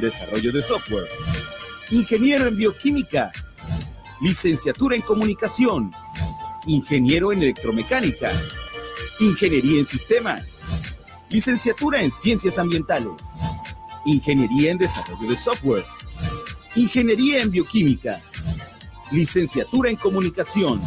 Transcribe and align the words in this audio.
desarrollo 0.00 0.52
de 0.52 0.62
software, 0.62 1.08
ingeniero 1.90 2.46
en 2.46 2.56
bioquímica, 2.56 3.32
licenciatura 4.20 4.96
en 4.96 5.02
comunicación, 5.02 5.92
ingeniero 6.66 7.32
en 7.32 7.42
electromecánica, 7.42 8.30
ingeniería 9.18 9.78
en 9.78 9.86
sistemas, 9.86 10.60
licenciatura 11.28 12.02
en 12.02 12.10
ciencias 12.10 12.58
ambientales, 12.58 13.34
ingeniería 14.04 14.72
en 14.72 14.78
desarrollo 14.78 15.28
de 15.28 15.36
software, 15.36 15.84
ingeniería 16.74 17.42
en 17.42 17.50
bioquímica, 17.50 18.20
licenciatura 19.10 19.90
en 19.90 19.96
comunicación, 19.96 20.80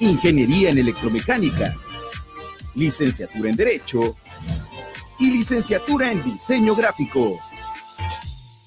ingeniería 0.00 0.70
en 0.70 0.78
electromecánica, 0.78 1.74
licenciatura 2.74 3.50
en 3.50 3.56
derecho. 3.56 4.16
Y 5.18 5.30
licenciatura 5.30 6.12
en 6.12 6.22
diseño 6.22 6.76
gráfico. 6.76 7.38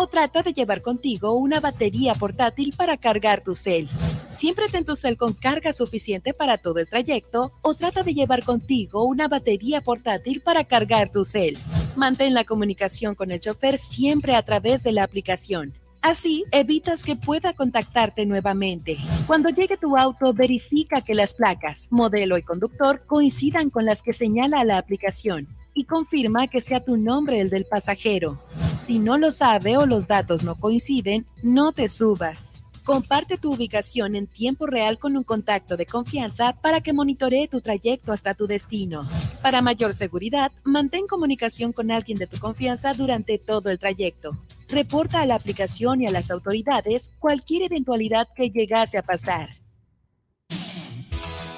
O 0.00 0.06
trata 0.06 0.44
de 0.44 0.52
llevar 0.52 0.80
contigo 0.80 1.32
una 1.32 1.58
batería 1.58 2.14
portátil 2.14 2.72
para 2.76 2.96
cargar 2.96 3.42
tu 3.42 3.56
cel. 3.56 3.88
Siempre 4.30 4.68
ten 4.68 4.84
tu 4.84 4.94
cel 4.94 5.16
con 5.16 5.34
carga 5.34 5.72
suficiente 5.72 6.32
para 6.32 6.56
todo 6.56 6.78
el 6.78 6.88
trayecto 6.88 7.50
o 7.62 7.74
trata 7.74 8.04
de 8.04 8.14
llevar 8.14 8.44
contigo 8.44 9.02
una 9.02 9.26
batería 9.26 9.80
portátil 9.80 10.40
para 10.40 10.62
cargar 10.62 11.10
tu 11.10 11.24
cel. 11.24 11.58
Mantén 11.96 12.32
la 12.32 12.44
comunicación 12.44 13.16
con 13.16 13.32
el 13.32 13.40
chofer 13.40 13.76
siempre 13.76 14.36
a 14.36 14.44
través 14.44 14.84
de 14.84 14.92
la 14.92 15.02
aplicación. 15.02 15.74
Así 16.00 16.44
evitas 16.52 17.02
que 17.02 17.16
pueda 17.16 17.52
contactarte 17.52 18.24
nuevamente. 18.24 18.98
Cuando 19.26 19.48
llegue 19.48 19.76
tu 19.76 19.96
auto, 19.96 20.32
verifica 20.32 21.00
que 21.00 21.16
las 21.16 21.34
placas, 21.34 21.88
modelo 21.90 22.38
y 22.38 22.42
conductor 22.42 23.02
coincidan 23.04 23.68
con 23.68 23.84
las 23.84 24.02
que 24.02 24.12
señala 24.12 24.62
la 24.62 24.78
aplicación 24.78 25.57
y 25.78 25.84
confirma 25.84 26.48
que 26.48 26.60
sea 26.60 26.84
tu 26.84 26.96
nombre 26.96 27.40
el 27.40 27.50
del 27.50 27.64
pasajero. 27.64 28.42
Si 28.82 28.98
no 28.98 29.16
lo 29.16 29.30
sabe 29.30 29.76
o 29.76 29.86
los 29.86 30.08
datos 30.08 30.42
no 30.42 30.56
coinciden, 30.56 31.24
no 31.42 31.72
te 31.72 31.86
subas. 31.86 32.62
Comparte 32.84 33.36
tu 33.36 33.52
ubicación 33.52 34.16
en 34.16 34.26
tiempo 34.26 34.66
real 34.66 34.98
con 34.98 35.16
un 35.16 35.22
contacto 35.22 35.76
de 35.76 35.86
confianza 35.86 36.56
para 36.60 36.80
que 36.80 36.92
monitoree 36.92 37.46
tu 37.46 37.60
trayecto 37.60 38.12
hasta 38.12 38.34
tu 38.34 38.46
destino. 38.46 39.06
Para 39.42 39.62
mayor 39.62 39.94
seguridad, 39.94 40.50
mantén 40.64 41.06
comunicación 41.06 41.72
con 41.72 41.90
alguien 41.90 42.18
de 42.18 42.26
tu 42.26 42.38
confianza 42.38 42.92
durante 42.94 43.38
todo 43.38 43.70
el 43.70 43.78
trayecto. 43.78 44.36
Reporta 44.68 45.20
a 45.20 45.26
la 45.26 45.36
aplicación 45.36 46.00
y 46.00 46.06
a 46.06 46.10
las 46.10 46.30
autoridades 46.30 47.12
cualquier 47.20 47.64
eventualidad 47.64 48.26
que 48.34 48.50
llegase 48.50 48.98
a 48.98 49.02
pasar. 49.02 49.50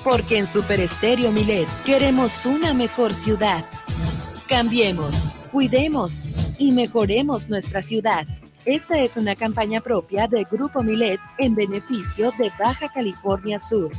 Porque 0.02 0.38
en 0.38 0.46
Super 0.46 0.80
Estéreo 0.80 1.30
Milet 1.30 1.68
queremos 1.84 2.44
una 2.44 2.74
mejor 2.74 3.14
ciudad. 3.14 3.64
Cambiemos, 4.50 5.30
cuidemos 5.52 6.26
y 6.58 6.72
mejoremos 6.72 7.48
nuestra 7.48 7.82
ciudad. 7.82 8.26
Esta 8.64 8.98
es 8.98 9.16
una 9.16 9.36
campaña 9.36 9.80
propia 9.80 10.26
de 10.26 10.42
Grupo 10.42 10.82
Milet 10.82 11.20
en 11.38 11.54
beneficio 11.54 12.32
de 12.36 12.50
Baja 12.58 12.88
California 12.92 13.60
Sur. 13.60 13.92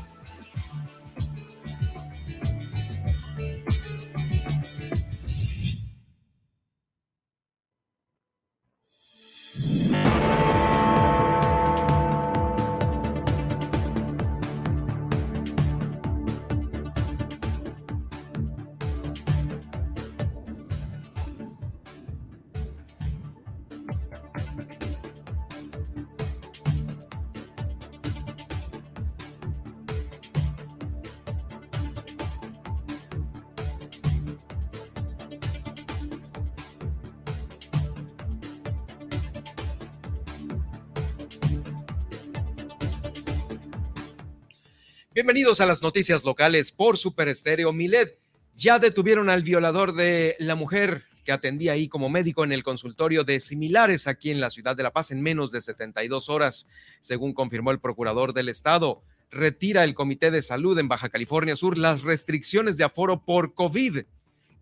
Bienvenidos 45.22 45.62
a 45.62 45.68
las 45.68 45.84
noticias 45.84 46.26
locales 46.26 46.72
por 46.72 46.98
Super 46.98 47.28
Estéreo 47.28 47.72
Milet. 47.72 48.18
Ya 48.56 48.80
detuvieron 48.80 49.30
al 49.30 49.44
violador 49.44 49.94
de 49.94 50.36
la 50.40 50.56
mujer 50.56 51.04
que 51.24 51.32
atendía 51.32 51.74
ahí 51.74 51.88
como 51.88 52.10
médico 52.10 52.44
en 52.44 52.52
el 52.52 52.64
consultorio 52.64 53.24
de 53.24 53.40
similares 53.40 54.08
aquí 54.08 54.32
en 54.32 54.42
la 54.42 54.50
ciudad 54.50 54.76
de 54.76 54.82
La 54.82 54.94
Paz 54.94 55.12
en 55.12 55.22
menos 55.22 55.52
de 55.52 55.62
72 55.62 56.28
horas, 56.28 56.68
según 57.02 57.36
confirmó 57.36 57.70
el 57.70 57.80
procurador 57.80 58.34
del 58.34 58.50
estado. 58.50 59.04
Retira 59.30 59.84
el 59.84 59.94
Comité 59.94 60.32
de 60.32 60.42
Salud 60.42 60.80
en 60.80 60.88
Baja 60.88 61.10
California 61.10 61.56
Sur 61.56 61.78
las 61.78 62.02
restricciones 62.02 62.78
de 62.78 62.86
aforo 62.86 63.24
por 63.24 63.54
COVID. 63.54 64.00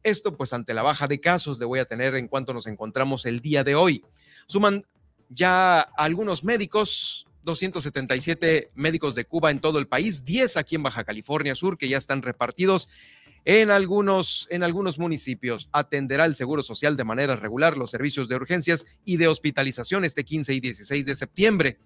Esto 0.03 0.35
pues 0.35 0.51
ante 0.51 0.73
la 0.73 0.83
baja 0.83 1.07
de 1.07 1.21
casos 1.21 1.57
le 1.57 1.63
voy 1.63 1.79
a 1.79 1.85
tener 1.85 2.15
en 2.15 2.27
cuanto 2.27 2.53
nos 2.53 2.67
encontramos 2.67 3.25
el 3.25 3.39
día 3.39 3.63
de 3.63 3.75
hoy. 3.75 4.03
Suman 4.45 4.85
ya 5.29 5.79
algunos 5.79 6.43
médicos 6.43 7.28
277 7.49 8.71
médicos 8.75 9.15
de 9.15 9.25
Cuba 9.25 9.49
en 9.49 9.59
todo 9.59 9.79
el 9.79 9.87
país, 9.87 10.23
10 10.23 10.57
aquí 10.57 10.75
en 10.75 10.83
Baja 10.83 11.03
California 11.03 11.55
Sur 11.55 11.77
que 11.77 11.89
ya 11.89 11.97
están 11.97 12.21
repartidos 12.21 12.89
en 13.45 13.71
algunos, 13.71 14.47
en 14.51 14.63
algunos 14.63 14.99
municipios. 14.99 15.69
Atenderá 15.71 16.25
el 16.25 16.35
Seguro 16.35 16.61
Social 16.61 16.95
de 16.95 17.03
manera 17.03 17.35
regular 17.35 17.75
los 17.77 17.89
servicios 17.89 18.29
de 18.29 18.35
urgencias 18.35 18.85
y 19.05 19.17
de 19.17 19.27
hospitalización 19.27 20.05
este 20.05 20.23
15 20.23 20.53
y 20.53 20.59
16 20.59 21.05
de 21.05 21.15
septiembre. 21.15 21.79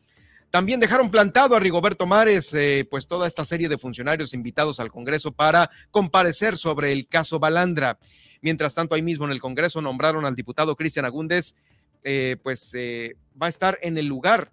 También 0.49 0.79
dejaron 0.79 1.09
plantado 1.09 1.55
a 1.55 1.59
Rigoberto 1.59 2.05
Mares, 2.05 2.53
eh, 2.53 2.85
pues 2.89 3.07
toda 3.07 3.25
esta 3.25 3.45
serie 3.45 3.69
de 3.69 3.77
funcionarios 3.77 4.33
invitados 4.33 4.79
al 4.79 4.91
Congreso 4.91 5.31
para 5.31 5.71
comparecer 5.89 6.57
sobre 6.57 6.91
el 6.91 7.07
caso 7.07 7.39
Balandra. 7.39 7.97
Mientras 8.41 8.75
tanto, 8.75 8.93
ahí 8.93 9.01
mismo 9.01 9.25
en 9.25 9.31
el 9.31 9.39
Congreso 9.39 9.81
nombraron 9.81 10.25
al 10.25 10.35
diputado 10.35 10.75
Cristian 10.75 11.05
Agúndez, 11.05 11.55
eh, 12.03 12.35
pues 12.43 12.73
eh, 12.75 13.15
va 13.41 13.45
a 13.45 13.49
estar 13.49 13.79
en 13.81 13.97
el 13.97 14.05
lugar 14.05 14.51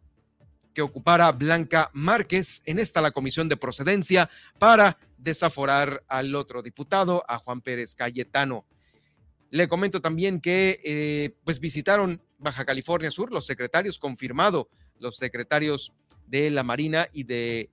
que 0.74 0.82
ocupara 0.82 1.32
Blanca 1.32 1.90
Márquez. 1.92 2.62
En 2.64 2.78
esta 2.78 3.00
la 3.00 3.10
comisión 3.10 3.48
de 3.48 3.56
procedencia 3.56 4.30
para 4.58 4.98
desaforar 5.18 6.04
al 6.08 6.34
otro 6.34 6.62
diputado, 6.62 7.24
a 7.28 7.38
Juan 7.38 7.60
Pérez 7.60 7.94
Cayetano. 7.94 8.66
Le 9.50 9.68
comento 9.68 10.00
también 10.00 10.40
que 10.40 10.80
eh, 10.84 11.34
pues 11.44 11.60
visitaron 11.60 12.22
Baja 12.38 12.64
California 12.64 13.10
Sur 13.10 13.32
los 13.32 13.46
secretarios, 13.46 13.98
confirmado 13.98 14.68
los 14.98 15.16
secretarios 15.16 15.92
de 16.26 16.50
la 16.50 16.62
Marina 16.62 17.08
y 17.12 17.24
de 17.24 17.70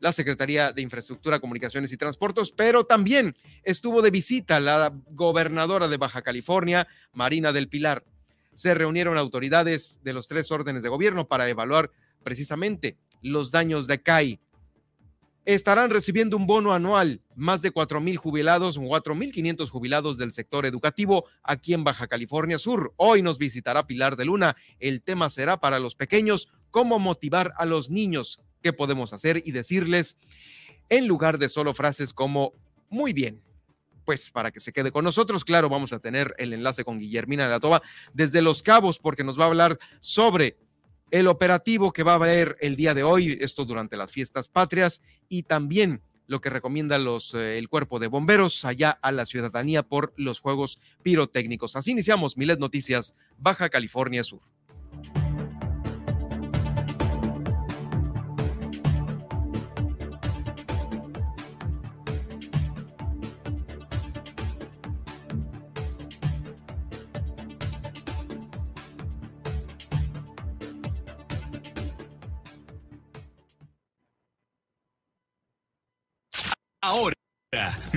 la 0.00 0.12
Secretaría 0.12 0.72
de 0.72 0.82
Infraestructura, 0.82 1.40
Comunicaciones 1.40 1.92
y 1.92 1.96
Transportes, 1.96 2.50
pero 2.50 2.84
también 2.84 3.34
estuvo 3.62 4.02
de 4.02 4.10
visita 4.10 4.58
la 4.58 4.92
gobernadora 5.10 5.88
de 5.88 5.98
Baja 5.98 6.22
California, 6.22 6.88
Marina 7.12 7.52
del 7.52 7.68
Pilar. 7.68 8.04
Se 8.54 8.74
reunieron 8.74 9.18
autoridades 9.18 10.00
de 10.02 10.12
los 10.12 10.26
tres 10.26 10.50
órdenes 10.50 10.82
de 10.82 10.88
gobierno 10.88 11.28
para 11.28 11.48
evaluar 11.48 11.90
precisamente 12.22 12.96
los 13.22 13.50
daños 13.50 13.86
de 13.86 14.02
CAI. 14.02 14.40
Estarán 15.46 15.90
recibiendo 15.90 16.36
un 16.36 16.46
bono 16.46 16.74
anual, 16.74 17.22
más 17.34 17.62
de 17.62 17.70
4 17.70 18.00
mil 18.00 18.18
jubilados, 18.18 18.78
4 18.78 19.14
mil 19.14 19.32
500 19.32 19.70
jubilados 19.70 20.18
del 20.18 20.32
sector 20.32 20.66
educativo 20.66 21.24
aquí 21.42 21.72
en 21.72 21.82
Baja 21.82 22.06
California 22.06 22.58
Sur. 22.58 22.92
Hoy 22.96 23.22
nos 23.22 23.38
visitará 23.38 23.86
Pilar 23.86 24.16
de 24.16 24.26
Luna. 24.26 24.56
El 24.78 25.02
tema 25.02 25.30
será 25.30 25.58
para 25.58 25.78
los 25.78 25.94
pequeños, 25.94 26.48
cómo 26.70 26.98
motivar 26.98 27.54
a 27.56 27.64
los 27.64 27.90
niños, 27.90 28.40
qué 28.62 28.72
podemos 28.72 29.12
hacer 29.12 29.42
y 29.44 29.52
decirles 29.52 30.18
en 30.90 31.06
lugar 31.06 31.38
de 31.38 31.48
solo 31.48 31.72
frases 31.72 32.12
como 32.12 32.52
muy 32.90 33.12
bien, 33.12 33.42
pues 34.04 34.30
para 34.30 34.50
que 34.50 34.60
se 34.60 34.72
quede 34.72 34.92
con 34.92 35.04
nosotros. 35.04 35.44
Claro, 35.44 35.68
vamos 35.68 35.92
a 35.92 36.00
tener 36.00 36.34
el 36.38 36.52
enlace 36.52 36.84
con 36.84 36.98
Guillermina 36.98 37.44
de 37.44 37.50
la 37.50 37.60
Toba 37.60 37.80
desde 38.12 38.42
Los 38.42 38.62
Cabos 38.62 38.98
porque 38.98 39.24
nos 39.24 39.38
va 39.38 39.44
a 39.44 39.48
hablar 39.48 39.78
sobre 40.00 40.58
el 41.10 41.26
operativo 41.28 41.92
que 41.92 42.02
va 42.02 42.12
a 42.12 42.16
haber 42.16 42.56
el 42.60 42.76
día 42.76 42.94
de 42.94 43.02
hoy, 43.02 43.38
esto 43.40 43.64
durante 43.64 43.96
las 43.96 44.12
fiestas 44.12 44.48
patrias 44.48 45.02
y 45.28 45.44
también 45.44 46.02
lo 46.26 46.40
que 46.40 46.50
recomienda 46.50 46.98
los, 46.98 47.34
eh, 47.34 47.58
el 47.58 47.68
cuerpo 47.68 47.98
de 47.98 48.06
bomberos 48.06 48.64
allá 48.64 48.90
a 49.02 49.10
la 49.10 49.26
ciudadanía 49.26 49.82
por 49.82 50.12
los 50.16 50.38
juegos 50.38 50.78
pirotécnicos. 51.02 51.74
Así 51.74 51.90
iniciamos 51.90 52.36
Milet 52.36 52.60
Noticias, 52.60 53.16
Baja 53.36 53.68
California 53.68 54.22
Sur. 54.22 54.40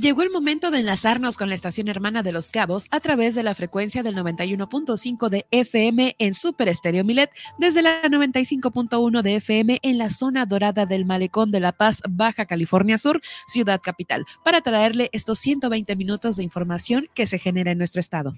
Llegó 0.00 0.22
el 0.22 0.30
momento 0.30 0.70
de 0.70 0.78
enlazarnos 0.78 1.36
con 1.36 1.50
la 1.50 1.54
estación 1.54 1.88
hermana 1.88 2.22
de 2.22 2.32
Los 2.32 2.50
Cabos 2.50 2.86
a 2.90 3.00
través 3.00 3.34
de 3.34 3.42
la 3.42 3.54
frecuencia 3.54 4.02
del 4.02 4.16
91.5 4.16 5.28
de 5.28 5.44
FM 5.50 6.16
en 6.18 6.32
Super 6.32 6.68
Estéreo 6.68 7.04
Milet, 7.04 7.30
desde 7.58 7.82
la 7.82 8.00
95.1 8.04 9.20
de 9.20 9.34
FM 9.34 9.78
en 9.82 9.98
la 9.98 10.08
zona 10.08 10.46
dorada 10.46 10.86
del 10.86 11.04
Malecón 11.04 11.50
de 11.50 11.60
La 11.60 11.72
Paz, 11.72 12.00
Baja 12.08 12.46
California 12.46 12.96
Sur, 12.96 13.20
ciudad 13.46 13.82
capital, 13.82 14.24
para 14.42 14.62
traerle 14.62 15.10
estos 15.12 15.38
120 15.40 15.94
minutos 15.96 16.36
de 16.36 16.44
información 16.44 17.06
que 17.12 17.26
se 17.26 17.38
genera 17.38 17.70
en 17.70 17.76
nuestro 17.76 18.00
estado. 18.00 18.32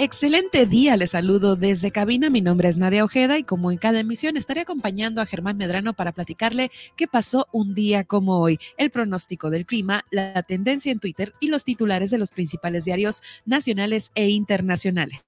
Excelente 0.00 0.64
día, 0.64 0.96
les 0.96 1.10
saludo 1.10 1.56
desde 1.56 1.90
cabina. 1.90 2.30
Mi 2.30 2.40
nombre 2.40 2.68
es 2.68 2.78
Nadia 2.78 3.04
Ojeda 3.04 3.36
y 3.36 3.42
como 3.42 3.72
en 3.72 3.78
cada 3.78 3.98
emisión 3.98 4.36
estaré 4.36 4.60
acompañando 4.60 5.20
a 5.20 5.26
Germán 5.26 5.56
Medrano 5.56 5.92
para 5.92 6.12
platicarle 6.12 6.70
qué 6.94 7.08
pasó 7.08 7.48
un 7.50 7.74
día 7.74 8.04
como 8.04 8.38
hoy, 8.38 8.60
el 8.76 8.92
pronóstico 8.92 9.50
del 9.50 9.66
clima, 9.66 10.04
la 10.12 10.44
tendencia 10.44 10.92
en 10.92 11.00
Twitter 11.00 11.32
y 11.40 11.48
los 11.48 11.64
titulares 11.64 12.12
de 12.12 12.18
los 12.18 12.30
principales 12.30 12.84
diarios 12.84 13.22
nacionales 13.44 14.12
e 14.14 14.28
internacionales. 14.28 15.20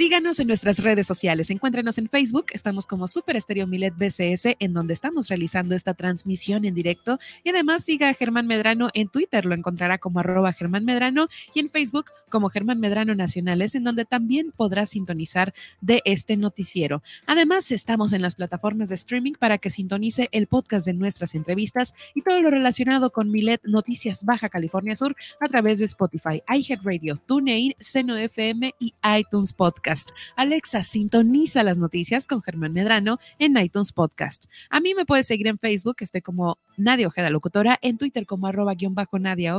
Síganos 0.00 0.40
en 0.40 0.46
nuestras 0.46 0.78
redes 0.82 1.06
sociales. 1.06 1.50
Encuéntrenos 1.50 1.98
en 1.98 2.08
Facebook. 2.08 2.46
Estamos 2.54 2.86
como 2.86 3.06
Super 3.06 3.36
Estéreo 3.36 3.66
Milet 3.66 3.92
BCS, 3.98 4.56
en 4.58 4.72
donde 4.72 4.94
estamos 4.94 5.28
realizando 5.28 5.74
esta 5.74 5.92
transmisión 5.92 6.64
en 6.64 6.74
directo. 6.74 7.18
Y 7.44 7.50
además 7.50 7.84
siga 7.84 8.08
a 8.08 8.14
Germán 8.14 8.46
Medrano 8.46 8.88
en 8.94 9.10
Twitter. 9.10 9.44
Lo 9.44 9.54
encontrará 9.54 9.98
como 9.98 10.20
arroba 10.20 10.54
Germán 10.54 10.86
Medrano 10.86 11.28
y 11.52 11.60
en 11.60 11.68
Facebook 11.68 12.06
como 12.30 12.48
Germán 12.48 12.80
Medrano 12.80 13.14
Nacionales, 13.14 13.74
en 13.74 13.84
donde 13.84 14.06
también 14.06 14.52
podrá 14.56 14.86
sintonizar 14.86 15.52
de 15.82 16.00
este 16.06 16.38
noticiero. 16.38 17.02
Además, 17.26 17.70
estamos 17.70 18.14
en 18.14 18.22
las 18.22 18.36
plataformas 18.36 18.88
de 18.88 18.94
streaming 18.94 19.34
para 19.38 19.58
que 19.58 19.68
sintonice 19.68 20.30
el 20.32 20.46
podcast 20.46 20.86
de 20.86 20.94
nuestras 20.94 21.34
entrevistas 21.34 21.92
y 22.14 22.22
todo 22.22 22.40
lo 22.40 22.48
relacionado 22.48 23.10
con 23.10 23.30
Milet 23.30 23.60
Noticias 23.64 24.24
Baja 24.24 24.48
California 24.48 24.96
Sur 24.96 25.14
a 25.40 25.46
través 25.46 25.78
de 25.78 25.84
Spotify, 25.84 26.42
iHeartRadio, 26.48 27.20
TuneIn, 27.26 27.74
Seno 27.78 28.16
FM 28.16 28.74
y 28.78 28.94
iTunes 29.18 29.52
Podcast. 29.52 29.89
Alexa, 30.36 30.82
sintoniza 30.82 31.62
las 31.62 31.78
noticias 31.78 32.26
con 32.26 32.42
Germán 32.42 32.72
Medrano 32.72 33.18
en 33.38 33.56
iTunes 33.56 33.92
Podcast. 33.92 34.44
A 34.68 34.80
mí 34.80 34.94
me 34.94 35.04
puedes 35.04 35.26
seguir 35.26 35.48
en 35.48 35.58
Facebook, 35.58 35.96
estoy 36.00 36.22
como 36.22 36.58
Nadia 36.76 37.06
Ojeda 37.06 37.30
Locutora, 37.30 37.78
en 37.82 37.98
Twitter 37.98 38.26
como 38.26 38.46
arroba 38.46 38.74
guion 38.74 38.94
bajo 38.94 39.18
Nadia 39.18 39.50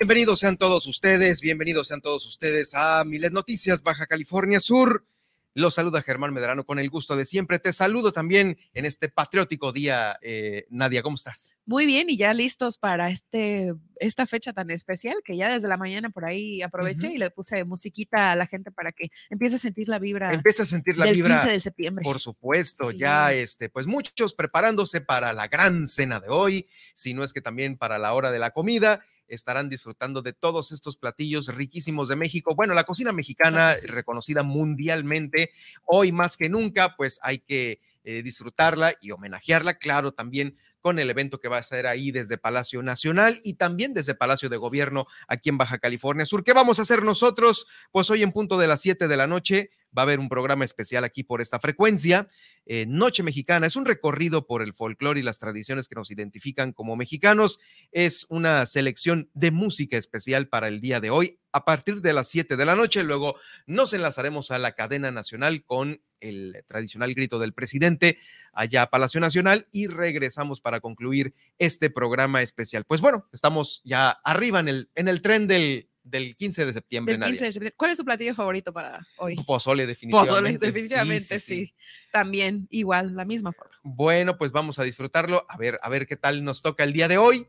Bienvenidos 0.02 0.40
sean 0.40 0.56
todos 0.56 0.88
ustedes, 0.88 1.40
bienvenidos 1.40 1.86
sean 1.86 2.00
todos 2.00 2.26
ustedes 2.26 2.74
a 2.74 3.04
Milet 3.04 3.32
Noticias 3.32 3.84
Baja 3.84 4.06
California 4.08 4.58
Sur. 4.58 5.06
Los 5.54 5.74
saluda 5.74 6.02
Germán 6.02 6.32
Medrano 6.32 6.64
con 6.64 6.80
el 6.80 6.90
gusto 6.90 7.14
de 7.14 7.24
siempre. 7.24 7.60
Te 7.60 7.72
saludo 7.72 8.10
también 8.10 8.58
en 8.74 8.84
este 8.84 9.08
patriótico 9.10 9.70
día. 9.70 10.18
Eh, 10.22 10.66
Nadia, 10.70 11.02
¿cómo 11.02 11.14
estás? 11.14 11.56
Muy 11.66 11.86
bien, 11.86 12.10
y 12.10 12.16
ya 12.16 12.34
listos 12.34 12.78
para 12.78 13.10
este, 13.10 13.74
esta 14.00 14.26
fecha 14.26 14.52
tan 14.52 14.70
especial 14.70 15.18
que 15.24 15.36
ya 15.36 15.52
desde 15.52 15.68
la 15.68 15.76
mañana 15.76 16.10
por 16.10 16.24
ahí 16.24 16.62
aproveché 16.62 17.12
y 17.12 17.18
le 17.18 17.30
puse 17.30 17.62
musiquita 17.64 18.32
a 18.32 18.36
la 18.36 18.46
gente 18.46 18.72
para 18.72 18.90
que 18.90 19.10
empiece 19.30 19.56
a 19.56 19.58
sentir 19.60 19.88
la 19.88 20.00
vibra. 20.00 20.32
Empieza 20.32 20.64
a 20.64 20.66
sentir 20.66 20.98
la 20.98 21.04
del 21.04 21.14
vibra. 21.14 21.36
15 21.42 21.52
de 21.52 21.60
septiembre. 21.60 22.02
Por 22.02 22.18
supuesto, 22.18 22.90
Sí. 22.90 22.98
ya 22.98 23.32
este, 23.32 23.68
pues 23.68 23.86
muchos 23.86 24.34
preparándose 24.34 25.00
para 25.00 25.32
la 25.32 25.46
gran 25.46 25.86
cena 25.86 26.18
de 26.18 26.30
hoy, 26.30 26.66
si 26.96 27.14
no 27.14 27.22
es 27.22 27.32
que 27.32 27.40
también 27.42 27.76
para 27.76 27.98
la 27.98 28.14
hora 28.14 28.32
de 28.32 28.40
la 28.40 28.50
comida, 28.52 29.04
estarán 29.34 29.68
disfrutando 29.68 30.22
de 30.22 30.32
todos 30.32 30.72
estos 30.72 30.96
platillos 30.96 31.48
riquísimos 31.48 32.08
de 32.08 32.16
México. 32.16 32.54
Bueno, 32.54 32.74
la 32.74 32.84
cocina 32.84 33.12
mexicana, 33.12 33.74
sí. 33.74 33.86
reconocida 33.86 34.42
mundialmente, 34.42 35.50
hoy 35.84 36.12
más 36.12 36.36
que 36.36 36.48
nunca, 36.48 36.96
pues 36.96 37.18
hay 37.22 37.38
que 37.38 37.80
eh, 38.04 38.22
disfrutarla 38.22 38.94
y 39.00 39.12
homenajearla, 39.12 39.74
claro, 39.74 40.12
también 40.12 40.56
con 40.82 40.98
el 40.98 41.08
evento 41.08 41.40
que 41.40 41.48
va 41.48 41.58
a 41.58 41.62
ser 41.62 41.86
ahí 41.86 42.10
desde 42.10 42.36
Palacio 42.36 42.82
Nacional 42.82 43.38
y 43.42 43.54
también 43.54 43.94
desde 43.94 44.14
Palacio 44.14 44.50
de 44.50 44.58
Gobierno 44.58 45.06
aquí 45.28 45.48
en 45.48 45.56
Baja 45.56 45.78
California 45.78 46.26
Sur. 46.26 46.44
¿Qué 46.44 46.52
vamos 46.52 46.78
a 46.78 46.82
hacer 46.82 47.02
nosotros? 47.02 47.66
Pues 47.90 48.10
hoy 48.10 48.22
en 48.22 48.32
punto 48.32 48.58
de 48.58 48.66
las 48.66 48.82
7 48.82 49.08
de 49.08 49.16
la 49.16 49.26
noche 49.26 49.70
va 49.96 50.02
a 50.02 50.04
haber 50.04 50.18
un 50.18 50.28
programa 50.28 50.64
especial 50.64 51.04
aquí 51.04 51.22
por 51.22 51.40
esta 51.40 51.58
frecuencia. 51.58 52.26
eh, 52.66 52.84
Noche 52.86 53.22
Mexicana 53.22 53.66
es 53.66 53.76
un 53.76 53.84
recorrido 53.84 54.46
por 54.46 54.62
el 54.62 54.74
folclore 54.74 55.20
y 55.20 55.22
las 55.22 55.38
tradiciones 55.38 55.88
que 55.88 55.94
nos 55.94 56.10
identifican 56.10 56.72
como 56.72 56.96
mexicanos. 56.96 57.60
Es 57.92 58.26
una 58.28 58.66
selección 58.66 59.30
de 59.34 59.50
música 59.50 59.96
especial 59.96 60.48
para 60.48 60.68
el 60.68 60.80
día 60.80 61.00
de 61.00 61.10
hoy 61.10 61.38
a 61.52 61.64
partir 61.64 62.00
de 62.00 62.12
las 62.12 62.28
7 62.28 62.56
de 62.56 62.64
la 62.64 62.74
noche. 62.74 63.04
Luego 63.04 63.36
nos 63.66 63.92
enlazaremos 63.92 64.50
a 64.50 64.58
la 64.58 64.72
cadena 64.72 65.10
nacional 65.10 65.64
con 65.64 66.02
el 66.20 66.64
tradicional 66.66 67.14
grito 67.14 67.38
del 67.38 67.52
presidente 67.52 68.16
allá 68.52 68.82
a 68.82 68.90
Palacio 68.90 69.20
Nacional 69.20 69.66
y 69.72 69.88
regresamos 69.88 70.60
para 70.60 70.80
concluir 70.80 71.34
este 71.58 71.90
programa 71.90 72.42
especial. 72.42 72.84
Pues 72.84 73.00
bueno, 73.00 73.28
estamos 73.32 73.82
ya 73.84 74.10
arriba 74.10 74.60
en 74.60 74.68
el, 74.68 74.90
en 74.94 75.08
el 75.08 75.20
tren 75.20 75.46
del, 75.46 75.88
del 76.04 76.36
15 76.36 76.66
de 76.66 76.72
septiembre. 76.72 77.18
Del 77.18 77.24
15 77.24 77.44
de 77.44 77.52
septiembre. 77.52 77.76
¿Cuál 77.76 77.90
es 77.90 77.98
tu 77.98 78.04
platillo 78.04 78.34
favorito 78.34 78.72
para 78.72 79.06
hoy? 79.18 79.36
Pozole, 79.44 79.86
definitivamente. 79.86 80.30
Pozole, 80.30 80.58
definitivamente, 80.58 81.38
sí, 81.38 81.74
También, 82.12 82.66
igual, 82.70 83.14
la 83.14 83.24
misma 83.24 83.52
forma. 83.52 83.76
Bueno, 83.82 84.38
pues 84.38 84.52
vamos 84.52 84.78
a 84.78 84.84
disfrutarlo. 84.84 85.44
A 85.48 85.56
ver, 85.56 85.78
a 85.82 85.88
ver 85.88 86.06
qué 86.06 86.16
tal 86.16 86.44
nos 86.44 86.62
toca 86.62 86.84
el 86.84 86.92
día 86.92 87.08
de 87.08 87.18
hoy. 87.18 87.46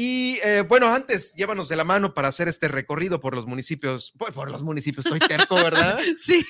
Y 0.00 0.38
eh, 0.44 0.60
bueno, 0.60 0.86
antes, 0.86 1.34
llévanos 1.34 1.68
de 1.68 1.74
la 1.74 1.82
mano 1.82 2.14
para 2.14 2.28
hacer 2.28 2.46
este 2.46 2.68
recorrido 2.68 3.18
por 3.18 3.34
los 3.34 3.48
municipios. 3.48 4.12
Por, 4.16 4.48
los 4.48 4.62
municipios, 4.62 5.04
estoy 5.04 5.18
terco, 5.18 5.56
¿verdad? 5.56 5.98
sí, 6.16 6.46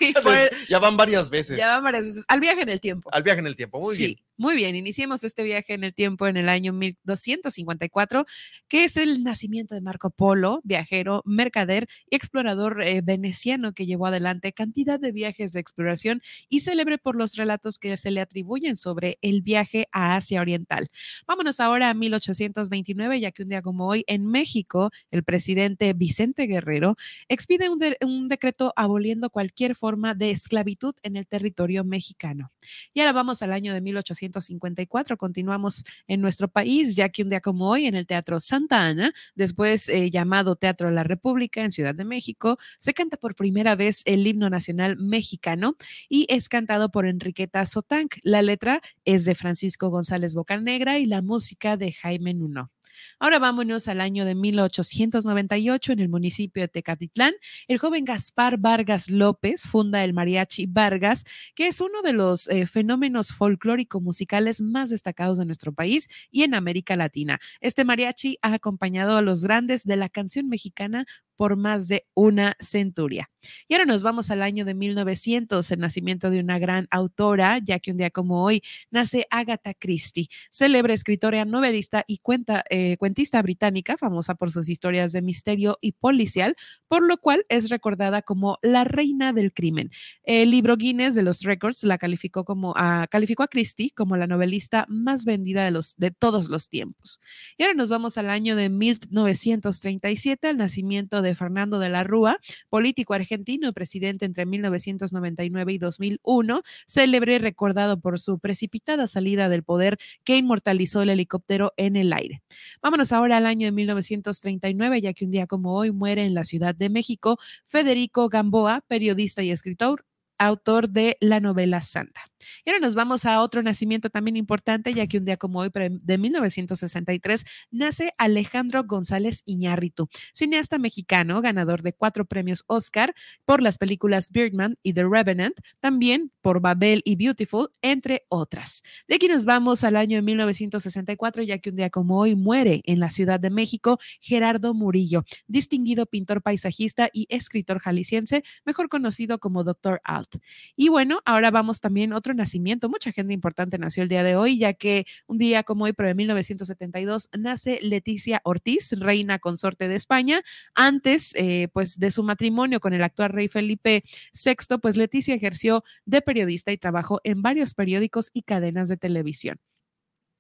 ya 0.69 0.79
van 0.79 0.99
varias 0.99 1.31
veces. 1.31 1.57
Ya 1.57 1.69
van 1.69 1.85
varias 1.85 2.05
veces. 2.05 2.27
Al 2.29 2.41
viaje 2.41 2.61
en 2.61 2.69
el 2.69 2.79
tiempo. 2.79 3.09
Al 3.11 3.23
viaje 3.23 3.41
en 3.41 3.47
el 3.47 3.57
tiempo, 3.57 3.81
muy 3.81 3.97
bien. 3.97 4.17
Muy 4.41 4.55
bien, 4.55 4.77
iniciemos 4.77 5.25
este 5.25 5.43
viaje 5.43 5.75
en 5.75 5.83
el 5.83 5.93
tiempo 5.93 6.29
en 6.29 6.37
el 6.37 6.49
año 6.49 6.73
1254, 6.73 8.25
que 8.69 8.85
es 8.85 8.97
el 8.97 9.25
nacimiento 9.25 9.75
de 9.75 9.81
Marco 9.81 10.11
Polo, 10.11 10.61
viajero, 10.63 11.23
mercader 11.25 11.89
y 12.09 12.15
explorador 12.15 12.81
eh, 12.85 13.01
veneciano 13.03 13.73
que 13.73 13.85
llevó 13.85 14.07
adelante 14.07 14.53
cantidad 14.53 15.01
de 15.01 15.11
viajes 15.11 15.51
de 15.51 15.59
exploración 15.59 16.23
y 16.49 16.61
célebre 16.61 16.99
por 16.99 17.17
los 17.17 17.35
relatos 17.35 17.81
que 17.81 17.97
se 17.97 18.13
le 18.13 18.21
atribuyen 18.21 18.77
sobre 18.77 19.19
el 19.23 19.43
viaje 19.43 19.89
a 19.91 20.15
Asia 20.15 20.41
Oriental. 20.41 20.89
Vámonos 21.27 21.59
ahora 21.59 21.91
a 21.91 21.95
1829, 21.95 23.19
ya 23.19 23.33
que 23.33 23.43
un 23.43 23.49
día 23.49 23.61
como 23.61 23.89
hoy 23.89 24.05
en 24.07 24.25
México, 24.29 24.93
el 25.11 25.25
presidente 25.25 25.95
Vicente 25.95 26.45
Guerrero 26.45 26.95
expide 27.27 27.71
un, 27.71 27.81
un 28.03 28.29
decreto 28.29 28.73
aboliendo 28.77 29.31
cualquier 29.31 29.75
forma 29.75 30.15
de 30.15 30.31
esclavitud 30.31 30.95
en 31.03 31.17
el 31.17 31.27
territorio 31.27 31.83
mexicano. 31.83 32.53
Y 32.95 33.01
ahora 33.01 33.13
vamos 33.13 33.43
al 33.43 33.53
año 33.53 33.75
de 33.75 33.81
1800 33.81 34.28
1954. 34.29 35.17
Continuamos 35.17 35.85
en 36.07 36.21
nuestro 36.21 36.49
país, 36.49 36.97
ya 36.97 37.09
que 37.09 37.23
un 37.23 37.31
día 37.31 37.41
como 37.41 37.69
hoy 37.69 37.87
en 37.87 37.95
el 37.95 38.07
Teatro 38.07 38.41
Santa 38.41 38.87
Ana, 38.87 39.13
después 39.35 39.89
eh, 39.89 40.11
llamado 40.11 40.57
Teatro 40.57 40.89
de 40.89 40.95
la 40.95 41.05
República 41.05 41.63
en 41.63 41.71
Ciudad 41.71 41.95
de 41.95 42.05
México, 42.05 42.59
se 42.79 42.95
canta 42.95 43.17
por 43.17 43.35
primera 43.35 43.77
vez 43.77 44.03
el 44.05 44.27
himno 44.27 44.51
nacional 44.51 44.97
mexicano 44.97 45.77
y 46.09 46.27
es 46.29 46.49
cantado 46.49 46.91
por 46.91 47.07
Enriqueta 47.07 47.65
Sotank. 47.67 48.17
La 48.23 48.43
letra 48.43 48.81
es 49.05 49.25
de 49.25 49.35
Francisco 49.35 49.89
González 49.89 50.35
Bocanegra 50.35 50.99
y 50.99 51.07
la 51.07 51.23
música 51.23 51.77
de 51.77 51.93
Jaime 51.93 52.35
Nuno. 52.35 52.71
Ahora 53.19 53.39
vámonos 53.39 53.89
al 53.89 54.01
año 54.01 54.25
de 54.25 54.35
1898 54.35 55.93
en 55.93 56.01
el 56.01 56.09
municipio 56.09 56.63
de 56.63 56.69
Tecatitlán. 56.69 57.35
El 57.67 57.79
joven 57.79 58.05
Gaspar 58.05 58.59
Vargas 58.59 59.11
López 59.11 59.63
funda 59.63 60.05
el 60.05 60.13
Mariachi 60.13 60.67
Vargas, 60.67 61.25
que 61.55 61.69
es 61.69 61.81
uno 61.81 62.03
de 62.03 62.13
los 62.13 62.49
eh, 62.49 62.67
fenómenos 62.67 63.33
folclórico 63.33 64.01
musicales 64.01 64.61
más 64.61 64.91
destacados 64.91 65.39
de 65.39 65.47
nuestro 65.47 65.73
país 65.73 66.09
y 66.31 66.43
en 66.43 66.55
América 66.55 66.97
Latina. 66.97 67.39
Este 67.61 67.85
mariachi 67.85 68.39
ha 68.43 68.53
acompañado 68.55 69.17
a 69.17 69.23
los 69.23 69.43
grandes 69.43 69.85
de 69.85 69.97
la 69.97 70.09
canción 70.09 70.49
mexicana 70.49 71.07
por 71.39 71.57
más 71.57 71.87
de 71.87 72.05
una 72.15 72.57
centuria. 72.59 73.31
Y 73.69 73.75
ahora 73.75 73.85
nos 73.85 74.03
vamos 74.03 74.33
al 74.33 74.43
año 74.43 74.65
de 74.65 74.75
1900, 74.75 75.71
el 75.71 75.79
nacimiento 75.79 76.31
de 76.31 76.41
una 76.41 76.59
gran 76.59 76.89
autora, 76.91 77.61
ya 77.63 77.79
que 77.79 77.93
un 77.93 77.97
día 77.97 78.11
como 78.11 78.43
hoy 78.43 78.61
nace 78.91 79.25
Agatha 79.31 79.73
Christie, 79.73 80.27
célebre 80.51 80.95
escritora, 80.95 81.45
novelista 81.45 82.05
y 82.09 82.19
cuenta, 82.19 82.65
eh, 82.71 82.97
cuentista 82.97 83.41
británica, 83.41 83.97
famosa 83.97 84.35
por 84.35 84.51
sus 84.51 84.69
historias 84.69 85.13
de 85.13 85.23
misterio 85.23 85.79
y 85.81 85.93
policial, 85.93 86.57
por 86.89 87.07
lo 87.07 87.19
cual 87.19 87.47
es 87.49 87.71
recordada 87.71 88.21
como 88.23 88.59
la 88.61 88.83
reina 88.83 89.33
del 89.33 89.53
crimen. 89.53 89.93
El 90.25 90.51
libro 90.51 90.77
Guinness 90.77 91.15
de 91.15 91.23
los 91.23 91.43
Records 91.43 91.85
la 91.85 91.99
calificó 91.99 92.45
como 92.45 92.75
a, 92.77 93.07
calificó 93.09 93.45
a 93.45 93.49
Christie 93.49 93.93
como 93.95 94.17
la 94.17 94.27
novelista 94.27 94.87
más 94.89 95.25
vendida 95.25 95.65
de, 95.65 95.71
los, 95.71 95.95
de 95.99 96.11
todos 96.11 96.49
los 96.49 96.69
tiempos. 96.69 97.21
Y 97.57 97.63
ahora 97.63 97.75
nos 97.75 97.91
vamos 97.91 98.19
al 98.19 98.29
año 98.29 98.57
de 98.57 98.71
1937, 98.71 100.51
el 100.51 100.57
nacimiento 100.57 101.23
de 101.23 101.28
Fernando 101.35 101.79
de 101.79 101.89
la 101.89 102.05
Rúa, 102.05 102.39
político 102.69 103.15
argentino, 103.15 103.73
presidente 103.73 104.25
entre 104.25 104.47
1999 104.47 105.73
y 105.73 105.79
2001, 105.79 106.63
célebre 106.87 107.35
y 107.35 107.39
recordado 107.39 108.01
por 108.01 108.19
su 108.19 108.39
precipitada 108.39 109.07
salida 109.07 109.49
del 109.49 109.63
poder 109.63 109.99
que 110.25 110.37
inmortalizó 110.37 111.03
el 111.03 111.11
helicóptero 111.11 111.73
en 111.77 111.97
el 111.97 112.13
aire. 112.13 112.43
Vámonos 112.83 113.13
ahora 113.13 113.39
al 113.39 113.47
año 113.47 113.67
de 113.67 113.73
1939, 113.73 115.01
ya 115.01 115.13
que 115.13 115.25
un 115.25 115.31
día 115.31 115.47
como 115.47 115.75
hoy 115.75 115.93
muere 115.93 116.25
en 116.25 116.35
la 116.35 116.45
Ciudad 116.45 116.75
de 116.75 116.91
México 116.91 117.39
Federico 117.65 118.29
Gamboa, 118.29 118.83
periodista 118.89 119.43
y 119.43 119.51
escritor, 119.51 120.05
autor 120.39 120.89
de 120.89 121.17
la 121.21 121.41
novela 121.41 121.83
Santa. 121.83 122.23
Y 122.65 122.71
ahora 122.71 122.81
nos 122.81 122.95
vamos 122.95 123.25
a 123.25 123.43
otro 123.43 123.63
nacimiento 123.63 124.11
también 124.11 124.37
importante, 124.37 124.95
ya 124.95 125.07
que 125.07 125.19
un 125.19 125.25
día 125.25 125.37
como 125.37 125.61
hoy, 125.61 125.71
de 125.73 126.19
1963, 126.19 127.45
nace 127.71 128.13
Alejandro 128.19 128.85
González 128.85 129.43
Iñárritu, 129.45 130.09
cineasta 130.33 130.79
mexicano, 130.79 131.41
ganador 131.41 131.83
de 131.83 131.93
cuatro 131.93 132.27
premios 132.27 132.65
Oscar 132.67 133.15
por 133.45 133.63
las 133.63 133.79
películas 133.79 134.31
Birdman 134.31 134.77
y 134.83 134.93
The 134.93 135.05
Revenant, 135.05 135.59
también 135.81 136.33
por 136.41 136.61
Babel 136.61 137.03
y 137.05 137.17
Beautiful, 137.17 137.71
entre 137.83 138.25
otras. 138.29 138.83
De 139.09 139.17
aquí 139.17 139.29
nos 139.29 139.45
vamos 139.45 139.85
al 139.85 139.97
año 139.97 140.17
de 140.17 140.23
1964, 140.23 141.43
ya 141.43 141.59
que 141.59 141.71
un 141.71 141.77
día 141.77 141.91
como 141.91 142.19
hoy 142.19 142.35
muere 142.35 142.83
en 142.85 143.01
la 143.01 143.11
Ciudad 143.11 143.41
de 143.41 143.51
México 143.51 143.99
Gerardo 144.21 144.75
Murillo, 144.75 145.25
distinguido 145.47 146.07
pintor 146.07 146.43
paisajista 146.43 147.09
y 147.13 147.27
escritor 147.29 147.81
jalisciense, 147.81 148.43
mejor 148.65 148.89
conocido 148.89 149.39
como 149.39 149.65
Dr. 149.65 150.01
Alt. 150.05 150.28
Y 150.77 150.89
bueno, 150.89 151.21
ahora 151.25 151.51
vamos 151.51 151.81
también 151.81 152.13
a 152.13 152.17
otro 152.17 152.35
nacimiento. 152.35 152.89
Mucha 152.89 153.13
gente 153.13 153.33
importante 153.35 153.79
nació 153.79 154.03
el 154.03 154.09
día 154.09 154.23
de 154.23 154.37
hoy, 154.37 154.59
ya 154.59 154.73
que 154.73 155.07
un 155.27 155.39
día 155.39 155.63
como 155.63 155.85
hoy, 155.85 155.93
pero 155.93 156.09
de 156.09 156.15
1972, 156.15 157.31
nace 157.39 157.81
Leticia 157.83 158.41
Ortiz, 158.45 158.93
reina 158.99 159.39
consorte 159.39 159.89
de 159.89 159.97
España. 159.97 160.43
Antes, 160.75 161.35
eh, 161.35 161.69
pues, 161.73 161.99
de 161.99 162.11
su 162.11 162.23
matrimonio 162.23 162.81
con 162.81 162.93
el 162.93 163.03
actual 163.03 163.31
rey 163.31 163.49
Felipe 163.49 164.05
VI, 164.33 164.79
pues 164.81 164.97
Leticia 164.97 165.35
ejerció 165.35 165.85
de 166.05 166.23
periodista 166.23 166.73
y 166.73 166.79
trabajó 166.79 167.21
en 167.25 167.43
varios 167.43 167.75
periódicos 167.75 168.31
y 168.33 168.43
cadenas 168.43 168.89
de 168.89 168.97
televisión. 168.97 169.59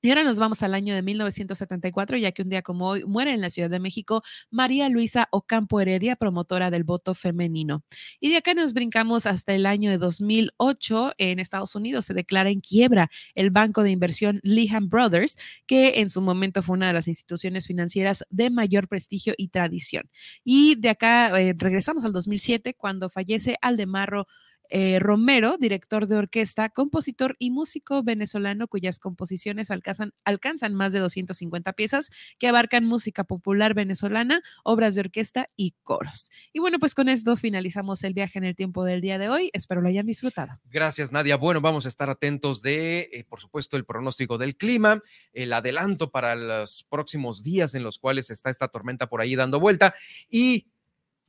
Y 0.00 0.10
ahora 0.10 0.22
nos 0.22 0.38
vamos 0.38 0.62
al 0.62 0.74
año 0.74 0.94
de 0.94 1.02
1974, 1.02 2.16
ya 2.18 2.30
que 2.30 2.42
un 2.42 2.50
día 2.50 2.62
como 2.62 2.86
hoy 2.88 3.04
muere 3.04 3.32
en 3.32 3.40
la 3.40 3.50
Ciudad 3.50 3.68
de 3.68 3.80
México 3.80 4.22
María 4.50 4.88
Luisa 4.88 5.28
Ocampo 5.32 5.80
Heredia, 5.80 6.14
promotora 6.14 6.70
del 6.70 6.84
voto 6.84 7.14
femenino. 7.14 7.82
Y 8.20 8.30
de 8.30 8.36
acá 8.36 8.54
nos 8.54 8.74
brincamos 8.74 9.26
hasta 9.26 9.54
el 9.54 9.66
año 9.66 9.90
de 9.90 9.98
2008. 9.98 11.14
En 11.18 11.40
Estados 11.40 11.74
Unidos 11.74 12.06
se 12.06 12.14
declara 12.14 12.50
en 12.50 12.60
quiebra 12.60 13.10
el 13.34 13.50
banco 13.50 13.82
de 13.82 13.90
inversión 13.90 14.40
Lehman 14.44 14.88
Brothers, 14.88 15.36
que 15.66 16.00
en 16.00 16.10
su 16.10 16.22
momento 16.22 16.62
fue 16.62 16.76
una 16.76 16.86
de 16.86 16.92
las 16.92 17.08
instituciones 17.08 17.66
financieras 17.66 18.24
de 18.30 18.50
mayor 18.50 18.88
prestigio 18.88 19.34
y 19.36 19.48
tradición. 19.48 20.08
Y 20.44 20.76
de 20.76 20.90
acá 20.90 21.40
eh, 21.40 21.54
regresamos 21.56 22.04
al 22.04 22.12
2007, 22.12 22.74
cuando 22.74 23.10
fallece 23.10 23.56
Aldemarro 23.62 24.28
eh, 24.68 24.98
Romero, 25.00 25.56
director 25.58 26.06
de 26.06 26.16
orquesta, 26.16 26.68
compositor 26.68 27.36
y 27.38 27.50
músico 27.50 28.02
venezolano 28.02 28.68
cuyas 28.68 28.98
composiciones 28.98 29.70
alcanzan, 29.70 30.12
alcanzan 30.24 30.74
más 30.74 30.92
de 30.92 30.98
250 30.98 31.72
piezas 31.72 32.10
que 32.38 32.48
abarcan 32.48 32.84
música 32.84 33.24
popular 33.24 33.74
venezolana, 33.74 34.42
obras 34.64 34.94
de 34.94 35.00
orquesta 35.00 35.50
y 35.56 35.74
coros. 35.82 36.30
Y 36.52 36.60
bueno, 36.60 36.78
pues 36.78 36.94
con 36.94 37.08
esto 37.08 37.36
finalizamos 37.36 38.04
el 38.04 38.14
viaje 38.14 38.38
en 38.38 38.44
el 38.44 38.54
tiempo 38.54 38.84
del 38.84 39.00
día 39.00 39.18
de 39.18 39.28
hoy. 39.28 39.50
Espero 39.52 39.80
lo 39.80 39.88
hayan 39.88 40.06
disfrutado. 40.06 40.60
Gracias, 40.66 41.12
Nadia. 41.12 41.36
Bueno, 41.36 41.60
vamos 41.60 41.86
a 41.86 41.88
estar 41.88 42.10
atentos 42.10 42.62
de, 42.62 43.08
eh, 43.12 43.24
por 43.28 43.40
supuesto, 43.40 43.76
el 43.76 43.84
pronóstico 43.84 44.38
del 44.38 44.56
clima, 44.56 45.02
el 45.32 45.52
adelanto 45.52 46.10
para 46.10 46.34
los 46.34 46.84
próximos 46.88 47.42
días 47.42 47.74
en 47.74 47.82
los 47.82 47.98
cuales 47.98 48.30
está 48.30 48.50
esta 48.50 48.68
tormenta 48.68 49.08
por 49.08 49.20
ahí 49.20 49.36
dando 49.36 49.60
vuelta 49.60 49.94
y 50.30 50.66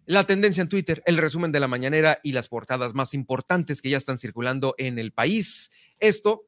la 0.10 0.24
tendencia 0.24 0.64
en 0.64 0.70
Twitter, 0.70 1.04
el 1.06 1.18
resumen 1.18 1.52
de 1.52 1.60
la 1.60 1.68
mañanera 1.68 2.20
y 2.24 2.32
las 2.32 2.48
portadas 2.48 2.96
más 2.96 3.14
importantes 3.14 3.80
que 3.80 3.92
ya 3.92 3.98
están 3.98 4.18
circulando 4.18 4.74
en 4.80 4.98
el 4.98 5.14
país. 5.14 5.70
Esto 6.00 6.48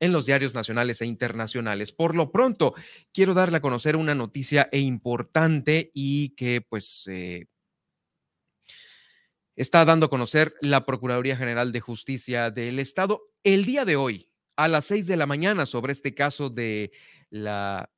en 0.00 0.12
los 0.12 0.26
diarios 0.26 0.52
nacionales 0.52 1.00
e 1.00 1.06
internacionales. 1.06 1.92
Por 1.92 2.14
lo 2.14 2.30
pronto, 2.30 2.74
quiero 3.14 3.32
darle 3.32 3.56
a 3.56 3.62
conocer 3.62 3.96
una 3.96 4.14
noticia 4.14 4.68
e 4.70 4.80
importante 4.80 5.90
y 5.94 6.34
que 6.34 6.60
pues 6.60 7.04
eh, 7.06 7.46
está 9.56 9.86
dando 9.86 10.04
a 10.04 10.10
conocer 10.10 10.54
la 10.60 10.84
Procuraduría 10.84 11.38
General 11.38 11.72
de 11.72 11.80
Justicia 11.80 12.50
del 12.50 12.78
Estado 12.78 13.30
el 13.44 13.64
día 13.64 13.86
de 13.86 13.96
hoy 13.96 14.30
a 14.56 14.68
las 14.68 14.84
seis 14.84 15.06
de 15.06 15.16
la 15.16 15.24
mañana 15.24 15.64
sobre 15.64 15.94
este 15.94 16.14
caso 16.14 16.50
de 16.50 16.92
la 17.30 17.90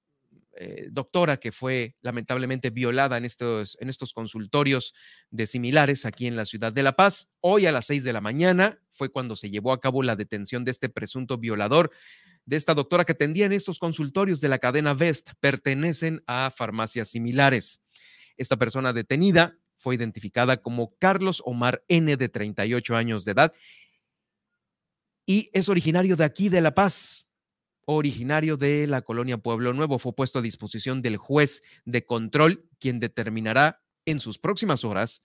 eh, 0.54 0.88
doctora 0.90 1.38
que 1.38 1.50
fue 1.50 1.96
lamentablemente 2.02 2.70
violada 2.70 3.16
en 3.16 3.24
estos, 3.24 3.78
en 3.80 3.88
estos 3.88 4.12
consultorios 4.12 4.94
de 5.30 5.46
similares 5.46 6.04
aquí 6.04 6.26
en 6.26 6.36
la 6.36 6.44
ciudad 6.44 6.72
de 6.72 6.82
La 6.82 6.92
Paz. 6.92 7.32
Hoy 7.40 7.66
a 7.66 7.72
las 7.72 7.86
seis 7.86 8.04
de 8.04 8.12
la 8.12 8.20
mañana 8.20 8.78
fue 8.90 9.10
cuando 9.10 9.34
se 9.34 9.50
llevó 9.50 9.72
a 9.72 9.80
cabo 9.80 10.02
la 10.02 10.14
detención 10.14 10.64
de 10.64 10.70
este 10.70 10.88
presunto 10.90 11.38
violador 11.38 11.90
de 12.44 12.56
esta 12.56 12.74
doctora 12.74 13.04
que 13.04 13.12
atendía 13.12 13.46
en 13.46 13.52
estos 13.52 13.78
consultorios 13.78 14.40
de 14.40 14.48
la 14.48 14.58
cadena 14.58 14.94
Vest, 14.94 15.30
pertenecen 15.40 16.22
a 16.26 16.50
farmacias 16.54 17.08
similares. 17.08 17.80
Esta 18.36 18.56
persona 18.56 18.92
detenida 18.92 19.56
fue 19.76 19.94
identificada 19.94 20.58
como 20.58 20.94
Carlos 20.98 21.42
Omar 21.44 21.84
N, 21.88 22.16
de 22.16 22.28
38 22.28 22.96
años 22.96 23.24
de 23.24 23.32
edad, 23.32 23.52
y 25.24 25.48
es 25.52 25.68
originario 25.68 26.16
de 26.16 26.24
aquí, 26.24 26.48
de 26.48 26.60
La 26.60 26.74
Paz 26.74 27.28
originario 27.84 28.56
de 28.56 28.86
la 28.86 29.02
colonia 29.02 29.38
Pueblo 29.38 29.72
Nuevo, 29.72 29.98
fue 29.98 30.14
puesto 30.14 30.38
a 30.38 30.42
disposición 30.42 31.02
del 31.02 31.16
juez 31.16 31.62
de 31.84 32.04
control, 32.04 32.68
quien 32.78 33.00
determinará 33.00 33.82
en 34.04 34.20
sus 34.20 34.38
próximas 34.38 34.84
horas 34.84 35.22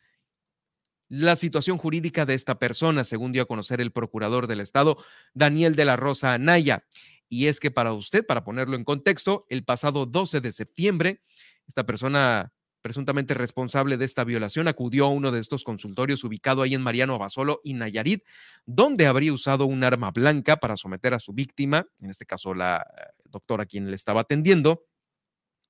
la 1.10 1.36
situación 1.36 1.78
jurídica 1.78 2.26
de 2.26 2.34
esta 2.34 2.60
persona, 2.60 3.04
según 3.04 3.32
dio 3.32 3.44
a 3.44 3.48
conocer 3.48 3.80
el 3.80 3.92
procurador 3.92 4.48
del 4.48 4.60
Estado, 4.60 4.98
Daniel 5.34 5.76
de 5.76 5.86
la 5.86 5.96
Rosa 5.96 6.34
Anaya. 6.34 6.86
Y 7.30 7.48
es 7.48 7.60
que 7.60 7.72
para 7.72 7.94
usted, 7.94 8.26
para 8.26 8.44
ponerlo 8.44 8.76
en 8.76 8.84
contexto, 8.84 9.46
el 9.50 9.64
pasado 9.64 10.06
12 10.06 10.42
de 10.42 10.52
septiembre, 10.52 11.22
esta 11.68 11.86
persona 11.86 12.54
presuntamente 12.82 13.34
responsable 13.34 13.98
de 13.98 14.06
esta 14.06 14.24
violación 14.24 14.68
acudió 14.68 15.06
a 15.06 15.10
uno 15.10 15.32
de 15.32 15.40
estos 15.40 15.64
consultorios 15.64 16.24
ubicado 16.24 16.62
ahí 16.62 16.74
en 16.74 16.82
Mariano 16.82 17.16
Abasolo 17.16 17.60
y 17.64 17.74
Nayarit, 17.74 18.24
donde 18.66 19.08
habría 19.08 19.34
usado 19.34 19.66
un 19.66 19.84
arma 19.84 20.12
blanca 20.12 20.58
para 20.58 20.78
someter 20.78 21.14
a 21.14 21.20
su 21.20 21.34
víctima, 21.34 21.88
en 22.00 22.10
este 22.10 22.26
caso 22.26 22.54
la 22.54 22.86
doctora 23.26 23.66
quien 23.66 23.90
le 23.90 23.96
estaba 23.96 24.22
atendiendo, 24.22 24.86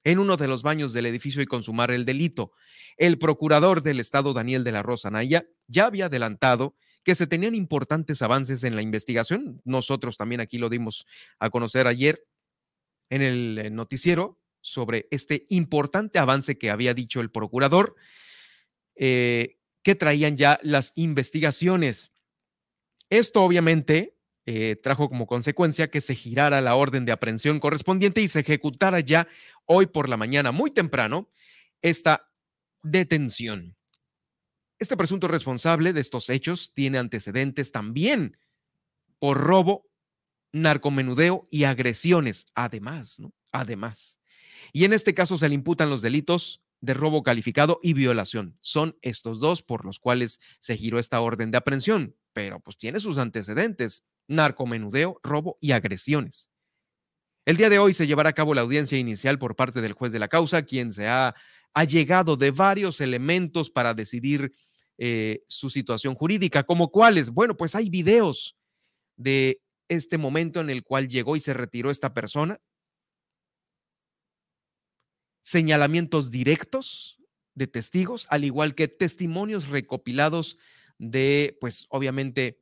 en 0.04 0.20
uno 0.20 0.38
de 0.38 0.48
los 0.48 0.64
baños 0.64 0.94
del 0.94 1.06
edificio 1.06 1.42
y 1.42 1.48
consumar 1.48 1.92
el 1.92 2.06
delito. 2.06 2.52
El 2.96 3.18
procurador 3.18 3.84
del 3.84 4.00
Estado, 4.00 4.34
Daniel 4.34 4.64
de 4.64 4.72
la 4.72 4.82
Rosa 4.82 5.12
Naya, 5.12 5.46
ya 5.68 5.86
había 5.86 6.06
adelantado 6.06 6.76
que 7.04 7.16
se 7.16 7.28
tenían 7.28 7.56
importantes 7.56 8.22
avances 8.22 8.64
en 8.64 8.76
la 8.76 8.82
investigación. 8.82 9.62
Nosotros 9.66 10.18
también 10.18 10.40
aquí 10.40 10.58
lo 10.60 10.70
dimos 10.70 11.06
a 11.40 11.50
conocer 11.50 11.88
ayer 11.88 12.24
en 13.10 13.22
el 13.22 13.58
eh, 13.58 13.70
noticiero 13.70 14.40
sobre 14.68 15.08
este 15.12 15.46
importante 15.50 16.20
avance 16.20 16.58
que 16.58 16.70
había 16.70 16.94
dicho 16.94 17.22
el 17.22 17.32
procurador, 17.32 17.96
eh, 18.96 19.58
que 19.82 19.96
traían 19.96 20.36
ya 20.36 20.60
las 20.62 20.92
investigaciones. 20.96 22.12
Esto 23.10 23.44
obviamente 23.44 24.18
eh, 24.46 24.76
trajo 24.76 25.10
como 25.10 25.26
consecuencia 25.26 25.90
que 25.90 26.02
se 26.02 26.16
girara 26.16 26.62
la 26.62 26.76
orden 26.76 27.06
de 27.06 27.12
aprehensión 27.12 27.60
correspondiente 27.60 28.22
y 28.22 28.28
se 28.28 28.42
ejecutara 28.42 29.00
ya 29.00 29.28
hoy 29.66 29.88
por 29.88 30.10
la 30.10 30.18
mañana, 30.18 30.52
muy 30.52 30.72
temprano, 30.72 31.30
esta 31.82 32.30
detención. 32.84 33.76
Este 34.80 34.98
presunto 34.98 35.28
responsable 35.28 35.94
de 35.94 36.02
estos 36.02 36.30
hechos 36.30 36.72
tiene 36.74 36.98
antecedentes 36.98 37.72
también 37.72 38.38
por 39.20 39.38
robo, 39.38 39.90
narcomenudeo 40.52 41.48
y 41.50 41.64
agresiones, 41.64 42.48
además, 42.54 43.20
¿no? 43.20 43.34
Además. 43.52 44.20
Y 44.74 44.86
en 44.86 44.94
este 44.94 45.14
caso 45.14 45.38
se 45.38 45.50
le 45.50 45.56
imputan 45.56 45.90
los 45.90 46.02
delitos 46.02 46.62
de 46.82 46.94
robo 46.94 47.24
calificado 47.24 47.80
y 47.82 47.94
violación. 47.94 48.58
Son 48.62 48.98
estos 49.02 49.40
dos 49.40 49.64
por 49.64 49.86
los 49.86 50.00
cuales 50.00 50.40
se 50.60 50.78
giró 50.78 51.00
esta 51.00 51.22
orden 51.22 51.52
de 51.52 51.58
aprehensión, 51.58 52.16
pero 52.34 52.60
pues 52.60 52.78
tiene 52.78 53.00
sus 53.00 53.18
antecedentes 53.18 54.04
narcomenudeo, 54.28 55.20
robo 55.24 55.58
y 55.62 55.72
agresiones. 55.72 56.50
El 57.46 57.58
día 57.58 57.70
de 57.70 57.80
hoy 57.80 57.94
se 57.94 58.08
llevará 58.08 58.30
a 58.30 58.34
cabo 58.34 58.54
la 58.54 58.62
audiencia 58.62 58.98
inicial 58.98 59.40
por 59.40 59.56
parte 59.56 59.82
del 59.82 59.94
juez 59.94 60.12
de 60.12 60.20
la 60.20 60.28
causa, 60.28 60.64
quien 60.64 60.92
se 60.92 61.08
ha 61.08 61.34
llegado 61.88 62.36
de 62.36 62.52
varios 62.52 63.00
elementos 63.00 63.70
para 63.70 63.94
decidir 63.94 64.52
eh, 65.00 65.44
su 65.48 65.70
situación 65.70 66.16
jurídica, 66.16 66.64
como 66.64 66.90
cuáles. 66.90 67.30
Bueno, 67.30 67.56
pues 67.56 67.76
hay 67.76 67.90
videos 67.90 68.58
de 69.16 69.62
este 69.88 70.18
momento 70.18 70.60
en 70.60 70.72
el 70.72 70.84
cual 70.84 71.08
llegó 71.08 71.36
y 71.36 71.40
se 71.40 71.54
retiró 71.54 71.92
esta 71.92 72.14
persona, 72.14 72.60
señalamientos 75.48 76.30
directos 76.30 77.22
de 77.56 77.68
testigos, 77.68 78.28
al 78.30 78.44
igual 78.44 78.76
que 78.76 78.90
testimonios 78.90 79.70
recopilados 79.70 80.58
de, 80.98 81.58
pues 81.62 81.88
obviamente, 81.90 82.62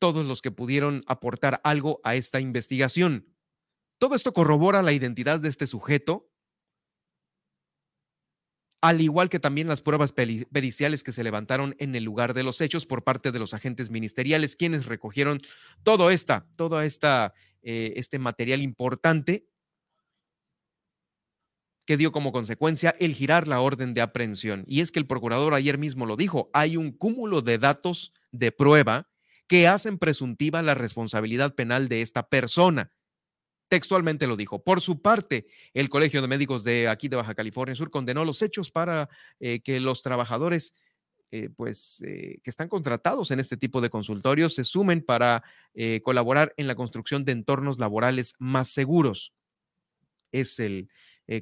todos 0.00 0.26
los 0.26 0.42
que 0.42 0.50
pudieron 0.50 1.04
aportar 1.06 1.60
algo 1.62 2.00
a 2.02 2.16
esta 2.16 2.40
investigación. 2.40 3.32
Todo 3.98 4.16
esto 4.16 4.32
corrobora 4.32 4.82
la 4.82 4.92
identidad 4.92 5.38
de 5.38 5.50
este 5.50 5.68
sujeto, 5.68 6.32
al 8.82 9.00
igual 9.00 9.28
que 9.28 9.38
también 9.38 9.68
las 9.68 9.82
pruebas 9.82 10.12
periciales 10.12 11.04
que 11.04 11.12
se 11.12 11.22
levantaron 11.22 11.76
en 11.78 11.94
el 11.94 12.02
lugar 12.02 12.34
de 12.34 12.42
los 12.42 12.60
hechos 12.60 12.86
por 12.86 13.04
parte 13.04 13.30
de 13.30 13.38
los 13.38 13.54
agentes 13.54 13.88
ministeriales, 13.88 14.56
quienes 14.56 14.86
recogieron 14.86 15.42
todo 15.84 16.10
esta, 16.10 16.48
todo 16.56 16.82
esta, 16.82 17.34
eh, 17.62 17.92
este 17.94 18.18
material 18.18 18.62
importante 18.62 19.46
que 21.84 21.96
dio 21.96 22.12
como 22.12 22.32
consecuencia 22.32 22.94
el 22.98 23.14
girar 23.14 23.48
la 23.48 23.60
orden 23.60 23.94
de 23.94 24.00
aprehensión. 24.00 24.64
Y 24.66 24.80
es 24.80 24.90
que 24.90 24.98
el 24.98 25.06
procurador 25.06 25.54
ayer 25.54 25.78
mismo 25.78 26.06
lo 26.06 26.16
dijo, 26.16 26.50
hay 26.52 26.76
un 26.76 26.92
cúmulo 26.92 27.42
de 27.42 27.58
datos 27.58 28.12
de 28.32 28.52
prueba 28.52 29.08
que 29.46 29.68
hacen 29.68 29.98
presuntiva 29.98 30.62
la 30.62 30.74
responsabilidad 30.74 31.54
penal 31.54 31.88
de 31.88 32.02
esta 32.02 32.28
persona. 32.28 32.90
Textualmente 33.68 34.26
lo 34.26 34.36
dijo. 34.36 34.62
Por 34.62 34.80
su 34.80 35.02
parte, 35.02 35.46
el 35.72 35.88
Colegio 35.88 36.22
de 36.22 36.28
Médicos 36.28 36.64
de 36.64 36.88
aquí 36.88 37.08
de 37.08 37.16
Baja 37.16 37.34
California 37.34 37.74
Sur 37.74 37.90
condenó 37.90 38.24
los 38.24 38.40
hechos 38.42 38.70
para 38.70 39.08
eh, 39.40 39.60
que 39.60 39.80
los 39.80 40.02
trabajadores 40.02 40.74
eh, 41.30 41.48
pues, 41.54 42.00
eh, 42.02 42.38
que 42.42 42.50
están 42.50 42.68
contratados 42.68 43.30
en 43.30 43.40
este 43.40 43.56
tipo 43.56 43.80
de 43.80 43.90
consultorios 43.90 44.54
se 44.54 44.64
sumen 44.64 45.02
para 45.02 45.42
colaborar 46.02 46.54
en 46.56 46.68
la 46.68 46.76
construcción 46.76 47.24
de 47.24 47.32
entornos 47.32 47.80
laborales 47.80 48.34
más 48.38 48.68
seguros. 48.68 49.34
Es 50.30 50.60
el 50.60 50.88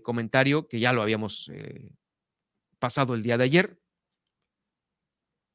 comentario 0.02 0.68
que 0.68 0.80
ya 0.80 0.92
lo 0.92 1.02
habíamos 1.02 1.50
pasado 2.78 3.14
el 3.14 3.22
día 3.22 3.38
de 3.38 3.44
ayer 3.44 3.82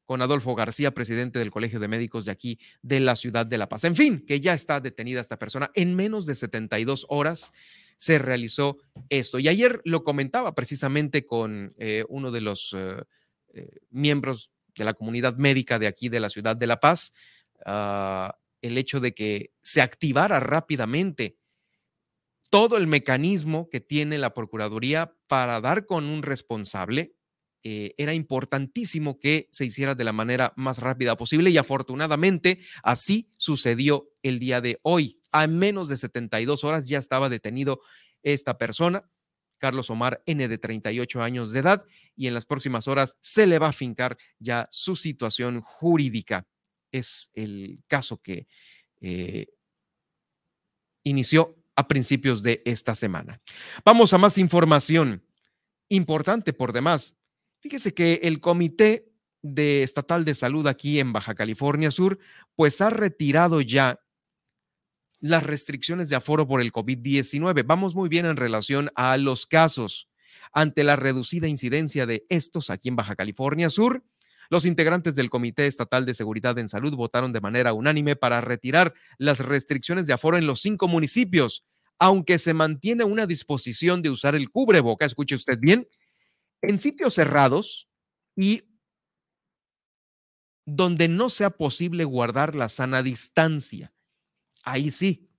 con 0.07 0.21
Adolfo 0.21 0.55
García, 0.55 0.93
presidente 0.93 1.37
del 1.37 1.51
Colegio 1.51 1.81
de 1.81 1.89
Médicos 1.89 2.23
de 2.23 2.31
aquí 2.31 2.57
de 2.81 3.01
la 3.01 3.17
ciudad 3.17 3.45
de 3.45 3.57
La 3.57 3.67
Paz. 3.67 3.83
En 3.83 3.95
fin, 3.95 4.23
que 4.25 4.39
ya 4.39 4.53
está 4.53 4.79
detenida 4.79 5.19
esta 5.19 5.37
persona. 5.37 5.69
En 5.75 5.95
menos 5.97 6.25
de 6.25 6.33
72 6.33 7.05
horas 7.09 7.51
se 7.97 8.17
realizó 8.17 8.77
esto. 9.09 9.37
Y 9.37 9.49
ayer 9.49 9.81
lo 9.83 10.03
comentaba 10.03 10.55
precisamente 10.55 11.25
con 11.25 11.75
eh, 11.77 12.05
uno 12.07 12.31
de 12.31 12.41
los 12.41 12.73
eh, 12.73 13.03
eh, 13.53 13.69
miembros 13.89 14.53
de 14.75 14.85
la 14.85 14.93
comunidad 14.93 15.35
médica 15.35 15.77
de 15.77 15.87
aquí 15.87 16.07
de 16.07 16.21
la 16.21 16.29
ciudad 16.29 16.55
de 16.55 16.67
La 16.67 16.79
Paz, 16.79 17.11
ah, 17.65 18.33
el 18.61 18.77
hecho 18.77 19.01
de 19.01 19.13
que 19.13 19.51
se 19.59 19.81
activara 19.81 20.39
rápidamente 20.39 21.35
todo 22.49 22.77
el 22.77 22.87
mecanismo 22.87 23.69
que 23.69 23.79
tiene 23.79 24.17
la 24.17 24.33
Procuraduría 24.33 25.15
para 25.27 25.59
dar 25.61 25.85
con 25.85 26.05
un 26.05 26.23
responsable 26.23 27.15
eh, 27.63 27.93
era 27.97 28.13
importantísimo 28.13 29.19
que 29.19 29.49
se 29.51 29.65
hiciera 29.65 29.93
de 29.93 30.03
la 30.03 30.13
manera 30.13 30.53
más 30.55 30.77
rápida 30.77 31.17
posible 31.17 31.49
y 31.49 31.57
afortunadamente 31.57 32.59
así 32.81 33.29
sucedió 33.37 34.09
el 34.23 34.39
día 34.39 34.61
de 34.61 34.79
hoy. 34.83 35.19
A 35.31 35.47
menos 35.47 35.89
de 35.89 35.97
72 35.97 36.63
horas 36.63 36.87
ya 36.87 36.97
estaba 36.97 37.29
detenido 37.29 37.81
esta 38.23 38.57
persona, 38.57 39.09
Carlos 39.57 39.89
Omar 39.89 40.23
N 40.25 40.47
de 40.47 40.57
38 40.57 41.21
años 41.21 41.51
de 41.51 41.59
edad, 41.59 41.83
y 42.15 42.27
en 42.27 42.33
las 42.33 42.45
próximas 42.45 42.87
horas 42.87 43.17
se 43.21 43.47
le 43.47 43.59
va 43.59 43.69
a 43.69 43.73
fincar 43.73 44.17
ya 44.39 44.69
su 44.71 44.95
situación 44.95 45.61
jurídica. 45.61 46.47
Es 46.91 47.31
el 47.33 47.83
caso 47.87 48.21
que 48.21 48.47
eh, 49.01 49.47
inició 51.03 51.56
a 51.77 51.87
principios 51.87 52.43
de 52.43 52.61
esta 52.65 52.95
semana. 52.95 53.39
Vamos 53.85 54.11
a 54.11 54.17
más 54.17 54.37
información 54.37 55.23
importante 55.89 56.51
por 56.51 56.73
demás. 56.73 57.15
Fíjese 57.59 57.93
que 57.93 58.19
el 58.23 58.41
Comité 58.41 59.13
de 59.43 59.83
Estatal 59.83 60.25
de 60.25 60.35
Salud 60.35 60.67
aquí 60.67 60.99
en 60.99 61.13
Baja 61.13 61.35
California 61.35 61.91
Sur, 61.91 62.17
pues 62.55 62.81
ha 62.81 62.89
retirado 62.89 63.61
ya 63.61 64.01
las 65.19 65.43
restricciones 65.43 66.09
de 66.09 66.15
aforo 66.15 66.47
por 66.47 66.61
el 66.61 66.71
COVID-19. 66.71 67.63
Vamos 67.65 67.95
muy 67.95 68.09
bien 68.09 68.25
en 68.25 68.37
relación 68.37 68.89
a 68.95 69.15
los 69.17 69.45
casos. 69.45 70.09
Ante 70.51 70.83
la 70.83 70.95
reducida 70.95 71.47
incidencia 71.47 72.05
de 72.07 72.25
estos 72.29 72.69
aquí 72.71 72.89
en 72.89 72.95
Baja 72.95 73.15
California 73.15 73.69
Sur, 73.69 74.03
los 74.49 74.65
integrantes 74.65 75.15
del 75.15 75.29
Comité 75.29 75.67
Estatal 75.67 76.05
de 76.05 76.13
Seguridad 76.13 76.57
en 76.59 76.67
Salud 76.67 76.95
votaron 76.95 77.31
de 77.31 77.41
manera 77.41 77.73
unánime 77.73 78.15
para 78.15 78.41
retirar 78.41 78.93
las 79.17 79.39
restricciones 79.39 80.07
de 80.07 80.13
aforo 80.13 80.37
en 80.37 80.47
los 80.47 80.61
cinco 80.61 80.87
municipios, 80.87 81.65
aunque 81.99 82.39
se 82.39 82.53
mantiene 82.53 83.03
una 83.03 83.25
disposición 83.25 84.01
de 84.01 84.09
usar 84.09 84.35
el 84.35 84.49
cubreboca, 84.49 85.05
escuche 85.05 85.35
usted 85.35 85.59
bien, 85.59 85.87
en 86.61 86.79
sitios 86.79 87.15
cerrados 87.15 87.87
y 88.35 88.63
donde 90.65 91.07
no 91.07 91.29
sea 91.29 91.49
posible 91.49 92.03
guardar 92.03 92.53
la 92.53 92.67
sana 92.67 93.01
distancia. 93.01 93.93
Ahí 94.63 94.91
sí. 94.91 95.29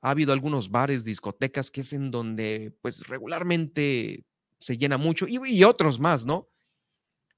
Ha 0.00 0.10
habido 0.10 0.32
algunos 0.32 0.70
bares, 0.70 1.04
discotecas, 1.04 1.70
que 1.70 1.82
es 1.82 1.92
en 1.92 2.10
donde 2.10 2.74
pues 2.80 3.06
regularmente 3.08 4.24
se 4.58 4.78
llena 4.78 4.96
mucho 4.96 5.26
y, 5.28 5.64
otros 5.64 6.00
más, 6.00 6.24
¿no? 6.24 6.48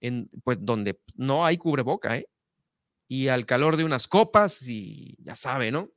En, 0.00 0.30
pues 0.44 0.58
donde 0.60 1.00
no 1.14 1.44
hay 1.44 1.56
cubreboca, 1.58 2.16
¿eh? 2.16 2.28
Y 3.08 3.28
al 3.28 3.44
calor 3.44 3.76
de 3.76 3.84
unas 3.84 4.08
copas 4.08 4.66
y 4.68 5.16
ya 5.20 5.34
sabe, 5.34 5.70
¿no? 5.70 5.90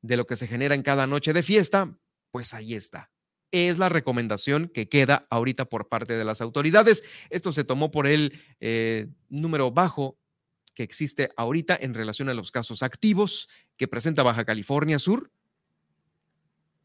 De 0.00 0.16
lo 0.16 0.26
que 0.26 0.36
se 0.36 0.46
genera 0.46 0.74
en 0.74 0.82
cada 0.82 1.06
noche 1.06 1.32
de 1.32 1.42
fiesta, 1.42 1.96
pues 2.30 2.54
ahí 2.54 2.74
está 2.74 3.10
es 3.50 3.78
la 3.78 3.88
recomendación 3.88 4.68
que 4.68 4.88
queda 4.88 5.26
ahorita 5.30 5.66
por 5.66 5.88
parte 5.88 6.14
de 6.14 6.24
las 6.24 6.40
autoridades. 6.40 7.02
Esto 7.30 7.52
se 7.52 7.64
tomó 7.64 7.90
por 7.90 8.06
el 8.06 8.38
eh, 8.60 9.08
número 9.28 9.70
bajo 9.70 10.18
que 10.74 10.82
existe 10.82 11.30
ahorita 11.36 11.76
en 11.80 11.94
relación 11.94 12.28
a 12.28 12.34
los 12.34 12.50
casos 12.50 12.82
activos 12.82 13.48
que 13.76 13.88
presenta 13.88 14.22
Baja 14.22 14.44
California 14.44 14.98
Sur. 14.98 15.32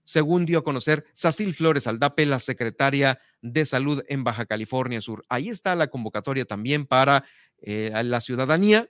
Según 0.03 0.45
dio 0.45 0.59
a 0.59 0.63
conocer 0.63 1.05
Sacil 1.13 1.53
Flores 1.53 1.87
Aldape, 1.87 2.25
la 2.25 2.39
secretaria 2.39 3.19
de 3.41 3.65
Salud 3.65 4.03
en 4.07 4.23
Baja 4.23 4.45
California 4.45 5.01
Sur. 5.01 5.25
Ahí 5.29 5.49
está 5.49 5.75
la 5.75 5.87
convocatoria 5.87 6.45
también 6.45 6.85
para 6.85 7.25
eh, 7.61 7.91
la 8.03 8.21
ciudadanía, 8.21 8.89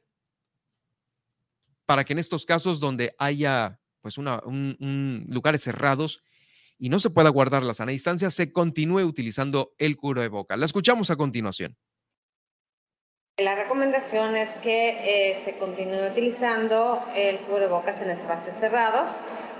para 1.86 2.04
que 2.04 2.14
en 2.14 2.20
estos 2.20 2.46
casos 2.46 2.80
donde 2.80 3.16
haya 3.20 3.80
pues 4.02 4.18
una, 4.18 4.42
un, 4.46 5.26
lugares 5.30 5.64
cerrados 5.64 6.24
y 6.78 6.90
no 6.90 7.00
se 7.00 7.10
pueda 7.10 7.30
guardar 7.30 7.64
la 7.64 7.74
sana 7.74 7.92
distancia, 7.92 8.30
se 8.30 8.52
continúe 8.52 9.04
utilizando 9.04 9.74
el 9.78 9.96
curo 9.96 10.22
de 10.22 10.28
boca. 10.28 10.58
La 10.58 10.66
escuchamos 10.66 11.10
a 11.10 11.16
continuación. 11.16 11.78
La 13.38 13.56
recomendación 13.56 14.36
es 14.36 14.58
que 14.58 15.32
eh, 15.32 15.42
se 15.44 15.58
continúe 15.58 16.12
utilizando 16.12 17.04
el 17.16 17.40
cubrebocas 17.40 18.02
en 18.02 18.12
espacios 18.12 18.58
cerrados 18.58 19.12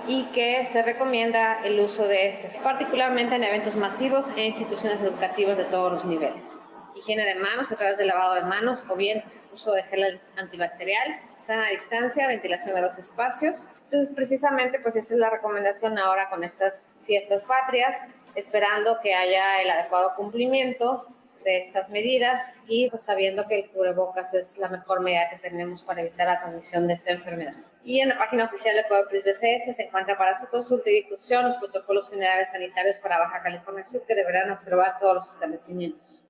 y 0.06 0.26
que 0.32 0.64
se 0.66 0.82
recomienda 0.82 1.64
el 1.64 1.80
uso 1.80 2.06
de 2.06 2.28
este, 2.28 2.60
particularmente 2.62 3.34
en 3.34 3.44
eventos 3.44 3.76
masivos 3.76 4.30
e 4.36 4.44
instituciones 4.44 5.02
educativas 5.02 5.56
de 5.56 5.64
todos 5.64 5.92
los 5.92 6.04
niveles. 6.04 6.62
Higiene 6.94 7.24
de 7.24 7.34
manos 7.34 7.72
a 7.72 7.76
través 7.76 7.98
del 7.98 8.08
lavado 8.08 8.34
de 8.34 8.42
manos 8.42 8.84
o 8.88 8.94
bien 8.94 9.24
uso 9.52 9.72
de 9.72 9.82
gel 9.84 10.20
antibacterial, 10.36 11.20
sana 11.38 11.68
distancia, 11.68 12.26
ventilación 12.26 12.74
de 12.74 12.82
los 12.82 12.98
espacios. 12.98 13.66
Entonces, 13.84 14.14
precisamente, 14.14 14.78
pues 14.80 14.96
esta 14.96 15.14
es 15.14 15.20
la 15.20 15.30
recomendación 15.30 15.98
ahora 15.98 16.28
con 16.28 16.44
estas 16.44 16.82
fiestas 17.06 17.42
patrias, 17.44 17.96
esperando 18.34 18.98
que 19.02 19.14
haya 19.14 19.62
el 19.62 19.70
adecuado 19.70 20.14
cumplimiento 20.16 21.06
de 21.44 21.58
estas 21.58 21.90
medidas 21.90 22.56
y 22.66 22.90
pues, 22.90 23.04
sabiendo 23.04 23.42
que 23.48 23.60
el 23.60 23.70
cubrebocas 23.70 24.34
es 24.34 24.58
la 24.58 24.68
mejor 24.68 25.00
medida 25.00 25.30
que 25.30 25.36
tenemos 25.36 25.82
para 25.82 26.00
evitar 26.00 26.26
la 26.26 26.40
transmisión 26.40 26.88
de 26.88 26.94
esta 26.94 27.12
enfermedad. 27.12 27.54
Y 27.84 28.00
en 28.00 28.08
la 28.08 28.18
página 28.18 28.46
oficial 28.46 28.74
de 28.76 28.84
Codepris 28.88 29.24
BCS 29.24 29.76
se 29.76 29.82
encuentra 29.82 30.16
para 30.16 30.38
su 30.38 30.46
consulta 30.48 30.88
y 30.90 31.02
difusión 31.02 31.44
los 31.44 31.56
protocolos 31.56 32.08
generales 32.08 32.50
sanitarios 32.50 32.96
para 33.02 33.18
Baja 33.18 33.42
California 33.42 33.84
Sur 33.84 34.04
que 34.06 34.14
deberán 34.14 34.50
observar 34.50 34.96
todos 34.98 35.16
los 35.16 35.28
establecimientos. 35.32 36.24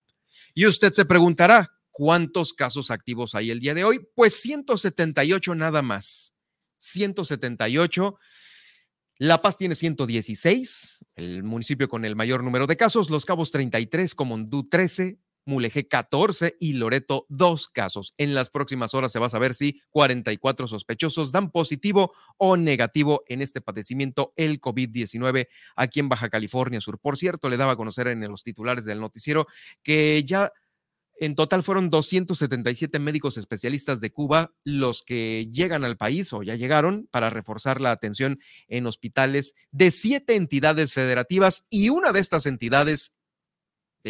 Y 0.54 0.66
usted 0.66 0.92
se 0.92 1.04
preguntará, 1.04 1.70
¿cuántos 1.90 2.52
casos 2.52 2.90
activos 2.90 3.34
hay 3.34 3.50
el 3.50 3.60
día 3.60 3.74
de 3.74 3.84
hoy? 3.84 4.00
Pues 4.14 4.40
178 4.40 5.54
nada 5.54 5.82
más. 5.82 6.34
178 6.78 8.18
la 9.18 9.40
Paz 9.40 9.56
tiene 9.56 9.76
116, 9.76 11.04
el 11.14 11.44
municipio 11.44 11.88
con 11.88 12.04
el 12.04 12.16
mayor 12.16 12.42
número 12.42 12.66
de 12.66 12.76
casos, 12.76 13.10
Los 13.10 13.24
Cabos 13.24 13.52
33, 13.52 14.12
Comondú 14.12 14.68
13, 14.68 15.20
Mulegé 15.44 15.88
14 15.88 16.56
y 16.58 16.74
Loreto 16.74 17.26
2 17.28 17.68
casos. 17.68 18.14
En 18.18 18.34
las 18.34 18.50
próximas 18.50 18.94
horas 18.94 19.12
se 19.12 19.18
va 19.18 19.26
a 19.26 19.30
saber 19.30 19.54
si 19.54 19.80
44 19.90 20.68
sospechosos 20.68 21.32
dan 21.32 21.50
positivo 21.50 22.12
o 22.36 22.56
negativo 22.56 23.22
en 23.28 23.42
este 23.42 23.60
padecimiento, 23.60 24.32
el 24.36 24.60
COVID-19, 24.60 25.48
aquí 25.76 26.00
en 26.00 26.08
Baja 26.08 26.28
California 26.28 26.80
Sur. 26.80 26.98
Por 26.98 27.16
cierto, 27.16 27.48
le 27.48 27.56
daba 27.56 27.72
a 27.72 27.76
conocer 27.76 28.08
en 28.08 28.20
los 28.28 28.42
titulares 28.42 28.84
del 28.84 29.00
noticiero 29.00 29.46
que 29.82 30.22
ya 30.24 30.52
en 31.16 31.34
total 31.34 31.62
fueron 31.62 31.90
277 31.90 32.98
médicos 32.98 33.36
especialistas 33.36 34.00
de 34.00 34.10
Cuba 34.10 34.52
los 34.64 35.02
que 35.02 35.48
llegan 35.52 35.84
al 35.84 35.96
país 35.96 36.32
o 36.32 36.42
ya 36.42 36.56
llegaron 36.56 37.08
para 37.10 37.30
reforzar 37.30 37.80
la 37.80 37.92
atención 37.92 38.40
en 38.66 38.86
hospitales 38.86 39.54
de 39.70 39.90
siete 39.90 40.34
entidades 40.34 40.92
federativas 40.92 41.66
y 41.70 41.90
una 41.90 42.12
de 42.12 42.20
estas 42.20 42.46
entidades, 42.46 43.12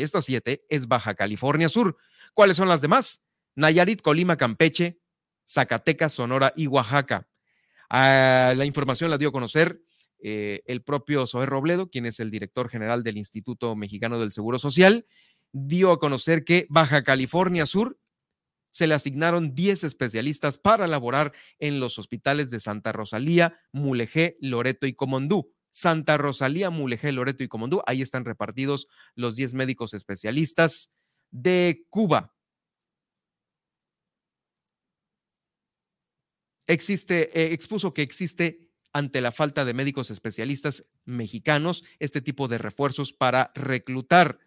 estas 0.02 0.24
siete, 0.24 0.64
es 0.68 0.88
Baja 0.88 1.14
California 1.14 1.68
Sur. 1.68 1.96
¿Cuáles 2.34 2.56
son 2.56 2.68
las 2.68 2.80
demás? 2.80 3.24
Nayarit, 3.54 4.02
Colima, 4.02 4.36
Campeche, 4.36 5.00
Zacatecas, 5.48 6.12
Sonora 6.12 6.52
y 6.56 6.66
Oaxaca. 6.66 7.28
Ah, 7.88 8.54
la 8.56 8.64
información 8.64 9.10
la 9.10 9.18
dio 9.18 9.28
a 9.28 9.32
conocer 9.32 9.80
eh, 10.18 10.62
el 10.66 10.82
propio 10.82 11.26
Zoé 11.26 11.46
Robledo, 11.46 11.90
quien 11.90 12.06
es 12.06 12.18
el 12.18 12.30
director 12.30 12.68
general 12.68 13.02
del 13.02 13.18
Instituto 13.18 13.76
Mexicano 13.76 14.18
del 14.18 14.32
Seguro 14.32 14.58
Social 14.58 15.06
dio 15.54 15.92
a 15.92 15.98
conocer 15.98 16.44
que 16.44 16.66
Baja 16.68 17.04
California 17.04 17.64
Sur 17.64 17.98
se 18.70 18.88
le 18.88 18.94
asignaron 18.94 19.54
10 19.54 19.84
especialistas 19.84 20.58
para 20.58 20.88
laborar 20.88 21.32
en 21.60 21.78
los 21.78 21.98
hospitales 22.00 22.50
de 22.50 22.58
Santa 22.58 22.90
Rosalía, 22.90 23.60
Mulegé, 23.70 24.36
Loreto 24.40 24.88
y 24.88 24.94
Comondú. 24.94 25.53
Santa 25.74 26.16
Rosalía, 26.16 26.70
Mulegé, 26.70 27.10
Loreto 27.10 27.42
y 27.42 27.48
Comondú, 27.48 27.82
ahí 27.86 28.00
están 28.00 28.24
repartidos 28.24 28.86
los 29.16 29.34
10 29.34 29.54
médicos 29.54 29.92
especialistas 29.92 30.92
de 31.32 31.84
Cuba. 31.90 32.32
Existe, 36.68 37.28
eh, 37.38 37.52
expuso 37.52 37.92
que 37.92 38.02
existe 38.02 38.70
ante 38.92 39.20
la 39.20 39.32
falta 39.32 39.64
de 39.64 39.74
médicos 39.74 40.12
especialistas 40.12 40.84
mexicanos 41.04 41.82
este 41.98 42.20
tipo 42.20 42.46
de 42.46 42.58
refuerzos 42.58 43.12
para 43.12 43.50
reclutar 43.56 44.38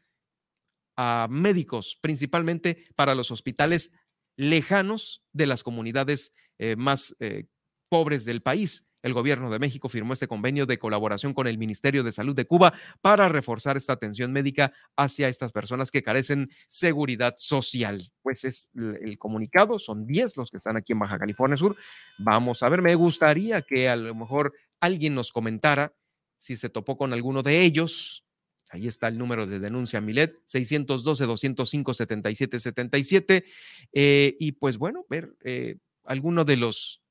a 0.95 1.27
médicos, 1.29 1.99
principalmente 1.99 2.87
para 2.95 3.15
los 3.15 3.31
hospitales 3.31 3.91
lejanos 4.37 5.25
de 5.33 5.45
las 5.45 5.61
comunidades 5.61 6.31
eh, 6.57 6.77
más 6.77 7.17
eh, 7.19 7.47
pobres 7.89 8.23
del 8.23 8.41
país. 8.41 8.87
El 9.01 9.13
gobierno 9.13 9.51
de 9.51 9.59
México 9.59 9.89
firmó 9.89 10.13
este 10.13 10.27
convenio 10.27 10.65
de 10.65 10.77
colaboración 10.77 11.33
con 11.33 11.47
el 11.47 11.57
Ministerio 11.57 12.03
de 12.03 12.11
Salud 12.11 12.35
de 12.35 12.45
Cuba 12.45 12.73
para 13.01 13.29
reforzar 13.29 13.77
esta 13.77 13.93
atención 13.93 14.31
médica 14.31 14.73
hacia 14.95 15.27
estas 15.27 15.51
personas 15.51 15.91
que 15.91 16.03
carecen 16.03 16.49
seguridad 16.67 17.35
social. 17.37 18.11
Pues 18.21 18.43
es 18.43 18.69
el 18.75 19.17
comunicado, 19.17 19.79
son 19.79 20.07
10 20.07 20.37
los 20.37 20.51
que 20.51 20.57
están 20.57 20.77
aquí 20.77 20.93
en 20.93 20.99
Baja 20.99 21.19
California 21.19 21.57
Sur. 21.57 21.75
Vamos 22.17 22.63
a 22.63 22.69
ver, 22.69 22.81
me 22.81 22.95
gustaría 22.95 23.61
que 23.61 23.89
a 23.89 23.95
lo 23.95 24.15
mejor 24.15 24.53
alguien 24.79 25.15
nos 25.15 25.31
comentara 25.31 25.93
si 26.37 26.55
se 26.55 26.69
topó 26.69 26.97
con 26.97 27.13
alguno 27.13 27.43
de 27.43 27.61
ellos, 27.61 28.27
Ahí 28.69 28.87
está 28.87 29.07
el 29.07 29.17
número 29.17 29.47
de 29.47 29.59
denuncia 29.59 30.01
Milet, 30.01 30.35
612-205-7777. 30.45 33.45
Eh, 33.93 34.35
y 34.39 34.51
pues 34.53 34.77
bueno, 34.77 35.05
ver 35.09 35.35
eh, 35.43 35.77
alguno 36.03 36.43
de 36.43 36.57
los 36.57 37.01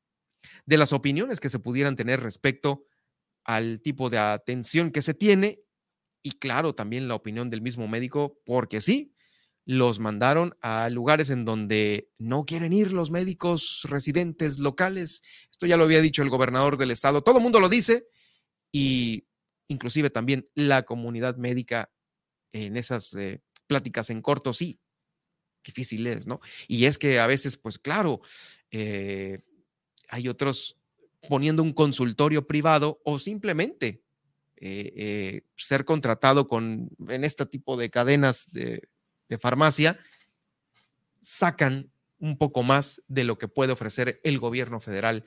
de 0.64 0.78
las 0.78 0.92
opiniones 0.92 1.40
que 1.40 1.50
se 1.50 1.58
pudieran 1.58 1.96
tener 1.96 2.20
respecto 2.20 2.84
al 3.44 3.80
tipo 3.80 4.10
de 4.10 4.18
atención 4.18 4.90
que 4.90 5.02
se 5.02 5.14
tiene 5.14 5.60
y 6.22 6.32
claro, 6.32 6.74
también 6.74 7.06
la 7.06 7.14
opinión 7.14 7.50
del 7.50 7.62
mismo 7.62 7.86
médico, 7.86 8.40
porque 8.44 8.80
sí, 8.80 9.14
los 9.64 10.00
mandaron 10.00 10.56
a 10.60 10.88
lugares 10.90 11.30
en 11.30 11.44
donde 11.44 12.10
no 12.18 12.44
quieren 12.44 12.72
ir 12.72 12.92
los 12.92 13.12
médicos 13.12 13.86
residentes 13.88 14.58
locales. 14.58 15.22
Esto 15.50 15.66
ya 15.66 15.76
lo 15.76 15.84
había 15.84 16.00
dicho 16.00 16.22
el 16.22 16.30
gobernador 16.30 16.78
del 16.78 16.90
estado, 16.90 17.22
todo 17.22 17.38
el 17.38 17.42
mundo 17.42 17.60
lo 17.60 17.68
dice 17.68 18.08
y 18.72 19.28
inclusive 19.68 20.10
también 20.10 20.48
la 20.54 20.84
comunidad 20.84 21.36
médica 21.36 21.92
en 22.52 22.76
esas 22.76 23.14
eh, 23.14 23.40
pláticas 23.66 24.10
en 24.10 24.22
corto, 24.22 24.52
sí, 24.52 24.80
difícil 25.64 26.06
es, 26.06 26.26
¿no? 26.26 26.40
Y 26.68 26.86
es 26.86 26.98
que 26.98 27.18
a 27.18 27.26
veces, 27.26 27.56
pues 27.56 27.78
claro, 27.78 28.20
eh, 28.70 29.40
hay 30.08 30.28
otros 30.28 30.76
poniendo 31.28 31.62
un 31.62 31.72
consultorio 31.72 32.46
privado 32.46 33.00
o 33.04 33.18
simplemente 33.18 34.02
eh, 34.56 35.42
ser 35.56 35.84
contratado 35.84 36.46
con, 36.46 36.90
en 37.08 37.24
este 37.24 37.46
tipo 37.46 37.76
de 37.76 37.90
cadenas 37.90 38.48
de, 38.52 38.88
de 39.28 39.38
farmacia, 39.38 39.98
sacan 41.20 41.90
un 42.18 42.38
poco 42.38 42.62
más 42.62 43.02
de 43.08 43.24
lo 43.24 43.38
que 43.38 43.48
puede 43.48 43.72
ofrecer 43.72 44.20
el 44.24 44.38
gobierno 44.38 44.80
federal 44.80 45.24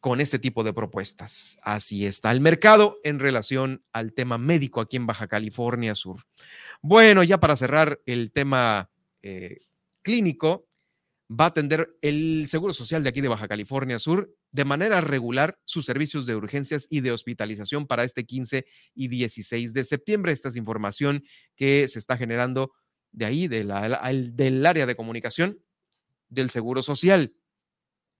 con 0.00 0.20
este 0.20 0.38
tipo 0.38 0.64
de 0.64 0.72
propuestas. 0.72 1.58
Así 1.62 2.06
está 2.06 2.30
el 2.30 2.40
mercado 2.40 2.98
en 3.02 3.18
relación 3.18 3.82
al 3.92 4.12
tema 4.12 4.38
médico 4.38 4.80
aquí 4.80 4.96
en 4.96 5.06
Baja 5.06 5.26
California 5.26 5.94
Sur. 5.94 6.24
Bueno, 6.80 7.22
ya 7.22 7.40
para 7.40 7.56
cerrar 7.56 8.00
el 8.06 8.30
tema 8.30 8.90
eh, 9.22 9.58
clínico, 10.02 10.67
va 11.30 11.44
a 11.44 11.48
atender 11.48 11.96
el 12.00 12.46
Seguro 12.48 12.72
Social 12.72 13.02
de 13.02 13.10
aquí 13.10 13.20
de 13.20 13.28
Baja 13.28 13.48
California 13.48 13.98
Sur 13.98 14.34
de 14.50 14.64
manera 14.64 15.00
regular 15.00 15.58
sus 15.64 15.84
servicios 15.84 16.24
de 16.24 16.34
urgencias 16.34 16.86
y 16.90 17.00
de 17.00 17.12
hospitalización 17.12 17.86
para 17.86 18.04
este 18.04 18.24
15 18.24 18.64
y 18.94 19.08
16 19.08 19.74
de 19.74 19.84
septiembre. 19.84 20.32
Esta 20.32 20.48
es 20.48 20.56
información 20.56 21.24
que 21.54 21.86
se 21.88 21.98
está 21.98 22.16
generando 22.16 22.72
de 23.12 23.26
ahí, 23.26 23.48
de 23.48 23.64
del 24.34 24.66
área 24.66 24.86
de 24.86 24.96
comunicación 24.96 25.62
del 26.28 26.50
Seguro 26.50 26.82
Social. 26.82 27.34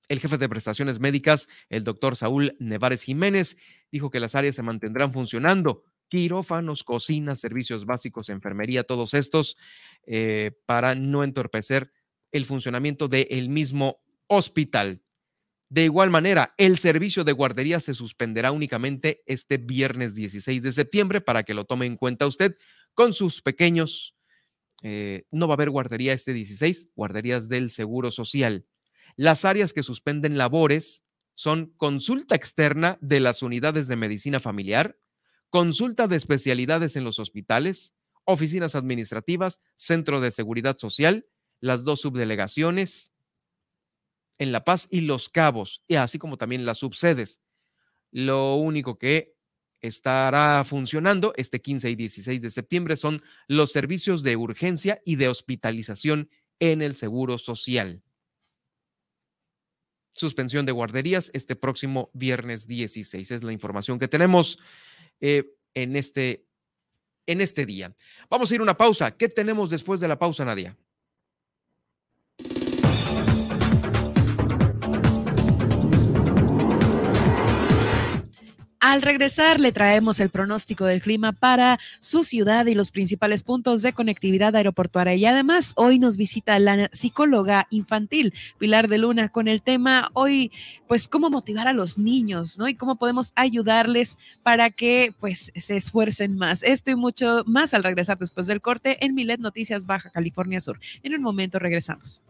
El 0.08 0.20
jefe 0.20 0.38
de 0.38 0.48
prestaciones 0.48 1.00
médicas, 1.00 1.48
el 1.68 1.84
doctor 1.84 2.16
Saúl 2.16 2.56
Nevares 2.58 3.02
Jiménez, 3.02 3.56
dijo 3.90 4.10
que 4.10 4.20
las 4.20 4.34
áreas 4.34 4.56
se 4.56 4.62
mantendrán 4.62 5.12
funcionando. 5.12 5.84
Quirófanos, 6.08 6.84
cocinas, 6.84 7.40
servicios 7.40 7.84
básicos, 7.84 8.30
enfermería, 8.30 8.84
todos 8.84 9.12
estos, 9.12 9.58
eh, 10.06 10.52
para 10.64 10.94
no 10.94 11.24
entorpecer 11.24 11.92
el 12.32 12.44
funcionamiento 12.44 13.08
del 13.08 13.48
mismo 13.48 14.00
hospital. 14.26 15.02
De 15.70 15.84
igual 15.84 16.10
manera, 16.10 16.54
el 16.56 16.78
servicio 16.78 17.24
de 17.24 17.32
guardería 17.32 17.78
se 17.80 17.94
suspenderá 17.94 18.52
únicamente 18.52 19.22
este 19.26 19.58
viernes 19.58 20.14
16 20.14 20.62
de 20.62 20.72
septiembre 20.72 21.20
para 21.20 21.42
que 21.42 21.52
lo 21.52 21.66
tome 21.66 21.84
en 21.86 21.96
cuenta 21.96 22.26
usted 22.26 22.56
con 22.94 23.12
sus 23.12 23.42
pequeños. 23.42 24.16
Eh, 24.82 25.24
no 25.30 25.46
va 25.46 25.54
a 25.54 25.56
haber 25.56 25.70
guardería 25.70 26.14
este 26.14 26.32
16, 26.32 26.90
guarderías 26.94 27.48
del 27.48 27.70
Seguro 27.70 28.10
Social. 28.10 28.66
Las 29.16 29.44
áreas 29.44 29.72
que 29.72 29.82
suspenden 29.82 30.38
labores 30.38 31.04
son 31.34 31.74
consulta 31.76 32.34
externa 32.34 32.98
de 33.00 33.20
las 33.20 33.42
unidades 33.42 33.88
de 33.88 33.96
medicina 33.96 34.40
familiar, 34.40 34.98
consulta 35.50 36.08
de 36.08 36.16
especialidades 36.16 36.96
en 36.96 37.04
los 37.04 37.18
hospitales, 37.18 37.94
oficinas 38.24 38.74
administrativas, 38.74 39.60
centro 39.76 40.20
de 40.20 40.30
seguridad 40.30 40.78
social, 40.78 41.26
las 41.60 41.84
dos 41.84 42.00
subdelegaciones 42.00 43.12
en 44.38 44.52
La 44.52 44.64
Paz 44.64 44.86
y 44.90 45.02
Los 45.02 45.28
Cabos, 45.28 45.82
y 45.88 45.96
así 45.96 46.18
como 46.18 46.38
también 46.38 46.64
las 46.64 46.78
subsedes. 46.78 47.40
Lo 48.10 48.54
único 48.54 48.98
que 48.98 49.36
estará 49.80 50.64
funcionando 50.64 51.32
este 51.36 51.60
15 51.60 51.90
y 51.90 51.94
16 51.94 52.42
de 52.42 52.50
septiembre 52.50 52.96
son 52.96 53.22
los 53.46 53.72
servicios 53.72 54.22
de 54.22 54.36
urgencia 54.36 55.00
y 55.04 55.16
de 55.16 55.28
hospitalización 55.28 56.30
en 56.60 56.82
el 56.82 56.96
Seguro 56.96 57.38
Social. 57.38 58.02
Suspensión 60.14 60.66
de 60.66 60.72
guarderías 60.72 61.30
este 61.32 61.54
próximo 61.54 62.10
viernes 62.12 62.66
16. 62.66 63.30
Es 63.30 63.42
la 63.44 63.52
información 63.52 64.00
que 64.00 64.08
tenemos 64.08 64.58
eh, 65.20 65.54
en, 65.74 65.94
este, 65.94 66.44
en 67.26 67.40
este 67.40 67.66
día. 67.66 67.94
Vamos 68.28 68.50
a 68.50 68.54
ir 68.56 68.60
a 68.60 68.64
una 68.64 68.76
pausa. 68.76 69.16
¿Qué 69.16 69.28
tenemos 69.28 69.70
después 69.70 70.00
de 70.00 70.08
la 70.08 70.18
pausa, 70.18 70.44
Nadia? 70.44 70.76
Al 78.88 79.02
regresar 79.02 79.60
le 79.60 79.70
traemos 79.70 80.18
el 80.18 80.30
pronóstico 80.30 80.86
del 80.86 81.02
clima 81.02 81.32
para 81.32 81.78
su 82.00 82.24
ciudad 82.24 82.64
y 82.64 82.72
los 82.72 82.90
principales 82.90 83.42
puntos 83.42 83.82
de 83.82 83.92
conectividad 83.92 84.56
aeroportuaria. 84.56 85.14
Y 85.14 85.26
además 85.26 85.74
hoy 85.76 85.98
nos 85.98 86.16
visita 86.16 86.58
la 86.58 86.88
psicóloga 86.90 87.66
infantil 87.68 88.32
Pilar 88.56 88.88
de 88.88 88.96
Luna 88.96 89.28
con 89.28 89.46
el 89.46 89.60
tema 89.60 90.08
hoy, 90.14 90.52
pues 90.86 91.06
cómo 91.06 91.28
motivar 91.28 91.68
a 91.68 91.74
los 91.74 91.98
niños, 91.98 92.58
¿no? 92.58 92.66
Y 92.66 92.76
cómo 92.76 92.96
podemos 92.96 93.32
ayudarles 93.34 94.16
para 94.42 94.70
que 94.70 95.12
pues 95.20 95.52
se 95.54 95.76
esfuercen 95.76 96.38
más. 96.38 96.62
Esto 96.62 96.90
y 96.90 96.96
mucho 96.96 97.42
más 97.44 97.74
al 97.74 97.84
regresar 97.84 98.16
después 98.16 98.46
del 98.46 98.62
corte 98.62 99.04
en 99.04 99.14
Milet 99.14 99.40
Noticias 99.40 99.84
Baja 99.84 100.08
California 100.08 100.62
Sur. 100.62 100.80
En 101.02 101.12
un 101.12 101.20
momento 101.20 101.58
regresamos. 101.58 102.22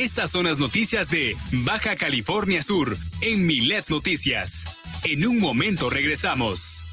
Estas 0.00 0.30
son 0.30 0.46
las 0.46 0.58
noticias 0.58 1.10
de 1.10 1.36
Baja 1.52 1.94
California 1.94 2.62
Sur 2.62 2.96
en 3.20 3.44
Milet 3.44 3.86
Noticias. 3.90 4.80
En 5.04 5.26
un 5.26 5.36
momento 5.36 5.90
regresamos. 5.90 6.84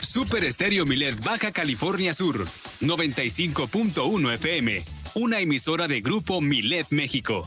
Super 0.00 0.44
Estéreo 0.44 0.86
Milet 0.86 1.22
Baja 1.22 1.52
California 1.52 2.14
Sur 2.14 2.46
95.1 2.80 4.32
FM, 4.32 4.82
una 5.16 5.40
emisora 5.40 5.86
de 5.88 6.00
Grupo 6.00 6.40
Milet 6.40 6.86
México. 6.88 7.46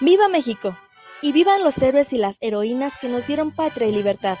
¡Viva 0.00 0.28
México! 0.28 0.78
Y 1.20 1.32
vivan 1.32 1.62
los 1.62 1.76
héroes 1.76 2.14
y 2.14 2.16
las 2.16 2.38
heroínas 2.40 2.94
que 2.98 3.08
nos 3.08 3.26
dieron 3.26 3.50
patria 3.50 3.86
y 3.86 3.92
libertad. 3.92 4.38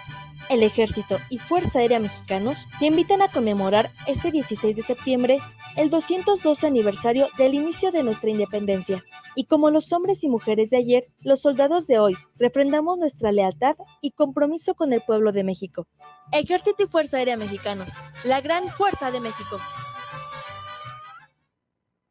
El 0.48 0.62
Ejército 0.62 1.18
y 1.28 1.36
Fuerza 1.36 1.80
Aérea 1.80 2.00
Mexicanos 2.00 2.66
te 2.78 2.86
invitan 2.86 3.20
a 3.20 3.28
conmemorar 3.28 3.90
este 4.06 4.30
16 4.30 4.74
de 4.74 4.82
septiembre 4.82 5.38
el 5.76 5.90
212 5.90 6.66
aniversario 6.66 7.28
del 7.36 7.52
inicio 7.52 7.92
de 7.92 8.02
nuestra 8.02 8.30
independencia. 8.30 9.04
Y 9.36 9.44
como 9.44 9.70
los 9.70 9.92
hombres 9.92 10.24
y 10.24 10.28
mujeres 10.28 10.70
de 10.70 10.78
ayer, 10.78 11.12
los 11.20 11.42
soldados 11.42 11.86
de 11.86 11.98
hoy 11.98 12.16
refrendamos 12.36 12.96
nuestra 12.96 13.30
lealtad 13.30 13.76
y 14.00 14.12
compromiso 14.12 14.74
con 14.74 14.94
el 14.94 15.02
pueblo 15.02 15.30
de 15.30 15.44
México. 15.44 15.86
Ejército 16.32 16.84
y 16.84 16.86
Fuerza 16.86 17.18
Aérea 17.18 17.36
Mexicanos, 17.36 17.90
la 18.24 18.40
gran 18.40 18.66
fuerza 18.68 19.10
de 19.10 19.20
México. 19.20 19.58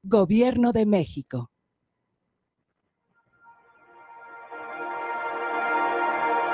Gobierno 0.04 0.72
de 0.72 0.86
México. 0.86 1.50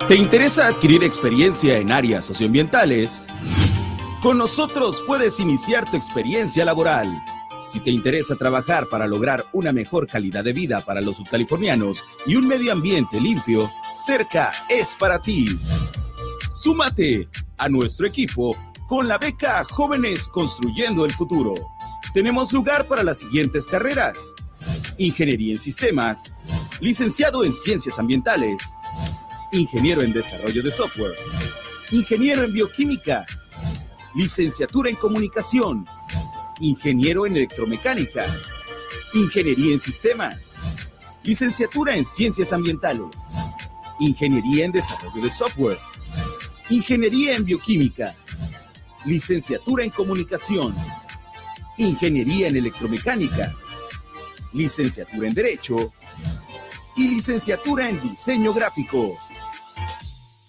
¿Te 0.07 0.15
interesa 0.15 0.67
adquirir 0.67 1.03
experiencia 1.03 1.79
en 1.79 1.91
áreas 1.91 2.27
socioambientales? 2.27 3.25
Con 4.21 4.37
nosotros 4.37 5.03
puedes 5.07 5.39
iniciar 5.39 5.89
tu 5.89 5.97
experiencia 5.97 6.63
laboral. 6.63 7.23
Si 7.63 7.79
te 7.79 7.89
interesa 7.89 8.35
trabajar 8.35 8.87
para 8.87 9.07
lograr 9.07 9.47
una 9.51 9.71
mejor 9.71 10.05
calidad 10.05 10.43
de 10.43 10.53
vida 10.53 10.85
para 10.85 11.01
los 11.01 11.17
subcalifornianos 11.17 12.03
y 12.27 12.35
un 12.35 12.47
medio 12.47 12.71
ambiente 12.71 13.19
limpio, 13.19 13.71
Cerca 13.95 14.51
es 14.69 14.95
para 14.95 15.19
ti. 15.19 15.47
Súmate 16.51 17.27
a 17.57 17.67
nuestro 17.67 18.05
equipo 18.05 18.55
con 18.87 19.07
la 19.07 19.17
beca 19.17 19.65
Jóvenes 19.71 20.27
Construyendo 20.27 21.03
el 21.05 21.13
Futuro. 21.13 21.55
Tenemos 22.13 22.53
lugar 22.53 22.87
para 22.87 23.01
las 23.01 23.21
siguientes 23.21 23.65
carreras. 23.65 24.35
Ingeniería 24.99 25.53
en 25.53 25.59
Sistemas, 25.59 26.31
licenciado 26.79 27.43
en 27.43 27.53
Ciencias 27.53 27.97
Ambientales, 27.97 28.61
ingeniero 29.51 30.01
en 30.01 30.13
desarrollo 30.13 30.63
de 30.63 30.71
software, 30.71 31.15
ingeniero 31.91 32.43
en 32.43 32.53
bioquímica, 32.53 33.25
licenciatura 34.15 34.89
en 34.89 34.95
comunicación, 34.95 35.85
ingeniero 36.59 37.25
en 37.25 37.35
electromecánica, 37.35 38.25
ingeniería 39.13 39.73
en 39.73 39.79
sistemas, 39.79 40.53
licenciatura 41.23 41.95
en 41.95 42.05
ciencias 42.05 42.53
ambientales, 42.53 43.27
ingeniería 43.99 44.65
en 44.65 44.71
desarrollo 44.71 45.21
de 45.21 45.31
software, 45.31 45.79
ingeniería 46.69 47.35
en 47.35 47.45
bioquímica, 47.45 48.15
licenciatura 49.05 49.83
en 49.83 49.89
comunicación, 49.89 50.75
ingeniería 51.77 52.47
en 52.47 52.57
electromecánica, 52.57 53.53
licenciatura 54.53 55.27
en 55.27 55.33
derecho. 55.33 55.93
Y 56.97 57.09
licenciatura 57.09 57.89
en 57.89 58.01
diseño 58.01 58.53
gráfico. 58.53 59.17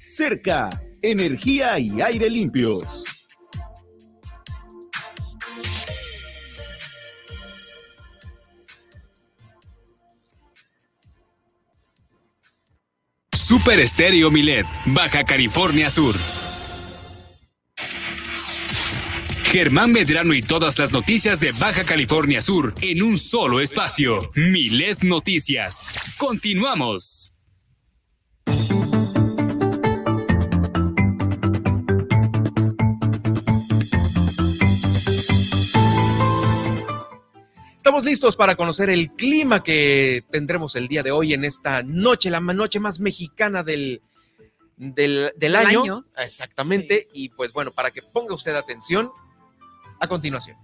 Cerca, 0.00 0.70
energía 1.00 1.78
y 1.78 2.02
aire 2.02 2.28
limpios. 2.28 3.04
Super 13.52 13.80
Estéreo 13.80 14.30
Milet, 14.30 14.66
Baja 14.86 15.24
California 15.24 15.90
Sur. 15.90 16.14
Germán 19.52 19.92
Medrano 19.92 20.32
y 20.32 20.40
todas 20.40 20.78
las 20.78 20.92
noticias 20.92 21.38
de 21.38 21.52
Baja 21.52 21.84
California 21.84 22.40
Sur 22.40 22.74
en 22.80 23.02
un 23.02 23.18
solo 23.18 23.60
espacio. 23.60 24.30
Milet 24.34 25.02
Noticias. 25.02 25.88
Continuamos. 26.16 27.34
Estamos 37.76 38.04
listos 38.04 38.36
para 38.36 38.54
conocer 38.54 38.88
el 38.88 39.10
clima 39.10 39.62
que 39.62 40.24
tendremos 40.30 40.76
el 40.76 40.88
día 40.88 41.02
de 41.02 41.10
hoy 41.10 41.34
en 41.34 41.44
esta 41.44 41.82
noche, 41.82 42.30
la 42.30 42.40
noche 42.40 42.80
más 42.80 43.00
mexicana 43.00 43.62
del, 43.62 44.00
del, 44.78 45.30
del 45.36 45.56
año. 45.56 46.06
Exactamente. 46.16 47.06
Y 47.12 47.28
pues 47.28 47.52
bueno, 47.52 47.70
para 47.70 47.90
que 47.90 48.00
ponga 48.00 48.34
usted 48.34 48.54
atención 48.54 49.12
a 50.02 50.08
continuación. 50.08 50.56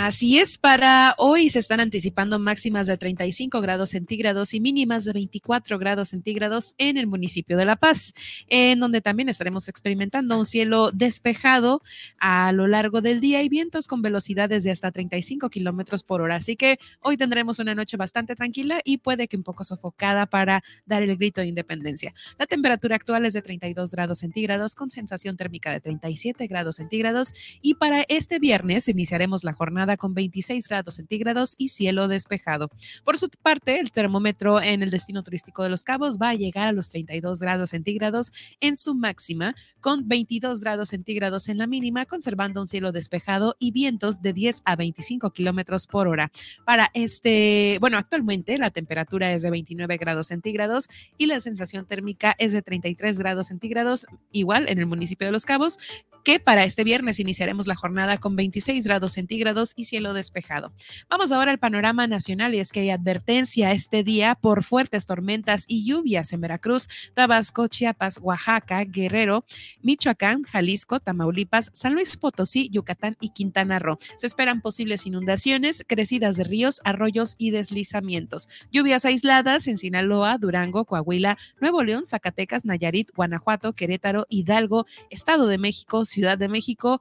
Así 0.00 0.38
es, 0.38 0.58
para 0.58 1.16
hoy 1.18 1.50
se 1.50 1.58
están 1.58 1.80
anticipando 1.80 2.38
máximas 2.38 2.86
de 2.86 2.96
35 2.96 3.60
grados 3.60 3.90
centígrados 3.90 4.54
y 4.54 4.60
mínimas 4.60 5.04
de 5.04 5.12
24 5.12 5.76
grados 5.76 6.10
centígrados 6.10 6.72
en 6.78 6.96
el 6.98 7.08
municipio 7.08 7.56
de 7.56 7.64
La 7.64 7.74
Paz, 7.74 8.14
en 8.46 8.78
donde 8.78 9.00
también 9.00 9.28
estaremos 9.28 9.66
experimentando 9.66 10.38
un 10.38 10.46
cielo 10.46 10.92
despejado 10.92 11.82
a 12.20 12.52
lo 12.52 12.68
largo 12.68 13.00
del 13.00 13.20
día 13.20 13.42
y 13.42 13.48
vientos 13.48 13.88
con 13.88 14.00
velocidades 14.00 14.62
de 14.62 14.70
hasta 14.70 14.92
35 14.92 15.50
kilómetros 15.50 16.04
por 16.04 16.20
hora. 16.20 16.36
Así 16.36 16.54
que 16.54 16.78
hoy 17.00 17.16
tendremos 17.16 17.58
una 17.58 17.74
noche 17.74 17.96
bastante 17.96 18.36
tranquila 18.36 18.80
y 18.84 18.98
puede 18.98 19.26
que 19.26 19.36
un 19.36 19.42
poco 19.42 19.64
sofocada 19.64 20.26
para 20.26 20.62
dar 20.86 21.02
el 21.02 21.16
grito 21.16 21.40
de 21.40 21.48
independencia. 21.48 22.14
La 22.38 22.46
temperatura 22.46 22.94
actual 22.94 23.26
es 23.26 23.32
de 23.32 23.42
32 23.42 23.90
grados 23.90 24.20
centígrados 24.20 24.76
con 24.76 24.92
sensación 24.92 25.36
térmica 25.36 25.72
de 25.72 25.80
37 25.80 26.46
grados 26.46 26.76
centígrados 26.76 27.34
y 27.60 27.74
para 27.74 28.04
este 28.06 28.38
viernes 28.38 28.86
iniciaremos 28.86 29.42
la 29.42 29.54
jornada 29.54 29.87
con 29.96 30.14
26 30.14 30.68
grados 30.68 30.96
centígrados 30.96 31.54
y 31.58 31.68
cielo 31.68 32.08
despejado. 32.08 32.70
Por 33.04 33.18
su 33.18 33.28
parte, 33.42 33.80
el 33.80 33.90
termómetro 33.90 34.60
en 34.60 34.82
el 34.82 34.90
destino 34.90 35.22
turístico 35.22 35.62
de 35.62 35.70
Los 35.70 35.84
Cabos 35.84 36.18
va 36.20 36.30
a 36.30 36.34
llegar 36.34 36.68
a 36.68 36.72
los 36.72 36.90
32 36.90 37.40
grados 37.40 37.70
centígrados 37.70 38.32
en 38.60 38.76
su 38.76 38.94
máxima, 38.94 39.54
con 39.80 40.08
22 40.08 40.60
grados 40.60 40.90
centígrados 40.90 41.48
en 41.48 41.58
la 41.58 41.66
mínima, 41.66 42.06
conservando 42.06 42.60
un 42.60 42.68
cielo 42.68 42.92
despejado 42.92 43.56
y 43.58 43.72
vientos 43.72 44.22
de 44.22 44.32
10 44.32 44.62
a 44.64 44.76
25 44.76 45.30
kilómetros 45.30 45.86
por 45.86 46.08
hora. 46.08 46.30
Para 46.64 46.90
este, 46.94 47.78
bueno, 47.80 47.98
actualmente 47.98 48.56
la 48.56 48.70
temperatura 48.70 49.32
es 49.32 49.42
de 49.42 49.50
29 49.50 49.96
grados 49.96 50.28
centígrados 50.28 50.88
y 51.16 51.26
la 51.26 51.40
sensación 51.40 51.86
térmica 51.86 52.34
es 52.38 52.52
de 52.52 52.62
33 52.62 53.18
grados 53.18 53.48
centígrados, 53.48 54.06
igual 54.32 54.68
en 54.68 54.78
el 54.78 54.86
municipio 54.86 55.26
de 55.26 55.32
Los 55.32 55.44
Cabos, 55.44 55.78
que 56.24 56.40
para 56.40 56.64
este 56.64 56.84
viernes 56.84 57.20
iniciaremos 57.20 57.66
la 57.66 57.74
jornada 57.74 58.18
con 58.18 58.36
26 58.36 58.84
grados 58.86 59.12
centígrados 59.12 59.72
y 59.76 59.84
cielo 59.84 60.14
despejado. 60.14 60.72
Vamos 61.08 61.32
ahora 61.32 61.50
al 61.50 61.58
panorama 61.58 62.06
nacional 62.06 62.54
y 62.54 62.58
es 62.58 62.72
que 62.72 62.80
hay 62.80 62.90
advertencia 62.90 63.72
este 63.72 64.04
día 64.04 64.34
por 64.34 64.62
fuertes 64.62 65.06
tormentas 65.06 65.64
y 65.66 65.84
lluvias 65.84 66.32
en 66.32 66.40
Veracruz, 66.40 66.88
Tabasco, 67.14 67.66
Chiapas, 67.68 68.18
Oaxaca, 68.22 68.84
Guerrero, 68.84 69.44
Michoacán, 69.82 70.42
Jalisco, 70.44 71.00
Tamaulipas, 71.00 71.70
San 71.72 71.94
Luis 71.94 72.16
Potosí, 72.16 72.68
Yucatán 72.70 73.16
y 73.20 73.30
Quintana 73.30 73.78
Roo. 73.78 73.98
Se 74.16 74.26
esperan 74.26 74.60
posibles 74.60 75.06
inundaciones, 75.06 75.84
crecidas 75.86 76.36
de 76.36 76.44
ríos, 76.44 76.80
arroyos 76.84 77.34
y 77.38 77.50
deslizamientos. 77.50 78.48
Lluvias 78.70 79.04
aisladas 79.04 79.66
en 79.66 79.78
Sinaloa, 79.78 80.38
Durango, 80.38 80.84
Coahuila, 80.84 81.38
Nuevo 81.60 81.82
León, 81.82 82.04
Zacatecas, 82.04 82.64
Nayarit, 82.64 83.10
Guanajuato, 83.14 83.72
Querétaro, 83.74 84.26
Hidalgo, 84.28 84.86
Estado 85.10 85.46
de 85.46 85.58
México, 85.58 86.04
Ciudad 86.08 86.38
de 86.38 86.48
México, 86.48 87.00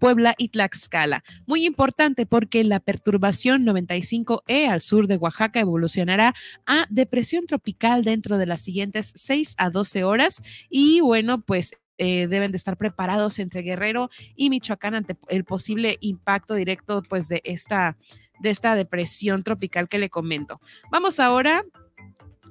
Puebla 0.00 0.34
y 0.38 0.48
Tlaxcala. 0.48 1.22
Muy 1.46 1.66
importante 1.66 2.26
porque 2.26 2.64
la 2.64 2.80
perturbación 2.80 3.64
95E 3.64 4.68
al 4.68 4.80
sur 4.80 5.06
de 5.06 5.18
Oaxaca 5.18 5.60
evolucionará 5.60 6.34
a 6.66 6.86
depresión 6.88 7.46
tropical 7.46 8.02
dentro 8.02 8.38
de 8.38 8.46
las 8.46 8.62
siguientes 8.62 9.12
6 9.14 9.54
a 9.58 9.70
12 9.70 10.02
horas 10.04 10.40
y 10.70 11.00
bueno, 11.00 11.42
pues 11.42 11.72
eh, 11.98 12.28
deben 12.28 12.50
de 12.50 12.56
estar 12.56 12.78
preparados 12.78 13.38
entre 13.38 13.60
Guerrero 13.60 14.08
y 14.34 14.48
Michoacán 14.48 14.94
ante 14.94 15.18
el 15.28 15.44
posible 15.44 15.98
impacto 16.00 16.54
directo 16.54 17.02
pues 17.02 17.28
de 17.28 17.42
esta 17.44 17.98
de 18.40 18.48
esta 18.48 18.74
depresión 18.74 19.42
tropical 19.42 19.86
que 19.86 19.98
le 19.98 20.08
comento. 20.08 20.60
Vamos 20.90 21.20
ahora 21.20 21.62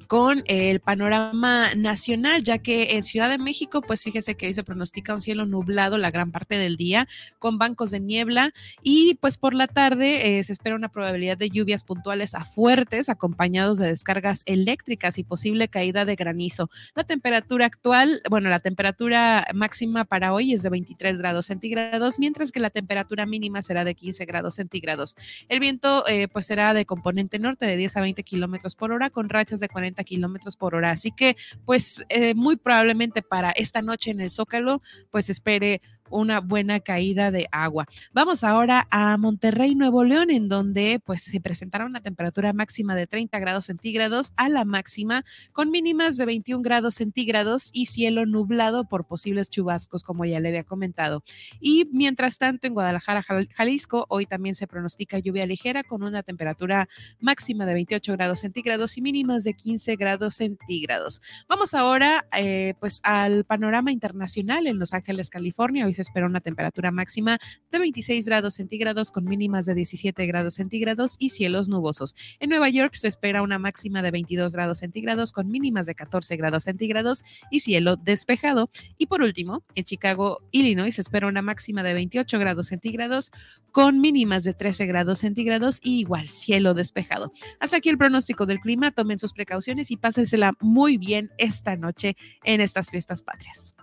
con 0.10 0.41
el 0.48 0.80
panorama 0.80 1.76
nacional, 1.76 2.41
ya 2.41 2.58
que 2.58 2.95
en 2.95 3.04
Ciudad 3.04 3.30
de 3.30 3.38
México, 3.38 3.84
pues 3.84 4.04
fíjese 4.04 4.34
que 4.34 4.48
hoy 4.48 4.54
se 4.56 4.63
pronostica 4.63 5.13
un 5.13 5.22
cielo 5.22 5.45
nublado 5.45 6.00
la 6.00 6.10
gran 6.10 6.32
parte 6.32 6.58
del 6.58 6.78
día, 6.78 7.08
con 7.38 7.60
bancos 7.60 7.91
de 7.91 8.00
niebla 8.00 8.52
y 8.82 9.19
pues 9.22 9.38
por 9.38 9.54
la 9.54 9.67
tarde 9.67 10.39
eh, 10.39 10.43
se 10.43 10.52
espera 10.52 10.76
una 10.76 10.89
probabilidad 10.89 11.38
de 11.38 11.52
lluvias 11.52 11.84
puntuales 11.84 12.34
a 12.34 12.43
fuertes, 12.43 13.08
acompañados 13.08 13.78
de 13.78 13.86
descargas 13.86 14.41
eléctricas 14.48 15.19
y 15.19 15.24
posible 15.24 15.67
caída 15.67 16.06
de 16.06 16.15
granizo. 16.15 16.72
La 16.95 17.04
temperatura 17.04 17.67
actual, 17.67 18.24
bueno, 18.32 18.50
la 18.50 18.60
temperatura 18.60 19.45
máxima 19.54 20.06
para 20.06 20.34
hoy 20.34 20.54
es 20.54 20.63
de 20.63 20.69
23 20.69 21.19
grados 21.19 21.45
centígrados, 21.45 22.17
mientras 22.17 22.52
que 22.52 22.60
la 22.60 22.72
temperatura 22.72 23.28
mínima 23.28 23.62
será 23.62 23.84
de 23.84 23.93
15 23.93 24.26
grados 24.26 24.56
centígrados. 24.56 25.15
El 25.50 25.60
viento 25.60 26.04
eh, 26.08 26.28
pues 26.30 26.48
será 26.48 26.74
de 26.74 26.88
componente 26.88 27.38
norte 27.38 27.67
de 27.67 27.78
10 27.78 27.98
a 27.98 28.02
20 28.02 28.24
kilómetros 28.24 28.74
por 28.74 28.91
hora, 28.91 29.12
con 29.12 29.30
rachas 29.30 29.60
de 29.60 29.69
40 29.69 29.98
kilómetros 30.03 30.57
por 30.57 30.75
hora. 30.75 30.91
Así 30.91 31.12
que, 31.12 31.35
pues, 31.65 32.03
eh, 32.09 32.33
muy 32.35 32.55
probablemente 32.55 33.21
para 33.21 33.51
esta 33.51 33.81
noche 33.81 34.12
en 34.12 34.21
el 34.21 34.29
Zócalo, 34.29 34.81
pues 35.12 35.29
espere 35.29 35.81
una 36.12 36.39
buena 36.39 36.80
caída 36.80 37.32
de 37.32 37.48
agua. 37.52 37.88
Vamos 38.13 38.43
ahora 38.43 38.88
a 38.91 39.17
Monterrey, 39.17 39.76
Nuevo 39.76 40.04
León, 40.04 40.30
en 40.32 40.50
donde 40.50 41.02
pues 41.06 41.24
se 41.24 41.39
presentará 41.39 41.86
una 41.86 42.02
temperatura 42.02 42.54
máxima 42.54 42.95
de 42.95 43.08
30 43.08 43.39
grados 43.39 43.65
centígrados 43.65 44.34
a 44.36 44.50
la 44.50 44.65
máxima, 44.65 45.26
con 45.52 45.72
mínimas 45.72 46.17
de 46.17 46.26
21 46.26 46.62
grados 46.62 46.95
centígrados 46.95 47.69
y 47.74 47.88
cielo 47.88 48.26
nublado 48.26 48.86
por 48.86 49.06
posibles 49.06 49.50
chubascos, 49.50 50.04
como 50.04 50.26
ya 50.26 50.39
le 50.39 50.50
había 50.50 50.63
comentado. 50.63 51.24
Y 51.60 51.89
mientras 51.91 52.38
tanto, 52.38 52.67
en 52.67 52.74
Guadalajara, 52.74 53.24
Jalisco, 53.24 54.06
hoy 54.10 54.26
también 54.26 54.56
se 54.56 54.67
pronostica 54.67 55.19
lluvia 55.19 55.45
ligera 55.45 55.84
con 55.84 56.04
una 56.04 56.24
temperatura 56.24 56.88
máxima 57.19 57.65
de 57.65 57.74
28 57.74 58.13
grados 58.13 58.39
centígrados 58.39 58.98
y 58.98 59.02
mínimas 59.02 59.43
de 59.43 59.54
15 59.54 59.95
grados 59.95 60.36
centígrados. 60.36 61.22
Vamos 61.48 61.74
ahora 61.74 62.28
eh, 62.38 62.74
pues 62.80 63.02
al 63.04 63.45
panorama 63.45 63.91
internacional 63.91 64.67
en 64.67 64.80
Los 64.80 64.93
Ángeles, 64.93 65.30
California. 65.30 65.86
Hoy 65.86 65.93
se 65.99 66.03
espera 66.03 66.27
una 66.27 66.39
temperatura 66.39 66.91
máxima 66.91 67.39
de 67.71 67.79
26 67.79 68.25
grados 68.25 68.53
centígrados 68.53 69.12
con 69.12 69.25
mínimas 69.25 69.65
de 69.65 69.75
17 69.75 70.25
grados 70.27 70.53
centígrados 70.53 71.17
y 71.19 71.31
cielos 71.31 71.67
nubosos. 71.67 72.15
En 72.39 72.49
Nueva 72.49 72.69
York 72.69 72.93
se 72.93 73.09
espera 73.09 73.41
una 73.41 73.59
máxima 73.59 74.01
de 74.01 74.12
22 74.12 74.53
grados 74.53 74.77
centígrados 74.77 75.33
con 75.33 75.49
mínimas 75.49 75.88
de 75.88 75.95
14 75.95 76.38
grados 76.38 76.63
centígrados 76.63 77.23
y 77.51 77.59
cielo 77.59 77.97
despejado. 77.97 78.69
Y 78.97 79.07
por 79.07 79.21
último, 79.21 79.65
en 79.75 79.83
Chicago, 79.83 80.39
Illinois, 80.51 80.95
se 80.95 81.01
espera 81.01 81.27
una 81.27 81.41
máxima 81.41 81.83
de 81.83 81.93
28 81.93 82.39
grados 82.39 82.67
centígrados 82.67 83.31
con 83.73 83.99
mínimas 83.99 84.45
de 84.45 84.53
13 84.53 84.85
grados 84.85 85.19
centígrados 85.19 85.81
y 85.83 85.99
igual 85.99 86.29
cielo 86.29 86.73
despejado. 86.73 87.33
Hasta 87.59 87.77
aquí 87.77 87.89
el 87.89 87.97
pronóstico 87.97 88.45
del 88.45 88.62
clima. 88.62 88.91
Tomen 88.91 89.19
sus 89.19 89.33
precauciones 89.33 89.91
y 89.91 89.97
pásensela 89.97 90.53
muy 90.62 90.97
bien 90.97 91.29
esta 91.38 91.75
noche 91.75 92.15
en 92.45 92.62
estas 92.62 92.89
fiestas 92.89 93.21
patrias. 93.21 93.75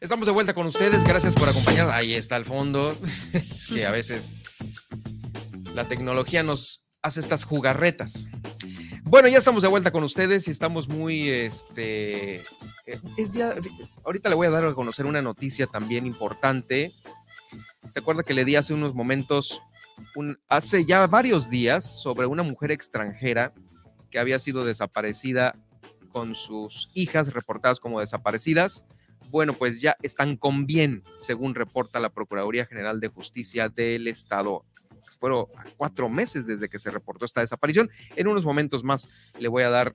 Estamos 0.00 0.26
de 0.26 0.32
vuelta 0.32 0.54
con 0.54 0.66
ustedes. 0.66 1.02
Gracias 1.02 1.34
por 1.34 1.48
acompañarnos. 1.48 1.92
Ahí 1.92 2.14
está 2.14 2.36
el 2.36 2.44
fondo. 2.44 2.96
Es 3.56 3.66
que 3.66 3.84
a 3.84 3.90
veces 3.90 4.38
la 5.74 5.88
tecnología 5.88 6.44
nos 6.44 6.88
hace 7.02 7.18
estas 7.18 7.42
jugarretas. 7.42 8.28
Bueno, 9.02 9.26
ya 9.26 9.38
estamos 9.38 9.62
de 9.62 9.68
vuelta 9.68 9.90
con 9.90 10.04
ustedes 10.04 10.46
y 10.46 10.52
estamos 10.52 10.88
muy, 10.88 11.28
este, 11.30 12.44
es 13.16 13.32
ya, 13.32 13.54
ahorita 14.04 14.28
le 14.28 14.34
voy 14.36 14.46
a 14.46 14.50
dar 14.50 14.64
a 14.66 14.74
conocer 14.74 15.06
una 15.06 15.22
noticia 15.22 15.66
también 15.66 16.06
importante. 16.06 16.92
Se 17.88 17.98
acuerda 17.98 18.22
que 18.22 18.34
le 18.34 18.44
di 18.44 18.54
hace 18.54 18.74
unos 18.74 18.94
momentos, 18.94 19.60
hace 20.48 20.84
ya 20.84 21.06
varios 21.06 21.50
días, 21.50 21.84
sobre 22.02 22.26
una 22.26 22.42
mujer 22.44 22.70
extranjera 22.70 23.52
que 24.10 24.18
había 24.18 24.38
sido 24.38 24.64
desaparecida 24.64 25.56
con 26.10 26.34
sus 26.34 26.90
hijas 26.94 27.32
reportadas 27.32 27.80
como 27.80 28.00
desaparecidas 28.00 28.84
bueno, 29.30 29.52
pues 29.52 29.80
ya 29.80 29.96
están 30.02 30.36
con 30.36 30.66
bien, 30.66 31.02
según 31.18 31.54
reporta 31.54 32.00
la 32.00 32.10
Procuraduría 32.10 32.66
General 32.66 33.00
de 33.00 33.08
Justicia 33.08 33.68
del 33.68 34.08
Estado. 34.08 34.64
Fueron 35.16 35.46
cuatro 35.76 36.08
meses 36.08 36.46
desde 36.46 36.68
que 36.68 36.78
se 36.78 36.90
reportó 36.90 37.24
esta 37.24 37.40
desaparición. 37.40 37.90
En 38.16 38.28
unos 38.28 38.44
momentos 38.44 38.84
más 38.84 39.08
le 39.38 39.48
voy 39.48 39.62
a 39.62 39.70
dar 39.70 39.94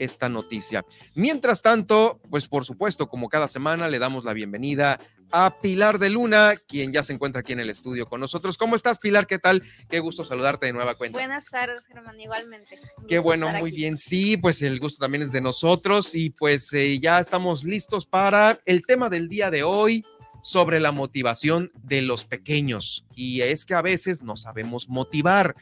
esta 0.00 0.28
noticia. 0.28 0.84
Mientras 1.14 1.62
tanto, 1.62 2.20
pues 2.30 2.48
por 2.48 2.64
supuesto, 2.64 3.08
como 3.08 3.28
cada 3.28 3.48
semana, 3.48 3.88
le 3.88 3.98
damos 3.98 4.24
la 4.24 4.32
bienvenida 4.32 4.98
a 5.30 5.60
Pilar 5.60 5.98
de 5.98 6.10
Luna, 6.10 6.54
quien 6.66 6.92
ya 6.92 7.02
se 7.02 7.12
encuentra 7.12 7.40
aquí 7.40 7.52
en 7.52 7.60
el 7.60 7.70
estudio 7.70 8.06
con 8.06 8.20
nosotros. 8.20 8.56
¿Cómo 8.56 8.74
estás, 8.74 8.98
Pilar? 8.98 9.26
¿Qué 9.26 9.38
tal? 9.38 9.62
Qué 9.88 10.00
gusto 10.00 10.24
saludarte 10.24 10.66
de 10.66 10.72
nueva 10.72 10.96
cuenta. 10.96 11.18
Buenas 11.18 11.46
tardes, 11.50 11.86
Germán, 11.86 12.18
igualmente. 12.18 12.78
Qué 13.06 13.18
bueno, 13.18 13.48
muy 13.50 13.70
bien. 13.70 13.96
Sí, 13.96 14.38
pues 14.38 14.62
el 14.62 14.80
gusto 14.80 14.98
también 14.98 15.22
es 15.22 15.32
de 15.32 15.40
nosotros 15.40 16.14
y 16.14 16.30
pues 16.30 16.72
eh, 16.72 16.98
ya 16.98 17.20
estamos 17.20 17.64
listos 17.64 18.06
para 18.06 18.58
el 18.64 18.82
tema 18.86 19.08
del 19.10 19.28
día 19.28 19.50
de 19.50 19.62
hoy 19.62 20.04
sobre 20.42 20.80
la 20.80 20.92
motivación 20.92 21.70
de 21.82 22.02
los 22.02 22.24
pequeños. 22.24 23.04
Y 23.14 23.42
es 23.42 23.64
que 23.64 23.74
a 23.74 23.82
veces 23.82 24.22
no 24.22 24.36
sabemos 24.36 24.88
motivar. 24.88 25.54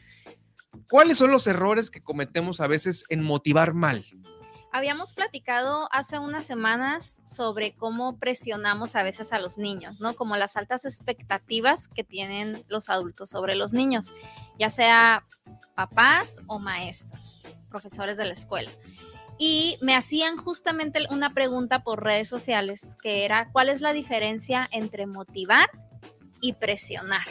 ¿Cuáles 0.87 1.17
son 1.17 1.31
los 1.31 1.47
errores 1.47 1.89
que 1.89 2.01
cometemos 2.01 2.61
a 2.61 2.67
veces 2.67 3.03
en 3.09 3.23
motivar 3.23 3.73
mal? 3.73 4.03
Habíamos 4.71 5.15
platicado 5.15 5.89
hace 5.91 6.19
unas 6.19 6.45
semanas 6.45 7.21
sobre 7.25 7.75
cómo 7.75 8.19
presionamos 8.19 8.95
a 8.95 9.01
veces 9.01 9.33
a 9.33 9.39
los 9.39 9.57
niños, 9.57 9.99
¿no? 9.99 10.15
Como 10.15 10.37
las 10.37 10.57
altas 10.57 10.85
expectativas 10.85 11.87
que 11.87 12.03
tienen 12.03 12.63
los 12.67 12.89
adultos 12.89 13.31
sobre 13.31 13.55
los 13.55 13.73
niños, 13.73 14.13
ya 14.59 14.69
sea 14.69 15.25
papás 15.75 16.41
o 16.45 16.59
maestros, 16.59 17.41
profesores 17.69 18.17
de 18.17 18.25
la 18.25 18.33
escuela. 18.33 18.69
Y 19.41 19.77
me 19.81 19.95
hacían 19.95 20.35
justamente 20.37 20.99
una 21.09 21.33
pregunta 21.33 21.81
por 21.81 22.03
redes 22.03 22.27
sociales 22.27 22.97
que 23.01 23.23
era, 23.23 23.49
¿cuál 23.51 23.69
es 23.69 23.79
la 23.79 23.93
diferencia 23.93 24.67
entre 24.71 25.07
motivar 25.07 25.69
y 26.41 26.53
presionar? 26.53 27.25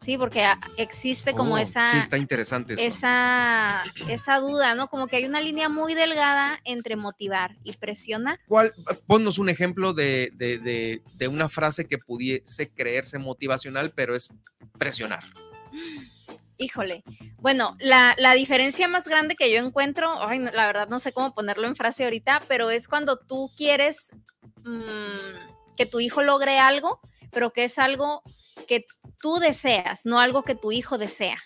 Sí, 0.00 0.18
porque 0.18 0.44
existe 0.78 1.32
como 1.34 1.54
Oh, 1.54 1.58
esa, 1.58 1.84
Sí, 1.86 1.98
está 1.98 2.18
interesante. 2.18 2.74
eso. 2.74 2.82
esa, 2.82 3.84
esa 4.08 4.38
duda, 4.40 4.74
¿no? 4.74 4.88
Como 4.88 5.06
que 5.06 5.16
hay 5.16 5.26
una 5.26 5.40
línea 5.40 5.68
muy 5.68 5.94
delgada 5.94 6.58
entre 6.64 6.96
motivar 6.96 7.56
y 7.62 7.72
presionar. 7.74 8.40
¿Cuál, 8.48 8.72
ponnos 9.06 9.38
un 9.38 9.48
ejemplo 9.48 9.92
de, 9.92 10.32
de- 10.34 10.58
de- 10.58 11.02
de 11.14 11.28
una 11.28 11.48
frase 11.48 11.86
que 11.86 11.98
pudiese 11.98 12.70
creerse 12.70 13.18
motivacional, 13.18 13.92
pero 13.94 14.16
es 14.16 14.28
presionar. 14.78 15.22
Híjole. 16.62 17.02
Bueno, 17.38 17.76
la, 17.80 18.14
la 18.18 18.34
diferencia 18.34 18.86
más 18.86 19.08
grande 19.08 19.34
que 19.34 19.52
yo 19.52 19.58
encuentro, 19.58 20.14
ay, 20.24 20.38
la 20.38 20.66
verdad 20.66 20.88
no 20.88 21.00
sé 21.00 21.12
cómo 21.12 21.34
ponerlo 21.34 21.66
en 21.66 21.74
frase 21.74 22.04
ahorita, 22.04 22.40
pero 22.46 22.70
es 22.70 22.86
cuando 22.86 23.16
tú 23.18 23.50
quieres 23.56 24.14
mm, 24.64 25.74
que 25.76 25.86
tu 25.86 25.98
hijo 25.98 26.22
logre 26.22 26.60
algo, 26.60 27.00
pero 27.32 27.52
que 27.52 27.64
es 27.64 27.80
algo 27.80 28.22
que 28.68 28.86
tú 29.20 29.38
deseas, 29.38 30.06
no 30.06 30.20
algo 30.20 30.44
que 30.44 30.54
tu 30.54 30.70
hijo 30.70 30.98
desea. 30.98 31.38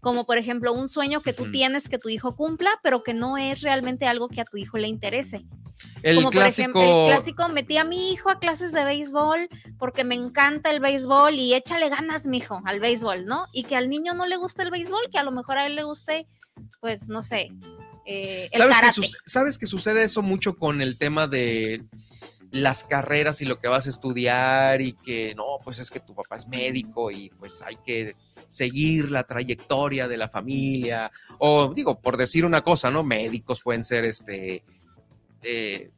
Como 0.00 0.24
por 0.24 0.38
ejemplo 0.38 0.72
un 0.72 0.88
sueño 0.88 1.20
que 1.22 1.32
tú 1.32 1.50
tienes 1.50 1.88
que 1.88 1.98
tu 1.98 2.08
hijo 2.08 2.34
cumpla, 2.36 2.70
pero 2.82 3.02
que 3.02 3.14
no 3.14 3.36
es 3.36 3.60
realmente 3.62 4.06
algo 4.06 4.28
que 4.28 4.40
a 4.40 4.44
tu 4.44 4.56
hijo 4.56 4.78
le 4.78 4.88
interese. 4.88 5.44
El 6.02 6.16
Como 6.16 6.30
por 6.30 6.40
clásico. 6.40 6.78
ejemplo, 6.78 7.06
el 7.06 7.12
clásico, 7.12 7.48
metí 7.48 7.76
a 7.76 7.84
mi 7.84 8.12
hijo 8.12 8.30
a 8.30 8.38
clases 8.38 8.72
de 8.72 8.84
béisbol 8.84 9.48
porque 9.78 10.04
me 10.04 10.14
encanta 10.14 10.70
el 10.70 10.80
béisbol 10.80 11.34
y 11.34 11.54
échale 11.54 11.88
ganas, 11.88 12.26
mijo, 12.26 12.60
al 12.64 12.80
béisbol, 12.80 13.26
¿no? 13.26 13.46
Y 13.52 13.64
que 13.64 13.76
al 13.76 13.88
niño 13.88 14.14
no 14.14 14.26
le 14.26 14.36
guste 14.36 14.62
el 14.62 14.70
béisbol, 14.70 15.08
que 15.10 15.18
a 15.18 15.22
lo 15.22 15.32
mejor 15.32 15.58
a 15.58 15.66
él 15.66 15.76
le 15.76 15.84
guste, 15.84 16.26
pues, 16.80 17.08
no 17.08 17.22
sé, 17.22 17.50
eh, 18.06 18.48
el 18.52 18.58
¿Sabes 18.58 18.76
que, 18.76 18.80
karate. 18.80 19.08
¿Sabes 19.24 19.58
que 19.58 19.66
sucede 19.66 20.04
eso 20.04 20.22
mucho 20.22 20.56
con 20.56 20.80
el 20.82 20.98
tema 20.98 21.26
de 21.26 21.84
las 22.50 22.84
carreras 22.84 23.40
y 23.40 23.44
lo 23.44 23.58
que 23.58 23.68
vas 23.68 23.86
a 23.86 23.90
estudiar 23.90 24.80
y 24.80 24.92
que 24.92 25.34
no, 25.36 25.44
pues 25.62 25.78
es 25.78 25.90
que 25.90 26.00
tu 26.00 26.14
papá 26.14 26.36
es 26.36 26.48
médico 26.48 27.10
y 27.10 27.30
pues 27.38 27.62
hay 27.62 27.76
que 27.76 28.16
seguir 28.50 29.10
la 29.10 29.22
trayectoria 29.22 30.08
de 30.08 30.16
la 30.16 30.28
familia 30.28 31.10
o 31.38 31.72
digo, 31.72 32.00
por 32.00 32.16
decir 32.16 32.44
una 32.44 32.62
cosa, 32.62 32.90
¿no? 32.90 33.04
Médicos 33.04 33.60
pueden 33.60 33.84
ser 33.84 34.04
este, 34.04 34.64
eh, 35.42 35.90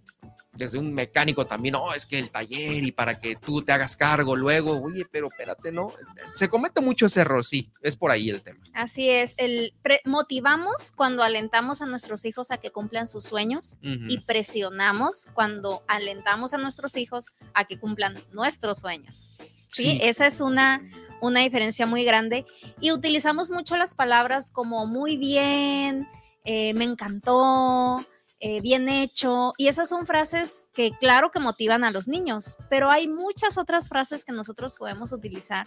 desde 0.52 0.78
un 0.78 0.92
mecánico 0.92 1.46
también, 1.46 1.72
no, 1.72 1.94
es 1.94 2.04
que 2.04 2.18
el 2.18 2.30
taller 2.30 2.84
y 2.84 2.92
para 2.92 3.18
que 3.20 3.36
tú 3.36 3.62
te 3.62 3.72
hagas 3.72 3.96
cargo 3.96 4.36
luego, 4.36 4.82
oye, 4.82 5.06
pero 5.10 5.28
espérate, 5.28 5.72
¿no? 5.72 5.92
Se 6.34 6.48
comete 6.48 6.82
mucho 6.82 7.06
ese 7.06 7.22
error, 7.22 7.42
sí, 7.42 7.70
es 7.80 7.96
por 7.96 8.10
ahí 8.10 8.28
el 8.28 8.42
tema. 8.42 8.60
Así 8.74 9.08
es, 9.08 9.34
el 9.38 9.72
motivamos 10.04 10.92
cuando 10.94 11.22
alentamos 11.22 11.80
a 11.80 11.86
nuestros 11.86 12.26
hijos 12.26 12.50
a 12.50 12.58
que 12.58 12.70
cumplan 12.70 13.06
sus 13.06 13.24
sueños 13.24 13.78
y 13.80 14.18
presionamos 14.20 15.28
cuando 15.32 15.82
alentamos 15.88 16.52
a 16.52 16.58
nuestros 16.58 16.96
hijos 16.96 17.32
a 17.54 17.64
que 17.64 17.78
cumplan 17.78 18.18
nuestros 18.32 18.80
sueños. 18.80 19.32
¿Sí? 19.72 19.98
Esa 20.02 20.26
es 20.26 20.40
una, 20.40 20.82
una 21.20 21.40
diferencia 21.40 21.86
muy 21.86 22.04
grande. 22.04 22.44
Y 22.80 22.92
utilizamos 22.92 23.50
mucho 23.50 23.76
las 23.76 23.94
palabras 23.94 24.50
como 24.50 24.86
muy 24.86 25.16
bien, 25.16 26.06
eh, 26.44 26.74
me 26.74 26.84
encantó, 26.84 28.04
eh, 28.40 28.60
bien 28.60 28.88
hecho. 28.88 29.52
Y 29.56 29.68
esas 29.68 29.88
son 29.88 30.06
frases 30.06 30.68
que 30.74 30.90
claro 31.00 31.30
que 31.30 31.40
motivan 31.40 31.84
a 31.84 31.90
los 31.90 32.08
niños, 32.08 32.58
pero 32.68 32.90
hay 32.90 33.08
muchas 33.08 33.56
otras 33.56 33.88
frases 33.88 34.24
que 34.24 34.32
nosotros 34.32 34.76
podemos 34.76 35.12
utilizar 35.12 35.66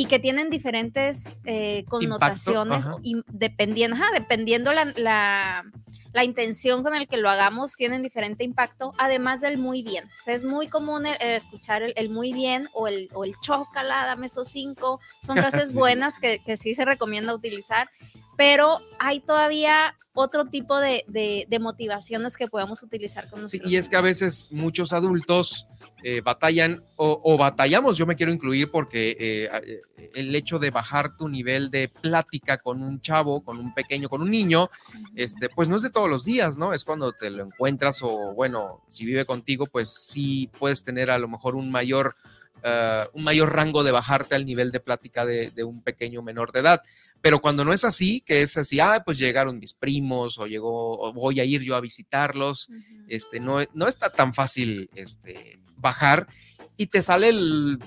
y 0.00 0.04
que 0.06 0.20
tienen 0.20 0.48
diferentes 0.48 1.40
eh, 1.44 1.84
connotaciones 1.88 2.88
y 3.02 3.16
dependiendo, 3.32 3.96
ajá, 3.96 4.12
dependiendo 4.14 4.72
la, 4.72 4.84
la- 4.96 5.64
la 6.12 6.22
intención 6.24 6.82
con 6.84 6.94
el 6.94 7.08
que 7.08 7.16
lo 7.16 7.28
hagamos, 7.28 7.74
tienen 7.74 8.02
diferente 8.04 8.44
impacto, 8.44 8.92
además 8.96 9.40
del 9.40 9.58
muy 9.58 9.82
bien. 9.82 10.04
O 10.04 10.22
sea, 10.22 10.34
es 10.34 10.44
muy 10.44 10.68
común 10.68 11.04
eh, 11.04 11.16
escuchar 11.20 11.82
el, 11.82 11.92
el 11.96 12.10
muy 12.10 12.32
bien 12.32 12.68
o 12.72 12.86
el, 12.88 13.08
o 13.12 13.24
el 13.24 13.34
chócala, 13.42 14.06
dame 14.06 14.26
esos 14.26 14.46
cinco. 14.48 15.00
Son 15.22 15.36
frases 15.36 15.72
sí. 15.72 15.78
buenas 15.78 16.18
que, 16.20 16.38
que 16.38 16.56
sí 16.56 16.74
se 16.74 16.84
recomienda 16.84 17.34
utilizar, 17.34 17.90
pero 18.38 18.78
hay 19.00 19.18
todavía 19.20 19.96
otro 20.14 20.44
tipo 20.46 20.78
de, 20.78 21.04
de- 21.08 21.44
de 21.48 21.58
motivaciones 21.58 22.36
que 22.36 22.46
podemos 22.48 22.82
utilizar 22.84 23.28
con 23.28 23.40
Sí, 23.48 23.58
nosotros. 23.58 23.72
y 23.72 23.76
es 23.76 23.88
que 23.88 23.96
a 23.96 24.00
veces 24.00 24.50
muchos 24.52 24.92
adultos 24.92 25.66
eh, 26.04 26.20
batallan 26.20 26.82
o, 26.96 27.20
o 27.24 27.36
batallamos, 27.36 27.96
yo 27.96 28.06
me 28.06 28.14
quiero 28.14 28.30
incluir 28.32 28.70
porque 28.70 29.16
eh, 29.18 29.50
eh, 29.96 30.10
el 30.14 30.34
hecho 30.36 30.60
de 30.60 30.70
bajar 30.70 31.16
tu 31.16 31.28
nivel 31.28 31.70
de 31.72 31.88
plática 31.88 32.58
con 32.58 32.80
un 32.82 33.00
chavo, 33.00 33.42
con 33.42 33.58
un 33.58 33.74
pequeño, 33.74 34.08
con 34.08 34.22
un 34.22 34.30
niño, 34.30 34.70
este, 35.16 35.48
pues 35.48 35.68
no 35.68 35.74
es 35.76 35.82
de 35.82 35.90
todos 35.90 36.08
los 36.08 36.24
días, 36.24 36.56
¿no? 36.56 36.72
Es 36.72 36.84
cuando 36.84 37.10
te 37.12 37.30
lo 37.30 37.44
encuentras 37.44 37.98
o 38.02 38.32
bueno, 38.34 38.84
si 38.88 39.04
vive 39.04 39.24
contigo, 39.24 39.66
pues 39.66 39.90
sí 39.92 40.48
puedes 40.60 40.84
tener 40.84 41.10
a 41.10 41.18
lo 41.18 41.26
mejor 41.26 41.56
un 41.56 41.70
mayor, 41.72 42.14
eh, 42.62 43.04
un 43.14 43.24
mayor 43.24 43.52
rango 43.52 43.82
de 43.82 43.90
bajarte 43.90 44.36
al 44.36 44.46
nivel 44.46 44.70
de 44.70 44.78
plática 44.80 45.26
de, 45.26 45.50
de 45.50 45.64
un 45.64 45.82
pequeño 45.82 46.22
menor 46.22 46.52
de 46.52 46.60
edad. 46.60 46.82
Pero 47.20 47.40
cuando 47.40 47.64
no 47.64 47.72
es 47.72 47.84
así, 47.84 48.20
que 48.20 48.42
es 48.42 48.56
así, 48.56 48.78
ah, 48.80 49.02
pues 49.04 49.18
llegaron 49.18 49.58
mis 49.58 49.74
primos 49.74 50.38
o 50.38 50.46
llegó, 50.46 50.98
o 51.00 51.12
voy 51.12 51.40
a 51.40 51.44
ir 51.44 51.62
yo 51.62 51.74
a 51.74 51.80
visitarlos, 51.80 52.68
este, 53.08 53.40
no, 53.40 53.58
no 53.74 53.88
está 53.88 54.10
tan 54.10 54.34
fácil 54.34 54.88
este, 54.94 55.58
bajar 55.76 56.28
y 56.76 56.86
te 56.86 57.02
sale 57.02 57.28
el, 57.30 57.78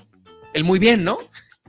el 0.52 0.64
muy 0.64 0.78
bien, 0.78 1.02
¿no? 1.04 1.18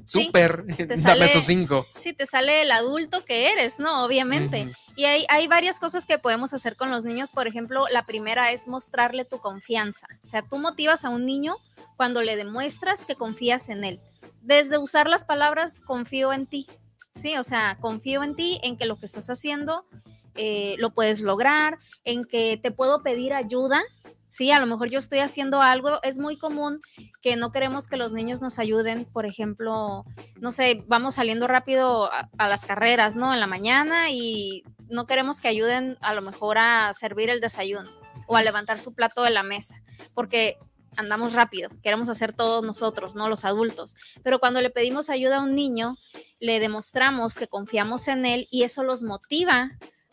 Sí, 0.06 0.26
Súper, 0.26 0.66
te 0.76 0.86
dame 0.88 0.98
sale- 0.98 1.26
esos 1.26 1.46
cinco. 1.46 1.88
Sí, 1.98 2.12
te 2.12 2.26
sale 2.26 2.64
el 2.64 2.72
adulto 2.72 3.24
que 3.24 3.54
eres, 3.54 3.80
¿no? 3.80 4.04
Obviamente. 4.04 4.70
Y 4.98 5.06
hay, 5.06 5.26
hay 5.30 5.48
varias 5.48 5.80
cosas 5.80 6.06
que 6.06 6.20
podemos 6.20 6.54
hacer 6.54 6.76
con 6.76 6.92
los 6.92 7.06
niños. 7.06 7.32
Por 7.32 7.48
ejemplo, 7.48 7.86
la 7.90 8.06
primera 8.06 8.52
es 8.52 8.68
mostrarle 8.68 9.24
tu 9.24 9.40
confianza. 9.40 10.08
O 10.22 10.28
sea, 10.28 10.42
tú 10.42 10.58
motivas 10.58 11.06
a 11.06 11.10
un 11.10 11.26
niño 11.26 11.56
cuando 11.96 12.22
le 12.22 12.36
demuestras 12.36 13.06
que 13.06 13.16
confías 13.16 13.70
en 13.70 13.86
él. 13.86 14.02
Desde 14.42 14.78
usar 14.78 15.08
las 15.08 15.24
palabras 15.24 15.80
confío 15.80 16.34
en 16.34 16.48
ti. 16.48 16.68
Sí, 17.16 17.38
o 17.38 17.44
sea, 17.44 17.78
confío 17.80 18.24
en 18.24 18.36
ti, 18.36 18.60
en 18.64 18.78
que 18.78 18.86
lo 18.86 18.98
que 18.98 19.06
estás 19.06 19.30
haciendo 19.30 19.86
eh, 20.36 20.76
lo 20.80 20.94
puedes 20.94 21.22
lograr, 21.22 21.80
en 22.04 22.26
que 22.26 22.58
te 22.58 22.72
puedo 22.72 23.04
pedir 23.04 23.34
ayuda. 23.34 23.82
Sí, 24.28 24.52
a 24.52 24.60
lo 24.60 24.66
mejor 24.66 24.90
yo 24.90 24.98
estoy 24.98 25.20
haciendo 25.20 25.62
algo. 25.62 26.02
Es 26.02 26.18
muy 26.18 26.38
común 26.38 26.82
que 27.22 27.36
no 27.36 27.52
queremos 27.52 27.88
que 27.88 27.98
los 27.98 28.14
niños 28.14 28.42
nos 28.42 28.58
ayuden. 28.58 29.06
Por 29.06 29.28
ejemplo, 29.28 30.06
no 30.42 30.52
sé, 30.52 30.84
vamos 30.88 31.16
saliendo 31.16 31.48
rápido 31.48 32.12
a, 32.12 32.30
a 32.40 32.48
las 32.48 32.66
carreras, 32.66 33.16
¿no? 33.16 33.32
En 33.32 33.40
la 33.40 33.48
mañana 33.48 34.10
y 34.10 34.64
no 34.90 35.06
queremos 35.06 35.40
que 35.40 35.50
ayuden 35.50 35.98
a 36.02 36.16
lo 36.16 36.24
mejor 36.24 36.58
a 36.58 36.92
servir 36.94 37.30
el 37.30 37.42
desayuno 37.42 37.90
o 38.28 38.38
a 38.38 38.44
levantar 38.44 38.80
su 38.80 38.94
plato 38.94 39.22
de 39.22 39.30
la 39.30 39.44
mesa, 39.44 39.76
porque 40.14 40.58
andamos 40.98 41.34
rápido, 41.34 41.70
queremos 41.82 42.10
hacer 42.10 42.34
todos 42.34 42.64
nosotros, 42.64 43.16
¿no? 43.16 43.30
Los 43.30 43.46
adultos. 43.46 43.96
Pero 44.24 44.40
cuando 44.40 44.62
le 44.62 44.70
pedimos 44.70 45.10
ayuda 45.10 45.38
a 45.38 45.42
un 45.42 45.56
niño, 45.56 45.96
le 46.40 46.60
demostramos 46.60 47.36
que 47.36 47.48
confiamos 47.48 48.08
en 48.08 48.26
él 48.26 48.48
y 48.52 48.64
eso 48.64 48.84
los 48.84 49.04
motiva 49.04 49.72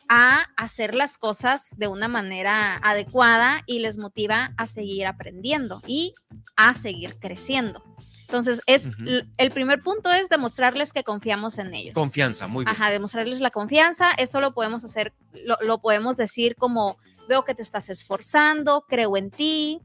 a 0.08 0.46
hacer 0.56 0.94
las 0.94 1.18
cosas 1.18 1.74
de 1.76 1.86
una 1.86 2.08
manera 2.08 2.76
adecuada 2.82 3.62
y 3.66 3.78
les 3.78 3.96
motiva 3.96 4.52
a 4.56 4.66
seguir 4.66 5.06
aprendiendo 5.06 5.82
y 5.86 6.14
a 6.56 6.74
seguir 6.74 7.18
creciendo. 7.20 7.84
Entonces, 8.22 8.60
es 8.66 8.90
el 9.38 9.50
primer 9.50 9.80
punto 9.80 10.10
es 10.12 10.28
demostrarles 10.28 10.92
que 10.92 11.02
confiamos 11.02 11.58
en 11.58 11.74
ellos. 11.74 11.94
Confianza, 11.94 12.46
muy 12.46 12.64
bien. 12.64 12.74
Ajá, 12.74 12.90
demostrarles 12.90 13.40
la 13.40 13.50
confianza. 13.50 14.12
Esto 14.12 14.40
lo 14.40 14.54
podemos 14.54 14.84
hacer, 14.84 15.12
lo, 15.32 15.56
lo 15.62 15.80
podemos 15.80 16.16
decir 16.16 16.54
como 16.54 16.96
veo 17.28 17.44
que 17.44 17.56
te 17.56 17.62
estás 17.62 17.88
esforzando, 17.88 18.84
creo 18.88 19.16
en 19.16 19.30
ti. 19.30 19.80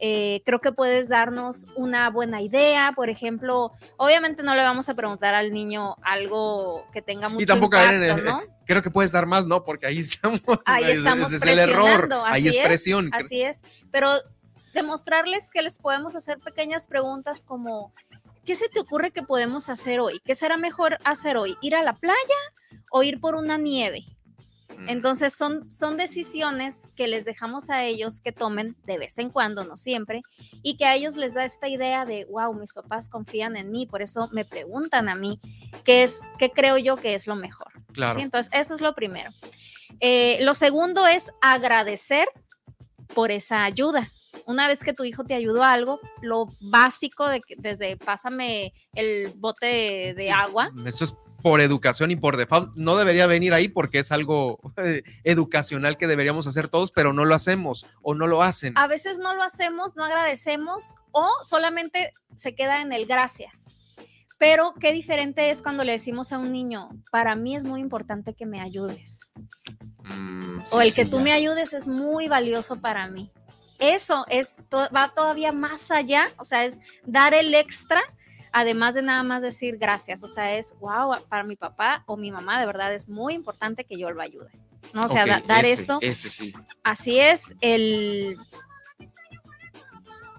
Eh, 0.00 0.42
creo 0.44 0.60
que 0.60 0.70
puedes 0.72 1.08
darnos 1.08 1.66
una 1.74 2.08
buena 2.10 2.40
idea, 2.40 2.92
por 2.94 3.08
ejemplo, 3.08 3.72
obviamente 3.96 4.42
no 4.44 4.54
le 4.54 4.62
vamos 4.62 4.88
a 4.88 4.94
preguntar 4.94 5.34
al 5.34 5.52
niño 5.52 5.96
algo 6.02 6.86
que 6.92 7.02
tenga 7.02 7.28
mucho 7.28 7.42
Y 7.42 7.46
tampoco 7.46 7.76
impacto, 7.76 8.16
el- 8.18 8.24
¿no? 8.24 8.42
creo 8.66 8.82
que 8.82 8.90
puedes 8.90 9.10
dar 9.10 9.26
más, 9.26 9.46
¿no? 9.46 9.64
Porque 9.64 9.86
ahí 9.86 9.98
estamos. 9.98 10.40
Ahí 10.66 10.92
estamos 10.92 11.32
ese 11.32 11.36
es 11.36 11.42
el 11.58 11.70
error. 11.70 12.08
Ahí 12.26 12.46
es, 12.46 12.58
presión. 12.58 13.10
Así 13.12 13.42
es, 13.42 13.62
pero 13.90 14.10
demostrarles 14.72 15.50
que 15.50 15.62
les 15.62 15.78
podemos 15.78 16.14
hacer 16.14 16.38
pequeñas 16.38 16.86
preguntas 16.86 17.42
como, 17.42 17.92
¿qué 18.44 18.54
se 18.54 18.68
te 18.68 18.78
ocurre 18.78 19.10
que 19.10 19.22
podemos 19.22 19.68
hacer 19.68 19.98
hoy? 20.00 20.20
¿Qué 20.24 20.34
será 20.34 20.56
mejor 20.58 20.98
hacer 21.04 21.36
hoy? 21.36 21.56
¿Ir 21.60 21.74
a 21.74 21.82
la 21.82 21.94
playa 21.94 22.18
o 22.92 23.02
ir 23.02 23.20
por 23.20 23.34
una 23.34 23.58
nieve? 23.58 24.04
Entonces 24.86 25.32
son, 25.34 25.70
son 25.72 25.96
decisiones 25.96 26.84
que 26.94 27.08
les 27.08 27.24
dejamos 27.24 27.68
a 27.70 27.84
ellos 27.84 28.20
que 28.20 28.32
tomen 28.32 28.76
de 28.84 28.98
vez 28.98 29.18
en 29.18 29.30
cuando, 29.30 29.64
no 29.64 29.76
siempre, 29.76 30.22
y 30.62 30.76
que 30.76 30.84
a 30.84 30.94
ellos 30.94 31.16
les 31.16 31.34
da 31.34 31.44
esta 31.44 31.68
idea 31.68 32.04
de, 32.04 32.26
wow, 32.30 32.54
mis 32.54 32.72
papás 32.74 33.08
confían 33.10 33.56
en 33.56 33.70
mí, 33.70 33.86
por 33.86 34.02
eso 34.02 34.28
me 34.32 34.44
preguntan 34.44 35.08
a 35.08 35.14
mí 35.14 35.40
qué 35.84 36.02
es, 36.04 36.22
qué 36.38 36.50
creo 36.50 36.78
yo 36.78 36.96
que 36.96 37.14
es 37.14 37.26
lo 37.26 37.34
mejor. 37.36 37.72
Claro. 37.92 38.14
¿sí? 38.14 38.20
Entonces, 38.20 38.52
eso 38.54 38.74
es 38.74 38.80
lo 38.80 38.94
primero. 38.94 39.30
Eh, 40.00 40.38
lo 40.42 40.54
segundo 40.54 41.06
es 41.06 41.32
agradecer 41.42 42.28
por 43.14 43.30
esa 43.30 43.64
ayuda. 43.64 44.08
Una 44.46 44.68
vez 44.68 44.84
que 44.84 44.92
tu 44.92 45.04
hijo 45.04 45.24
te 45.24 45.34
ayudó 45.34 45.62
a 45.64 45.72
algo, 45.72 45.98
lo 46.22 46.46
básico 46.60 47.28
de 47.28 47.40
que- 47.40 47.56
desde 47.58 47.96
pásame 47.96 48.72
el 48.94 49.32
bote 49.36 49.66
de, 49.66 50.14
de 50.14 50.30
agua, 50.30 50.70
Eso 50.86 51.04
es 51.04 51.14
por 51.42 51.60
educación 51.60 52.10
y 52.10 52.16
por 52.16 52.36
default. 52.36 52.74
No 52.76 52.96
debería 52.96 53.26
venir 53.26 53.54
ahí 53.54 53.68
porque 53.68 54.00
es 54.00 54.10
algo 54.12 54.58
eh, 54.76 55.02
educacional 55.24 55.96
que 55.96 56.06
deberíamos 56.06 56.46
hacer 56.46 56.68
todos, 56.68 56.90
pero 56.90 57.12
no 57.12 57.24
lo 57.24 57.34
hacemos 57.34 57.86
o 58.02 58.14
no 58.14 58.26
lo 58.26 58.42
hacen. 58.42 58.72
a 58.76 58.86
veces 58.86 59.18
no 59.18 59.34
lo 59.34 59.42
hacemos, 59.42 59.94
no 59.96 60.04
agradecemos 60.04 60.94
o 61.12 61.28
solamente 61.44 62.12
se 62.34 62.54
queda 62.54 62.80
en 62.82 62.92
el 62.92 63.06
gracias. 63.06 63.74
Pero 64.38 64.74
qué 64.78 64.92
diferente 64.92 65.50
es 65.50 65.62
cuando 65.62 65.82
le 65.82 65.92
decimos 65.92 66.32
a 66.32 66.38
un 66.38 66.52
niño, 66.52 66.90
para 67.10 67.34
mí 67.34 67.56
es 67.56 67.64
muy 67.64 67.80
importante 67.80 68.34
que 68.34 68.46
me 68.46 68.60
ayudes. 68.60 69.20
Mm, 70.04 70.60
o 70.60 70.80
sí, 70.80 70.86
el 70.88 70.94
que 70.94 71.04
tú 71.04 71.18
ya. 71.18 71.22
me 71.24 71.32
ayudes 71.32 71.72
es 71.72 71.88
muy 71.88 72.28
valioso 72.28 72.76
para 72.80 73.08
mí. 73.08 73.32
Eso 73.80 74.24
es 74.28 74.56
to- 74.68 74.88
va 74.94 75.12
todavía 75.14 75.52
más 75.52 75.90
allá, 75.90 76.32
o 76.38 76.44
sea, 76.44 76.64
es 76.64 76.78
dar 77.04 77.34
el 77.34 77.54
extra, 77.54 78.00
además 78.52 78.94
de 78.94 79.02
nada 79.02 79.22
más 79.22 79.42
decir 79.42 79.76
gracias, 79.78 80.22
o 80.24 80.28
sea, 80.28 80.56
es 80.56 80.74
wow, 80.80 81.16
para 81.28 81.44
mi 81.44 81.56
papá 81.56 82.02
o 82.06 82.16
mi 82.16 82.30
mamá 82.30 82.58
de 82.60 82.66
verdad 82.66 82.92
es 82.94 83.08
muy 83.08 83.34
importante 83.34 83.84
que 83.84 83.98
yo 83.98 84.10
lo 84.10 84.20
ayude. 84.22 84.50
¿no? 84.94 85.04
O 85.04 85.08
sea, 85.08 85.26
da- 85.26 85.42
dar 85.46 85.64
ese, 85.64 85.82
esto, 85.82 85.98
Ese 86.00 86.30
sí. 86.30 86.52
así 86.84 87.18
es, 87.18 87.52
el 87.60 88.36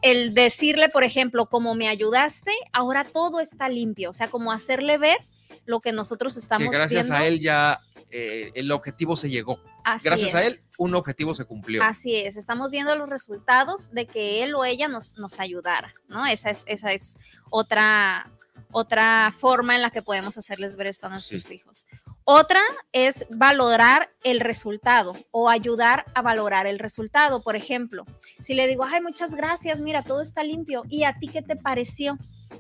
el 0.01 0.33
decirle, 0.33 0.87
por 0.89 1.03
ejemplo, 1.03 1.47
como 1.47 1.75
me 1.75 1.89
ayudaste, 1.89 2.51
ahora 2.71 3.03
todo 3.03 3.39
está 3.41 3.67
limpio, 3.67 4.11
o 4.11 4.13
sea, 4.13 4.29
como 4.29 4.51
hacerle 4.51 4.97
ver 4.97 5.17
lo 5.65 5.81
que 5.81 5.91
nosotros 5.91 6.33
Que 6.35 6.39
estamos 6.39 6.71
gracias 6.71 7.07
viendo. 7.09 7.23
a 7.23 7.27
él 7.27 7.39
ya 7.41 7.81
eh, 8.11 8.51
el 8.55 8.71
objetivo 8.71 9.17
se 9.17 9.29
llegó. 9.29 9.59
Así 9.83 10.05
gracias 10.05 10.33
a 10.35 10.41
es. 10.43 10.47
él, 10.53 10.59
un 10.77 10.95
objetivo 10.95 11.35
se 11.35 11.43
cumplió. 11.45 11.83
Así 11.83 12.15
es, 12.15 12.37
estamos 12.37 12.71
viendo 12.71 12.95
los 12.95 13.09
resultados 13.09 13.91
de 13.91 14.07
que 14.07 14.41
él 14.41 14.55
o 14.55 14.63
ella 14.63 14.87
nos, 14.87 15.17
nos 15.17 15.39
ayudara, 15.39 15.93
¿no? 16.07 16.25
Esa 16.25 16.49
es, 16.49 16.63
esa 16.67 16.93
es 16.93 17.17
otra, 17.49 18.29
otra 18.71 19.33
forma 19.35 19.75
en 19.75 19.81
la 19.81 19.89
que 19.89 20.01
podemos 20.01 20.37
hacerles 20.37 20.75
ver 20.75 20.87
esto 20.87 21.07
a 21.07 21.09
nuestros 21.09 21.49
hijos. 21.51 21.85
Otra 22.23 22.61
es 22.91 23.25
valorar 23.31 24.11
el 24.23 24.39
resultado 24.39 25.15
o 25.31 25.49
ayudar 25.49 26.05
a 26.13 26.21
valorar 26.21 26.67
el 26.67 26.77
resultado. 26.77 27.41
Por 27.41 27.55
ejemplo, 27.55 28.05
si 28.39 28.53
le 28.53 28.67
digo, 28.67 28.83
ay, 28.83 29.01
muchas 29.01 29.33
gracias, 29.33 29.81
mira, 29.81 30.03
todo 30.03 30.21
está 30.21 30.43
limpio, 30.43 30.83
¿y 30.89 31.05
a 31.05 31.17
ti 31.17 31.27
qué 31.27 31.41
te 31.41 31.55
pareció? 31.55 32.17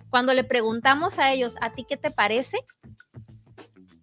Cuando 0.09 0.33
le 0.33 0.43
preguntamos 0.43 1.19
a 1.19 1.31
ellos, 1.31 1.55
¿a 1.61 1.71
ti 1.73 1.85
qué 1.87 1.97
te 1.97 2.09
parece? 2.09 2.65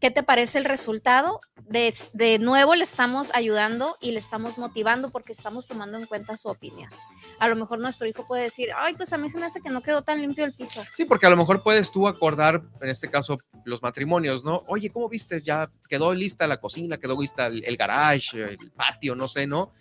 ¿Qué 0.00 0.10
te 0.10 0.22
parece 0.22 0.58
el 0.58 0.64
resultado? 0.64 1.40
De, 1.68 1.92
de 2.12 2.38
nuevo 2.38 2.74
le 2.74 2.84
estamos 2.84 3.30
ayudando 3.34 3.96
y 4.00 4.12
le 4.12 4.18
estamos 4.18 4.58
motivando 4.58 5.10
porque 5.10 5.32
estamos 5.32 5.66
tomando 5.66 5.98
en 5.98 6.06
cuenta 6.06 6.36
su 6.36 6.48
opinión. 6.48 6.90
A 7.38 7.48
lo 7.48 7.56
mejor 7.56 7.80
nuestro 7.80 8.06
hijo 8.06 8.26
puede 8.26 8.44
decir, 8.44 8.68
ay, 8.76 8.94
pues 8.94 9.12
a 9.12 9.18
mí 9.18 9.28
se 9.28 9.38
me 9.38 9.46
hace 9.46 9.60
que 9.60 9.70
no 9.70 9.82
quedó 9.82 10.02
tan 10.02 10.20
limpio 10.20 10.44
el 10.44 10.52
piso. 10.52 10.82
Sí, 10.92 11.06
porque 11.06 11.26
a 11.26 11.30
lo 11.30 11.36
mejor 11.36 11.62
puedes 11.62 11.90
tú 11.90 12.06
acordar, 12.06 12.62
en 12.80 12.88
este 12.88 13.10
caso, 13.10 13.38
los 13.64 13.82
matrimonios, 13.82 14.44
¿no? 14.44 14.62
Oye, 14.68 14.90
¿cómo 14.90 15.08
viste? 15.08 15.40
Ya 15.40 15.70
quedó 15.88 16.14
lista 16.14 16.46
la 16.46 16.60
cocina, 16.60 16.98
quedó 16.98 17.20
lista 17.20 17.46
el, 17.46 17.64
el 17.64 17.76
garage, 17.76 18.42
el 18.42 18.70
patio, 18.72 19.14
no 19.14 19.28
sé, 19.28 19.46
¿no? 19.46 19.72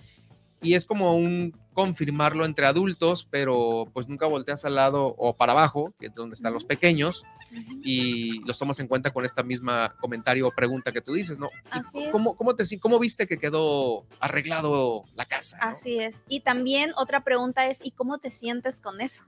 Y 0.61 0.73
es 0.73 0.85
como 0.85 1.15
un 1.15 1.53
confirmarlo 1.75 2.45
entre 2.45 2.65
adultos, 2.65 3.27
pero 3.29 3.91
pues 3.93 4.07
nunca 4.07 4.25
volteas 4.25 4.65
al 4.65 4.75
lado 4.75 5.13
o 5.17 5.35
para 5.35 5.51
abajo, 5.51 5.93
que 5.99 6.07
es 6.07 6.13
donde 6.13 6.33
están 6.33 6.53
los 6.53 6.63
pequeños, 6.65 7.23
y 7.83 8.39
los 8.45 8.57
tomas 8.57 8.79
en 8.79 8.87
cuenta 8.87 9.11
con 9.11 9.23
esta 9.25 9.43
misma 9.43 9.95
comentario 10.01 10.47
o 10.47 10.51
pregunta 10.51 10.91
que 10.91 11.01
tú 11.01 11.13
dices, 11.13 11.37
¿no? 11.37 11.47
¿Y 11.73 11.79
Así 11.79 12.03
es. 12.05 12.11
¿Cómo, 12.11 12.35
cómo, 12.35 12.55
te, 12.55 12.63
¿Cómo 12.79 12.97
viste 12.97 13.27
que 13.27 13.37
quedó 13.37 14.05
arreglado 14.19 15.03
la 15.13 15.25
casa? 15.25 15.57
Así 15.61 15.99
es. 15.99 16.23
Y 16.27 16.39
también 16.39 16.91
otra 16.95 17.23
pregunta 17.23 17.67
es, 17.67 17.85
¿y 17.85 17.91
cómo 17.91 18.17
te 18.17 18.31
sientes 18.31 18.81
con 18.81 18.99
eso? 19.01 19.25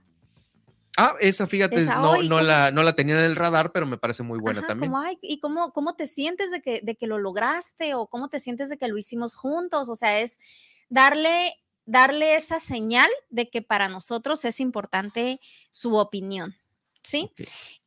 Ah, 0.96 1.14
esa 1.20 1.46
fíjate, 1.46 1.76
Esa, 1.82 1.96
no, 2.00 2.14
"Ay, 2.14 2.28
no, 2.28 2.36
¿cómo?" 2.36 2.48
la, 2.48 2.72
no 2.72 2.82
la 2.82 2.94
tenía 2.94 3.16
en 3.18 3.24
el 3.24 3.36
radar, 3.36 3.70
pero 3.70 3.86
me 3.86 3.98
parece 3.98 4.24
muy 4.24 4.40
buena 4.40 4.60
Ajá, 4.60 4.68
también. 4.68 4.90
como, 4.90 5.00
"Ay, 5.00 5.16
¿y 5.22 5.38
cómo, 5.38 5.72
cómo 5.72 5.94
te 5.94 6.08
sientes 6.08 6.50
de 6.50 6.60
que, 6.60 6.80
de 6.82 6.96
que 6.96 7.06
lo 7.06 7.18
lograste? 7.18 7.94
¿O 7.94 8.08
cómo 8.08 8.28
te 8.28 8.40
sientes 8.40 8.68
de 8.68 8.78
que 8.78 8.88
lo 8.88 8.98
hicimos 8.98 9.36
juntos? 9.36 9.88
O 9.88 9.94
sea, 9.94 10.18
es 10.18 10.40
darle, 10.88 11.52
darle 11.88 12.36
esa 12.36 12.60
señal 12.60 13.08
de 13.30 13.48
que 13.48 13.62
para 13.62 13.88
nosotros 13.88 14.44
es 14.44 14.60
importante 14.60 15.40
su 15.70 15.96
opinión, 15.96 16.54
¿sí? 17.02 17.32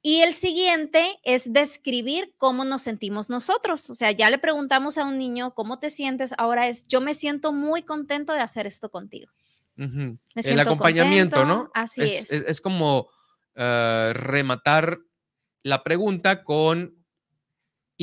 Y 0.02 0.22
el 0.22 0.34
siguiente 0.34 1.20
es 1.24 1.54
describir 1.54 2.34
cómo 2.40 2.66
nos 2.66 2.82
sentimos 2.82 3.30
nosotros. 3.30 3.88
O 3.92 3.94
sea, 3.94 4.12
ya 4.12 4.32
le 4.32 4.40
preguntamos 4.40 4.98
a 4.98 5.06
un 5.06 5.20
niño 5.20 5.54
cómo 5.54 5.78
te 5.78 5.92
sientes, 5.92 6.34
ahora 6.40 6.68
es, 6.68 6.88
yo 6.88 7.00
me 7.00 7.14
siento 7.14 7.54
muy 7.54 7.84
contento 7.84 8.34
de 8.34 8.40
hacer 8.40 8.66
esto 8.66 8.90
contigo. 8.90 9.32
El 9.78 10.60
acompañamiento, 10.60 11.38
contento, 11.38 11.64
¿no? 11.64 11.72
así 11.74 12.02
es. 12.02 12.32
es. 12.32 12.42
Es, 12.48 12.62
como 12.62 13.10
eh, 13.56 14.12
rematar 14.16 15.00
la 15.62 15.84
pregunta 15.84 16.44
con, 16.44 17.01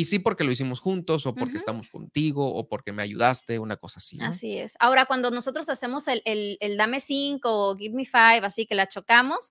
y 0.00 0.04
sí 0.04 0.18
porque 0.20 0.44
lo 0.44 0.52
hicimos 0.52 0.78
juntos, 0.78 1.26
o 1.26 1.34
porque 1.34 1.56
estamos 1.58 1.90
contigo, 1.90 2.54
o 2.54 2.68
porque 2.68 2.92
me 2.92 3.02
ayudaste, 3.02 3.58
una 3.58 3.76
cosa 3.76 3.98
así. 3.98 4.16
¿no? 4.16 4.26
Así 4.26 4.56
es. 4.56 4.76
Ahora, 4.78 5.06
cuando 5.06 5.30
nosotros 5.32 5.68
hacemos 5.68 6.06
el, 6.06 6.22
el- 6.24 6.56
el 6.60 6.76
dame 6.76 7.00
cinco 7.00 7.70
o 7.70 7.76
give 7.76 7.94
me 7.96 8.04
five, 8.06 8.42
así 8.46 8.64
que 8.66 8.76
la 8.76 8.86
chocamos, 8.86 9.50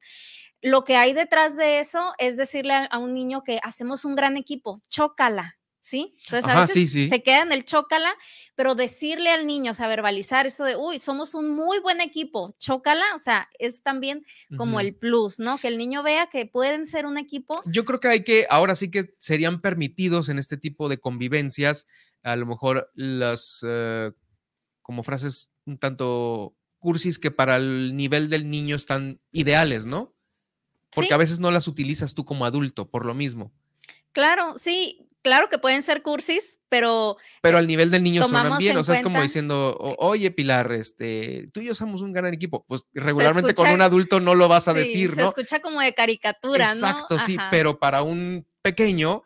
lo 0.61 0.83
que 0.85 0.95
hay 0.95 1.11
detrás 1.13 1.57
de 1.57 1.79
eso 1.79 2.13
es 2.17 2.37
decirle 2.37 2.73
a, 2.73 2.85
a 2.85 2.97
un 2.97 3.13
niño 3.13 3.43
que 3.43 3.59
hacemos 3.61 4.05
un 4.05 4.15
gran 4.15 4.37
equipo, 4.37 4.79
chócala. 4.87 5.56
¿Sí? 5.87 6.13
Entonces 6.25 6.51
a 6.51 6.59
veces 6.59 6.73
sí, 6.73 6.87
sí. 6.89 7.07
se 7.07 7.23
queda 7.23 7.43
en 7.43 7.53
el 7.53 7.63
chócala, 7.63 8.13
pero 8.55 8.75
decirle 8.75 9.29
al 9.29 9.47
niño, 9.47 9.71
o 9.71 9.73
sea, 9.73 9.87
verbalizar 9.87 10.45
eso 10.45 10.65
de, 10.65 10.75
uy, 10.75 10.99
somos 10.99 11.33
un 11.33 11.49
muy 11.49 11.79
buen 11.79 12.01
equipo, 12.01 12.57
chócala, 12.59 13.05
o 13.15 13.17
sea, 13.17 13.47
es 13.57 13.83
también 13.83 14.25
como 14.57 14.81
el 14.81 14.95
plus, 14.95 15.39
¿no? 15.39 15.57
Que 15.57 15.69
el 15.69 15.77
niño 15.77 16.03
vea 16.03 16.27
que 16.27 16.45
pueden 16.45 16.85
ser 16.85 17.05
un 17.05 17.17
equipo. 17.17 17.61
Yo 17.67 17.85
creo 17.85 18.01
que 18.01 18.09
hay 18.09 18.23
que, 18.25 18.45
ahora 18.49 18.75
sí 18.75 18.91
que 18.91 19.15
serían 19.17 19.61
permitidos 19.61 20.27
en 20.27 20.39
este 20.39 20.57
tipo 20.57 20.89
de 20.89 20.97
convivencias, 20.97 21.87
a 22.21 22.35
lo 22.35 22.45
mejor 22.47 22.91
las, 22.93 23.63
eh, 23.65 24.11
como 24.81 25.03
frases 25.03 25.51
un 25.65 25.77
tanto 25.77 26.53
cursis 26.79 27.17
que 27.17 27.31
para 27.31 27.55
el 27.55 27.95
nivel 27.95 28.29
del 28.29 28.49
niño 28.49 28.75
están 28.75 29.21
ideales, 29.31 29.85
¿no? 29.85 30.13
Porque 30.93 31.07
Sí. 31.07 31.13
a 31.13 31.17
veces 31.17 31.39
no 31.39 31.49
las 31.49 31.69
utilizas 31.69 32.13
tú 32.13 32.25
como 32.25 32.45
adulto, 32.45 32.89
por 32.89 33.05
lo 33.05 33.13
mismo. 33.13 33.53
Claro, 34.11 34.57
sí, 34.57 35.06
claro 35.27 35.49
que 35.49 35.59
pueden 35.59 35.83
ser 35.83 36.01
cursis, 36.01 36.59
pero 36.69 37.17
Pero 37.41 37.57
al 37.57 37.67
nivel 37.67 37.91
del 37.91 38.01
niño 38.03 38.23
suenan 38.27 38.57
bien, 38.57 38.71
en 38.73 38.77
o 38.77 38.83
sea, 38.83 38.95
es 38.95 39.01
como 39.01 39.21
diciendo, 39.21 39.75
"O- 39.79 39.95
oye 40.07 40.31
Pilar, 40.31 40.71
este, 40.71 41.49
tú 41.53 41.59
y 41.59 41.65
yo 41.67 41.75
somos 41.75 42.01
un 42.01 42.13
gran 42.13 42.33
equipo. 42.33 42.65
Pues 42.67 42.87
regularmente 42.93 43.53
con 43.53 43.69
un 43.69 43.81
adulto 43.81 44.19
no 44.19 44.35
lo 44.35 44.47
vas 44.47 44.67
a 44.67 44.71
sí, 44.71 44.79
decir, 44.79 45.13
se 45.15 45.21
¿no? 45.21 45.27
escucha 45.27 45.59
como 45.59 45.81
de 45.81 45.93
caricatura, 45.93 46.73
¿no? 46.75 46.89
Exacto, 46.89 47.19
sí, 47.19 47.37
pero 47.51 47.77
para 47.79 48.01
un 48.03 48.47
pequeño, 48.61 49.23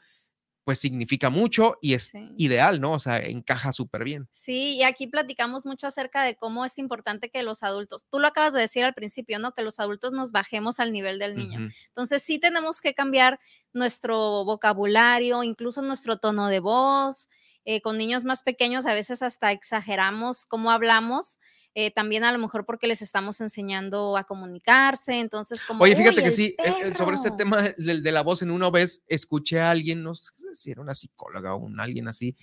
pues 0.63 0.79
significa 0.79 1.29
mucho 1.29 1.77
y 1.81 1.93
es 1.93 2.11
ideal, 2.37 2.79
¿no? 2.79 2.91
O 2.93 2.99
sea, 2.99 3.17
encaja 3.17 3.73
súper 3.73 4.03
bien. 4.03 4.27
Sí, 4.31 4.75
y 4.75 4.83
aquí 4.83 5.07
platicamos 5.07 5.65
mucho 5.65 5.87
acerca 5.87 6.23
de 6.23 6.35
cómo 6.35 6.65
es 6.65 6.77
importante 6.77 7.29
que 7.29 7.43
los 7.43 7.63
adultos, 7.63 8.05
tú 8.09 8.19
lo 8.19 8.27
acabas 8.27 8.53
de 8.53 8.61
decir 8.61 8.83
al 8.83 8.93
principio, 8.93 9.39
¿no? 9.39 9.53
Que 9.53 9.63
los 9.63 9.79
adultos 9.79 10.13
nos 10.13 10.31
bajemos 10.31 10.79
al 10.79 10.91
nivel 10.91 11.19
del 11.19 11.35
niño. 11.35 11.69
Entonces 11.87 12.21
sí 12.23 12.39
tenemos 12.39 12.81
que 12.81 12.93
cambiar 12.93 13.39
nuestro 13.73 14.45
vocabulario, 14.45 15.43
incluso 15.43 15.81
nuestro 15.81 16.17
tono 16.17 16.47
de 16.47 16.59
voz. 16.59 17.27
Eh, 17.63 17.81
con 17.81 17.97
niños 17.97 18.23
más 18.23 18.41
pequeños 18.41 18.87
a 18.87 18.93
veces 18.93 19.21
hasta 19.21 19.51
exageramos 19.51 20.45
cómo 20.45 20.71
hablamos. 20.71 21.39
Eh, 21.73 21.91
también 21.91 22.23
a 22.23 22.31
lo 22.31 22.37
mejor 22.39 22.65
porque 22.65 22.87
les 22.87 23.01
estamos 23.01 23.39
enseñando 23.41 24.17
a 24.17 24.23
comunicarse, 24.25 25.19
entonces 25.19 25.63
como... 25.63 25.83
Oye, 25.83 25.95
fíjate 25.95 26.17
"Uy, 26.17 26.23
que 26.23 26.31
sí, 26.31 26.55
eh, 26.63 26.73
eh, 26.83 26.93
sobre 26.93 27.15
este 27.15 27.29
perro". 27.29 27.37
tema 27.37 27.57
del- 27.77 28.03
de, 28.03 28.11
la 28.11 28.21
voz, 28.23 28.41
en 28.41 28.51
una 28.51 28.69
vez 28.69 29.03
escuché 29.07 29.59
a 29.59 29.71
alguien, 29.71 30.03
no 30.03 30.13
sé 30.15 30.31
si 30.55 30.71
era 30.71 30.81
una 30.81 30.95
psicóloga 30.95 31.55
o 31.55 31.59
un 31.59 31.79
alguien 31.79 32.07
así, 32.07 32.35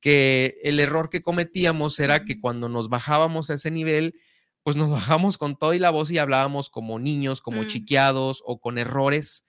que 0.00 0.58
el 0.62 0.80
error 0.80 1.10
que 1.10 1.20
cometíamos 1.22 2.00
era 2.00 2.24
que 2.24 2.40
cuando 2.40 2.68
nos 2.70 2.88
bajábamos 2.88 3.50
a 3.50 3.54
ese 3.54 3.70
nivel, 3.70 4.14
pues 4.62 4.76
nos 4.76 4.90
bajamos 5.20 5.36
con 5.38 5.56
todo 5.58 5.74
y 5.74 5.78
la 5.78 5.90
voz 5.90 6.10
y 6.10 6.18
hablábamos 6.18 6.70
como 6.70 6.98
niños, 6.98 7.42
como 7.42 7.62
Mm. 7.62 7.66
chiqueados 7.66 8.42
o 8.46 8.60
con 8.60 8.78
errores 8.78 9.46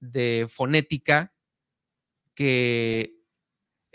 de 0.00 0.46
fonética 0.50 1.32
que, 2.34 3.15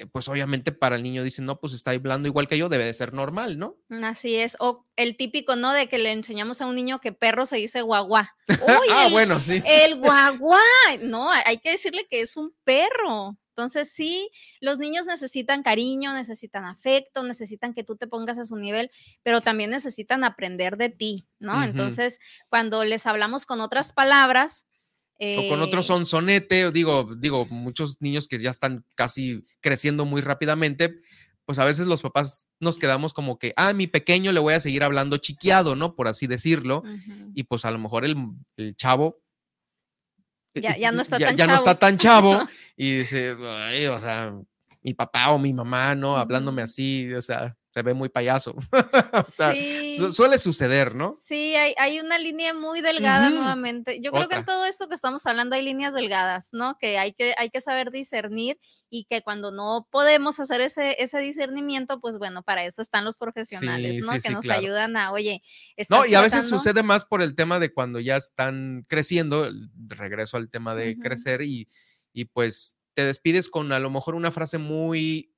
pues 0.08 0.28
obviamente 0.28 0.72
para 0.72 0.96
el 0.96 1.04
niño 1.04 1.24
dicen, 1.24 1.46
no, 1.46 1.60
pues 1.60 1.74
está 1.74 1.92
hablando 1.92 2.28
igual 2.28 2.48
que 2.48 2.58
yo, 2.58 2.70
debe 2.70 2.86
de 2.86 2.94
ser 2.94 3.14
normal, 3.14 3.58
¿no? 3.58 3.78
Así 4.04 4.36
es. 4.36 4.58
O 4.60 4.86
el 4.96 5.18
típico, 5.18 5.56
¿no? 5.56 5.74
De 5.74 5.88
que 5.88 5.98
le 5.98 6.12
enseñamos 6.12 6.62
a 6.62 6.68
un 6.68 6.76
niño 6.76 7.00
que 7.00 7.12
perro 7.12 7.46
se 7.46 7.58
dice 7.58 7.82
guagua. 7.82 8.36
Uy, 8.48 8.58
ah, 8.92 9.06
el, 9.08 9.12
bueno, 9.12 9.40
sí. 9.40 9.62
el 9.66 9.96
guagua. 10.00 10.60
No, 11.02 11.30
hay 11.32 11.58
que 11.60 11.72
decirle 11.72 12.08
que 12.10 12.22
es 12.22 12.38
un 12.38 12.54
perro. 12.64 13.38
Entonces, 13.52 13.92
sí, 13.92 14.32
los 14.62 14.80
niños 14.80 15.06
necesitan 15.06 15.62
cariño, 15.62 16.14
necesitan 16.14 16.66
afecto, 16.66 17.22
necesitan 17.22 17.74
que 17.74 17.84
tú 17.84 17.96
te 17.98 18.08
pongas 18.08 18.38
a 18.38 18.46
su 18.46 18.56
nivel, 18.56 18.90
pero 19.24 19.42
también 19.42 19.70
necesitan 19.70 20.24
aprender 20.24 20.78
de 20.78 20.90
ti, 20.90 21.28
¿no? 21.38 21.62
Entonces, 21.62 22.20
cuando 22.50 22.86
les 22.86 23.06
hablamos 23.06 23.46
con 23.46 23.60
otras 23.60 23.92
palabras, 23.92 24.66
o 25.38 25.50
con 25.50 25.62
otro 25.62 25.82
eh, 25.82 25.84
sonsonete, 25.84 26.66
o 26.66 26.72
digo, 26.72 27.16
digo, 27.18 27.46
muchos 27.46 28.02
niños 28.02 28.28
que 28.28 28.40
ya 28.40 28.50
están 28.50 28.84
casi 28.96 29.44
creciendo 29.60 30.06
muy 30.06 30.22
rápidamente, 30.22 30.96
pues 31.46 31.60
a 31.60 31.66
veces 31.66 31.88
los 31.88 32.02
papás 32.02 32.48
nos 32.60 32.80
quedamos 32.80 33.14
como 33.14 33.38
que, 33.38 33.54
ah, 33.58 33.74
mi 33.74 33.88
pequeño 33.88 34.32
le 34.32 34.40
voy 34.40 34.54
a 34.54 34.60
seguir 34.60 34.84
hablando 34.84 35.18
chiquiado, 35.18 35.76
¿no? 35.76 35.96
Por 35.96 36.08
así 36.08 36.28
decirlo. 36.28 36.84
Y 37.36 37.44
pues 37.44 37.66
a 37.66 37.72
lo 37.72 37.80
mejor 37.80 38.06
el, 38.06 38.16
el 38.58 38.76
chavo 38.76 39.22
ya, 40.56 40.76
ya 40.76 40.92
no 40.92 41.02
está 41.02 41.18
ya, 41.18 41.28
tan 41.28 41.38
ya 41.38 41.46
no 41.46 41.54
chavo. 41.54 41.66
está 41.66 41.80
tan 41.80 41.98
chavo 41.98 42.48
y 42.76 43.00
dice, 43.00 43.36
"Ay, 43.42 43.86
o 43.88 43.98
sea, 43.98 44.34
mi 44.82 44.94
papá 44.94 45.32
o 45.32 45.40
mi 45.40 45.54
mamá, 45.54 45.96
¿no? 45.96 46.18
Hablándome 46.18 46.62
así, 46.62 47.14
o 47.14 47.22
sea, 47.22 47.56
se 47.74 47.82
ve 47.84 47.94
muy 47.94 48.10
payaso. 48.10 48.54
o 49.14 49.24
sea, 49.24 49.54
Sí. 49.54 49.96
su- 49.98 50.12
suele 50.12 50.38
suceder, 50.38 50.94
¿no? 50.94 51.12
Sí, 51.14 51.56
hay, 51.56 51.74
hay 51.78 52.00
una 52.00 52.18
línea 52.20 52.54
muy 52.54 52.82
delgada 52.82 53.30
nuevamente. 53.30 54.00
Yo 54.02 54.12
creo 54.12 54.28
que 54.28 54.36
en 54.36 54.46
todo 54.46 54.66
esto 54.66 54.88
que 54.90 54.96
estamos 54.96 55.26
hablando 55.26 55.56
hay 55.56 55.64
líneas 55.64 55.94
delgadas, 55.94 56.50
¿no? 56.52 56.78
Que 56.80 56.98
hay 56.98 57.14
que, 57.14 57.34
hay 57.38 57.50
que 57.50 57.62
saber 57.62 57.90
discernir 57.92 58.60
y 58.90 59.06
que 59.06 59.22
cuando 59.22 59.52
no 59.52 59.88
podemos 59.90 60.40
hacer 60.42 60.60
ese, 60.60 61.02
ese 61.02 61.20
discernimiento, 61.20 62.02
pues 62.02 62.18
bueno, 62.18 62.44
para 62.44 62.66
eso 62.66 62.82
están 62.82 63.06
los 63.06 63.18
profesionales, 63.18 63.96
Sí, 63.96 64.02
¿no? 64.02 64.12
sí, 64.12 64.20
que 64.22 64.34
nos 64.34 64.44
claro. 64.44 64.60
ayudan 64.60 64.98
a, 64.98 65.14
oye, 65.14 65.42
No, 65.90 66.06
y 66.06 66.14
a 66.16 66.20
veces 66.22 66.50
sucede 66.50 66.84
más 66.84 67.06
por 67.06 67.22
el 67.22 67.36
tema 67.36 67.60
de 67.60 67.72
cuando 67.74 68.02
ya 68.02 68.18
están 68.18 68.86
creciendo, 68.90 69.50
regreso 69.88 70.36
al 70.36 70.50
tema 70.50 70.76
de 70.76 71.00
crecer 71.00 71.42
y, 71.42 71.70
y 72.12 72.26
pues 72.26 72.76
te 72.94 73.06
despides 73.06 73.48
con 73.50 73.72
a 73.72 73.80
lo 73.80 73.90
mejor 73.90 74.16
una 74.16 74.32
frase 74.32 74.58
muy 74.58 75.31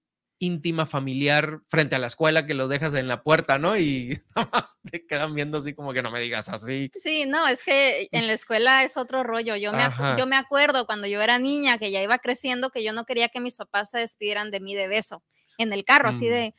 íntima, 0.44 0.86
familiar, 0.86 1.62
frente 1.70 1.96
a 1.96 2.00
la 2.00 2.08
escuela 2.08 2.46
que 2.46 2.54
los 2.54 2.70
dejas 2.70 2.94
en 2.96 3.08
la 3.08 3.24
puerta, 3.24 3.58
¿no? 3.60 3.78
Y 3.78 4.18
nada 4.36 4.50
más 4.52 4.78
te 4.92 5.06
quedan 5.06 5.34
viendo 5.34 5.58
así 5.58 5.74
como 5.74 5.94
que 5.94 6.02
no 6.02 6.12
me 6.12 6.20
digas 6.20 6.50
así. 6.50 6.90
Sí, 6.94 7.26
no, 7.26 7.48
es 7.48 7.64
que 7.64 8.10
en 8.12 8.28
la 8.28 8.34
escuela 8.34 8.84
es 8.84 8.98
otro 8.98 9.24
rollo. 9.24 9.56
Yo 9.56 9.72
me, 9.72 9.84
yo 10.18 10.26
me 10.28 10.36
acuerdo 10.36 10.86
cuando 10.86 11.08
yo 11.08 11.22
era 11.22 11.40
niña, 11.40 11.78
que 11.78 11.92
ya 11.92 12.02
iba 12.04 12.18
creciendo, 12.20 12.70
que 12.72 12.84
yo 12.84 12.94
no 12.94 13.06
quería 13.06 13.30
que 13.30 13.40
mis 13.40 13.58
papás 13.58 13.92
se 13.92 14.00
despidieran 14.00 14.52
de 14.52 14.60
mí 14.60 14.76
de 14.76 14.88
beso 14.88 15.24
en 15.58 15.72
el 15.72 15.84
carro, 15.86 16.10
así 16.10 16.26
Mm. 16.26 16.30
de, 16.30 16.56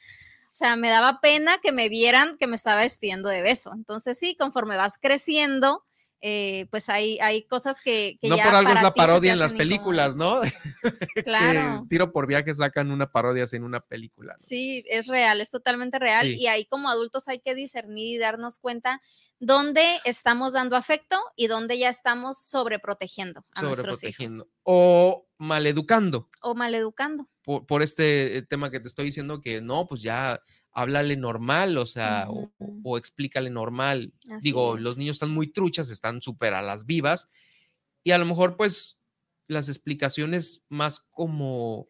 o 0.47 0.57
sea, 0.57 0.77
me 0.77 0.89
daba 0.89 1.21
pena 1.21 1.59
que 1.63 1.73
me 1.73 1.89
vieran 1.89 2.37
que 2.39 2.47
me 2.47 2.57
estaba 2.57 2.83
despidiendo 2.83 3.29
de 3.29 3.43
beso. 3.43 3.73
Entonces 3.75 4.19
sí, 4.19 4.37
conforme 4.39 4.77
vas 4.77 4.99
creciendo, 4.99 5.85
eh, 6.27 6.69
pues 6.71 6.89
hay, 6.89 7.19
hay 7.21 7.43
cosas 7.43 7.83
que, 7.83 8.17
que 8.19 8.29
No 8.29 8.39
ya 8.39 8.45
por 8.45 8.55
algo 8.55 8.73
es 8.73 8.83
la 8.83 8.95
parodia 8.95 9.35
en 9.35 9.39
las 9.39 9.53
películas. 9.53 10.17
¿no? 10.17 10.41
Claro. 11.25 11.83
que 11.83 11.89
tiro 11.91 12.13
por 12.13 12.27
viaje 12.27 12.55
sacan 12.55 12.91
una 12.91 13.13
parodia 13.13 13.45
en 13.53 13.63
una 13.63 13.81
película. 13.81 14.33
¿no? 14.33 14.39
Sí, 14.39 14.83
es 14.89 15.07
real, 15.07 15.43
es 15.43 15.51
totalmente 15.51 15.99
real. 15.99 16.25
Sí. 16.25 16.37
Y 16.37 16.47
ahí 16.47 16.65
como 16.65 16.89
adultos 16.89 17.29
hay 17.29 17.41
que 17.41 17.55
discernir 17.55 18.17
y 18.17 18.19
darnos 18.19 18.59
cuenta 18.59 19.03
dónde 19.39 19.99
estamos 20.07 20.55
dando 20.55 20.77
afecto 20.77 21.21
y 21.37 21.47
dónde 21.47 21.77
ya 21.77 21.91
estamos 21.91 22.39
sobreprotegiendo 22.43 23.45
a 23.55 23.61
nuestros 23.61 24.03
hijos 24.03 24.15
Sobreprotegiendo. 24.15 24.49
O 24.63 25.27
maleducando. 25.37 26.31
o 26.41 26.55
maleducando. 26.55 27.29
por, 27.43 27.67
por 27.67 27.83
este 27.83 28.39
eh, 28.39 28.43
tema 28.43 28.71
que 28.71 28.81
te 28.81 28.89
estoy 28.89 29.05
diciendo 29.07 29.43
que 29.43 29.61
no, 29.61 29.87
pues 29.87 30.01
ya 30.01 30.41
háblale 30.75 31.17
normal, 31.17 31.79
o 31.79 31.87
sea, 31.87 32.27
o- 32.29 32.51
o, 32.83 32.99
explícale 32.99 33.49
normal. 33.51 34.13
Así 34.31 34.49
Digo, 34.49 34.77
los 34.77 34.99
niños 34.99 35.15
están 35.17 35.31
muy 35.31 35.47
truchas, 35.47 35.89
están 35.91 36.21
súper 36.21 36.53
a 36.55 36.63
las 36.63 36.85
vivas 36.87 37.29
y 38.03 38.11
a 38.11 38.19
lo 38.19 38.27
mejor 38.27 38.57
pues 38.57 38.99
las 39.47 39.69
explicaciones 39.69 40.63
más 40.69 41.01
como 41.01 41.89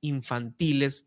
infantiles, 0.00 1.06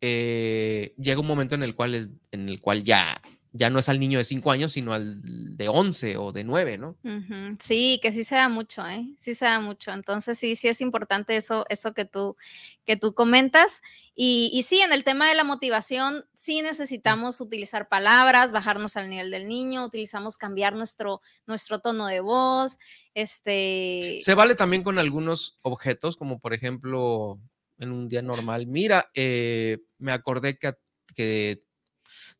eh, 0.00 0.94
llega 0.98 1.20
un 1.20 1.26
momento 1.26 1.54
en 1.54 1.62
el 1.62 1.74
cual, 1.74 1.94
es- 1.94 2.10
en 2.30 2.48
el 2.48 2.60
cual 2.60 2.84
ya, 2.84 3.20
ya 3.56 3.70
no 3.70 3.78
es 3.78 3.88
al 3.88 4.00
niño 4.00 4.18
de 4.18 4.24
5 4.24 4.50
años, 4.50 4.72
sino 4.72 4.92
al 4.92 5.20
de 5.56 5.68
11 5.68 6.16
o 6.16 6.32
de 6.32 6.42
9, 6.42 6.76
¿no? 6.76 6.96
Sí, 7.60 8.00
que 8.02 8.10
sí 8.10 8.24
se 8.24 8.34
da 8.34 8.48
mucho, 8.48 8.84
¿eh? 8.84 9.06
Sí 9.16 9.32
se 9.32 9.44
da 9.44 9.60
mucho. 9.60 9.92
Entonces 9.92 10.36
sí, 10.36 10.56
sí 10.56 10.66
es 10.66 10.80
importante 10.80 11.36
eso, 11.36 11.64
eso 11.68 11.94
que 11.94 12.04
tú, 12.04 12.36
que 12.84 12.96
tú 12.96 13.14
comentas. 13.14 13.80
Y, 14.12 14.50
y 14.52 14.64
sí, 14.64 14.80
en 14.80 14.92
el 14.92 15.04
tema 15.04 15.28
de 15.28 15.36
la 15.36 15.44
motivación, 15.44 16.24
sí 16.34 16.62
necesitamos 16.62 17.40
utilizar 17.40 17.88
palabras, 17.88 18.50
bajarnos 18.50 18.96
al 18.96 19.08
nivel 19.08 19.30
del 19.30 19.46
niño, 19.46 19.84
utilizamos 19.84 20.36
cambiar 20.36 20.74
nuestro, 20.74 21.20
nuestro 21.46 21.78
tono 21.78 22.08
de 22.08 22.18
voz, 22.18 22.80
este... 23.14 24.18
Se 24.18 24.34
vale 24.34 24.56
también 24.56 24.82
con 24.82 24.98
algunos 24.98 25.60
objetos, 25.62 26.16
como 26.16 26.40
por 26.40 26.54
ejemplo, 26.54 27.38
en 27.78 27.92
un 27.92 28.08
día 28.08 28.22
normal. 28.22 28.66
Mira, 28.66 29.12
eh, 29.14 29.78
me 29.98 30.10
acordé 30.10 30.58
que 30.58 31.62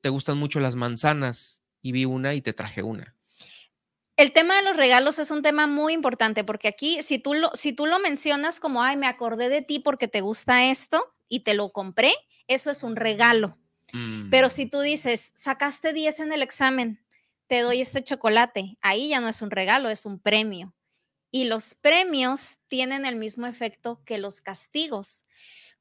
te 0.04 0.10
gustan 0.10 0.36
mucho 0.36 0.60
las 0.60 0.76
manzanas 0.76 1.62
y 1.80 1.92
vi 1.92 2.04
una 2.04 2.34
y 2.34 2.42
te 2.42 2.52
traje 2.52 2.82
una. 2.82 3.16
El 4.18 4.34
tema 4.34 4.56
de 4.56 4.62
los 4.62 4.76
regalos 4.76 5.18
es 5.18 5.30
un 5.30 5.40
tema 5.40 5.66
muy 5.66 5.94
importante 5.94 6.44
porque 6.44 6.68
aquí, 6.68 7.00
si 7.00 7.18
tú 7.18 7.32
lo, 7.32 7.50
si 7.54 7.72
tú 7.72 7.86
lo 7.86 7.98
mencionas 7.98 8.60
como, 8.60 8.82
ay, 8.82 8.98
me 8.98 9.06
acordé 9.06 9.48
de 9.48 9.62
ti 9.62 9.78
porque 9.78 10.06
te 10.06 10.20
gusta 10.20 10.66
esto 10.66 11.02
y 11.26 11.40
te 11.40 11.54
lo 11.54 11.70
compré, 11.72 12.12
eso 12.48 12.70
es 12.70 12.82
un 12.82 12.96
regalo. 12.96 13.56
Pero 14.30 14.48
Mm, 14.48 14.50
si 14.50 14.66
tú 14.66 14.80
dices, 14.80 15.32
sacaste 15.36 15.94
10 15.94 16.20
en 16.20 16.32
el 16.34 16.42
examen, 16.42 17.02
te 17.46 17.60
doy 17.60 17.80
este 17.80 18.04
chocolate, 18.04 18.76
ahí 18.82 19.08
ya 19.08 19.20
no 19.20 19.28
es 19.28 19.40
un 19.40 19.50
regalo, 19.50 19.88
es 19.88 20.04
un 20.04 20.20
premio. 20.20 20.74
Y 21.30 21.44
los 21.44 21.74
premios 21.74 22.58
tienen 22.68 23.06
el 23.06 23.16
mismo 23.16 23.46
efecto 23.46 24.02
que 24.04 24.18
los 24.18 24.42
castigos. 24.42 25.24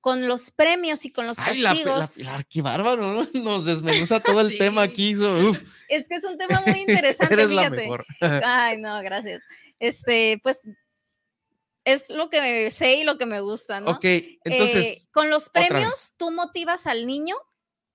Con 0.04 0.28
los 0.28 0.52
premios 0.52 1.06
y 1.06 1.14
con 1.14 1.26
los 1.26 1.40
Ay, 1.40 1.60
la, 1.62 1.72
pe- 1.74 1.86
la, 1.86 2.00
castigos, 2.00 2.18
la- 2.28 2.44
qué 2.44 2.62
bárbaro, 2.62 3.14
¿no? 3.14 3.42
Nos 3.42 3.64
desmenuza 3.64 4.20
todo 4.20 4.42
el 4.42 4.58
tema 4.58 4.82
aquí. 4.82 5.16
so- 5.16 5.40
uf, 5.50 5.62
es 5.88 6.10
que 6.10 6.16
es 6.16 6.26
un 6.26 6.38
tema 6.38 6.62
muy 6.68 6.80
interesante, 6.82 7.34
eres 7.34 7.50
la 7.50 7.62
fíjate. 7.64 7.78
mejor. 7.84 8.06
Ay, 8.20 8.82
no, 8.82 9.02
gracias. 9.02 9.44
Este, 9.80 10.42
pues 10.44 10.62
es 11.86 12.10
lo 12.10 12.30
que 12.30 12.70
sé 12.72 12.96
y 12.98 13.04
lo 13.06 13.18
que 13.18 13.26
me 13.26 13.40
gusta, 13.42 13.80
¿no? 13.80 13.92
Ok, 13.92 14.04
Eh, 14.06 14.40
entonces, 14.46 15.08
con 15.14 15.30
los 15.30 15.50
premios, 15.50 16.14
tú 16.18 16.32
motivas 16.32 16.86
al 16.88 17.06
niño, 17.08 17.36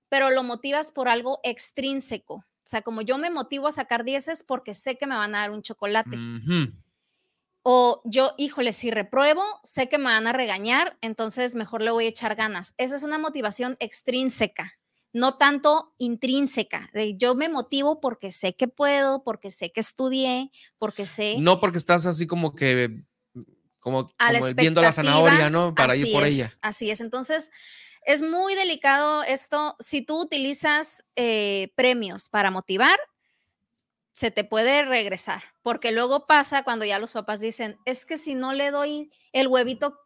pero 0.09 0.29
lo 0.31 0.43
motivas 0.43 0.91
por 0.91 1.09
algo 1.09 1.39
extrínseco. 1.43 2.35
O 2.35 2.43
sea, 2.69 2.81
como 2.83 3.01
yo 3.01 3.17
me 3.17 3.29
motivo 3.31 3.67
a 3.67 3.71
sacar 3.71 4.03
10 4.03 4.27
es 4.29 4.43
porque 4.43 4.75
sé 4.75 4.95
que 4.97 5.07
me 5.07 5.15
van 5.15 5.33
a 5.33 5.39
dar 5.41 5.51
un 5.51 5.61
chocolate. 5.63 6.09
ujú, 6.17 6.71
O 7.71 8.01
yo, 8.03 8.33
híjole, 8.39 8.73
si 8.73 8.89
repruebo, 8.89 9.43
sé 9.63 9.89
que 9.89 9.99
me 9.99 10.05
van 10.05 10.25
a 10.25 10.33
regañar, 10.33 10.97
entonces 11.01 11.53
mejor 11.53 11.83
le 11.83 11.91
voy 11.91 12.05
a 12.05 12.09
echar 12.09 12.33
ganas. 12.33 12.73
Esa 12.77 12.95
es 12.95 13.03
una 13.03 13.19
motivación 13.19 13.77
extrínseca, 13.79 14.73
no 15.13 15.33
tanto 15.33 15.93
intrínseca. 15.99 16.89
De 16.95 17.15
yo 17.15 17.35
me 17.35 17.47
motivo 17.47 17.99
porque 17.99 18.31
sé 18.31 18.55
que 18.55 18.67
puedo, 18.67 19.23
porque 19.23 19.51
sé 19.51 19.71
que 19.71 19.81
estudié, 19.81 20.49
porque 20.79 21.05
sé. 21.05 21.35
no 21.37 21.59
porque 21.59 21.77
estás 21.77 22.07
así 22.07 22.25
como 22.25 22.55
que, 22.55 23.03
como, 23.77 24.11
a 24.17 24.31
la 24.33 24.39
como 24.39 24.51
viendo 24.55 24.81
la 24.81 24.91
zanahoria, 24.91 25.51
¿no? 25.51 25.75
Para 25.75 25.95
ir 25.95 26.11
por 26.11 26.25
es, 26.25 26.33
ella. 26.33 26.49
Así 26.61 26.89
es. 26.89 27.01
Entonces, 27.01 27.51
es 28.03 28.23
muy 28.23 28.55
delicado 28.55 29.21
esto. 29.21 29.75
Si 29.79 30.01
tú 30.01 30.19
utilizas 30.19 31.05
eh, 31.15 31.71
premios 31.75 32.29
para 32.29 32.49
motivar, 32.49 32.97
se 34.19 34.31
te 34.31 34.43
puede 34.43 34.83
regresar, 34.83 35.41
porque 35.61 35.93
luego 35.93 36.27
pasa 36.27 36.63
cuando 36.63 36.83
ya 36.83 36.99
los 36.99 37.13
papás 37.13 37.39
dicen, 37.39 37.79
es 37.85 38.05
que 38.05 38.17
si 38.17 38.35
no 38.35 38.51
le 38.51 38.69
doy 38.69 39.13
el 39.31 39.47
huevito 39.47 39.97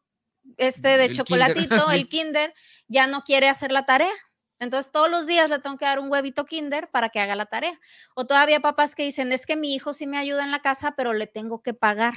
este 0.57 0.99
de 0.99 1.05
El 1.05 1.13
kinder, 1.13 1.17
chocolatito, 1.25 1.89
sí. 1.89 1.95
el 1.95 2.07
kinder, 2.07 2.53
ya 2.87 3.07
no 3.07 3.23
quiere 3.23 3.49
hacer 3.49 3.71
la 3.71 3.87
tarea. 3.87 4.13
Entonces 4.59 4.91
todos 4.91 5.09
los 5.09 5.25
días 5.25 5.49
le 5.49 5.57
tengo 5.57 5.77
que 5.79 5.85
dar 5.85 5.97
un 5.97 6.11
huevito 6.11 6.45
kinder 6.45 6.91
para 6.91 7.09
que 7.09 7.21
haga 7.21 7.33
la 7.35 7.47
tarea. 7.47 7.79
O 8.13 8.27
todavía 8.27 8.59
papás 8.59 8.93
que 8.93 9.01
dicen, 9.01 9.31
es 9.31 9.47
que 9.47 9.55
mi 9.55 9.73
hijo 9.73 9.93
sí 9.93 10.05
me 10.05 10.19
ayuda 10.19 10.43
en 10.43 10.51
la 10.51 10.61
casa, 10.61 10.93
pero 10.95 11.13
le 11.13 11.25
tengo 11.25 11.63
que 11.63 11.73
pagar. 11.73 12.13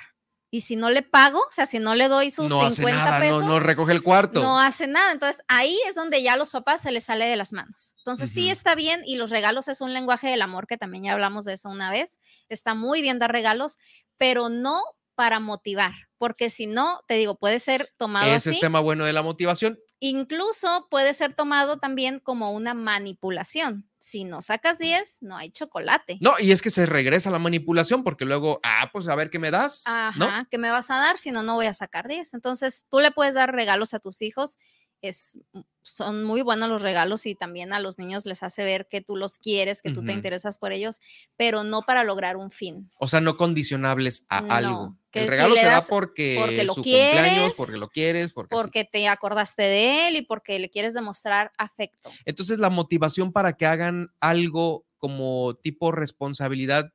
Y 0.51 0.61
si 0.61 0.77
no 0.77 0.91
le 0.91 1.03
pago, 1.03 1.41
o 1.41 1.51
sea, 1.51 1.67
si 1.67 1.79
no 1.79 1.95
le 1.95 2.09
doy 2.09 2.31
sus 2.31 2.49
No 2.49 2.63
hace 2.63 2.77
50 2.77 3.05
nada, 3.05 3.19
no, 3.19 3.25
pesos, 3.25 3.45
no 3.45 3.61
recoge 3.61 3.93
el 3.93 4.03
cuarto. 4.03 4.43
no 4.43 4.61
hace 4.61 4.87
nada. 4.87 5.13
Entonces 5.13 5.43
ahí 5.49 5.77
es 5.89 5.95
donde 5.95 6.23
ya 6.23 6.35
a 6.35 6.37
los 6.37 6.51
papás 6.51 6.83
se 6.83 6.93
les 6.93 7.05
sale 7.05 7.27
de 7.27 7.37
las 7.37 7.53
manos. 7.53 7.95
Entonces 7.99 8.31
sí 8.31 8.49
está 8.49 8.75
bien 8.75 9.03
y 9.05 9.17
los 9.17 9.31
regalos 9.31 9.69
es 9.69 9.81
un 9.81 9.93
lenguaje 9.93 10.29
del 10.29 10.43
amor, 10.43 10.67
que 10.67 10.77
también 10.79 11.05
ya 11.05 11.13
hablamos 11.13 11.45
de 11.45 11.55
eso 11.55 11.69
una 11.69 11.91
vez. 11.91 12.21
Está 12.49 12.75
muy 12.75 13.03
bien 13.03 13.19
dar 13.19 13.33
regalos, 13.33 13.79
pero 14.19 14.49
no 14.49 14.81
para 15.17 15.41
motivar, 15.41 15.93
porque 16.19 16.51
si 16.51 16.67
no, 16.67 17.01
te 17.09 17.15
digo, 17.15 17.37
puede 17.37 17.59
ser 17.59 17.91
tomado 17.97 18.27
Ese 18.27 18.51
así. 18.51 18.59
es 18.59 18.61
tema 18.61 18.81
bueno 18.81 19.05
de 19.05 19.15
la 19.15 19.23
motivación. 19.23 19.79
Incluso 19.99 20.87
puede 20.91 21.15
ser 21.15 21.35
tomado 21.35 21.79
también 21.79 22.21
como 22.21 22.53
una 22.53 22.75
manipulación. 22.75 23.89
Si 24.07 24.23
no 24.23 24.41
sacas 24.41 24.79
10, 24.79 25.19
no 25.23 25.37
hay 25.37 25.51
chocolate. 25.51 26.19
No, 26.21 26.35
y 26.39 26.53
es 26.53 26.63
que 26.63 26.71
se 26.71 26.87
regresa 26.87 27.29
la 27.33 27.41
manipulación 27.41 28.05
porque 28.05 28.25
luego, 28.25 28.61
ah, 28.63 28.89
pues 28.93 29.09
a 29.09 29.17
ver 29.17 29.31
qué 29.31 29.41
me 29.41 29.51
das. 29.51 29.83
Ajá, 29.85 30.17
¿no? 30.17 30.47
¿qué 30.49 30.59
me 30.59 30.71
vas 30.71 30.93
a 30.93 30.97
dar? 30.99 31.19
Si 31.19 31.33
no, 31.33 31.43
no 31.43 31.57
voy 31.57 31.67
a 31.67 31.75
sacar 31.75 32.07
10. 32.07 32.35
Entonces, 32.35 32.87
tú 32.89 33.01
le 33.01 33.11
puedes 33.11 33.35
dar 33.35 33.51
regalos 33.51 33.95
a 33.95 33.99
tus 33.99 34.23
hijos. 34.23 34.59
Es, 35.03 35.39
son 35.83 36.25
muy 36.25 36.43
buenos 36.43 36.69
los 36.69 36.83
regalos 36.83 37.27
y 37.27 37.35
también 37.35 37.73
a 37.73 37.79
los 37.79 37.99
niños 37.99 38.27
les 38.27 38.43
hace 38.43 38.65
ver 38.65 38.89
que 38.89 39.01
tú 39.01 39.15
los 39.15 39.39
quieres, 39.39 39.83
que 39.83 39.93
tú 39.93 40.05
te 40.05 40.13
interesas 40.13 40.59
por 40.59 40.73
ellos, 40.73 41.01
pero 41.37 41.63
no 41.63 41.83
para 41.83 42.03
lograr 42.03 42.37
un 42.37 42.51
fin. 42.51 42.91
O 42.99 43.07
sea, 43.07 43.21
no 43.21 43.37
condicionables 43.37 44.25
a 44.29 44.41
No, 44.41 44.55
algo. 44.55 44.97
que 45.11 45.23
El 45.23 45.29
regalo 45.29 45.55
se 45.55 45.67
da 45.67 45.83
porque, 45.89 46.37
porque 46.41 46.65
lo 46.65 46.75
su 46.75 46.83
cumpleaños, 46.83 47.55
porque 47.57 47.77
lo 47.77 47.89
quieres. 47.89 48.33
Porque 48.33 48.85
te 48.85 49.07
acordaste 49.07 49.63
de 49.63 50.09
él 50.09 50.17
y 50.17 50.23
porque 50.23 50.59
le 50.59 50.71
quieres 50.71 50.95
demostrar 50.95 51.53
afecto. 51.57 52.11
Entonces, 52.25 52.59
la 52.59 52.71
motivación 52.71 53.33
para 53.33 53.53
que 53.53 53.67
hagan 53.67 54.11
algo 54.21 54.87
como 54.99 55.55
tipo 55.63 55.93
responsabilidad. 55.93 56.93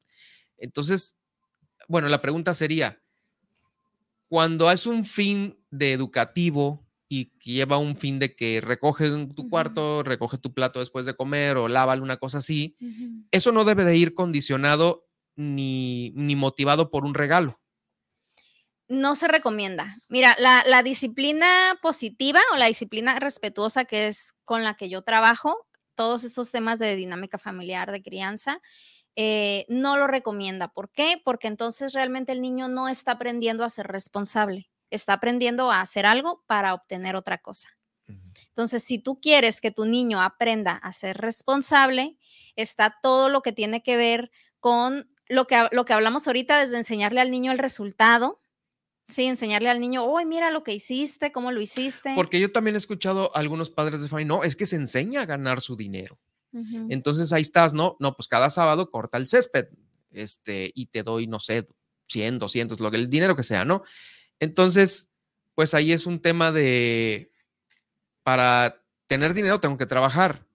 Entonces, 0.57 1.15
bueno, 1.87 2.09
la 2.09 2.21
pregunta 2.21 2.53
sería, 2.53 3.01
cuando 4.27 4.71
es 4.71 4.85
un 4.85 5.05
fin 5.05 5.57
de 5.71 5.93
educativo 5.93 6.85
y 7.14 7.26
que 7.39 7.51
lleva 7.51 7.78
un 7.78 7.97
fin 7.97 8.20
de 8.20 8.34
que 8.38 8.62
recoge 8.62 9.05
tu 9.36 9.49
cuarto, 9.49 10.01
recoge 10.01 10.38
tu 10.38 10.53
plato 10.53 10.80
después 10.80 11.05
de 11.05 11.14
comer 11.14 11.57
o 11.57 11.68
lávalo, 11.68 12.03
una 12.03 12.16
cosa 12.16 12.38
así, 12.38 12.78
eso 13.32 13.51
no 13.51 13.66
debe 13.66 13.84
de 13.84 13.97
ir 13.97 14.16
condicionado 14.16 15.09
ni, 15.36 16.14
ni 16.16 16.38
motivado 16.38 16.89
por 16.89 17.03
un 17.03 17.14
regalo. 17.14 17.59
No 18.88 19.18
se 19.18 19.28
recomienda. 19.28 19.93
Mira, 20.07 20.38
la, 20.39 20.64
la 20.66 20.84
disciplina 20.84 21.78
positiva 21.82 22.39
o 22.53 22.55
la 22.55 22.68
disciplina 22.68 23.20
respetuosa 23.20 23.84
que 23.84 24.07
es 24.07 24.34
con 24.45 24.64
la 24.64 24.76
que 24.76 24.89
yo 24.89 25.01
trabajo, 25.01 25.68
todos 25.95 26.24
estos 26.24 26.51
temas 26.51 26.80
de 26.80 26.95
dinámica 26.95 27.38
familiar, 27.38 27.91
de 27.91 28.01
crianza, 28.01 28.62
eh, 29.18 29.66
no 29.68 29.97
lo 29.97 30.07
recomienda. 30.07 30.70
¿Por 30.70 30.89
qué? 30.89 31.22
Porque 31.26 31.49
entonces 31.49 31.91
realmente 31.91 32.32
el 32.32 32.41
niño 32.41 32.70
no 32.70 32.88
está 32.88 33.14
aprendiendo 33.14 33.66
a 33.66 33.70
ser 33.70 33.88
responsable, 33.88 34.70
está 34.91 35.13
aprendiendo 35.13 35.71
a 35.71 35.81
hacer 35.81 36.05
algo 36.05 36.43
para 36.47 36.73
obtener 36.73 37.15
otra 37.15 37.39
cosa. 37.39 37.69
Entonces, 38.49 38.83
si 38.83 38.99
tú 38.99 39.19
quieres 39.19 39.61
que 39.61 39.71
tu 39.71 39.85
niño 39.85 40.21
aprenda 40.21 40.73
a 40.73 40.91
ser 40.91 41.17
responsable, 41.17 42.17
está 42.55 42.99
todo 43.01 43.29
lo 43.29 43.41
que 43.41 43.53
tiene 43.53 43.81
que 43.81 43.95
ver 43.95 44.31
con 44.59 45.09
lo 45.27 45.47
que, 45.47 45.67
lo 45.71 45.85
que 45.85 45.93
hablamos 45.93 46.27
ahorita, 46.27 46.59
desde 46.59 46.77
enseñarle 46.77 47.21
al 47.21 47.31
niño 47.31 47.53
el 47.53 47.57
resultado, 47.57 48.41
sí, 49.07 49.23
enseñarle 49.23 49.69
al 49.69 49.79
niño, 49.79 50.03
oh, 50.03 50.23
mira 50.25 50.51
lo 50.51 50.63
que 50.63 50.73
hiciste, 50.73 51.31
cómo 51.31 51.51
lo 51.51 51.61
hiciste. 51.61 52.13
Porque 52.15 52.39
yo 52.39 52.51
también 52.51 52.75
he 52.75 52.77
escuchado 52.77 53.31
a 53.35 53.39
algunos 53.39 53.69
padres 53.69 54.01
de 54.01 54.09
familia, 54.09 54.35
no, 54.35 54.43
es 54.43 54.55
que 54.55 54.65
se 54.65 54.75
enseña 54.75 55.21
a 55.21 55.25
ganar 55.25 55.61
su 55.61 55.75
dinero. 55.75 56.19
Entonces 56.89 57.31
ahí 57.31 57.43
estás, 57.43 57.73
¿no? 57.73 57.95
No, 58.01 58.13
pues 58.13 58.27
cada 58.27 58.49
sábado 58.49 58.91
corta 58.91 59.17
el 59.17 59.25
césped, 59.25 59.67
este, 60.11 60.69
y 60.75 60.87
te 60.87 61.01
doy, 61.01 61.25
no 61.25 61.39
sé, 61.39 61.65
100, 62.09 62.39
200, 62.39 62.81
lo 62.81 62.91
que 62.91 62.97
el 62.97 63.09
dinero 63.09 63.37
que 63.37 63.43
sea, 63.43 63.63
¿no? 63.63 63.83
Entonces, 64.41 65.11
pues 65.55 65.73
ahí 65.73 65.93
es 65.93 66.05
un 66.05 66.19
tema 66.19 66.51
de, 66.51 67.31
para 68.23 68.83
tener 69.07 69.33
dinero 69.33 69.59
tengo 69.59 69.77
que 69.77 69.85
trabajar, 69.85 70.47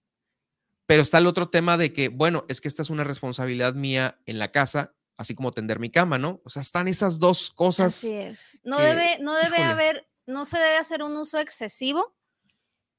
pero 0.85 1.01
está 1.01 1.17
el 1.17 1.27
otro 1.27 1.49
tema 1.49 1.77
de 1.77 1.93
que, 1.93 2.09
bueno, 2.09 2.45
es 2.49 2.61
que 2.61 2.67
esta 2.67 2.81
es 2.81 2.89
una 2.89 3.05
responsabilidad 3.05 3.73
mía 3.73 4.19
en 4.25 4.39
la 4.39 4.51
casa, 4.51 4.95
así 5.17 5.35
como 5.35 5.51
tender 5.51 5.79
mi 5.79 5.89
cama, 5.89 6.17
¿no? 6.17 6.41
O 6.43 6.49
sea, 6.49 6.61
están 6.61 6.87
esas 6.87 7.17
dos 7.17 7.49
cosas. 7.51 7.97
Así 7.97 8.13
es. 8.13 8.57
No 8.63 8.77
que, 8.77 8.83
debe, 8.83 9.17
no 9.19 9.33
debe 9.33 9.57
híjole. 9.57 9.63
haber, 9.63 10.09
no 10.25 10.45
se 10.45 10.57
debe 10.59 10.77
hacer 10.77 11.01
un 11.01 11.15
uso 11.15 11.39
excesivo 11.39 12.13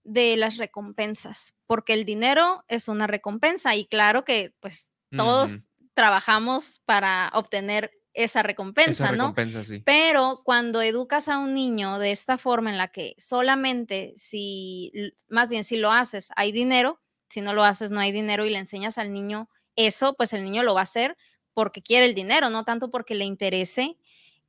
de 0.04 0.38
las 0.38 0.56
recompensas, 0.56 1.54
porque 1.66 1.92
el 1.92 2.06
dinero 2.06 2.64
es 2.68 2.88
una 2.88 3.06
recompensa 3.06 3.76
y 3.76 3.86
claro 3.86 4.24
que 4.24 4.54
pues 4.60 4.94
todos 5.14 5.70
trabajamos 5.92 6.80
para 6.86 7.30
obtener 7.34 7.90
esa 8.24 8.42
recompensa, 8.42 9.04
Esa 9.04 9.16
¿no? 9.16 9.28
recompensa, 9.28 9.62
sí. 9.64 9.80
Pero 9.84 10.42
cuando 10.44 10.82
educas 10.82 11.28
a 11.28 11.38
un 11.38 11.54
niño 11.54 11.98
de 11.98 12.10
esta 12.10 12.36
forma 12.36 12.70
en 12.70 12.76
la 12.76 12.88
que 12.88 13.14
solamente 13.16 14.12
si, 14.16 14.92
más 15.28 15.48
bien 15.48 15.62
si 15.62 15.76
lo 15.76 15.92
haces, 15.92 16.30
hay 16.34 16.50
dinero, 16.50 17.00
si 17.28 17.40
no 17.40 17.52
lo 17.52 17.62
haces, 17.62 17.90
no 17.92 18.00
hay 18.00 18.10
dinero 18.10 18.44
y 18.44 18.50
le 18.50 18.58
enseñas 18.58 18.98
al 18.98 19.12
niño 19.12 19.48
eso, 19.76 20.14
pues 20.14 20.32
el 20.32 20.42
niño 20.42 20.64
lo 20.64 20.74
va 20.74 20.80
a 20.80 20.82
hacer 20.82 21.16
porque 21.54 21.80
quiere 21.80 22.06
el 22.06 22.14
dinero, 22.14 22.50
no 22.50 22.64
tanto 22.64 22.90
porque 22.90 23.14
le 23.14 23.24
interese 23.24 23.96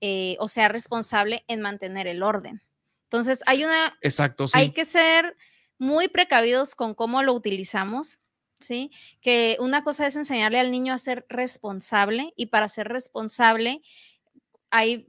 eh, 0.02 0.36
o 0.40 0.48
sea 0.48 0.68
responsable 0.70 1.44
en 1.48 1.62
mantener 1.62 2.08
el 2.08 2.24
orden. 2.24 2.64
Entonces, 3.04 3.44
hay 3.46 3.66
una, 3.66 3.98
Exacto, 4.02 4.48
sí. 4.48 4.58
hay 4.58 4.72
que 4.72 4.86
ser 4.86 5.36
muy 5.78 6.08
precavidos 6.08 6.74
con 6.74 6.96
cómo 6.96 7.22
lo 7.22 7.34
utilizamos, 7.34 8.20
¿sí? 8.60 8.92
Que 9.22 9.58
una 9.60 9.84
cosa 9.84 10.06
es 10.06 10.16
enseñarle 10.16 10.60
al 10.60 10.72
niño 10.72 10.94
a 10.94 10.98
ser 10.98 11.26
responsable 11.30 12.34
y 12.36 12.48
para 12.48 12.68
ser 12.68 12.88
responsable, 12.88 13.82
ahí 14.70 15.08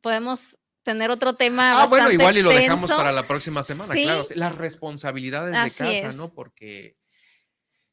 podemos 0.00 0.58
tener 0.82 1.10
otro 1.10 1.34
tema. 1.34 1.82
Ah, 1.82 1.86
bueno, 1.86 2.10
igual 2.10 2.36
y 2.36 2.42
lo 2.42 2.50
dejamos 2.50 2.90
para 2.90 3.12
la 3.12 3.26
próxima 3.26 3.62
semana, 3.62 3.94
Sí. 3.94 4.02
claro. 4.02 4.24
Las 4.34 4.54
responsabilidades 4.54 5.54
Así 5.56 5.84
de 5.84 6.02
casa, 6.02 6.16
¿no? 6.16 6.30
Porque 6.34 6.96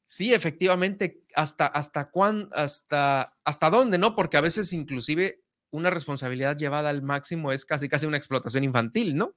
sí, 0.06 0.34
efectivamente, 0.34 1.24
hasta, 1.36 1.68
hasta 1.68 2.10
cuán, 2.10 2.50
hasta, 2.54 3.38
hasta 3.44 3.70
dónde, 3.70 3.98
¿no? 3.98 4.16
Porque 4.16 4.38
a 4.38 4.42
veces 4.42 4.74
inclusive 4.74 5.42
una 5.70 5.90
responsabilidad 5.90 6.58
llevada 6.58 6.90
al 6.90 7.02
máximo 7.02 7.52
es 7.52 7.66
casi 7.66 7.90
casi 7.90 8.06
una 8.06 8.18
explotación 8.18 8.64
infantil, 8.64 9.16
¿no? 9.16 9.36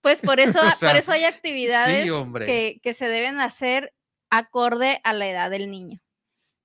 Pues 0.00 0.20
por 0.20 0.40
eso, 0.40 0.60
O 0.60 0.70
sea, 0.72 0.90
por 0.90 0.98
eso 0.98 1.12
hay 1.12 1.24
actividades 1.24 2.10
que, 2.46 2.80
que 2.82 2.92
se 2.92 3.08
deben 3.08 3.40
hacer 3.40 3.94
acorde 4.38 5.00
a 5.04 5.12
la 5.12 5.28
edad 5.28 5.50
del 5.50 5.70
niño. 5.70 6.00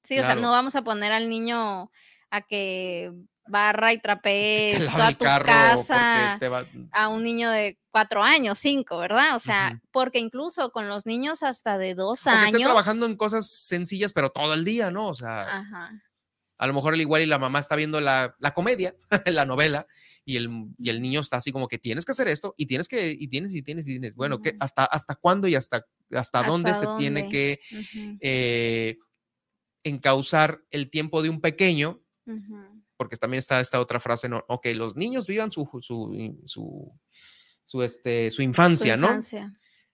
Sí, 0.03 0.19
o 0.19 0.23
sea, 0.23 0.35
no 0.35 0.51
vamos 0.51 0.75
a 0.75 0.81
poner 0.81 1.11
al 1.11 1.29
niño 1.29 1.91
a 2.31 2.41
que 2.41 3.11
barra 3.47 3.93
y 3.93 3.99
trapee 3.99 4.87
toda 4.91 5.11
tu 5.13 5.25
casa 5.25 6.39
va... 6.41 6.65
a 6.91 7.07
un 7.09 7.23
niño 7.23 7.49
de 7.49 7.77
cuatro 7.91 8.23
años, 8.23 8.57
cinco, 8.59 8.97
¿verdad? 8.99 9.35
O 9.35 9.39
sea, 9.39 9.81
porque 9.91 10.19
incluso 10.19 10.71
con 10.71 10.87
los 10.87 11.05
niños 11.05 11.43
hasta 11.43 11.77
de 11.77 11.95
dos 11.95 12.27
años. 12.27 12.51
esté 12.51 12.63
trabajando 12.63 13.05
en 13.05 13.15
cosas 13.15 13.49
sencillas, 13.49 14.13
pero 14.13 14.29
todo 14.29 14.53
el 14.53 14.63
día, 14.63 14.91
¿no? 14.91 15.09
O 15.09 15.13
sea, 15.13 15.59
Ajá. 15.59 15.91
A 16.59 16.67
lo 16.67 16.73
mejor 16.75 16.93
el 16.93 17.01
igual 17.01 17.23
y 17.23 17.25
la 17.25 17.39
mamá 17.39 17.57
está 17.57 17.75
viendo 17.75 17.99
la, 17.99 18.35
la 18.39 18.53
comedia, 18.53 18.95
la 19.25 19.45
novela, 19.45 19.87
y 20.25 20.35
el, 20.35 20.49
y 20.77 20.89
el 20.89 21.01
niño 21.01 21.21
está 21.21 21.37
así 21.37 21.51
como 21.51 21.67
que 21.67 21.79
tienes 21.79 22.05
que 22.05 22.11
hacer 22.11 22.27
esto, 22.27 22.53
y 22.57 22.67
tienes 22.67 22.87
que, 22.87 23.09
y 23.17 23.27
tienes, 23.29 23.55
y 23.55 23.63
tienes, 23.63 23.87
y 23.87 23.93
tienes. 23.93 24.15
Bueno, 24.15 24.41
¿qué- 24.41 24.55
hasta, 24.59 24.85
¿hasta 24.85 25.15
cuándo 25.15 25.47
y 25.47 25.55
hasta, 25.55 25.87
hasta, 26.11 26.43
dónde 26.43 26.71
¿Hasta 26.71 26.85
se 26.93 26.97
tiene 26.99 27.29
que 27.29 27.59
eh, 28.21 28.97
encauzar 29.83 30.61
el 30.71 30.89
tiempo 30.89 31.21
de 31.21 31.29
un 31.29 31.41
pequeño? 31.41 32.01
Porque 32.97 33.15
también 33.17 33.39
está 33.39 33.61
esta 33.61 33.79
otra 33.79 33.99
frase, 33.99 34.27
¿no? 34.27 34.43
Ok, 34.49 34.67
los 34.75 34.95
niños 34.95 35.25
vivan 35.27 35.51
su, 35.51 35.65
su, 35.81 36.41
su, 36.45 36.91
su, 37.63 37.83
este, 37.83 38.29
su 38.31 38.41
infancia, 38.41 38.95
Su 38.95 39.01
¿no? 39.01 39.07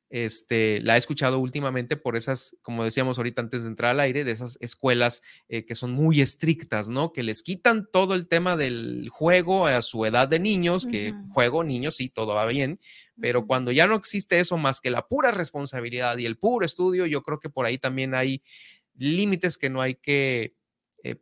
Este, 0.09 0.79
la 0.81 0.95
he 0.95 0.97
escuchado 0.97 1.39
últimamente 1.39 1.97
por 1.97 2.15
esas, 2.15 2.55
como 2.61 2.83
decíamos 2.83 3.17
ahorita 3.17 3.41
antes 3.41 3.63
de 3.63 3.69
entrar 3.69 3.91
al 3.91 3.99
aire, 3.99 4.23
de 4.23 4.31
esas 4.31 4.57
escuelas 4.61 5.21
eh, 5.49 5.65
que 5.65 5.75
son 5.75 5.91
muy 5.91 6.21
estrictas, 6.21 6.89
¿no? 6.89 7.11
Que 7.11 7.23
les 7.23 7.41
quitan 7.43 7.87
todo 7.91 8.13
el 8.13 8.27
tema 8.27 8.55
del 8.55 9.09
juego 9.09 9.65
a 9.67 9.81
su 9.81 10.05
edad 10.05 10.27
de 10.27 10.39
niños, 10.39 10.85
que 10.85 11.13
juego, 11.31 11.63
niños, 11.63 11.95
sí, 11.95 12.09
todo 12.09 12.35
va 12.35 12.45
bien, 12.45 12.79
pero 13.19 13.47
cuando 13.47 13.71
ya 13.71 13.87
no 13.87 13.95
existe 13.95 14.39
eso 14.39 14.57
más 14.57 14.79
que 14.79 14.91
la 14.91 15.07
pura 15.07 15.31
responsabilidad 15.31 16.17
y 16.17 16.25
el 16.25 16.37
puro 16.37 16.65
estudio, 16.65 17.05
yo 17.05 17.23
creo 17.23 17.39
que 17.39 17.49
por 17.49 17.65
ahí 17.65 17.77
también 17.77 18.13
hay 18.13 18.43
límites 18.93 19.57
que 19.57 19.69
no 19.69 19.81
hay 19.81 19.95
que 19.95 20.55
eh, 21.03 21.15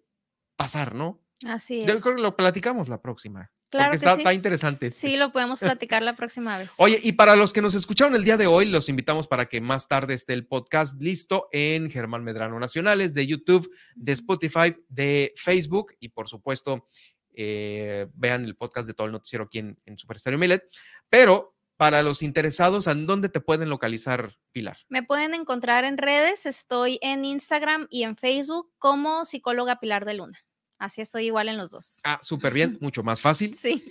pasar, 0.55 0.93
¿no? 0.93 1.23
Así 1.45 1.86
Yo 1.86 1.93
es. 1.93 2.01
creo 2.01 2.15
que 2.15 2.21
lo 2.21 2.36
platicamos 2.36 2.89
la 2.89 3.01
próxima. 3.01 3.51
Claro 3.74 3.89
porque 3.89 4.01
que 4.01 4.05
está, 4.05 4.15
sí. 4.15 4.21
está 4.21 4.34
interesante. 4.36 4.91
Sí, 4.91 5.17
lo 5.17 5.32
podemos 5.32 5.59
platicar 5.59 6.03
la 6.03 6.15
próxima 6.15 6.59
vez. 6.59 6.74
Oye, 6.78 6.99
y 7.01 7.13
para 7.13 7.36
los 7.36 7.53
que 7.53 7.61
nos 7.63 7.74
escucharon 7.74 8.13
el 8.13 8.24
día 8.24 8.38
de 8.38 8.45
hoy, 8.45 8.69
los 8.69 8.88
invitamos 8.88 9.28
para 9.28 9.47
que 9.47 9.61
más 9.61 9.88
tarde 9.88 10.13
esté 10.13 10.34
el 10.34 10.45
podcast 10.45 11.01
listo 11.01 11.49
en 11.51 11.89
Germán 11.89 12.24
Medrano 12.24 12.59
Nacionales, 12.59 13.15
de 13.15 13.26
YouTube, 13.26 13.67
de 13.95 14.11
Spotify, 14.11 14.76
de 14.89 15.34
Facebook 15.38 15.95
y 15.99 16.09
por 16.09 16.30
supuesto 16.30 16.86
eh, 17.34 18.05
vean 18.13 18.45
el 18.45 18.55
podcast 18.55 18.86
de 18.86 18.93
todo 18.93 19.07
el 19.07 19.13
noticiero 19.13 19.45
aquí 19.45 19.57
en, 19.57 19.80
en 19.88 19.97
Super 19.97 20.19
Stereo 20.19 20.38
Millet. 20.38 20.63
Pero 21.09 21.55
para 21.76 22.03
los 22.03 22.21
interesados, 22.21 22.86
¿en 22.86 23.07
dónde 23.07 23.28
te 23.30 23.39
pueden 23.39 23.69
localizar, 23.69 24.36
Pilar? 24.51 24.78
Me 24.88 25.01
pueden 25.01 25.34
encontrar 25.34 25.84
en 25.84 25.97
redes, 25.97 26.45
estoy 26.45 26.99
en 27.01 27.26
Instagram 27.26 27.88
y 27.89 28.03
en 28.03 28.17
Facebook 28.17 28.71
como 28.78 29.26
psicóloga 29.26 29.80
Pilar 29.80 30.05
de 30.05 30.13
Luna. 30.13 30.38
Así 30.80 31.01
estoy 31.01 31.28
igual 31.28 31.49
en 31.49 31.57
los 31.57 31.71
dos. 31.71 31.99
Ah, 32.03 32.19
súper 32.24 32.53
bien, 32.53 32.78
mucho 32.82 33.03
más 33.03 33.21
fácil. 33.21 33.53
Sí, 33.53 33.84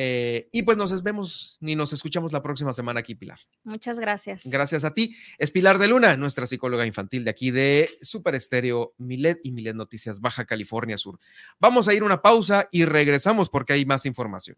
Eh, 0.00 0.48
y 0.52 0.62
pues 0.62 0.76
nos 0.76 1.02
vemos 1.02 1.56
ni 1.60 1.74
nos 1.74 1.92
escuchamos 1.92 2.32
la 2.32 2.40
próxima 2.40 2.72
semana 2.72 3.00
aquí, 3.00 3.16
Pilar. 3.16 3.40
muchas 3.64 3.98
gracias. 3.98 4.42
Gracias 4.44 4.84
a 4.84 4.94
ti. 4.94 5.16
Es 5.38 5.50
Pilar 5.50 5.78
de 5.78 5.88
Luna, 5.88 6.16
nuestra 6.16 6.46
psicóloga 6.46 6.86
infantil 6.86 7.24
de 7.24 7.30
aquí 7.30 7.50
de 7.50 7.90
Super 8.00 8.36
Estéreo 8.36 8.94
Milet 8.98 9.40
y 9.42 9.50
Milet 9.50 9.74
Noticias 9.74 10.20
Baja 10.20 10.44
California 10.44 10.98
Sur. 10.98 11.18
Vamos 11.58 11.88
a 11.88 11.94
ir 11.94 12.04
una 12.04 12.22
pausa 12.22 12.68
y 12.70 12.84
regresamos 12.84 13.48
porque 13.50 13.72
hay 13.72 13.86
más 13.86 14.06
información. 14.06 14.56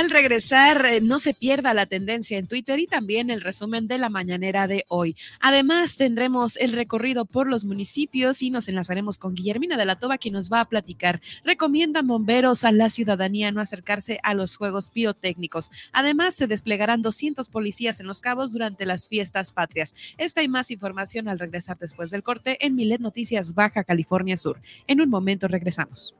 Al 0.00 0.08
regresar, 0.08 0.86
eh, 0.86 1.02
no 1.02 1.18
se 1.18 1.34
pierda 1.34 1.74
la 1.74 1.84
tendencia 1.84 2.38
en 2.38 2.46
Twitter 2.46 2.78
y 2.78 2.86
también 2.86 3.28
el 3.28 3.42
resumen 3.42 3.86
de 3.86 3.98
la 3.98 4.08
mañanera 4.08 4.66
de 4.66 4.86
hoy. 4.88 5.14
Además, 5.40 5.98
tendremos 5.98 6.56
el 6.56 6.72
recorrido 6.72 7.26
por 7.26 7.46
los 7.46 7.66
municipios 7.66 8.40
y 8.40 8.48
nos 8.48 8.66
enlazaremos 8.68 9.18
con 9.18 9.34
Guillermina 9.34 9.76
de 9.76 9.84
la 9.84 9.96
Toba, 9.96 10.16
quien 10.16 10.32
nos 10.32 10.50
va 10.50 10.60
a 10.62 10.64
platicar. 10.64 11.20
Recomiendan 11.44 12.06
bomberos 12.06 12.64
a 12.64 12.72
la 12.72 12.88
ciudadanía 12.88 13.52
no 13.52 13.60
acercarse 13.60 14.18
a 14.22 14.32
los 14.32 14.56
juegos 14.56 14.88
pirotécnicos. 14.88 15.70
Además, 15.92 16.34
se 16.34 16.46
desplegarán 16.46 17.02
200 17.02 17.50
policías 17.50 18.00
en 18.00 18.06
los 18.06 18.22
cabos 18.22 18.54
durante 18.54 18.86
las 18.86 19.06
fiestas 19.06 19.52
patrias. 19.52 19.94
Esta 20.16 20.42
y 20.42 20.48
más 20.48 20.70
información 20.70 21.28
al 21.28 21.38
regresar 21.38 21.76
después 21.78 22.10
del 22.10 22.22
corte 22.22 22.56
en 22.64 22.74
Milet 22.74 23.02
Noticias 23.02 23.52
Baja 23.52 23.84
California 23.84 24.38
Sur. 24.38 24.62
En 24.86 25.02
un 25.02 25.10
momento 25.10 25.46
regresamos. 25.46 26.14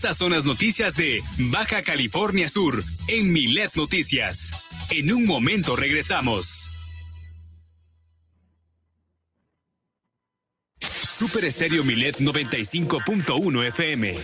Estas 0.00 0.16
son 0.16 0.32
las 0.32 0.46
noticias 0.46 0.96
de 0.96 1.22
Baja 1.50 1.82
California 1.82 2.48
Sur 2.48 2.82
en 3.06 3.30
Milet 3.34 3.74
Noticias. 3.76 4.50
En 4.88 5.12
un 5.12 5.26
momento 5.26 5.76
regresamos. 5.76 6.70
Super 10.80 11.44
Estéreo 11.44 11.84
Milet 11.84 12.18
95.1 12.18 13.66
FM. 13.66 14.16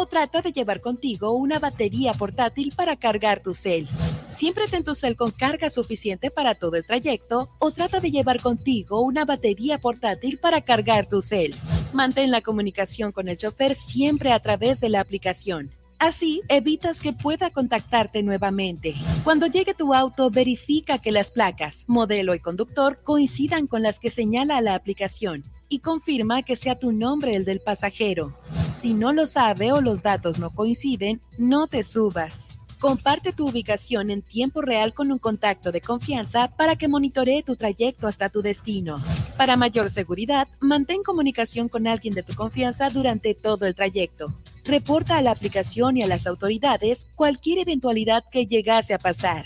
o 0.00 0.06
trata 0.06 0.40
de 0.40 0.50
llevar 0.50 0.80
contigo 0.80 1.32
una 1.32 1.58
batería 1.58 2.14
portátil 2.14 2.72
para 2.74 2.96
cargar 2.96 3.42
tu 3.42 3.52
cel. 3.52 3.86
Siempre 4.28 4.66
ten 4.66 4.82
tu 4.82 4.94
cel 4.94 5.14
con 5.14 5.30
carga 5.30 5.68
suficiente 5.68 6.30
para 6.30 6.54
todo 6.54 6.76
el 6.76 6.86
trayecto 6.86 7.50
o 7.58 7.70
trata 7.70 8.00
de 8.00 8.10
llevar 8.10 8.40
contigo 8.40 9.02
una 9.02 9.26
batería 9.26 9.76
portátil 9.76 10.38
para 10.38 10.62
cargar 10.62 11.06
tu 11.06 11.20
cel. 11.20 11.54
Mantén 11.92 12.30
la 12.30 12.40
comunicación 12.40 13.12
con 13.12 13.28
el 13.28 13.36
chofer 13.36 13.74
siempre 13.74 14.32
a 14.32 14.40
través 14.40 14.80
de 14.80 14.88
la 14.88 15.00
aplicación. 15.00 15.70
Así 15.98 16.40
evitas 16.48 17.02
que 17.02 17.12
pueda 17.12 17.50
contactarte 17.50 18.22
nuevamente. 18.22 18.94
Cuando 19.22 19.48
llegue 19.48 19.74
tu 19.74 19.92
auto, 19.92 20.30
verifica 20.30 20.96
que 20.96 21.12
las 21.12 21.30
placas, 21.30 21.84
modelo 21.88 22.34
y 22.34 22.40
conductor 22.40 23.00
coincidan 23.04 23.66
con 23.66 23.82
las 23.82 23.98
que 23.98 24.10
señala 24.10 24.62
la 24.62 24.76
aplicación 24.76 25.44
y 25.70 25.78
confirma 25.78 26.42
que 26.42 26.56
sea 26.56 26.78
tu 26.78 26.92
nombre 26.92 27.34
el 27.34 27.46
del 27.46 27.60
pasajero. 27.60 28.36
Si 28.76 28.92
no 28.92 29.14
lo 29.14 29.26
sabe 29.26 29.72
o 29.72 29.80
los 29.80 30.02
datos 30.02 30.38
no 30.38 30.50
coinciden, 30.50 31.22
no 31.38 31.68
te 31.68 31.82
subas. 31.82 32.56
Comparte 32.80 33.34
tu 33.34 33.46
ubicación 33.46 34.10
en 34.10 34.22
tiempo 34.22 34.62
real 34.62 34.94
con 34.94 35.12
un 35.12 35.18
contacto 35.18 35.70
de 35.70 35.82
confianza 35.82 36.48
para 36.56 36.76
que 36.76 36.88
monitoree 36.88 37.42
tu 37.42 37.54
trayecto 37.54 38.08
hasta 38.08 38.30
tu 38.30 38.40
destino. 38.40 38.98
Para 39.36 39.56
mayor 39.56 39.90
seguridad, 39.90 40.48
mantén 40.60 41.02
comunicación 41.02 41.68
con 41.68 41.86
alguien 41.86 42.14
de 42.14 42.22
tu 42.22 42.34
confianza 42.34 42.88
durante 42.88 43.34
todo 43.34 43.66
el 43.66 43.74
trayecto. 43.74 44.34
Reporta 44.64 45.18
a 45.18 45.22
la 45.22 45.30
aplicación 45.30 45.98
y 45.98 46.02
a 46.02 46.06
las 46.06 46.26
autoridades 46.26 47.08
cualquier 47.14 47.58
eventualidad 47.58 48.24
que 48.30 48.46
llegase 48.46 48.94
a 48.94 48.98
pasar. 48.98 49.44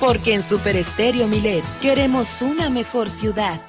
Porque 0.00 0.34
en 0.34 0.42
Super 0.42 0.74
Estéreo 0.74 1.28
Milet 1.28 1.64
queremos 1.80 2.42
una 2.42 2.68
mejor 2.68 3.08
ciudad. 3.08 3.62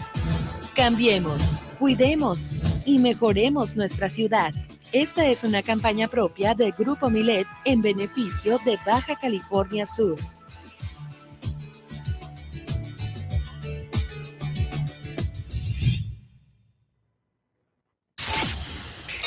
Cambiemos, 0.75 1.57
cuidemos 1.77 2.55
y 2.85 2.97
mejoremos 2.97 3.75
nuestra 3.75 4.09
ciudad. 4.09 4.51
Esta 4.91 5.27
es 5.27 5.43
una 5.43 5.61
campaña 5.61 6.07
propia 6.07 6.55
del 6.55 6.71
Grupo 6.71 7.11
Milet 7.11 7.45
en 7.63 7.81
beneficio 7.83 8.57
de 8.65 8.79
Baja 8.83 9.15
California 9.19 9.85
Sur. 9.85 10.17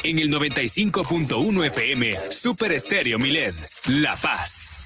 En 0.03 0.18
el 0.18 0.30
95.1 0.30 1.66
FM, 1.66 2.14
Super 2.30 2.72
Estéreo 2.72 3.18
Milet, 3.20 3.55
La 3.86 4.16
Paz. 4.16 4.86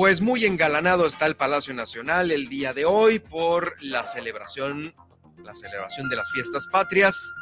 Pues 0.00 0.22
muy 0.22 0.46
engalanado 0.46 1.06
está 1.06 1.26
el 1.26 1.36
Palacio 1.36 1.74
Nacional 1.74 2.30
el 2.30 2.48
día 2.48 2.72
de 2.72 2.86
hoy 2.86 3.18
por 3.18 3.76
la 3.82 4.02
celebración, 4.02 4.94
la 5.44 5.54
celebración 5.54 6.08
de 6.08 6.16
las 6.16 6.32
fiestas 6.32 6.66
patrias. 6.68 7.34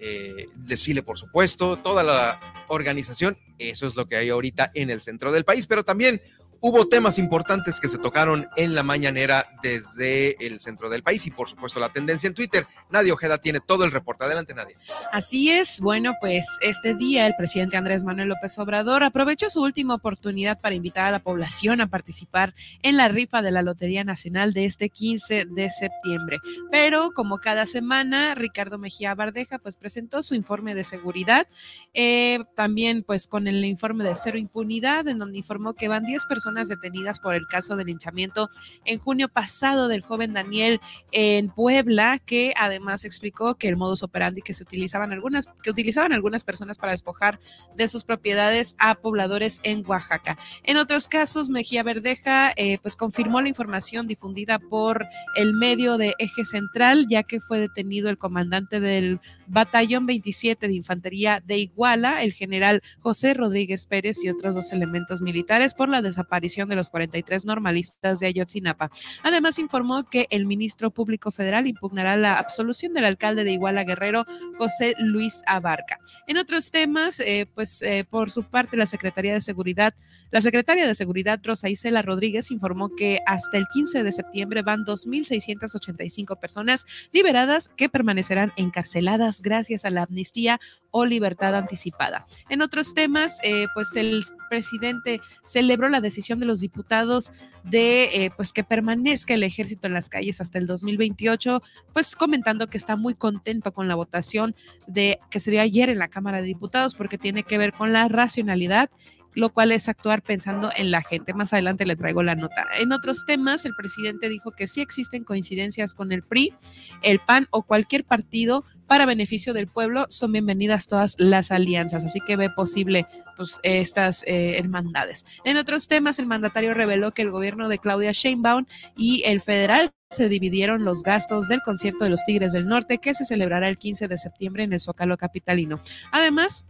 Eh, 0.00 0.48
desfile, 0.56 1.04
por 1.04 1.16
supuesto, 1.16 1.76
toda 1.76 2.02
la 2.02 2.40
organización, 2.66 3.38
eso 3.60 3.86
es 3.86 3.94
lo 3.94 4.08
que 4.08 4.16
hay 4.16 4.30
ahorita 4.30 4.72
en 4.74 4.90
el 4.90 5.00
centro 5.00 5.30
del 5.30 5.44
país, 5.44 5.68
pero 5.68 5.84
también 5.84 6.20
hubo 6.60 6.88
temas 6.88 7.18
importantes 7.18 7.80
que 7.80 7.88
se 7.88 7.98
tocaron 7.98 8.48
en 8.56 8.74
la 8.74 8.82
mañanera 8.82 9.46
desde 9.62 10.44
el 10.46 10.60
centro 10.60 10.88
del 10.88 11.02
país 11.02 11.26
y 11.26 11.30
por 11.30 11.48
supuesto 11.48 11.80
la 11.80 11.92
tendencia 11.92 12.26
en 12.26 12.34
Twitter. 12.34 12.66
Nadia 12.90 13.12
Ojeda 13.12 13.38
tiene 13.38 13.60
todo 13.60 13.84
el 13.84 13.92
reporte. 13.92 14.24
Adelante, 14.24 14.54
Nadia. 14.54 14.76
Así 15.12 15.50
es. 15.50 15.80
Bueno, 15.80 16.14
pues 16.20 16.46
este 16.62 16.94
día 16.94 17.26
el 17.26 17.34
presidente 17.36 17.76
Andrés 17.76 18.04
Manuel 18.04 18.28
López 18.28 18.58
Obrador 18.58 19.02
aprovechó 19.02 19.48
su 19.50 19.62
última 19.62 19.94
oportunidad 19.94 20.60
para 20.60 20.74
invitar 20.74 21.06
a 21.06 21.10
la 21.10 21.20
población 21.20 21.80
a 21.80 21.88
participar 21.88 22.54
en 22.82 22.96
la 22.96 23.08
rifa 23.08 23.42
de 23.42 23.50
la 23.50 23.62
Lotería 23.62 24.04
Nacional 24.04 24.52
de 24.52 24.64
este 24.64 24.88
15 24.88 25.46
de 25.46 25.70
septiembre. 25.70 26.38
Pero 26.70 27.12
como 27.12 27.38
cada 27.38 27.66
semana, 27.66 28.34
Ricardo 28.34 28.78
Mejía 28.78 29.14
Bardeja 29.14 29.58
pues 29.58 29.76
presentó 29.76 30.22
su 30.22 30.34
informe 30.34 30.74
de 30.74 30.84
seguridad, 30.84 31.46
eh, 31.92 32.44
también 32.54 33.02
pues 33.02 33.26
con 33.26 33.46
el 33.48 33.64
informe 33.64 34.04
de 34.04 34.14
cero 34.14 34.38
impunidad, 34.38 35.06
en 35.08 35.18
donde 35.18 35.38
informó 35.38 35.74
que 35.74 35.88
van 35.88 36.04
10 36.04 36.24
personas 36.26 36.45
detenidas 36.54 37.20
por 37.20 37.34
el 37.34 37.46
caso 37.46 37.76
del 37.76 37.88
linchamiento 37.88 38.50
en 38.84 38.98
junio 38.98 39.28
pasado 39.28 39.88
del 39.88 40.02
joven 40.02 40.32
Daniel 40.32 40.80
en 41.12 41.50
Puebla, 41.50 42.18
que 42.24 42.54
además 42.56 43.04
explicó 43.04 43.56
que 43.56 43.68
el 43.68 43.76
modus 43.76 44.02
operandi 44.02 44.42
que 44.42 44.54
se 44.54 44.62
utilizaban 44.62 45.12
algunas, 45.12 45.48
que 45.62 45.70
utilizaban 45.70 46.12
algunas 46.12 46.44
personas 46.44 46.78
para 46.78 46.92
despojar 46.92 47.40
de 47.76 47.88
sus 47.88 48.04
propiedades 48.04 48.76
a 48.78 48.94
pobladores 48.94 49.60
en 49.62 49.84
Oaxaca. 49.86 50.38
En 50.62 50.76
otros 50.76 51.08
casos, 51.08 51.48
Mejía 51.48 51.82
Verdeja 51.82 52.52
eh, 52.56 52.78
pues 52.82 52.96
confirmó 52.96 53.40
la 53.40 53.48
información 53.48 54.06
difundida 54.06 54.58
por 54.58 55.06
el 55.36 55.52
medio 55.52 55.98
de 55.98 56.14
Eje 56.18 56.44
Central, 56.44 57.06
ya 57.08 57.22
que 57.22 57.40
fue 57.40 57.58
detenido 57.58 58.08
el 58.08 58.18
comandante 58.18 58.80
del 58.80 59.20
Batallón 59.46 60.06
27 60.06 60.68
de 60.68 60.74
Infantería 60.74 61.42
de 61.44 61.58
Iguala, 61.58 62.22
el 62.22 62.32
general 62.32 62.82
José 63.00 63.34
Rodríguez 63.34 63.86
Pérez 63.86 64.22
y 64.24 64.28
otros 64.28 64.54
dos 64.54 64.72
elementos 64.72 65.20
militares 65.20 65.74
por 65.74 65.88
la 65.88 66.02
desaparición 66.02 66.68
de 66.68 66.76
los 66.76 66.90
43 66.90 67.44
normalistas 67.44 68.20
de 68.20 68.26
Ayotzinapa. 68.26 68.90
Además, 69.22 69.58
informó 69.58 70.04
que 70.04 70.26
el 70.30 70.46
ministro 70.46 70.90
público 70.90 71.30
federal 71.30 71.66
impugnará 71.66 72.16
la 72.16 72.34
absolución 72.34 72.92
del 72.92 73.04
alcalde 73.04 73.44
de 73.44 73.52
Iguala 73.52 73.84
Guerrero, 73.84 74.24
José 74.58 74.94
Luis 74.98 75.42
Abarca. 75.46 75.98
En 76.26 76.38
otros 76.38 76.70
temas, 76.70 77.20
eh, 77.20 77.46
pues 77.54 77.82
eh, 77.82 78.04
por 78.08 78.30
su 78.30 78.44
parte, 78.44 78.76
la 78.76 78.86
Secretaría 78.86 79.34
de 79.34 79.40
Seguridad, 79.40 79.94
la 80.30 80.40
secretaria 80.40 80.86
de 80.86 80.94
Seguridad, 80.94 81.40
Rosa 81.42 81.68
Isela 81.68 82.02
Rodríguez, 82.02 82.50
informó 82.50 82.94
que 82.94 83.20
hasta 83.26 83.56
el 83.58 83.66
15 83.72 84.02
de 84.02 84.12
septiembre 84.12 84.62
van 84.62 84.84
2.685 84.84 86.38
personas 86.38 86.84
liberadas 87.12 87.68
que 87.68 87.88
permanecerán 87.88 88.52
encarceladas 88.56 89.35
gracias 89.40 89.84
a 89.84 89.90
la 89.90 90.02
amnistía 90.02 90.60
o 90.90 91.04
libertad 91.04 91.54
anticipada. 91.54 92.26
En 92.48 92.62
otros 92.62 92.94
temas, 92.94 93.38
eh, 93.42 93.66
pues 93.74 93.94
el 93.96 94.22
presidente 94.48 95.20
celebró 95.44 95.88
la 95.88 96.00
decisión 96.00 96.40
de 96.40 96.46
los 96.46 96.60
diputados 96.60 97.32
de 97.64 98.04
eh, 98.04 98.30
pues 98.36 98.52
que 98.52 98.64
permanezca 98.64 99.34
el 99.34 99.42
ejército 99.42 99.86
en 99.86 99.92
las 99.92 100.08
calles 100.08 100.40
hasta 100.40 100.58
el 100.58 100.66
2028, 100.66 101.60
pues 101.92 102.14
comentando 102.14 102.68
que 102.68 102.78
está 102.78 102.96
muy 102.96 103.14
contento 103.14 103.72
con 103.72 103.88
la 103.88 103.94
votación 103.94 104.54
de 104.86 105.18
que 105.30 105.40
se 105.40 105.50
dio 105.50 105.60
ayer 105.60 105.90
en 105.90 105.98
la 105.98 106.08
Cámara 106.08 106.40
de 106.40 106.46
Diputados 106.46 106.94
porque 106.94 107.18
tiene 107.18 107.42
que 107.42 107.58
ver 107.58 107.72
con 107.72 107.92
la 107.92 108.08
racionalidad 108.08 108.90
lo 109.36 109.50
cual 109.50 109.70
es 109.70 109.88
actuar 109.88 110.22
pensando 110.22 110.70
en 110.74 110.90
la 110.90 111.02
gente. 111.02 111.34
Más 111.34 111.52
adelante 111.52 111.86
le 111.86 111.94
traigo 111.94 112.22
la 112.22 112.34
nota. 112.34 112.64
En 112.80 112.90
otros 112.92 113.24
temas, 113.26 113.66
el 113.66 113.74
presidente 113.76 114.28
dijo 114.28 114.50
que 114.50 114.66
sí 114.66 114.80
existen 114.80 115.24
coincidencias 115.24 115.94
con 115.94 116.10
el 116.10 116.22
PRI, 116.22 116.54
el 117.02 117.20
PAN 117.20 117.46
o 117.50 117.62
cualquier 117.62 118.04
partido 118.04 118.64
para 118.86 119.04
beneficio 119.04 119.52
del 119.52 119.66
pueblo. 119.66 120.06
Son 120.08 120.32
bienvenidas 120.32 120.86
todas 120.88 121.16
las 121.18 121.52
alianzas, 121.52 122.04
así 122.04 122.18
que 122.26 122.36
ve 122.36 122.48
posible 122.48 123.06
pues, 123.36 123.60
estas 123.62 124.22
eh, 124.26 124.58
hermandades. 124.58 125.26
En 125.44 125.58
otros 125.58 125.86
temas, 125.86 126.18
el 126.18 126.26
mandatario 126.26 126.72
reveló 126.72 127.12
que 127.12 127.22
el 127.22 127.30
gobierno 127.30 127.68
de 127.68 127.78
Claudia 127.78 128.12
Sheinbaum 128.12 128.64
y 128.96 129.22
el 129.26 129.42
federal 129.42 129.90
se 130.08 130.30
dividieron 130.30 130.84
los 130.84 131.02
gastos 131.02 131.48
del 131.48 131.60
concierto 131.60 132.04
de 132.04 132.10
los 132.10 132.24
Tigres 132.24 132.52
del 132.52 132.66
Norte 132.66 132.98
que 132.98 133.12
se 133.12 133.26
celebrará 133.26 133.68
el 133.68 133.76
15 133.76 134.08
de 134.08 134.16
septiembre 134.16 134.62
en 134.62 134.72
el 134.72 134.80
Zócalo 134.80 135.18
Capitalino. 135.18 135.80
Además, 136.12 136.64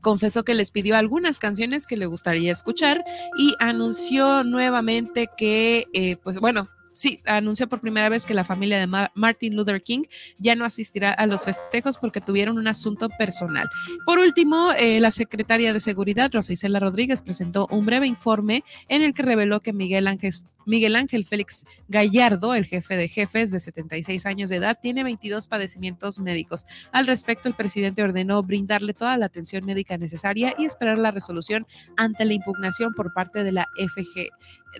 confesó 0.00 0.44
que 0.44 0.54
les 0.54 0.70
pidió 0.70 0.96
algunas 0.96 1.38
canciones 1.38 1.86
que 1.86 1.96
le 1.96 2.06
gustaría 2.06 2.52
escuchar 2.52 3.04
y 3.38 3.54
anunció 3.58 4.44
nuevamente 4.44 5.28
que, 5.36 5.86
eh, 5.92 6.16
pues 6.22 6.38
bueno, 6.38 6.68
sí, 7.00 7.18
anunció 7.24 7.66
por 7.66 7.80
primera 7.80 8.10
vez 8.10 8.26
que 8.26 8.34
la 8.34 8.44
familia 8.44 8.78
de 8.78 9.08
Martin 9.14 9.56
Luther 9.56 9.80
King 9.80 10.02
ya 10.36 10.54
no 10.54 10.66
asistirá 10.66 11.10
a 11.10 11.26
los 11.26 11.46
festejos 11.46 11.96
porque 11.96 12.20
tuvieron 12.20 12.58
un 12.58 12.68
asunto 12.68 13.08
personal. 13.08 13.70
Por 14.04 14.18
último, 14.18 14.72
eh, 14.72 15.00
la 15.00 15.10
secretaria 15.10 15.72
de 15.72 15.80
Seguridad, 15.80 16.30
Rosa 16.30 16.52
Isela 16.52 16.78
Rodríguez, 16.78 17.22
presentó 17.22 17.66
un 17.70 17.86
breve 17.86 18.06
informe 18.06 18.64
en 18.88 19.00
el 19.00 19.14
que 19.14 19.22
reveló 19.22 19.60
que 19.60 19.72
Miguel 19.72 20.08
Ángel, 20.08 20.30
Miguel 20.66 20.94
Ángel 20.94 21.24
Félix 21.24 21.64
Gallardo, 21.88 22.54
el 22.54 22.66
jefe 22.66 22.98
de 22.98 23.08
jefes 23.08 23.50
de 23.50 23.60
76 23.60 24.26
años 24.26 24.50
de 24.50 24.56
edad, 24.56 24.78
tiene 24.80 25.02
22 25.02 25.48
padecimientos 25.48 26.18
médicos. 26.18 26.66
Al 26.92 27.06
respecto, 27.06 27.48
el 27.48 27.54
presidente 27.54 28.02
ordenó 28.02 28.42
brindarle 28.42 28.92
toda 28.92 29.16
la 29.16 29.24
atención 29.24 29.64
médica 29.64 29.96
necesaria 29.96 30.54
y 30.58 30.66
esperar 30.66 30.98
la 30.98 31.12
resolución 31.12 31.66
ante 31.96 32.26
la 32.26 32.34
impugnación 32.34 32.92
por 32.92 33.14
parte 33.14 33.42
de 33.42 33.52
la 33.52 33.66
FG 33.78 34.28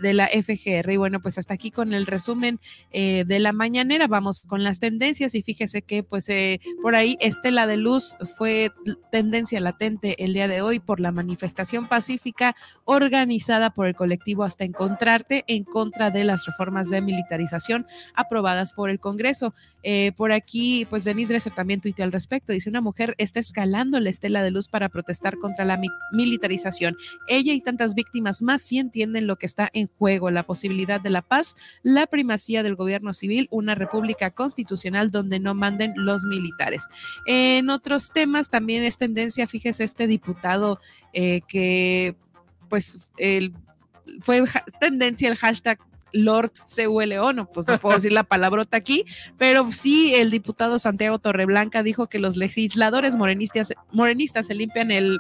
de 0.01 0.15
la 0.15 0.29
FGR. 0.29 0.91
Y 0.93 0.97
bueno, 0.97 1.21
pues 1.21 1.39
hasta 1.39 1.55
aquí 1.55 1.71
con 1.71 1.93
el 1.93 2.07
resumen 2.11 2.61
eh, 2.91 3.25
de 3.27 3.39
la 3.39 3.53
mañanera. 3.53 4.07
Vamos 4.07 4.43
con 4.43 4.65
las 4.65 4.81
tendencias 4.81 5.35
y 5.35 5.43
fíjese 5.43 5.83
que 5.83 6.03
pues 6.03 6.29
eh, 6.29 6.61
por 6.83 6.95
ahí 6.95 7.17
Estela 7.21 7.67
de 7.67 7.77
Luz 7.77 8.17
fue 8.37 8.73
tendencia 9.11 9.61
latente 9.61 10.25
el 10.25 10.35
día 10.35 10.49
de 10.49 10.63
hoy 10.63 10.81
por 10.81 11.01
la 11.01 11.13
manifestación 11.13 11.89
pacífica 11.89 12.57
organizada 12.85 13.71
por 13.71 13.87
el 13.87 13.95
colectivo 13.95 14.45
Hasta 14.45 14.65
Encontrarte 14.65 15.45
en 15.47 15.65
contra 15.65 16.11
de 16.11 16.25
las 16.25 16.45
reformas 16.47 16.91
de 16.91 17.01
militarización 17.01 17.87
aprobadas 18.15 18.73
por 18.73 18.91
el 18.91 19.01
Congreso. 19.01 19.55
Eh, 19.83 20.13
por 20.13 20.33
aquí, 20.33 20.87
pues 20.91 21.05
Denise 21.05 21.33
Dresser 21.33 21.53
también 21.53 21.81
tuiteó 21.81 22.05
al 22.05 22.13
respecto. 22.13 22.53
Dice, 22.53 22.69
una 22.69 22.81
mujer 22.81 23.15
está 23.19 23.41
escalando 23.41 23.99
la 24.01 24.11
estela 24.11 24.43
de 24.43 24.51
luz 24.51 24.69
para 24.69 24.89
protestar 24.89 25.39
contra 25.39 25.65
la 25.65 25.81
militarización. 26.13 26.97
Ella 27.29 27.53
y 27.53 27.61
tantas 27.61 27.95
víctimas 27.95 28.43
más 28.43 28.63
sí 28.63 28.79
entienden 28.79 29.27
lo 29.27 29.37
que 29.37 29.47
está 29.47 29.71
en 29.73 29.89
juego, 29.99 30.31
la 30.31 30.43
posibilidad 30.45 31.01
de 31.01 31.11
la 31.11 31.23
paz, 31.23 31.57
la 31.83 32.00
primacía 32.07 32.63
del 32.63 32.77
gobierno 32.77 33.15
civil, 33.15 33.49
una 33.51 33.75
república 33.75 34.31
constitucional 34.31 35.11
donde 35.11 35.41
no 35.41 35.55
manden 35.55 35.93
los 35.97 36.25
militares. 36.25 36.87
En 37.27 37.71
otros 37.71 38.11
temas 38.13 38.49
también 38.49 38.85
es 38.85 38.99
tendencia, 38.99 39.47
fíjese, 39.47 39.85
este 39.85 40.07
diputado 40.07 40.81
eh, 41.13 41.41
que 41.49 42.17
pues 42.69 43.11
el 43.19 43.53
fue 44.23 44.45
tendencia 44.81 45.29
el 45.29 45.37
hashtag 45.37 45.79
Lord 46.13 46.53
CULO, 46.75 47.33
no, 47.33 47.47
pues 47.47 47.67
no 47.67 47.79
puedo 47.79 47.97
decir 47.97 48.13
la 48.13 48.25
palabrota 48.25 48.77
aquí, 48.77 49.05
pero 49.37 49.73
sí 49.73 50.15
el 50.15 50.31
diputado 50.31 50.79
Santiago 50.79 51.19
Torreblanca 51.19 51.83
dijo 51.83 52.09
que 52.09 52.19
los 52.19 52.37
legisladores 52.37 53.17
morenistas, 53.17 53.73
morenistas 53.93 54.47
se 54.47 54.55
limpian 54.55 54.91
el 54.91 55.19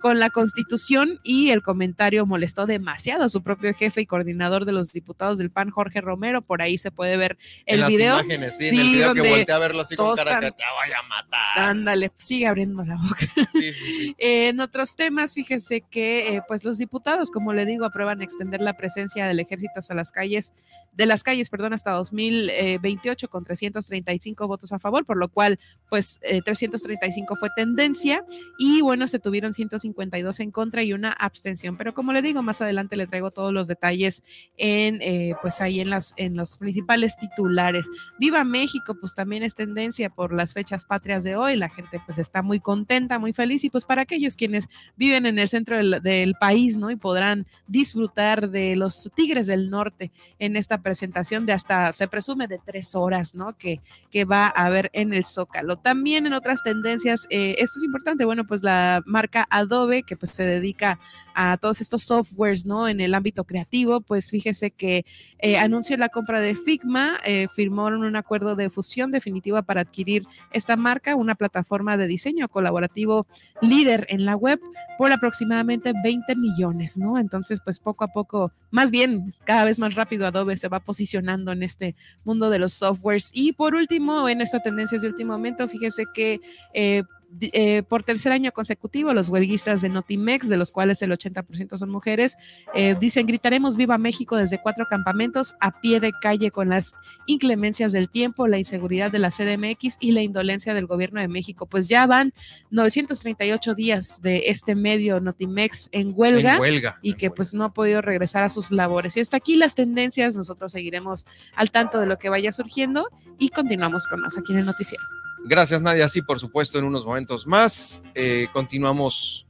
con 0.00 0.18
la 0.18 0.30
constitución 0.30 1.20
y 1.22 1.50
el 1.50 1.62
comentario 1.62 2.26
molestó 2.26 2.66
demasiado 2.66 3.24
a 3.24 3.28
su 3.28 3.42
propio 3.42 3.74
jefe 3.74 4.02
y 4.02 4.06
coordinador 4.06 4.64
de 4.64 4.72
los 4.72 4.92
diputados 4.92 5.38
del 5.38 5.50
PAN, 5.50 5.70
Jorge 5.70 6.00
Romero, 6.00 6.42
por 6.42 6.62
ahí 6.62 6.78
se 6.78 6.90
puede 6.90 7.16
ver 7.16 7.38
el 7.66 7.82
en 7.82 7.88
video. 7.88 8.16
Las 8.16 8.24
imágenes, 8.24 8.58
sí, 8.58 8.68
en 8.68 8.78
el 8.78 8.86
video 8.86 9.14
que 9.14 9.20
volteé 9.20 9.54
a 9.54 9.58
verlo 9.58 9.80
así 9.82 9.96
con 9.96 10.16
cara 10.16 10.40
que 10.40 10.50
te 10.50 10.62
voy 10.62 10.92
a 10.92 11.02
matar. 11.08 11.70
Ándale, 11.70 12.12
sigue 12.16 12.46
abriendo 12.46 12.84
la 12.84 12.96
boca. 12.96 13.26
Sí, 13.50 13.72
sí, 13.72 13.72
sí. 13.72 14.14
en 14.18 14.60
otros 14.60 14.96
temas, 14.96 15.34
fíjese 15.34 15.82
que 15.90 16.36
eh, 16.36 16.42
pues 16.46 16.64
los 16.64 16.78
diputados, 16.78 17.30
como 17.30 17.52
le 17.52 17.66
digo, 17.66 17.84
aprueban 17.84 18.22
extender 18.22 18.60
la 18.60 18.76
presencia 18.76 19.26
del 19.26 19.40
ejército 19.40 19.72
hasta 19.76 19.94
las 19.94 20.11
calles, 20.12 20.52
de 20.92 21.06
las 21.06 21.22
calles, 21.22 21.48
perdón, 21.48 21.72
hasta 21.72 21.92
2028 21.92 23.28
con 23.28 23.44
335 23.44 24.46
votos 24.46 24.72
a 24.72 24.78
favor, 24.78 25.06
por 25.06 25.16
lo 25.16 25.28
cual, 25.28 25.58
pues 25.88 26.20
335 26.20 27.34
eh, 27.34 27.36
fue 27.38 27.48
tendencia 27.56 28.24
y 28.58 28.82
bueno, 28.82 29.08
se 29.08 29.18
tuvieron 29.18 29.54
152 29.54 30.40
en 30.40 30.50
contra 30.50 30.82
y 30.82 30.92
una 30.92 31.10
abstención. 31.10 31.76
Pero 31.78 31.94
como 31.94 32.12
le 32.12 32.20
digo, 32.20 32.42
más 32.42 32.60
adelante 32.60 32.96
le 32.96 33.06
traigo 33.06 33.30
todos 33.30 33.52
los 33.52 33.68
detalles 33.68 34.22
en, 34.58 35.00
eh, 35.00 35.34
pues 35.40 35.60
ahí 35.60 35.80
en 35.80 35.88
las, 35.88 36.12
en 36.16 36.36
los 36.36 36.58
principales 36.58 37.16
titulares. 37.16 37.88
Viva 38.18 38.44
México, 38.44 38.94
pues 39.00 39.14
también 39.14 39.42
es 39.42 39.54
tendencia 39.54 40.10
por 40.10 40.34
las 40.34 40.52
fechas 40.52 40.84
patrias 40.84 41.24
de 41.24 41.36
hoy. 41.36 41.56
La 41.56 41.70
gente 41.70 42.00
pues 42.04 42.18
está 42.18 42.42
muy 42.42 42.60
contenta, 42.60 43.18
muy 43.18 43.32
feliz 43.32 43.64
y 43.64 43.70
pues 43.70 43.86
para 43.86 44.02
aquellos 44.02 44.36
quienes 44.36 44.68
viven 44.96 45.24
en 45.24 45.38
el 45.38 45.48
centro 45.48 45.78
del 46.00 46.34
país, 46.34 46.76
¿no? 46.76 46.90
Y 46.90 46.96
podrán 46.96 47.46
disfrutar 47.66 48.50
de 48.50 48.76
los 48.76 49.10
Tigres 49.14 49.46
del 49.46 49.70
Norte 49.70 50.01
en 50.38 50.56
esta 50.56 50.78
presentación 50.78 51.46
de 51.46 51.52
hasta, 51.52 51.92
se 51.92 52.08
presume, 52.08 52.48
de 52.48 52.58
tres 52.58 52.94
horas, 52.94 53.34
¿no? 53.34 53.56
Que, 53.56 53.80
que 54.10 54.24
va 54.24 54.46
a 54.46 54.66
haber 54.66 54.90
en 54.92 55.12
el 55.12 55.24
Zócalo. 55.24 55.76
También 55.76 56.26
en 56.26 56.32
otras 56.32 56.62
tendencias, 56.62 57.26
eh, 57.30 57.56
esto 57.58 57.78
es 57.78 57.84
importante, 57.84 58.24
bueno, 58.24 58.46
pues 58.46 58.62
la 58.62 59.02
marca 59.06 59.46
Adobe, 59.50 60.02
que 60.02 60.16
pues 60.16 60.32
se 60.32 60.44
dedica 60.44 60.98
a 61.34 61.56
todos 61.56 61.80
estos 61.80 62.02
softwares, 62.02 62.66
¿no? 62.66 62.88
En 62.88 63.00
el 63.00 63.14
ámbito 63.14 63.44
creativo, 63.44 64.00
pues 64.00 64.30
fíjese 64.30 64.70
que 64.70 65.04
eh, 65.38 65.58
anunció 65.58 65.96
la 65.96 66.08
compra 66.08 66.40
de 66.40 66.54
Figma, 66.54 67.18
eh, 67.24 67.48
firmaron 67.48 68.04
un 68.04 68.16
acuerdo 68.16 68.56
de 68.56 68.70
fusión 68.70 69.10
definitiva 69.10 69.62
para 69.62 69.82
adquirir 69.82 70.24
esta 70.52 70.76
marca, 70.76 71.16
una 71.16 71.34
plataforma 71.34 71.96
de 71.96 72.06
diseño 72.06 72.48
colaborativo 72.48 73.26
líder 73.60 74.06
en 74.08 74.24
la 74.24 74.36
web 74.36 74.60
por 74.98 75.12
aproximadamente 75.12 75.92
20 76.02 76.36
millones, 76.36 76.98
¿no? 76.98 77.18
Entonces, 77.18 77.60
pues 77.64 77.78
poco 77.78 78.04
a 78.04 78.08
poco, 78.08 78.52
más 78.70 78.90
bien, 78.90 79.34
cada 79.44 79.64
vez 79.64 79.78
más 79.78 79.94
rápido 79.94 80.26
Adobe 80.26 80.56
se 80.56 80.68
va 80.68 80.80
posicionando 80.80 81.52
en 81.52 81.62
este 81.62 81.94
mundo 82.24 82.50
de 82.50 82.58
los 82.58 82.72
softwares. 82.72 83.30
Y 83.32 83.52
por 83.52 83.74
último, 83.74 84.28
en 84.28 84.40
esta 84.40 84.60
tendencia 84.60 84.98
de 84.98 85.08
último 85.08 85.32
momento, 85.32 85.68
fíjese 85.68 86.04
que 86.14 86.40
eh, 86.74 87.02
eh, 87.40 87.82
por 87.82 88.04
tercer 88.04 88.32
año 88.32 88.52
consecutivo, 88.52 89.12
los 89.14 89.28
huelguistas 89.28 89.80
de 89.80 89.88
Notimex, 89.88 90.48
de 90.48 90.56
los 90.56 90.70
cuales 90.70 91.00
el 91.02 91.10
80% 91.12 91.76
son 91.76 91.90
mujeres, 91.90 92.36
eh, 92.74 92.94
dicen 92.98 93.26
gritaremos 93.26 93.76
viva 93.76 93.98
México 93.98 94.36
desde 94.36 94.60
cuatro 94.60 94.86
campamentos 94.88 95.54
a 95.60 95.80
pie 95.80 96.00
de 96.00 96.12
calle 96.12 96.50
con 96.50 96.68
las 96.68 96.94
inclemencias 97.26 97.92
del 97.92 98.10
tiempo, 98.10 98.46
la 98.48 98.58
inseguridad 98.58 99.10
de 99.10 99.18
la 99.18 99.30
CDMX 99.30 99.96
y 100.00 100.12
la 100.12 100.22
indolencia 100.22 100.74
del 100.74 100.86
gobierno 100.86 101.20
de 101.20 101.28
México. 101.28 101.66
Pues 101.66 101.88
ya 101.88 102.06
van 102.06 102.32
938 102.70 103.74
días 103.74 104.20
de 104.22 104.44
este 104.46 104.74
medio 104.74 105.20
Notimex 105.20 105.88
en 105.92 106.12
huelga, 106.14 106.60
y 107.02 107.14
que 107.14 107.30
pues 107.30 107.54
no 107.54 107.64
ha 107.64 107.72
podido 107.72 108.00
regresar 108.02 108.44
a 108.44 108.48
sus 108.48 108.70
labores. 108.70 109.16
Y 109.16 109.20
hasta 109.20 109.36
aquí 109.36 109.56
las 109.56 109.74
tendencias, 109.74 110.34
nosotros 110.34 110.72
seguiremos 110.72 111.26
al 111.54 111.70
tanto 111.70 111.98
de 111.98 112.06
lo 112.06 112.18
que 112.18 112.28
vaya 112.28 112.52
surgiendo 112.52 113.08
y 113.38 113.48
continuamos 113.48 114.06
con 114.06 114.20
más 114.20 114.36
aquí 114.38 114.52
en 114.52 114.60
el 114.60 114.66
noticiero. 114.66 115.02
Gracias, 115.44 115.82
Nadia. 115.82 116.08
Sí, 116.08 116.22
por 116.22 116.38
supuesto, 116.38 116.78
en 116.78 116.84
unos 116.84 117.04
momentos 117.04 117.46
más 117.46 118.02
eh, 118.14 118.46
continuamos 118.52 119.46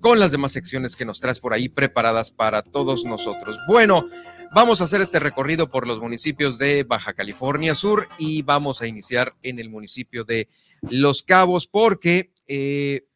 con 0.00 0.18
las 0.18 0.32
demás 0.32 0.52
secciones 0.52 0.96
que 0.96 1.04
nos 1.04 1.20
traes 1.20 1.40
por 1.40 1.52
ahí 1.52 1.68
preparadas 1.68 2.30
para 2.30 2.62
todos 2.62 3.04
nosotros. 3.04 3.58
Bueno, 3.66 4.08
vamos 4.52 4.80
a 4.80 4.84
hacer 4.84 5.00
este 5.00 5.18
recorrido 5.18 5.68
por 5.68 5.86
los 5.86 6.00
municipios 6.00 6.58
de 6.58 6.84
Baja 6.84 7.14
California 7.14 7.74
Sur 7.74 8.08
y 8.18 8.42
vamos 8.42 8.82
a 8.82 8.86
iniciar 8.86 9.34
en 9.42 9.58
el 9.58 9.70
municipio 9.70 10.24
de 10.24 10.48
Los 10.82 11.22
Cabos 11.22 11.66
porque 11.66 12.32
eh, 12.46 13.06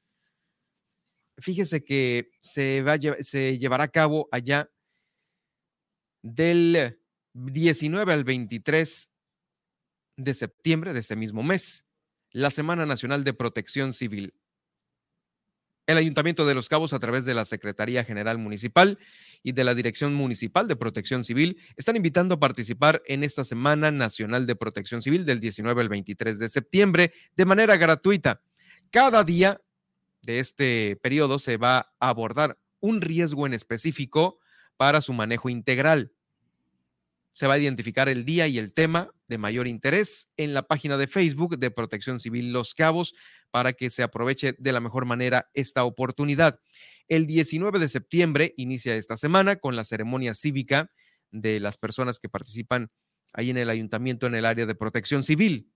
fíjese 1.38 1.84
que 1.84 2.30
se, 2.40 2.82
va 2.82 2.96
se 3.20 3.58
llevará 3.58 3.84
a 3.84 3.88
cabo 3.88 4.28
allá 4.30 4.70
del 6.22 6.98
19 7.34 8.12
al 8.12 8.24
23 8.24 9.10
de 10.16 10.34
septiembre 10.34 10.92
de 10.92 11.00
este 11.00 11.16
mismo 11.16 11.42
mes 11.42 11.84
la 12.34 12.50
Semana 12.50 12.84
Nacional 12.84 13.22
de 13.22 13.32
Protección 13.32 13.92
Civil. 13.92 14.34
El 15.86 15.98
Ayuntamiento 15.98 16.44
de 16.44 16.54
Los 16.54 16.68
Cabos, 16.68 16.92
a 16.92 16.98
través 16.98 17.24
de 17.24 17.32
la 17.32 17.44
Secretaría 17.44 18.02
General 18.02 18.38
Municipal 18.38 18.98
y 19.44 19.52
de 19.52 19.62
la 19.62 19.72
Dirección 19.72 20.14
Municipal 20.14 20.66
de 20.66 20.74
Protección 20.74 21.22
Civil, 21.22 21.60
están 21.76 21.94
invitando 21.94 22.34
a 22.34 22.40
participar 22.40 23.02
en 23.06 23.22
esta 23.22 23.44
Semana 23.44 23.92
Nacional 23.92 24.46
de 24.46 24.56
Protección 24.56 25.00
Civil 25.00 25.24
del 25.24 25.38
19 25.38 25.80
al 25.80 25.88
23 25.88 26.40
de 26.40 26.48
septiembre 26.48 27.12
de 27.36 27.44
manera 27.44 27.76
gratuita. 27.76 28.42
Cada 28.90 29.22
día 29.22 29.60
de 30.22 30.40
este 30.40 30.98
periodo 31.00 31.38
se 31.38 31.56
va 31.56 31.94
a 32.00 32.08
abordar 32.08 32.58
un 32.80 33.00
riesgo 33.00 33.46
en 33.46 33.54
específico 33.54 34.40
para 34.76 35.02
su 35.02 35.12
manejo 35.12 35.50
integral 35.50 36.13
se 37.34 37.48
va 37.48 37.54
a 37.54 37.58
identificar 37.58 38.08
el 38.08 38.24
día 38.24 38.46
y 38.46 38.58
el 38.58 38.72
tema 38.72 39.10
de 39.26 39.38
mayor 39.38 39.66
interés 39.66 40.30
en 40.36 40.54
la 40.54 40.62
página 40.62 40.96
de 40.96 41.08
Facebook 41.08 41.58
de 41.58 41.72
Protección 41.72 42.20
Civil 42.20 42.52
Los 42.52 42.74
Cabos 42.74 43.12
para 43.50 43.72
que 43.72 43.90
se 43.90 44.04
aproveche 44.04 44.54
de 44.56 44.72
la 44.72 44.80
mejor 44.80 45.04
manera 45.04 45.50
esta 45.52 45.84
oportunidad. 45.84 46.60
El 47.08 47.26
19 47.26 47.80
de 47.80 47.88
septiembre 47.88 48.54
inicia 48.56 48.94
esta 48.94 49.16
semana 49.16 49.56
con 49.56 49.74
la 49.74 49.84
ceremonia 49.84 50.34
cívica 50.34 50.92
de 51.32 51.58
las 51.58 51.76
personas 51.76 52.20
que 52.20 52.28
participan 52.28 52.92
ahí 53.32 53.50
en 53.50 53.58
el 53.58 53.68
ayuntamiento 53.68 54.26
en 54.26 54.36
el 54.36 54.46
área 54.46 54.64
de 54.64 54.76
protección 54.76 55.24
civil. 55.24 55.72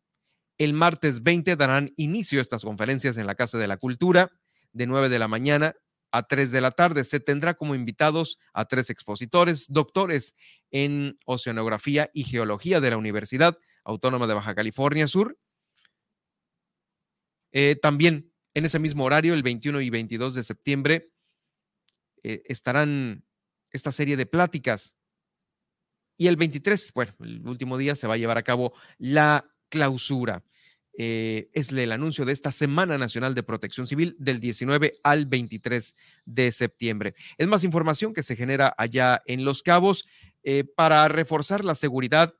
El 0.58 0.74
martes 0.74 1.24
20 1.24 1.56
darán 1.56 1.92
inicio 1.96 2.40
estas 2.40 2.64
conferencias 2.64 3.16
en 3.16 3.26
la 3.26 3.34
Casa 3.34 3.58
de 3.58 3.66
la 3.66 3.78
Cultura 3.78 4.30
de 4.72 4.86
9 4.86 5.08
de 5.08 5.18
la 5.18 5.26
mañana 5.26 5.74
a 6.10 6.26
3 6.26 6.50
de 6.50 6.60
la 6.60 6.70
tarde. 6.70 7.04
Se 7.04 7.20
tendrá 7.20 7.54
como 7.54 7.74
invitados 7.74 8.38
a 8.52 8.64
tres 8.64 8.90
expositores, 8.90 9.66
doctores 9.68 10.34
en 10.70 11.18
Oceanografía 11.24 12.10
y 12.14 12.24
Geología 12.24 12.80
de 12.80 12.90
la 12.90 12.96
Universidad 12.96 13.58
Autónoma 13.84 14.26
de 14.26 14.34
Baja 14.34 14.54
California 14.54 15.06
Sur. 15.06 15.38
Eh, 17.52 17.76
también 17.80 18.32
en 18.54 18.64
ese 18.64 18.78
mismo 18.78 19.04
horario, 19.04 19.34
el 19.34 19.42
21 19.42 19.80
y 19.80 19.90
22 19.90 20.34
de 20.34 20.42
septiembre, 20.42 21.12
eh, 22.22 22.42
estarán 22.46 23.24
esta 23.70 23.92
serie 23.92 24.16
de 24.16 24.26
pláticas. 24.26 24.96
Y 26.16 26.26
el 26.26 26.36
23, 26.36 26.92
bueno, 26.94 27.12
el 27.20 27.46
último 27.46 27.78
día 27.78 27.94
se 27.94 28.06
va 28.06 28.14
a 28.14 28.18
llevar 28.18 28.38
a 28.38 28.42
cabo 28.42 28.72
la 28.98 29.44
clausura. 29.70 30.42
Eh, 31.00 31.48
es 31.52 31.70
el 31.70 31.92
anuncio 31.92 32.24
de 32.24 32.32
esta 32.32 32.50
Semana 32.50 32.98
Nacional 32.98 33.36
de 33.36 33.44
Protección 33.44 33.86
Civil 33.86 34.16
del 34.18 34.40
19 34.40 34.94
al 35.04 35.26
23 35.26 35.94
de 36.24 36.50
septiembre. 36.50 37.14
Es 37.36 37.46
más 37.46 37.62
información 37.62 38.12
que 38.12 38.24
se 38.24 38.34
genera 38.34 38.74
allá 38.76 39.22
en 39.26 39.44
Los 39.44 39.62
Cabos 39.62 40.08
eh, 40.42 40.64
para 40.64 41.06
reforzar 41.06 41.64
la 41.64 41.76
seguridad 41.76 42.34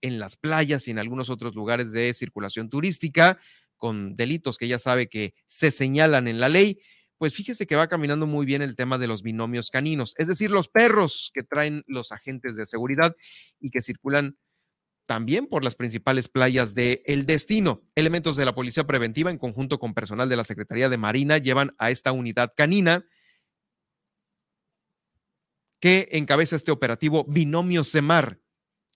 en 0.00 0.18
las 0.18 0.34
playas 0.34 0.88
y 0.88 0.90
en 0.90 0.98
algunos 0.98 1.30
otros 1.30 1.54
lugares 1.54 1.92
de 1.92 2.12
circulación 2.12 2.70
turística 2.70 3.38
con 3.76 4.16
delitos 4.16 4.58
que 4.58 4.66
ya 4.66 4.80
sabe 4.80 5.08
que 5.08 5.34
se 5.46 5.70
señalan 5.70 6.26
en 6.26 6.40
la 6.40 6.48
ley. 6.48 6.80
Pues 7.18 7.34
fíjese 7.34 7.68
que 7.68 7.76
va 7.76 7.86
caminando 7.86 8.26
muy 8.26 8.44
bien 8.44 8.62
el 8.62 8.74
tema 8.74 8.98
de 8.98 9.06
los 9.06 9.22
binomios 9.22 9.70
caninos, 9.70 10.16
es 10.18 10.26
decir, 10.26 10.50
los 10.50 10.66
perros 10.68 11.30
que 11.32 11.44
traen 11.44 11.84
los 11.86 12.10
agentes 12.10 12.56
de 12.56 12.66
seguridad 12.66 13.14
y 13.60 13.70
que 13.70 13.80
circulan 13.80 14.36
también 15.06 15.46
por 15.46 15.64
las 15.64 15.74
principales 15.74 16.28
playas 16.28 16.74
de 16.74 17.02
El 17.06 17.26
Destino. 17.26 17.82
Elementos 17.94 18.36
de 18.36 18.44
la 18.44 18.54
Policía 18.54 18.86
Preventiva, 18.86 19.30
en 19.30 19.38
conjunto 19.38 19.78
con 19.78 19.94
personal 19.94 20.28
de 20.28 20.36
la 20.36 20.44
Secretaría 20.44 20.88
de 20.88 20.98
Marina, 20.98 21.38
llevan 21.38 21.74
a 21.78 21.90
esta 21.90 22.12
unidad 22.12 22.52
canina 22.56 23.04
que 25.80 26.08
encabeza 26.12 26.54
este 26.54 26.70
operativo 26.70 27.24
Binomio 27.24 27.82
Semar. 27.82 28.40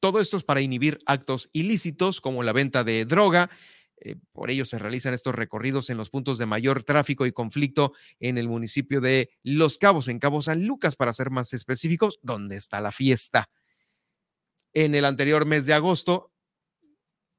Todo 0.00 0.20
esto 0.20 0.36
es 0.36 0.44
para 0.44 0.60
inhibir 0.60 1.00
actos 1.06 1.50
ilícitos 1.52 2.20
como 2.20 2.44
la 2.44 2.52
venta 2.52 2.84
de 2.84 3.04
droga. 3.04 3.50
Eh, 3.98 4.14
por 4.32 4.50
ello 4.50 4.64
se 4.64 4.78
realizan 4.78 5.12
estos 5.12 5.34
recorridos 5.34 5.90
en 5.90 5.96
los 5.96 6.10
puntos 6.10 6.38
de 6.38 6.46
mayor 6.46 6.84
tráfico 6.84 7.26
y 7.26 7.32
conflicto 7.32 7.92
en 8.20 8.38
el 8.38 8.46
municipio 8.46 9.00
de 9.00 9.30
Los 9.42 9.78
Cabos, 9.78 10.06
en 10.06 10.20
Cabo 10.20 10.42
San 10.42 10.64
Lucas, 10.64 10.94
para 10.94 11.12
ser 11.12 11.30
más 11.30 11.52
específicos, 11.54 12.20
donde 12.22 12.54
está 12.54 12.80
la 12.80 12.92
fiesta. 12.92 13.48
En 14.76 14.94
el 14.94 15.06
anterior 15.06 15.46
mes 15.46 15.64
de 15.64 15.72
agosto, 15.72 16.34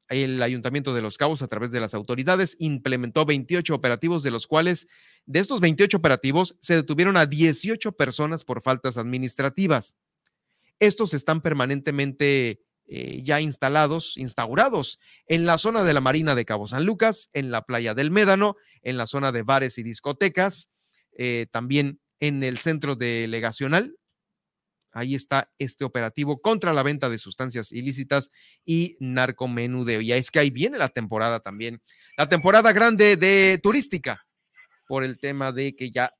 el 0.10 0.42
Ayuntamiento 0.42 0.96
de 0.96 1.04
Los 1.04 1.20
Cabos, 1.20 1.44
a 1.44 1.48
través 1.48 1.70
de 1.70 1.80
las 1.80 1.94
autoridades, 1.94 2.58
implementó 2.58 3.28
28 3.28 3.76
operativos, 3.76 4.24
de 4.24 4.32
los 4.32 4.48
cuales, 4.48 4.88
de 5.28 5.38
estos 5.38 5.62
28 5.62 5.98
operativos, 5.98 6.58
se 6.62 6.74
detuvieron 6.74 7.16
a 7.16 7.28
18 7.28 7.92
personas 7.92 8.44
por 8.44 8.64
faltas 8.64 8.98
administrativas. 8.98 9.98
Estos 10.80 11.14
están 11.14 11.42
permanentemente 11.42 12.60
eh, 12.88 13.22
ya 13.22 13.40
instalados, 13.40 14.18
instaurados 14.18 14.98
en 15.28 15.46
la 15.46 15.60
zona 15.60 15.84
de 15.84 15.94
la 15.94 16.02
Marina 16.02 16.34
de 16.34 16.44
Cabo 16.44 16.66
San 16.66 16.88
Lucas, 16.88 17.30
en 17.34 17.52
la 17.52 17.68
playa 17.68 17.94
del 17.94 18.10
Médano, 18.10 18.56
en 18.82 18.98
la 18.98 19.06
zona 19.06 19.32
de 19.32 19.44
bares 19.44 19.78
y 19.78 19.84
discotecas, 19.84 20.72
eh, 21.16 21.46
también 21.52 22.02
en 22.20 22.44
el 22.44 22.58
centro 22.58 22.96
delegacional, 22.96 23.96
ahí 24.92 25.16
está 25.16 25.52
este 25.60 25.86
operativo 25.86 26.42
contra 26.42 26.74
la 26.74 26.84
venta 26.84 27.10
de 27.10 27.18
sustancias 27.18 27.72
ilícitas 27.72 28.32
y 28.66 28.98
narcomenudeo. 29.00 30.02
Y 30.02 30.12
es 30.12 30.32
que 30.32 30.40
ahí 30.40 30.50
viene 30.50 30.78
la 30.78 30.90
temporada 30.90 31.40
también, 31.40 31.82
la 32.18 32.30
temporada 32.30 32.74
grande 32.74 33.18
de 33.18 33.60
turística, 33.62 34.26
por 34.88 35.04
el 35.04 35.20
tema 35.20 35.52
de 35.52 35.76
que 35.76 35.92
ya 35.92 36.14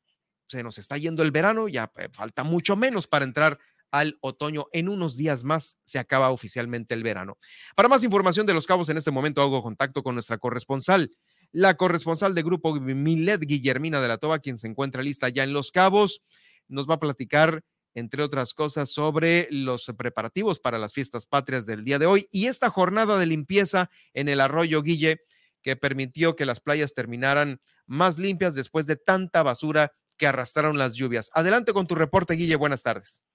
se 0.48 0.64
nos 0.64 0.78
está 0.78 0.98
yendo 0.98 1.24
el 1.24 1.32
verano, 1.32 1.68
ya 1.68 1.92
eh, 1.98 2.10
falta 2.12 2.44
mucho 2.44 2.76
menos 2.76 3.08
para 3.08 3.26
entrar 3.26 3.60
al 3.92 4.18
otoño. 4.22 4.68
En 4.72 4.90
unos 4.90 5.16
días 5.16 5.44
más 5.44 5.78
se 5.84 6.00
acaba 6.00 6.32
oficialmente 6.32 6.94
el 6.94 7.04
verano. 7.04 7.38
Para 7.76 7.90
más 7.90 8.04
información 8.04 8.46
de 8.46 8.54
los 8.54 8.68
cabos, 8.68 8.90
en 8.90 8.98
este 8.98 9.12
momento 9.12 9.42
hago 9.42 9.64
contacto 9.64 10.04
con 10.04 10.16
nuestra 10.16 10.38
corresponsal, 10.38 11.12
la 11.52 11.76
corresponsal 11.76 12.36
de 12.36 12.44
Grupo 12.44 12.74
Milet, 12.76 13.42
Guillermina 13.42 14.02
de 14.02 14.08
la 14.08 14.18
Toba, 14.18 14.40
quien 14.40 14.58
se 14.58 14.68
encuentra 14.68 15.02
lista 15.02 15.30
ya 15.30 15.44
en 15.44 15.54
los 15.54 15.72
cabos. 15.72 16.22
Nos 16.68 16.90
va 16.90 16.96
a 16.96 17.00
platicar 17.00 17.64
entre 17.98 18.22
otras 18.22 18.54
cosas, 18.54 18.92
sobre 18.92 19.48
los 19.50 19.92
preparativos 19.98 20.60
para 20.60 20.78
las 20.78 20.94
fiestas 20.94 21.26
patrias 21.26 21.66
del 21.66 21.84
día 21.84 21.98
de 21.98 22.06
hoy 22.06 22.28
y 22.32 22.46
esta 22.46 22.70
jornada 22.70 23.18
de 23.18 23.26
limpieza 23.26 23.90
en 24.14 24.30
el 24.30 24.40
arroyo 24.40 24.84
Guille 24.84 25.22
que 25.64 25.76
permitió 25.76 26.36
que 26.36 26.46
las 26.46 26.60
playas 26.60 26.94
terminaran 26.94 27.60
más 27.88 28.20
limpias 28.20 28.54
después 28.54 28.86
de 28.86 28.98
tanta 28.98 29.42
basura 29.42 29.94
que 30.16 30.28
arrastraron 30.28 30.78
las 30.78 30.94
lluvias. 30.94 31.32
Adelante 31.34 31.74
con 31.74 31.88
tu 31.88 31.96
reporte, 31.96 32.36
Guille. 32.36 32.56
Buenas 32.56 32.84
tardes. 32.84 33.26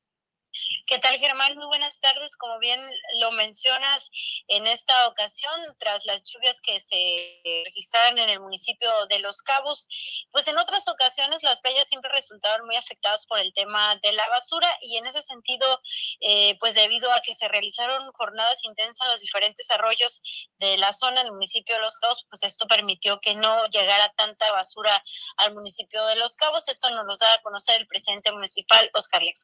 ¿Qué 0.87 0.99
tal, 0.99 1.17
Germán? 1.17 1.57
Muy 1.57 1.67
buenas 1.67 2.01
tardes. 2.01 2.37
Como 2.37 2.59
bien 2.59 2.79
lo 3.21 3.33
mencionas, 3.33 4.11
en 4.49 4.67
esta 4.67 5.09
ocasión, 5.09 5.53
tras 5.79 6.05
las 6.05 6.25
lluvias 6.25 6.61
que 6.61 6.81
se 6.81 7.63
registraron 7.65 8.19
en 8.19 8.29
el 8.29 8.41
municipio 8.41 8.91
de 9.09 9.19
Los 9.21 9.41
Cabos, 9.43 9.89
pues 10.31 10.47
en 10.49 10.59
otras 10.59 10.87
ocasiones 10.89 11.43
las 11.43 11.61
playas 11.61 11.89
siempre 11.89 12.11
resultaron 12.11 12.67
muy 12.67 12.77
afectadas 12.77 13.25
por 13.27 13.39
el 13.39 13.55
tema 13.55 13.97
de 14.03 14.13
la 14.13 14.29
basura 14.29 14.69
y 14.83 14.99
en 14.99 15.07
ese 15.07 15.23
sentido, 15.23 15.81
eh, 16.21 16.57
pues 16.61 16.75
debido 16.75 17.13
a 17.13 17.23
que 17.23 17.35
se 17.35 17.49
realizaron 17.49 18.13
jornadas 18.13 18.63
intensas 18.65 19.01
en 19.03 19.11
los 19.13 19.21
diferentes 19.21 19.71
arroyos 19.71 20.21
de 20.59 20.77
la 20.77 20.93
zona 20.93 21.23
en 21.23 21.29
el 21.29 21.33
municipio 21.33 21.77
de 21.77 21.83
Los 21.83 21.99
Cabos, 21.99 22.27
pues 22.29 22.43
esto 22.43 22.67
permitió 22.67 23.21
que 23.21 23.35
no 23.35 23.67
llegara 23.69 24.13
tanta 24.17 24.53
basura 24.53 25.03
al 25.39 25.55
municipio 25.55 26.05
de 26.07 26.17
Los 26.17 26.37
Cabos. 26.37 26.69
Esto 26.69 26.91
nos 26.91 27.07
lo 27.07 27.17
da 27.17 27.35
a 27.35 27.43
conocer 27.43 27.81
el 27.81 27.87
presidente 27.87 28.31
municipal, 28.33 28.91
Oscar 28.95 29.23
Lex 29.23 29.43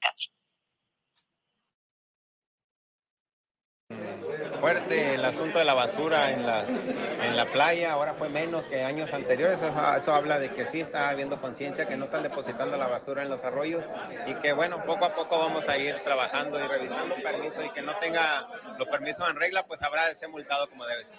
fuerte 4.59 5.15
el 5.15 5.24
asunto 5.24 5.59
de 5.59 5.65
la 5.65 5.74
basura 5.74 6.32
en 6.32 6.44
la, 6.44 6.65
en 6.65 7.36
la 7.36 7.47
playa, 7.47 7.93
ahora 7.93 8.15
fue 8.15 8.28
menos 8.28 8.65
que 8.66 8.82
años 8.82 9.12
anteriores, 9.12 9.59
eso, 9.59 9.97
eso 9.97 10.15
habla 10.15 10.39
de 10.39 10.52
que 10.52 10.66
sí 10.66 10.81
está 10.81 11.10
habiendo 11.10 11.40
conciencia, 11.40 11.86
que 11.86 11.97
no 11.97 12.06
están 12.06 12.23
depositando 12.23 12.77
la 12.77 12.86
basura 12.86 13.23
en 13.23 13.31
los 13.31 13.43
arroyos 13.44 13.85
y 14.27 14.35
que 14.36 14.52
bueno, 14.52 14.85
poco 14.85 15.05
a 15.05 15.15
poco 15.15 15.39
vamos 15.39 15.69
a 15.69 15.78
ir 15.78 15.97
trabajando 16.05 16.59
y 16.59 16.66
revisando 16.66 17.15
permisos 17.16 17.65
y 17.65 17.70
que 17.70 17.82
no 17.82 17.97
tenga 17.98 18.48
los 18.78 18.89
permisos 18.89 19.28
en 19.31 19.36
regla, 19.36 19.66
pues 19.66 19.81
habrá 19.82 20.06
de 20.06 20.15
ser 20.15 20.28
multado 20.28 20.69
como 20.69 20.85
debe 20.86 21.05
ser. 21.05 21.19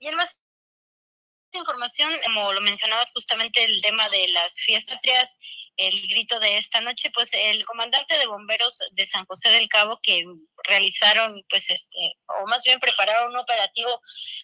Y 0.00 0.08
en 0.08 0.16
más 0.16 0.38
información, 1.52 2.10
como 2.24 2.52
lo 2.52 2.60
mencionabas 2.60 3.10
justamente 3.12 3.64
el 3.64 3.82
tema 3.82 4.08
de 4.10 4.28
las 4.28 4.60
fiestas 4.60 5.38
el 5.76 6.00
grito 6.08 6.38
de 6.40 6.56
esta 6.56 6.80
noche, 6.80 7.10
pues 7.14 7.30
el 7.32 7.64
comandante 7.64 8.18
de 8.18 8.26
bomberos 8.26 8.78
de 8.92 9.06
San 9.06 9.24
José 9.26 9.50
del 9.50 9.68
Cabo 9.68 9.98
que 10.02 10.24
realizaron, 10.64 11.44
pues 11.48 11.70
este, 11.70 12.16
o 12.40 12.46
más 12.46 12.62
bien 12.64 12.78
prepararon 12.80 13.30
un 13.30 13.36
operativo, 13.36 14.00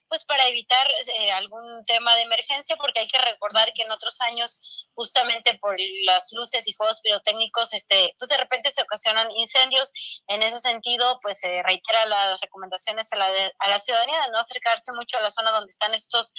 pues 0.08 0.24
para 0.24 0.46
evitar 0.48 0.86
eh, 1.18 1.32
algún 1.32 1.84
tema 1.86 2.14
de 2.16 2.22
emergencia, 2.22 2.76
porque 2.76 3.00
hay 3.00 3.08
que 3.08 3.18
recordar 3.18 3.72
que 3.72 3.82
en 3.82 3.90
otros 3.90 4.20
años, 4.22 4.88
justamente 4.94 5.54
por 5.58 5.76
las 6.04 6.28
luces 6.32 6.66
y 6.66 6.74
juegos 6.74 7.00
pirotécnicos, 7.00 7.72
este, 7.72 8.14
pues 8.18 8.28
de 8.28 8.36
repente 8.36 8.70
se 8.70 8.82
ocasionan 8.82 9.30
incendios. 9.32 9.92
En 10.28 10.42
ese 10.42 10.60
sentido, 10.60 11.18
pues 11.22 11.40
se 11.40 11.62
reitera 11.62 12.06
las 12.06 12.40
recomendaciones 12.40 13.12
a 13.12 13.16
la, 13.16 13.28
a 13.58 13.68
la 13.68 13.78
ciudadanía 13.78 14.20
de 14.22 14.32
no 14.32 14.38
acercarse 14.38 14.92
mucho 14.92 15.18
a 15.18 15.22
la 15.22 15.30
zona 15.30 15.50
donde 15.52 15.70
están 15.70 15.94
estos, 15.94 16.32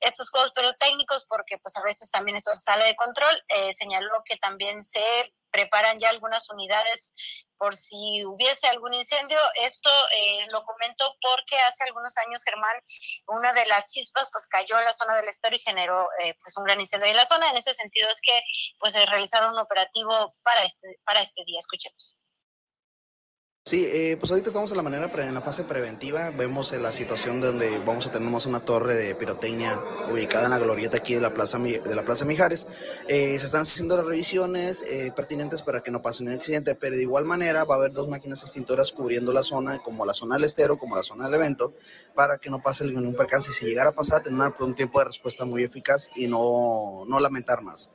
estos 0.00 0.30
juegos 0.30 0.52
pirotécnicos, 0.52 1.24
porque 1.26 1.58
pues 1.58 1.76
a 1.76 1.82
veces 1.82 2.10
también 2.10 2.36
eso 2.36 2.54
sale 2.54 2.84
de 2.84 2.96
control. 2.96 3.34
Eh, 3.48 3.72
señaló 3.74 4.22
que 4.24 4.36
también 4.36 4.84
se 4.84 5.34
preparan 5.50 5.98
ya 5.98 6.08
algunas 6.10 6.48
unidades 6.50 7.12
por 7.56 7.74
si 7.74 8.24
hubiese 8.24 8.68
algún 8.68 8.94
incendio. 8.94 9.38
Esto 9.62 9.90
eh, 10.16 10.46
lo 10.50 10.64
comento 10.64 11.16
porque 11.20 11.58
hace 11.60 11.84
algunos 11.84 12.16
años, 12.18 12.42
Germán, 12.44 12.76
una 13.26 13.52
de 13.52 13.66
las 13.66 13.86
chispas 13.86 14.28
pues 14.32 14.46
cayó 14.46 14.78
en 14.78 14.84
la 14.84 14.92
zona 14.92 15.16
del 15.16 15.28
estero 15.28 15.56
y 15.56 15.60
generó 15.60 16.08
eh, 16.20 16.34
pues 16.42 16.56
un 16.56 16.64
gran 16.64 16.80
incendio 16.80 17.08
en 17.08 17.16
la 17.16 17.26
zona. 17.26 17.50
En 17.50 17.56
ese 17.56 17.74
sentido 17.74 18.08
es 18.08 18.20
que 18.20 18.40
pues 18.78 18.92
se 18.92 19.04
realizaron 19.06 19.52
un 19.52 19.58
operativo 19.58 20.32
para 20.42 20.62
este, 20.62 21.00
para 21.04 21.20
este 21.20 21.44
día. 21.44 21.58
Escuchemos. 21.58 22.16
Sí, 23.68 23.86
eh, 23.92 24.16
pues 24.18 24.30
ahorita 24.30 24.48
estamos 24.48 24.70
en 24.70 24.78
la 24.78 24.82
manera 24.82 25.10
en 25.14 25.34
la 25.34 25.42
fase 25.42 25.62
preventiva. 25.62 26.30
Vemos 26.30 26.72
la 26.72 26.90
situación 26.90 27.42
donde 27.42 27.78
vamos 27.80 28.06
a 28.06 28.10
tener 28.10 28.26
una 28.26 28.60
torre 28.60 28.94
de 28.94 29.14
pirotecnia 29.14 29.78
ubicada 30.10 30.44
en 30.44 30.52
la 30.52 30.58
glorieta 30.58 30.96
aquí 30.96 31.12
de 31.14 31.20
la 31.20 31.34
plaza 31.34 31.58
de 31.58 31.94
la 31.94 32.02
plaza 32.02 32.24
Mijares. 32.24 32.66
Eh, 33.08 33.38
se 33.38 33.44
están 33.44 33.60
haciendo 33.60 33.94
las 33.98 34.06
revisiones 34.06 34.80
eh, 34.84 35.12
pertinentes 35.14 35.60
para 35.60 35.82
que 35.82 35.90
no 35.90 36.00
pase 36.00 36.22
un 36.22 36.30
accidente, 36.30 36.76
pero 36.76 36.96
de 36.96 37.02
igual 37.02 37.26
manera 37.26 37.64
va 37.64 37.74
a 37.74 37.76
haber 37.76 37.92
dos 37.92 38.08
máquinas 38.08 38.42
extintoras 38.42 38.90
cubriendo 38.90 39.34
la 39.34 39.42
zona, 39.42 39.76
como 39.80 40.06
la 40.06 40.14
zona 40.14 40.36
del 40.36 40.44
estero, 40.44 40.78
como 40.78 40.96
la 40.96 41.02
zona 41.02 41.26
del 41.26 41.34
evento, 41.34 41.74
para 42.14 42.38
que 42.38 42.48
no 42.48 42.62
pase 42.62 42.86
ningún 42.86 43.16
percance. 43.16 43.52
Si 43.52 43.66
llegara 43.66 43.90
a 43.90 43.94
pasar, 43.94 44.22
tener 44.22 44.50
un 44.60 44.74
tiempo 44.74 44.98
de 45.00 45.04
respuesta 45.04 45.44
muy 45.44 45.62
eficaz 45.62 46.08
y 46.16 46.26
no, 46.26 47.04
no 47.06 47.20
lamentar 47.20 47.60
más. 47.60 47.90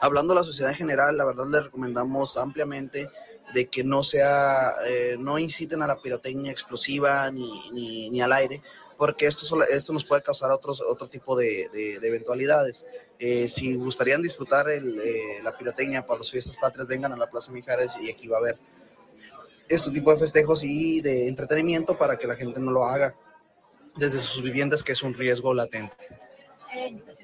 Hablando 0.00 0.34
de 0.34 0.40
la 0.40 0.44
sociedad 0.44 0.72
en 0.72 0.76
general, 0.76 1.16
la 1.16 1.24
verdad 1.24 1.44
le 1.48 1.60
recomendamos 1.60 2.36
ampliamente 2.36 3.08
de 3.52 3.68
que 3.68 3.84
no 3.84 4.02
sea, 4.02 4.70
eh, 4.88 5.16
no 5.18 5.38
inciten 5.38 5.82
a 5.82 5.86
la 5.86 6.00
pirotecnia 6.00 6.50
explosiva 6.50 7.30
ni, 7.30 8.10
ni, 8.10 8.20
al 8.20 8.32
aire, 8.32 8.62
porque 8.96 9.26
esto, 9.26 9.62
esto 9.64 9.92
nos 9.92 10.04
puede 10.04 10.22
causar 10.22 10.50
otros, 10.50 10.80
otro 10.80 11.08
tipo 11.08 11.36
de, 11.36 11.68
de, 11.72 12.06
eventualidades. 12.06 12.86
Eh, 13.18 13.48
si 13.48 13.74
gustarían 13.74 14.22
disfrutar 14.22 14.68
el, 14.68 14.98
eh, 15.00 15.40
la 15.42 15.56
pirotecnia 15.56 16.06
para 16.06 16.20
las 16.20 16.30
fiestas 16.30 16.56
patrias, 16.56 16.86
vengan 16.86 17.12
a 17.12 17.16
la 17.16 17.30
Plaza 17.30 17.52
Mijares 17.52 17.92
y 18.02 18.10
aquí 18.10 18.28
va 18.28 18.38
a 18.38 18.40
haber 18.40 18.58
este 19.68 19.90
tipo 19.90 20.12
de 20.12 20.18
festejos 20.18 20.62
y 20.64 21.00
de 21.00 21.28
entretenimiento 21.28 21.96
para 21.96 22.16
que 22.16 22.26
la 22.26 22.36
gente 22.36 22.60
no 22.60 22.70
lo 22.70 22.84
haga 22.84 23.14
desde 23.96 24.18
sus 24.18 24.42
viviendas, 24.42 24.82
que 24.82 24.92
es 24.92 25.02
un 25.02 25.14
riesgo 25.14 25.54
latente. 25.54 25.96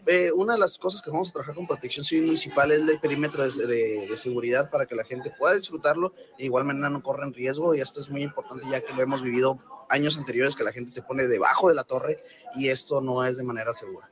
Eh, 0.07 0.31
una 0.33 0.55
de 0.55 0.59
las 0.59 0.77
cosas 0.77 1.01
que 1.01 1.11
vamos 1.11 1.31
a 1.31 1.33
trabajar 1.33 1.55
con 1.55 1.67
Protección 1.67 2.05
Civil 2.05 2.27
Municipal 2.27 2.71
es 2.71 2.81
el 2.81 3.01
perímetro 3.01 3.43
de, 3.45 4.17
seguridad 4.19 4.71
para 4.71 4.87
que 4.87 4.95
la 4.95 5.05
gente 5.05 5.33
pueda 5.39 5.55
disfrutarlo 5.55 6.13
e 6.39 6.45
igual 6.45 6.65
manera 6.65 6.91
no 6.91 7.03
corra 7.03 7.27
en 7.27 7.33
riesgo 7.33 7.75
y 7.75 7.81
esto 7.81 8.01
es 8.01 8.11
muy 8.11 8.23
importante 8.23 8.67
ya 8.71 8.81
que 8.81 8.93
lo 8.93 9.03
hemos 9.03 9.23
vivido 9.23 9.59
años 9.89 10.19
anteriores 10.19 10.55
que 10.55 10.65
la 10.65 10.73
gente 10.73 10.93
se 10.93 11.03
pone 11.03 11.27
debajo 11.27 11.69
de 11.69 11.75
la 11.75 11.85
torre 11.85 12.23
y 12.55 12.69
esto 12.69 13.01
no 13.01 13.25
es 13.25 13.39
de 13.39 13.45
manera 13.45 13.73
segura. 13.73 14.11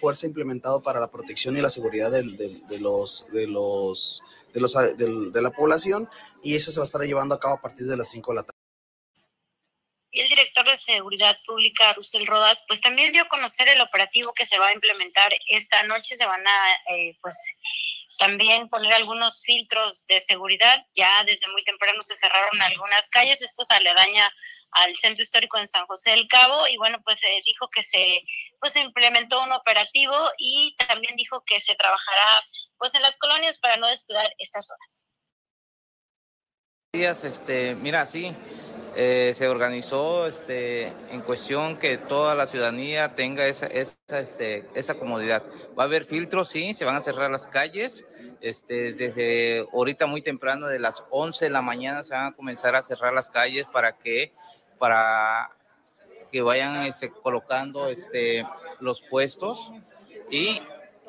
Fuerza 0.00 0.26
implementado 0.26 0.82
para 0.82 1.00
la 1.00 1.10
protección 1.10 1.56
y 1.56 1.60
la 1.60 1.70
seguridad 1.70 2.10
de, 2.10 2.22
los 2.80 3.26
de 3.32 3.46
los 3.46 4.22
de 4.54 4.60
los 4.60 4.74
de 5.32 5.42
la 5.42 5.50
población 5.50 6.08
y 6.42 6.54
eso 6.54 6.72
se 6.72 6.78
va 6.78 6.84
a 6.84 6.86
estar 6.86 7.02
llevando 7.02 7.34
a 7.34 7.40
cabo 7.40 7.56
a 7.56 7.60
partir 7.60 7.86
de 7.86 7.96
las 7.96 8.08
5 8.08 8.32
de 8.32 8.36
la 8.36 8.42
tarde 8.42 8.57
y 10.10 10.20
el 10.20 10.28
director 10.28 10.68
de 10.68 10.76
Seguridad 10.76 11.38
Pública, 11.44 11.92
Russell 11.92 12.26
Rodas, 12.26 12.64
pues 12.66 12.80
también 12.80 13.12
dio 13.12 13.22
a 13.22 13.28
conocer 13.28 13.68
el 13.68 13.80
operativo 13.80 14.32
que 14.32 14.46
se 14.46 14.58
va 14.58 14.68
a 14.68 14.72
implementar 14.72 15.32
esta 15.48 15.82
noche. 15.82 16.16
Se 16.16 16.26
van 16.26 16.46
a, 16.46 16.72
eh, 16.94 17.16
pues, 17.20 17.34
también 18.18 18.68
poner 18.68 18.94
algunos 18.94 19.42
filtros 19.44 20.06
de 20.06 20.18
seguridad. 20.20 20.84
Ya 20.94 21.24
desde 21.24 21.48
muy 21.48 21.62
temprano 21.62 22.00
se 22.00 22.16
cerraron 22.16 22.60
algunas 22.62 23.08
calles. 23.10 23.40
Esto 23.42 23.64
se 23.64 23.74
aledaña 23.74 24.32
al 24.72 24.94
centro 24.96 25.22
histórico 25.22 25.58
en 25.58 25.68
San 25.68 25.86
José 25.86 26.10
del 26.10 26.26
Cabo 26.28 26.66
y 26.68 26.76
bueno, 26.76 27.00
pues 27.04 27.20
se 27.20 27.28
dijo 27.44 27.68
que 27.68 27.82
se 27.82 28.22
pues 28.60 28.76
implementó 28.76 29.42
un 29.42 29.52
operativo 29.52 30.14
y 30.38 30.74
también 30.76 31.16
dijo 31.16 31.42
que 31.46 31.60
se 31.60 31.74
trabajará 31.74 32.26
pues 32.76 32.94
en 32.94 33.02
las 33.02 33.18
colonias 33.18 33.58
para 33.58 33.76
no 33.76 33.88
descuidar 33.88 34.30
estas 34.38 34.70
horas. 34.70 35.08
Días, 36.92 37.24
este, 37.24 37.74
mira, 37.74 38.06
sí, 38.06 38.34
eh, 38.96 39.32
se 39.34 39.48
organizó 39.48 40.26
este, 40.26 40.92
en 41.10 41.20
cuestión 41.20 41.76
que 41.76 41.98
toda 41.98 42.34
la 42.34 42.46
ciudadanía 42.46 43.14
tenga 43.14 43.46
esa, 43.46 43.66
esa, 43.66 44.18
este, 44.18 44.66
esa 44.74 44.94
comodidad. 44.94 45.42
Va 45.78 45.84
a 45.84 45.86
haber 45.86 46.04
filtros, 46.04 46.48
sí, 46.48 46.74
se 46.74 46.84
van 46.84 46.96
a 46.96 47.00
cerrar 47.00 47.30
las 47.30 47.46
calles. 47.46 48.04
Este, 48.40 48.92
desde 48.92 49.66
ahorita 49.72 50.06
muy 50.06 50.22
temprano, 50.22 50.66
de 50.66 50.78
las 50.78 51.04
11 51.10 51.44
de 51.44 51.50
la 51.50 51.62
mañana, 51.62 52.02
se 52.02 52.14
van 52.14 52.26
a 52.26 52.32
comenzar 52.32 52.74
a 52.74 52.82
cerrar 52.82 53.12
las 53.12 53.28
calles 53.28 53.66
para 53.72 53.96
que, 53.96 54.32
para 54.78 55.50
que 56.32 56.42
vayan 56.42 56.86
este, 56.86 57.10
colocando 57.10 57.88
este, 57.88 58.46
los 58.80 59.02
puestos 59.02 59.72
y, 60.30 60.60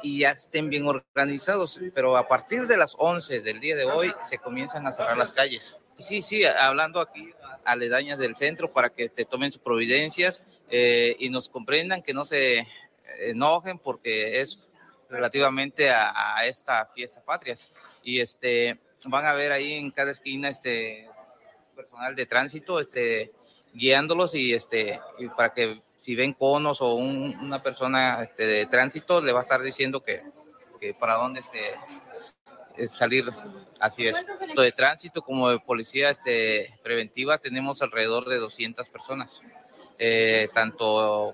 y 0.04 0.20
ya 0.20 0.32
estén 0.32 0.70
bien 0.70 0.88
organizados. 0.88 1.80
Pero 1.94 2.18
a 2.18 2.28
partir 2.28 2.68
de 2.68 2.78
las 2.78 2.96
11 2.98 3.42
del 3.42 3.60
día 3.60 3.76
de 3.76 3.86
hoy 3.86 4.14
se 4.24 4.38
comienzan 4.38 4.86
a 4.86 4.92
cerrar 4.92 5.18
las 5.18 5.32
calles. 5.32 5.78
Sí, 5.96 6.22
sí, 6.22 6.46
hablando 6.46 7.02
aquí 7.02 7.34
aledañas 7.66 8.20
del 8.20 8.36
centro 8.36 8.72
para 8.72 8.90
que 8.90 9.04
este, 9.04 9.26
tomen 9.26 9.52
sus 9.52 9.62
providencias 9.62 10.44
eh, 10.70 11.16
y 11.20 11.30
nos 11.30 11.50
comprendan, 11.50 12.02
que 12.02 12.14
no 12.14 12.26
se 12.26 12.68
enojen 13.20 13.80
porque 13.80 14.42
es 14.42 14.60
relativamente 15.10 15.90
a, 15.90 16.46
esta 16.46 16.86
fiesta 16.94 17.24
patrias. 17.24 17.72
Y 18.04 18.22
este, 18.22 18.80
van 19.06 19.26
a 19.26 19.34
ver 19.34 19.52
ahí 19.52 19.74
en 19.74 19.92
cada 19.92 20.12
esquina 20.12 20.50
este 20.50 21.10
personal 21.76 22.16
de 22.16 22.26
tránsito 22.26 22.80
este, 22.80 23.32
guiándolos 23.74 24.36
y, 24.36 24.54
este, 24.54 25.00
y 25.18 25.28
para 25.30 25.54
que 25.54 25.82
si 25.96 26.16
ven 26.16 26.34
conos 26.34 26.82
o 26.82 26.96
una 26.96 27.62
persona 27.62 28.22
este, 28.22 28.46
de 28.46 28.66
tránsito, 28.66 29.22
le 29.22 29.32
va 29.32 29.40
a 29.40 29.44
estar 29.44 29.62
diciendo 29.62 30.02
que, 30.02 30.24
que 30.80 30.94
para 30.94 31.16
dónde 31.16 31.42
este, 31.42 31.60
salir, 32.88 33.26
así 33.80 34.08
es. 34.08 34.16
De 34.56 34.72
tránsito 34.72 35.22
como 35.22 35.50
de 35.50 35.60
policía 35.60 36.10
este, 36.10 36.74
preventiva 36.84 37.38
tenemos 37.38 37.82
alrededor 37.82 38.28
de 38.28 38.38
200 38.38 38.88
personas, 38.90 39.42
eh, 39.98 40.48
tanto 40.54 41.34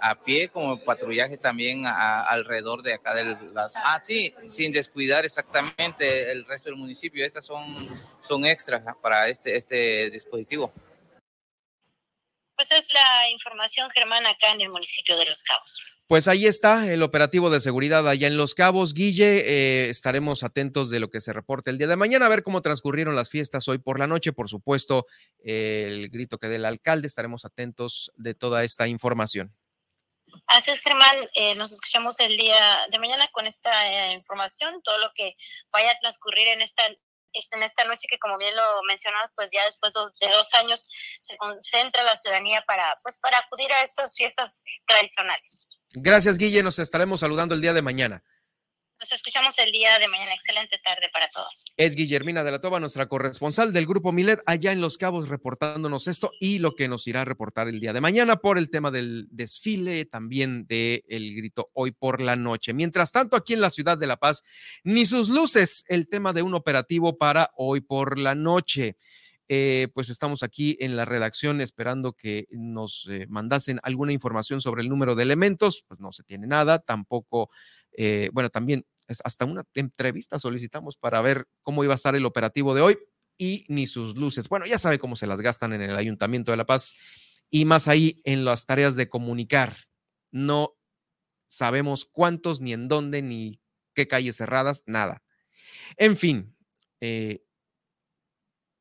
a 0.00 0.16
pie 0.16 0.48
como 0.48 0.78
patrullaje 0.78 1.36
también 1.36 1.84
alrededor 1.86 2.82
de 2.82 2.94
acá 2.94 3.14
de 3.14 3.36
las... 3.54 3.74
Ah, 3.76 4.00
sí, 4.02 4.34
sin 4.48 4.72
descuidar 4.72 5.24
exactamente 5.24 6.32
el 6.32 6.44
resto 6.44 6.70
del 6.70 6.78
municipio. 6.78 7.24
Estas 7.24 7.44
son, 7.44 7.76
son 8.20 8.44
extras 8.44 8.82
para 9.00 9.28
este, 9.28 9.56
este 9.56 10.10
dispositivo 10.10 10.72
pues 12.68 12.84
es 12.84 12.94
la 12.94 13.28
información, 13.30 13.90
Germán, 13.90 14.24
acá 14.24 14.52
en 14.52 14.60
el 14.60 14.70
municipio 14.70 15.16
de 15.16 15.24
Los 15.24 15.42
Cabos. 15.42 15.82
Pues 16.06 16.28
ahí 16.28 16.46
está 16.46 16.92
el 16.92 17.02
operativo 17.02 17.50
de 17.50 17.60
seguridad 17.60 18.08
allá 18.08 18.28
en 18.28 18.36
Los 18.36 18.54
Cabos. 18.54 18.94
Guille, 18.94 19.40
eh, 19.46 19.88
estaremos 19.90 20.44
atentos 20.44 20.88
de 20.88 21.00
lo 21.00 21.10
que 21.10 21.20
se 21.20 21.32
reporte 21.32 21.70
el 21.70 21.78
día 21.78 21.88
de 21.88 21.96
mañana, 21.96 22.26
a 22.26 22.28
ver 22.28 22.44
cómo 22.44 22.62
transcurrieron 22.62 23.16
las 23.16 23.30
fiestas 23.30 23.66
hoy 23.66 23.78
por 23.78 23.98
la 23.98 24.06
noche. 24.06 24.32
Por 24.32 24.48
supuesto, 24.48 25.06
el 25.42 26.08
grito 26.10 26.38
que 26.38 26.46
del 26.46 26.64
alcalde, 26.64 27.08
estaremos 27.08 27.44
atentos 27.44 28.12
de 28.14 28.34
toda 28.34 28.62
esta 28.62 28.86
información. 28.86 29.52
Así 30.46 30.70
es, 30.70 30.80
Germán, 30.80 31.16
eh, 31.34 31.56
nos 31.56 31.72
escuchamos 31.72 32.18
el 32.20 32.36
día 32.36 32.78
de 32.90 32.98
mañana 33.00 33.26
con 33.32 33.46
esta 33.48 33.70
eh, 33.92 34.12
información, 34.12 34.80
todo 34.84 34.98
lo 34.98 35.10
que 35.14 35.34
vaya 35.72 35.90
a 35.90 35.98
transcurrir 35.98 36.46
en 36.46 36.62
esta 36.62 36.84
en 37.32 37.62
esta 37.62 37.84
noche 37.84 38.06
que 38.08 38.18
como 38.18 38.38
bien 38.38 38.54
lo 38.54 38.82
mencionas, 38.88 39.30
pues 39.34 39.50
ya 39.52 39.64
después 39.64 39.92
de 40.20 40.28
dos 40.28 40.54
años 40.54 40.86
se 41.22 41.36
concentra 41.36 42.02
la 42.02 42.14
ciudadanía 42.14 42.62
para, 42.66 42.94
pues, 43.02 43.18
para 43.20 43.38
acudir 43.38 43.72
a 43.72 43.82
estas 43.82 44.16
fiestas 44.16 44.62
tradicionales. 44.86 45.68
Gracias, 45.94 46.38
Guille. 46.38 46.62
Nos 46.62 46.78
estaremos 46.78 47.20
saludando 47.20 47.54
el 47.54 47.60
día 47.60 47.72
de 47.72 47.82
mañana. 47.82 48.22
Nos 49.02 49.10
escuchamos 49.10 49.58
el 49.58 49.72
día 49.72 49.98
de 49.98 50.06
mañana. 50.06 50.32
Excelente 50.32 50.78
tarde 50.78 51.08
para 51.12 51.28
todos. 51.28 51.64
Es 51.76 51.96
Guillermina 51.96 52.44
de 52.44 52.52
la 52.52 52.60
Toba, 52.60 52.78
nuestra 52.78 53.08
corresponsal 53.08 53.72
del 53.72 53.84
Grupo 53.84 54.12
Milet, 54.12 54.40
allá 54.46 54.70
en 54.70 54.80
Los 54.80 54.96
Cabos, 54.96 55.28
reportándonos 55.28 56.06
esto 56.06 56.30
y 56.38 56.60
lo 56.60 56.76
que 56.76 56.86
nos 56.86 57.08
irá 57.08 57.22
a 57.22 57.24
reportar 57.24 57.66
el 57.66 57.80
día 57.80 57.92
de 57.92 58.00
mañana 58.00 58.36
por 58.36 58.58
el 58.58 58.70
tema 58.70 58.92
del 58.92 59.26
desfile, 59.32 60.04
también 60.04 60.68
del 60.68 61.02
el 61.08 61.34
grito 61.34 61.66
hoy 61.74 61.90
por 61.90 62.20
la 62.20 62.36
noche. 62.36 62.74
Mientras 62.74 63.10
tanto, 63.10 63.36
aquí 63.36 63.54
en 63.54 63.60
la 63.60 63.70
ciudad 63.70 63.98
de 63.98 64.06
La 64.06 64.18
Paz, 64.18 64.44
ni 64.84 65.04
sus 65.04 65.30
luces, 65.30 65.84
el 65.88 66.06
tema 66.06 66.32
de 66.32 66.42
un 66.42 66.54
operativo 66.54 67.18
para 67.18 67.50
hoy 67.56 67.80
por 67.80 68.20
la 68.20 68.36
noche. 68.36 68.96
Eh, 69.54 69.88
pues 69.92 70.08
estamos 70.08 70.42
aquí 70.42 70.78
en 70.80 70.96
la 70.96 71.04
redacción 71.04 71.60
esperando 71.60 72.14
que 72.14 72.46
nos 72.50 73.06
eh, 73.10 73.26
mandasen 73.28 73.80
alguna 73.82 74.12
información 74.12 74.62
sobre 74.62 74.80
el 74.80 74.88
número 74.88 75.14
de 75.14 75.24
elementos, 75.24 75.84
pues 75.88 76.00
no 76.00 76.10
se 76.10 76.22
tiene 76.22 76.46
nada, 76.46 76.78
tampoco, 76.78 77.50
eh, 77.94 78.30
bueno, 78.32 78.48
también 78.48 78.86
hasta 79.24 79.44
una 79.44 79.64
entrevista 79.74 80.38
solicitamos 80.38 80.96
para 80.96 81.20
ver 81.20 81.46
cómo 81.62 81.84
iba 81.84 81.94
a 81.94 81.96
estar 81.96 82.14
el 82.14 82.26
operativo 82.26 82.74
de 82.74 82.82
hoy 82.82 82.98
y 83.36 83.64
ni 83.68 83.86
sus 83.86 84.16
luces. 84.16 84.48
Bueno, 84.48 84.66
ya 84.66 84.78
sabe 84.78 84.98
cómo 84.98 85.16
se 85.16 85.26
las 85.26 85.40
gastan 85.40 85.72
en 85.72 85.82
el 85.82 85.96
Ayuntamiento 85.96 86.52
de 86.52 86.56
La 86.56 86.66
Paz 86.66 86.94
y 87.50 87.64
más 87.64 87.88
ahí 87.88 88.20
en 88.24 88.44
las 88.44 88.66
tareas 88.66 88.96
de 88.96 89.08
comunicar. 89.08 89.76
No 90.30 90.76
sabemos 91.46 92.04
cuántos, 92.04 92.60
ni 92.60 92.72
en 92.72 92.88
dónde, 92.88 93.20
ni 93.22 93.60
qué 93.94 94.08
calles 94.08 94.36
cerradas, 94.36 94.84
nada. 94.86 95.22
En 95.96 96.16
fin, 96.16 96.56
eh, 97.00 97.44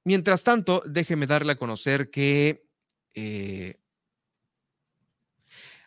mientras 0.06 0.44
tanto, 0.44 0.82
déjeme 0.86 1.28
darle 1.28 1.54
a 1.54 1.58
conocer 1.58 2.10
que 2.10 2.66
eh, 3.14 3.82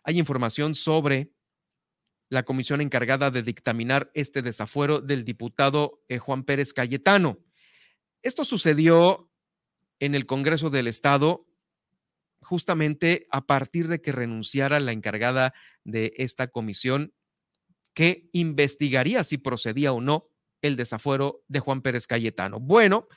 hay 0.02 0.18
información 0.18 0.74
sobre 0.74 1.32
la 2.28 2.44
comisión 2.44 2.80
encargada 2.80 3.30
de 3.30 3.42
dictaminar 3.42 4.10
este 4.14 4.42
desafuero 4.42 5.00
del 5.00 5.24
diputado 5.24 6.02
eh, 6.08 6.18
Juan 6.18 6.44
Pérez 6.44 6.72
Cayetano. 6.72 7.38
Esto 8.22 8.44
sucedió 8.44 9.30
en 10.00 10.14
el 10.14 10.26
Congreso 10.26 10.70
del 10.70 10.86
Estado 10.86 11.46
justamente 12.40 13.26
a 13.30 13.46
partir 13.46 13.88
de 13.88 14.00
que 14.00 14.12
renunciara 14.12 14.80
la 14.80 14.92
encargada 14.92 15.54
de 15.84 16.12
esta 16.16 16.46
comisión 16.46 17.14
que 17.94 18.28
investigaría 18.32 19.24
si 19.24 19.38
procedía 19.38 19.92
o 19.92 20.00
no 20.00 20.28
el 20.62 20.76
desafuero 20.76 21.44
de 21.48 21.60
Juan 21.60 21.82
Pérez 21.82 22.06
Cayetano. 22.06 22.60
Bueno, 22.60 23.08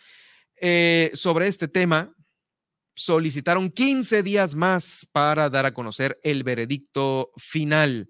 eh, 0.56 1.12
sobre 1.14 1.48
este 1.48 1.68
tema 1.68 2.16
solicitaron 2.96 3.70
15 3.70 4.24
días 4.24 4.56
más 4.56 5.08
para 5.12 5.50
dar 5.50 5.66
a 5.66 5.74
conocer 5.74 6.20
el 6.24 6.44
veredicto 6.44 7.32
final. 7.38 8.10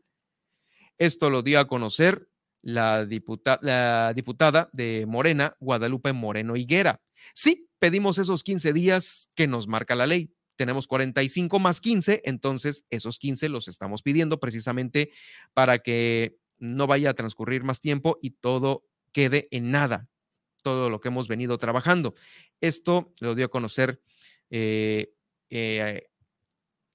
Esto 0.98 1.30
lo 1.30 1.44
dio 1.44 1.60
a 1.60 1.68
conocer 1.68 2.30
la, 2.62 3.06
diputada 3.06 4.70
de 4.74 5.06
Morena, 5.08 5.56
Guadalupe 5.60 6.14
Moreno 6.14 6.56
Higuera. 6.56 7.02
Sí, 7.34 7.70
pedimos 7.80 8.18
esos 8.18 8.44
15 8.44 8.74
días 8.74 9.30
que 9.36 9.48
nos 9.48 9.68
marca 9.68 9.96
la 9.96 10.08
ley. 10.08 10.34
Tenemos 10.56 10.88
45 10.88 11.60
más 11.60 11.80
15, 11.80 12.24
entonces 12.26 12.86
esos 12.90 13.20
15 13.20 13.50
los 13.50 13.68
estamos 13.68 14.02
pidiendo 14.02 14.40
precisamente 14.40 15.12
para 15.54 15.80
que 15.80 16.40
no 16.58 16.88
vaya 16.88 17.12
a 17.12 17.14
transcurrir 17.14 17.64
más 17.64 17.80
tiempo 17.80 18.18
y 18.22 18.32
todo 18.32 18.84
quede 19.12 19.48
en 19.52 19.72
nada, 19.72 20.10
todo 20.64 20.90
lo 20.90 21.00
que 21.00 21.10
hemos 21.10 21.28
venido 21.28 21.58
trabajando. 21.60 22.16
Esto 22.60 23.14
lo 23.22 23.36
dio 23.36 23.46
a 23.46 23.50
conocer 23.50 24.02
eh, 24.50 25.14
eh, 25.52 26.10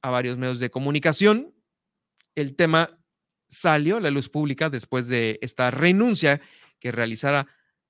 a 0.02 0.10
varios 0.10 0.36
medios 0.36 0.58
de 0.58 0.70
comunicación. 0.70 1.54
El 2.34 2.56
tema 2.56 2.98
salió 3.52 3.98
a 3.98 4.00
la 4.00 4.10
luz 4.10 4.30
pública 4.30 4.70
después 4.70 5.08
de 5.08 5.38
esta 5.42 5.70
renuncia 5.70 6.40
que 6.80 6.90
realizara 6.90 7.46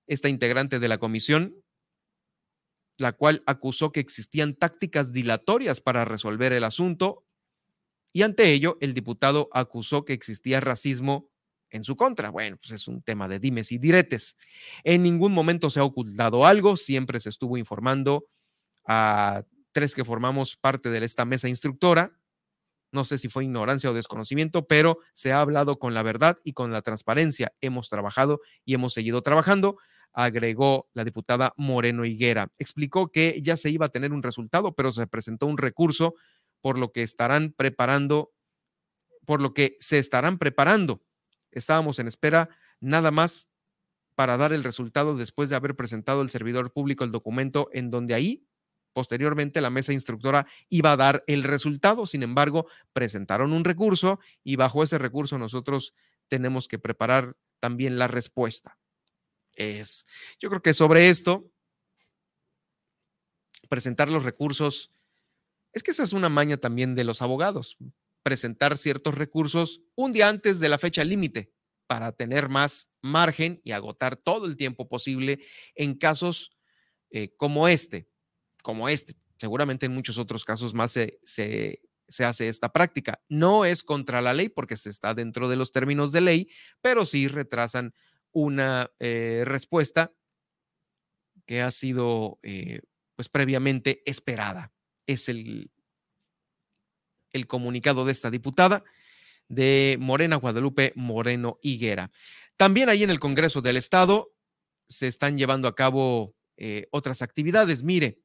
esta 0.09 0.29
integrante 0.29 0.81
de 0.81 0.89
la 0.89 0.99
comisión, 0.99 1.55
la 2.99 3.13
cual 3.13 3.45
acusó 3.47 3.93
que 3.93 4.01
existían 4.01 4.55
tácticas 4.55 5.13
dilatorias 5.13 5.81
para 5.81 6.05
resolver 6.05 6.53
el 6.53 6.65
asunto 6.65 7.25
y 8.13 8.23
ante 8.23 8.51
ello 8.51 8.77
el 8.81 8.93
diputado 8.93 9.49
acusó 9.53 10.05
que 10.05 10.13
existía 10.13 10.61
racismo 10.61 11.31
en 11.71 11.85
su 11.85 11.97
contra. 11.97 12.31
Bueno, 12.31 12.59
pues 12.61 12.73
es 12.73 12.89
un 12.89 13.01
tema 13.01 13.29
de 13.29 13.39
dimes 13.39 13.71
y 13.71 13.79
diretes. 13.79 14.37
En 14.83 15.05
ningún 15.05 15.33
momento 15.33 15.71
se 15.71 15.79
ha 15.79 15.85
ocultado 15.85 16.45
algo, 16.45 16.77
siempre 16.77 17.21
se 17.21 17.29
estuvo 17.29 17.57
informando 17.57 18.27
a 18.85 19.45
tres 19.71 19.95
que 19.95 20.05
formamos 20.05 20.57
parte 20.57 20.91
de 20.91 21.05
esta 21.05 21.25
mesa 21.25 21.49
instructora 21.49 22.19
no 22.93 23.05
sé 23.05 23.19
si 23.19 23.29
fue 23.29 23.45
ignorancia 23.45 23.91
o 23.91 23.95
desconocimiento, 23.95 24.67
pero 24.67 24.99
se 25.15 25.33
ha 25.33 25.41
hablado 25.41 25.79
con 25.79 25.95
la 25.95 26.03
verdad 26.03 26.39
y 26.45 26.53
con 26.53 26.73
la 26.73 26.83
transparencia. 26.83 27.53
Hemos 27.61 27.89
trabajado 27.89 28.41
y 28.65 28.75
hemos 28.75 28.93
seguido 28.93 29.23
trabajando, 29.23 29.79
agregó 30.13 30.89
la 30.93 31.05
diputada 31.05 31.55
Moreno 31.57 32.05
Higuera. 32.05 32.53
Explicó 32.59 33.11
que 33.11 33.41
ya 33.41 33.57
se 33.57 33.71
iba 33.71 33.87
a 33.87 33.89
tener 33.89 34.13
un 34.13 34.23
resultado, 34.23 34.75
pero 34.75 34.93
se 34.93 35.07
presentó 35.07 35.47
un 35.47 35.59
recurso 35.59 36.15
por 36.61 36.79
lo 36.79 36.93
que 36.93 37.03
estarán 37.03 37.53
preparando, 37.57 38.33
por 39.25 39.41
lo 39.41 39.55
que 39.55 39.75
se 39.79 39.99
estarán 39.99 40.39
preparando. 40.39 41.03
Estábamos 41.51 41.99
en 41.99 42.09
espera 42.09 42.51
nada 42.81 43.11
más 43.11 43.49
para 44.15 44.37
dar 44.37 44.53
el 44.53 44.65
resultado 44.65 45.17
después 45.17 45.49
de 45.49 45.57
haber 45.57 45.75
presentado 45.77 46.21
el 46.23 46.31
servidor 46.31 46.73
público 46.73 47.05
el 47.05 47.11
documento 47.11 47.71
en 47.73 47.91
donde 47.91 48.15
ahí 48.15 48.47
Posteriormente, 48.93 49.61
la 49.61 49.71
mesa 49.71 49.93
instructora 49.93 50.47
iba 50.69 50.93
a 50.93 50.97
dar 50.97 51.25
el 51.27 51.45
resultado, 51.45 52.07
sin 52.07 52.23
embargo, 52.23 52.67
presentaron 52.93 53.53
un 53.53 53.65
recurso 53.65 54.21
y 54.45 54.57
bajo 54.57 54.83
ese 54.83 54.99
recurso 54.99 55.39
nosotros 55.39 55.95
tenemos 56.29 56.69
que 56.69 56.79
preparar 56.79 57.37
también 57.59 57.99
la 57.99 58.07
respuesta. 58.07 58.79
Es, 59.55 60.07
yo 60.41 60.49
creo 60.49 60.63
que 60.63 60.75
sobre 60.75 61.09
esto, 61.09 61.51
presentar 63.69 64.11
los 64.11 64.25
recursos, 64.25 64.93
es 65.73 65.83
que 65.83 65.93
esa 65.93 66.05
es 66.05 66.13
una 66.13 66.29
maña 66.29 66.59
también 66.59 66.95
de 66.95 67.05
los 67.05 67.23
abogados, 67.23 67.79
presentar 68.23 68.77
ciertos 68.77 69.15
recursos 69.15 69.81
un 69.95 70.13
día 70.13 70.29
antes 70.29 70.61
de 70.61 70.69
la 70.69 70.79
fecha 70.79 71.03
límite 71.03 71.53
para 71.87 72.13
tener 72.13 72.49
más 72.51 72.91
margen 73.01 73.61
y 73.65 73.73
agotar 73.73 74.17
todo 74.17 74.47
el 74.47 74.57
tiempo 74.57 74.89
posible 74.89 75.41
en 75.75 75.95
casos 75.95 76.57
eh, 77.11 77.35
como 77.37 77.69
este 77.69 78.12
como 78.63 78.89
este. 78.89 79.15
Seguramente 79.39 79.87
en 79.87 79.93
muchos 79.93 80.19
otros 80.19 80.45
casos 80.45 80.73
más 80.73 80.93
se, 80.93 81.19
se, 81.25 81.81
hace 82.25 82.49
esta 82.49 82.73
práctica. 82.73 83.21
No 83.29 83.65
es 83.65 83.83
contra 83.83 84.21
la 84.21 84.33
ley 84.33 84.49
porque 84.49 84.77
se 84.77 84.91
está 84.91 85.15
dentro 85.15 85.49
de 85.49 85.57
los 85.57 85.73
términos 85.73 86.13
de 86.13 86.21
ley, 86.21 86.49
pero 86.81 87.05
sí 87.05 87.29
retrasan 87.29 87.93
una 88.31 88.91
eh, 89.01 89.43
respuesta 89.45 90.13
que 91.45 91.61
ha 91.61 91.71
sido 91.71 92.39
eh, 92.43 92.81
pues 93.17 93.29
previamente 93.29 94.03
esperada. 94.07 94.73
Es 95.07 95.29
el, 95.29 95.71
el 97.33 97.47
comunicado 97.47 98.05
de 98.05 98.13
esta 98.13 98.31
diputada 98.31 98.85
de 99.49 99.97
Morena 100.01 100.37
Guadalupe 100.37 100.93
Moreno 100.97 101.59
Higuera. 101.63 102.11
También 102.57 102.89
ahí 102.89 103.03
en 103.03 103.11
el 103.11 103.21
Congreso 103.21 103.61
del 103.61 103.77
Estado 103.77 104.33
se 104.89 105.09
están 105.09 105.37
llevando 105.37 105.69
a 105.69 105.75
cabo 105.75 106.37
eh, 106.57 106.87
otras 106.91 107.23
actividades. 107.23 107.83
Mire, 107.83 108.22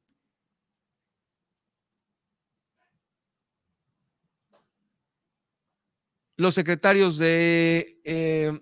los 6.38 6.54
secretarios 6.54 7.18
de, 7.18 8.00
eh, 8.04 8.58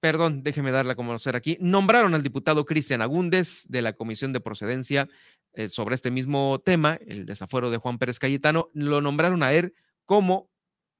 perdón, 0.00 0.42
déjeme 0.44 0.70
darla 0.70 0.92
a 0.92 0.96
conocer 0.96 1.34
aquí, 1.34 1.58
nombraron 1.60 2.14
al 2.14 2.22
diputado 2.22 2.64
Cristian 2.64 3.02
Agúndez 3.02 3.64
de 3.68 3.82
la 3.82 3.92
Comisión 3.92 4.32
de 4.32 4.40
Procedencia 4.40 5.08
eh, 5.52 5.68
sobre 5.68 5.96
este 5.96 6.12
mismo 6.12 6.60
tema, 6.64 6.98
el 7.06 7.26
desafuero 7.26 7.70
de 7.70 7.78
Juan 7.78 7.98
Pérez 7.98 8.20
Cayetano, 8.20 8.70
lo 8.72 9.00
nombraron 9.00 9.42
a 9.42 9.52
él 9.52 9.74
como 10.04 10.48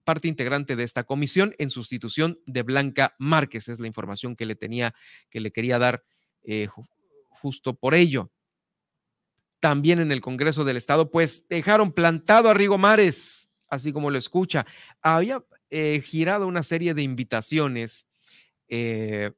parte 0.02 0.26
integrante 0.28 0.74
de 0.74 0.82
esta 0.82 1.04
comisión 1.04 1.54
en 1.58 1.70
sustitución 1.70 2.40
de 2.46 2.62
Blanca 2.62 3.14
Márquez. 3.18 3.68
Es 3.68 3.78
la 3.78 3.86
información 3.86 4.34
que 4.34 4.46
le 4.46 4.56
tenía, 4.56 4.94
que 5.30 5.40
le 5.40 5.52
quería 5.52 5.78
dar 5.78 6.04
eh, 6.42 6.68
justo 7.30 7.74
por 7.74 7.94
ello. 7.94 8.30
también 9.60 9.98
en 9.98 10.12
el 10.12 10.20
Congreso 10.20 10.64
del 10.64 10.76
Estado, 10.76 11.10
pues 11.10 11.48
dejaron 11.48 11.90
plantado 11.92 12.48
a 12.48 12.54
Rigo 12.54 12.78
Mares, 12.78 13.50
así 13.68 13.92
como 13.92 14.10
lo 14.10 14.18
escucha. 14.18 14.66
Había 15.02 15.42
eh, 15.70 16.00
girado 16.00 16.46
una 16.46 16.62
serie 16.62 16.94
de 16.94 17.02
invitaciones 17.02 18.06
eh, 18.68 19.32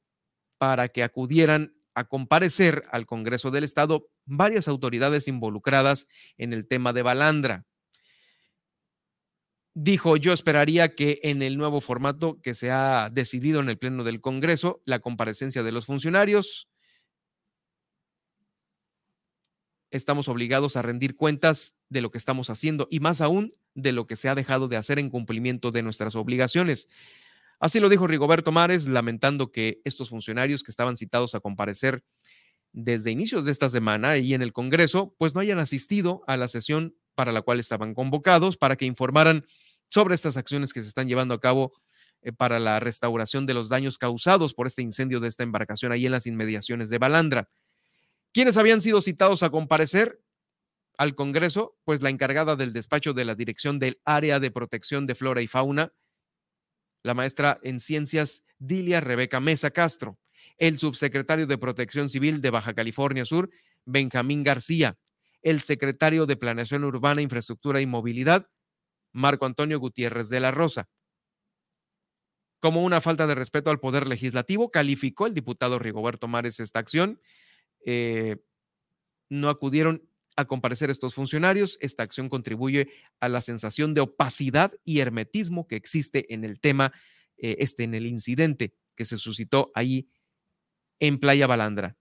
para 0.59 0.89
que 0.89 1.03
acudieran 1.03 1.75
a 1.95 2.05
comparecer 2.05 2.85
al 2.91 3.07
Congreso 3.07 3.51
del 3.51 3.65
Estado 3.65 4.09
varias 4.25 4.69
autoridades 4.69 5.27
involucradas 5.27 6.07
en 6.37 6.53
el 6.53 6.67
tema 6.67 6.93
de 6.93 7.03
Balandra. 7.03 7.67
Dijo, 9.75 10.17
yo 10.17 10.33
esperaría 10.33 10.95
que 10.95 11.21
en 11.23 11.43
el 11.43 11.57
nuevo 11.57 11.81
formato 11.81 12.41
que 12.43 12.55
se 12.55 12.71
ha 12.71 13.11
decidido 13.13 13.61
en 13.61 13.69
el 13.69 13.79
Pleno 13.79 14.05
del 14.05 14.21
Congreso, 14.21 14.83
la 14.85 14.99
comparecencia 14.99 15.63
de 15.63 15.73
los 15.73 15.87
funcionarios, 15.87 16.69
estamos 19.91 20.29
obligados 20.29 20.77
a 20.77 20.83
rendir 20.83 21.15
cuentas 21.15 21.77
de 21.89 22.01
lo 22.01 22.11
que 22.11 22.19
estamos 22.19 22.51
haciendo 22.51 22.89
y 22.91 23.01
más 23.01 23.21
aún 23.21 23.53
de 23.83 23.93
lo 23.93 24.07
que 24.07 24.17
se 24.17 24.29
ha 24.29 24.35
dejado 24.35 24.69
de 24.69 24.77
hacer 24.77 24.99
en 24.99 25.09
cumplimiento 25.09 25.71
de 25.71 25.83
nuestras 25.83 26.17
obligaciones. 26.17 26.89
Así 27.61 27.81
lo 27.81 27.89
dijo 27.89 28.07
Rigoberto 28.07 28.53
Mares, 28.53 28.87
lamentando 28.87 29.53
que 29.53 29.81
estos 29.85 30.11
funcionarios 30.11 30.63
que 30.63 30.71
estaban 30.71 30.97
citados 30.97 31.35
a 31.35 31.41
comparecer 31.41 32.03
desde 32.73 33.11
inicios 33.11 33.45
de 33.45 33.53
esta 33.53 33.71
semana 33.71 34.19
y 34.19 34.35
en 34.35 34.43
el 34.43 34.53
Congreso, 34.53 35.15
pues 35.19 35.35
no 35.35 35.41
hayan 35.41 35.59
asistido 35.59 36.23
a 36.27 36.37
la 36.37 36.49
sesión 36.49 36.97
para 37.15 37.33
la 37.33 37.43
cual 37.43 37.61
estaban 37.61 37.95
convocados 37.95 38.57
para 38.57 38.77
que 38.77 38.85
informaran 38.85 39.47
sobre 39.89 40.15
estas 40.15 40.37
acciones 40.37 40.73
que 40.73 40.83
se 40.83 40.89
están 40.89 41.09
llevando 41.09 41.35
a 41.35 41.41
cabo 41.41 41.73
eh, 42.23 42.33
para 42.33 42.59
la 42.59 42.79
restauración 42.79 43.47
de 43.47 43.55
los 43.55 43.69
daños 43.69 43.97
causados 43.97 44.55
por 44.55 44.67
este 44.67 44.83
incendio 44.83 45.19
de 45.19 45.29
esta 45.29 45.45
embarcación 45.45 45.93
ahí 45.93 46.05
en 46.05 46.13
las 46.13 46.27
inmediaciones 46.27 46.91
de 46.91 46.99
Balandra. 46.99 47.49
¿Quiénes 48.33 48.57
habían 48.57 48.81
sido 48.81 49.01
citados 49.01 49.43
a 49.43 49.51
comparecer 49.51 50.21
al 50.99 51.15
Congreso? 51.15 51.79
Pues 51.85 52.03
la 52.03 52.11
encargada 52.11 52.57
del 52.57 52.75
despacho 52.75 53.15
de 53.15 53.25
la 53.25 53.35
Dirección 53.35 53.79
del 53.79 54.01
Área 54.05 54.41
de 54.41 54.51
Protección 54.51 55.07
de 55.07 55.15
Flora 55.15 55.41
y 55.41 55.47
Fauna, 55.47 55.95
la 57.03 57.15
maestra 57.15 57.59
en 57.63 57.81
ciencias 57.81 58.45
Dilia 58.59 59.01
Rebeca 59.01 59.41
Mesa 59.41 59.71
Castro, 59.71 60.19
el 60.59 60.79
subsecretario 60.79 61.47
de 61.47 61.57
Protección 61.57 62.11
Civil 62.11 62.41
de 62.43 62.51
Baja 62.51 62.75
California 62.75 63.25
Sur, 63.25 63.49
Benjamín 63.87 64.43
García, 64.43 64.99
el 65.41 65.61
secretario 65.61 66.27
de 66.27 66.37
Planeación 66.37 66.85
Urbana, 66.85 67.23
Infraestructura 67.23 67.81
y 67.81 67.87
Movilidad, 67.87 68.49
Marco 69.13 69.47
Antonio 69.47 69.79
Gutiérrez 69.79 70.29
de 70.29 70.41
la 70.41 70.51
Rosa. 70.51 70.89
Como 72.61 72.83
una 72.83 73.01
falta 73.01 73.29
de 73.29 73.37
respeto 73.37 73.71
al 73.71 73.79
Poder 73.79 74.09
Legislativo, 74.09 74.73
calificó 74.73 75.29
el 75.29 75.35
diputado 75.35 75.79
Rigoberto 75.79 76.27
Mares 76.27 76.59
esta 76.59 76.81
acción. 76.81 77.21
Eh, 77.87 78.39
no 79.31 79.49
acudieron 79.49 80.08
a 80.39 80.45
comparecer 80.45 80.89
estos 80.89 81.15
funcionarios. 81.15 81.79
Esta 81.81 82.05
acción 82.05 82.29
contribuye 82.29 82.89
a 83.19 83.29
la 83.29 83.41
sensación 83.41 83.93
de 83.93 84.03
opacidad 84.03 84.73
y 84.85 85.01
hermetismo 85.01 85.67
que 85.67 85.75
existe 85.75 86.33
en 86.33 86.45
el 86.45 86.61
tema, 86.61 86.93
eh, 87.37 87.57
este, 87.59 87.83
en 87.83 87.95
el 87.95 88.07
incidente 88.07 88.73
que 88.95 89.05
se 89.05 89.19
suscitó 89.19 89.73
ahí 89.75 90.09
en 91.01 91.19
Playa 91.19 91.49
Balandra. 91.49 91.97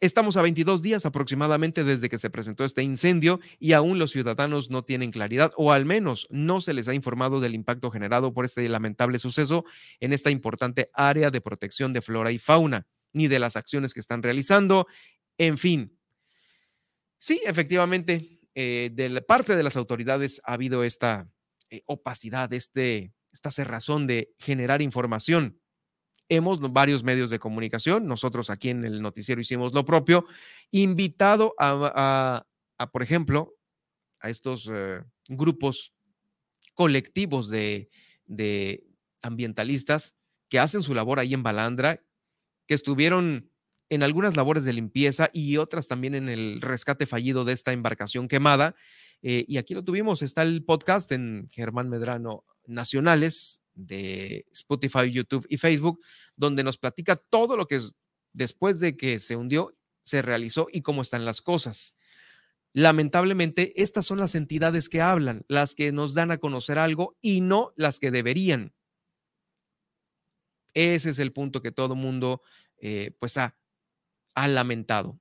Estamos 0.00 0.36
a 0.36 0.42
22 0.42 0.82
días 0.82 1.06
aproximadamente 1.06 1.82
desde 1.82 2.10
que 2.10 2.18
se 2.18 2.28
presentó 2.28 2.66
este 2.66 2.82
incendio 2.82 3.40
y 3.58 3.72
aún 3.72 3.98
los 3.98 4.10
ciudadanos 4.10 4.70
no 4.70 4.82
tienen 4.84 5.12
claridad 5.12 5.52
o 5.56 5.72
al 5.72 5.86
menos 5.86 6.26
no 6.30 6.60
se 6.60 6.74
les 6.74 6.88
ha 6.88 6.94
informado 6.94 7.40
del 7.40 7.54
impacto 7.54 7.90
generado 7.90 8.34
por 8.34 8.44
este 8.44 8.66
lamentable 8.68 9.18
suceso 9.18 9.64
en 9.98 10.12
esta 10.12 10.30
importante 10.30 10.90
área 10.92 11.30
de 11.30 11.40
protección 11.40 11.92
de 11.92 12.02
flora 12.02 12.32
y 12.32 12.38
fauna, 12.38 12.86
ni 13.14 13.28
de 13.28 13.38
las 13.38 13.56
acciones 13.56 13.94
que 13.94 14.00
están 14.00 14.22
realizando. 14.22 14.86
En 15.36 15.58
fin, 15.58 15.99
Sí, 17.20 17.38
efectivamente, 17.44 18.40
eh, 18.54 18.90
de 18.94 19.20
parte 19.20 19.54
de 19.54 19.62
las 19.62 19.76
autoridades 19.76 20.40
ha 20.44 20.54
habido 20.54 20.84
esta 20.84 21.30
eh, 21.68 21.82
opacidad, 21.84 22.50
este, 22.54 23.12
esta 23.30 23.50
cerrazón 23.50 24.06
de 24.06 24.34
generar 24.38 24.80
información. 24.80 25.60
Hemos 26.30 26.60
varios 26.72 27.04
medios 27.04 27.28
de 27.28 27.38
comunicación, 27.38 28.06
nosotros 28.06 28.48
aquí 28.48 28.70
en 28.70 28.84
el 28.84 29.02
noticiero 29.02 29.38
hicimos 29.38 29.74
lo 29.74 29.84
propio, 29.84 30.24
invitado 30.70 31.54
a, 31.58 32.46
por 32.90 33.02
ejemplo, 33.02 33.54
a 34.20 34.30
estos 34.30 34.70
eh, 34.72 35.02
grupos 35.28 35.92
colectivos 36.72 37.50
de, 37.50 37.90
de 38.24 38.82
ambientalistas 39.20 40.16
que 40.48 40.58
hacen 40.58 40.82
su 40.82 40.94
labor 40.94 41.18
ahí 41.18 41.34
en 41.34 41.42
Balandra, 41.42 42.02
que 42.66 42.74
estuvieron 42.74 43.50
en 43.90 44.04
algunas 44.04 44.36
labores 44.36 44.64
de 44.64 44.72
limpieza 44.72 45.28
y 45.32 45.56
otras 45.56 45.88
también 45.88 46.14
en 46.14 46.28
el 46.28 46.60
rescate 46.60 47.06
fallido 47.06 47.44
de 47.44 47.52
esta 47.52 47.72
embarcación 47.72 48.28
quemada. 48.28 48.76
Eh, 49.20 49.44
y 49.48 49.58
aquí 49.58 49.74
lo 49.74 49.84
tuvimos, 49.84 50.22
está 50.22 50.42
el 50.42 50.64
podcast 50.64 51.12
en 51.12 51.48
Germán 51.50 51.90
Medrano 51.90 52.44
Nacionales 52.66 53.62
de 53.74 54.46
Spotify, 54.52 55.10
YouTube 55.10 55.46
y 55.50 55.58
Facebook, 55.58 56.00
donde 56.36 56.62
nos 56.62 56.78
platica 56.78 57.16
todo 57.16 57.56
lo 57.56 57.66
que 57.66 57.80
después 58.32 58.78
de 58.78 58.96
que 58.96 59.18
se 59.18 59.36
hundió 59.36 59.76
se 60.02 60.22
realizó 60.22 60.68
y 60.72 60.82
cómo 60.82 61.02
están 61.02 61.24
las 61.24 61.42
cosas. 61.42 61.96
Lamentablemente, 62.72 63.72
estas 63.82 64.06
son 64.06 64.18
las 64.18 64.36
entidades 64.36 64.88
que 64.88 65.02
hablan, 65.02 65.44
las 65.48 65.74
que 65.74 65.90
nos 65.90 66.14
dan 66.14 66.30
a 66.30 66.38
conocer 66.38 66.78
algo 66.78 67.18
y 67.20 67.40
no 67.40 67.72
las 67.76 67.98
que 67.98 68.12
deberían. 68.12 68.72
Ese 70.74 71.10
es 71.10 71.18
el 71.18 71.32
punto 71.32 71.60
que 71.60 71.72
todo 71.72 71.96
mundo 71.96 72.42
eh, 72.78 73.10
pues 73.18 73.36
ha 73.36 73.59
ha 74.34 74.48
lamentado 74.48 75.20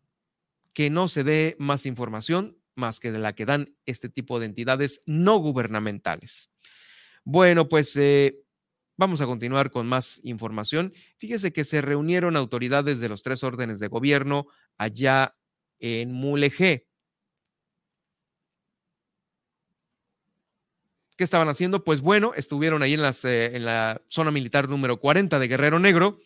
que 0.73 0.90
no 0.90 1.07
se 1.07 1.23
dé 1.23 1.56
más 1.60 1.86
información 1.86 2.60
más 2.80 2.99
que 2.99 3.11
de 3.11 3.19
la 3.19 3.34
que 3.34 3.45
dan 3.45 3.76
este 3.86 4.10
tipo 4.10 4.40
de 4.40 4.48
entidades 4.48 5.02
no 5.06 5.38
gubernamentales. 5.38 6.49
Bueno, 7.23 7.69
pues 7.69 7.95
eh, 7.98 8.40
vamos 8.98 9.22
a 9.22 9.27
continuar 9.27 9.69
con 9.69 9.86
más 9.86 10.19
información. 10.23 10.94
Fíjese 11.18 11.53
que 11.53 11.65
se 11.65 11.81
reunieron 11.81 12.36
autoridades 12.36 12.99
de 12.99 13.10
los 13.10 13.22
tres 13.22 13.44
órdenes 13.44 13.80
de 13.80 13.88
gobierno 13.88 14.48
allá 14.77 15.36
en 15.80 16.11
Mulegé. 16.11 16.88
¿Qué 21.18 21.26
estaban 21.26 21.49
haciendo? 21.49 21.84
Pues 21.84 21.99
bueno, 21.99 22.31
estuvieron 22.36 22.81
ahí 22.81 22.94
en, 22.94 23.02
eh, 23.02 23.52
en 23.53 23.65
la 23.65 24.02
zona 24.07 24.31
militar 24.31 24.69
número 24.69 25.02
40 25.02 25.38
de 25.38 25.48
Guerrero 25.49 25.77
Negro 25.77 26.18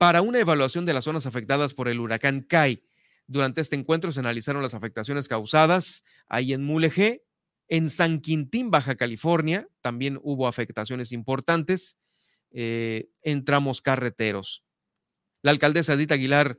para 0.00 0.22
una 0.22 0.38
evaluación 0.38 0.86
de 0.86 0.94
las 0.94 1.04
zonas 1.04 1.26
afectadas 1.26 1.74
por 1.74 1.86
el 1.86 2.00
huracán 2.00 2.40
Kai. 2.40 2.82
Durante 3.26 3.60
este 3.60 3.76
encuentro 3.76 4.10
se 4.12 4.20
analizaron 4.20 4.62
las 4.62 4.72
afectaciones 4.72 5.28
causadas 5.28 6.04
ahí 6.26 6.54
en 6.54 6.64
Mulegé, 6.64 7.26
en 7.68 7.90
San 7.90 8.20
Quintín, 8.20 8.70
Baja 8.70 8.94
California, 8.94 9.68
también 9.82 10.18
hubo 10.22 10.48
afectaciones 10.48 11.12
importantes 11.12 11.98
eh, 12.50 13.10
en 13.20 13.44
tramos 13.44 13.82
carreteros. 13.82 14.64
La 15.42 15.50
alcaldesa 15.50 15.92
Edith 15.92 16.12
Aguilar 16.12 16.58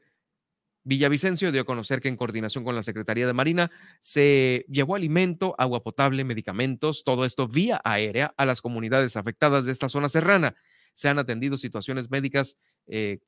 Villavicencio 0.83 1.51
dio 1.51 1.61
a 1.61 1.65
conocer 1.65 1.99
que 1.99 2.09
en 2.09 2.17
coordinación 2.17 2.63
con 2.63 2.75
la 2.75 2.83
Secretaría 2.83 3.25
de 3.25 3.33
Marina 3.33 3.71
se 4.01 4.67
llevó 4.69 4.95
alimento, 4.95 5.55
agua 5.57 5.81
potable, 5.81 6.23
medicamentos, 6.23 7.03
todo 7.03 7.25
esto 7.25 7.47
vía 7.47 7.81
aérea 7.83 8.35
a 8.37 8.45
las 8.45 8.61
comunidades 8.61 9.15
afectadas 9.15 9.65
de 9.65 9.71
esta 9.71 9.89
zona 9.89 10.09
serrana. 10.09 10.55
Se 10.93 11.09
han 11.09 11.17
atendido 11.19 11.57
situaciones 11.57 12.11
médicas 12.11 12.57
eh, 12.87 13.19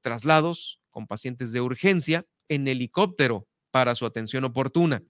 traslados 0.00 0.80
con 0.90 1.06
pacientes 1.06 1.52
de 1.52 1.60
urgencia 1.60 2.26
en 2.48 2.68
helicóptero 2.68 3.46
para 3.70 3.94
su 3.94 4.06
atención 4.06 4.44
oportuna. 4.44 5.02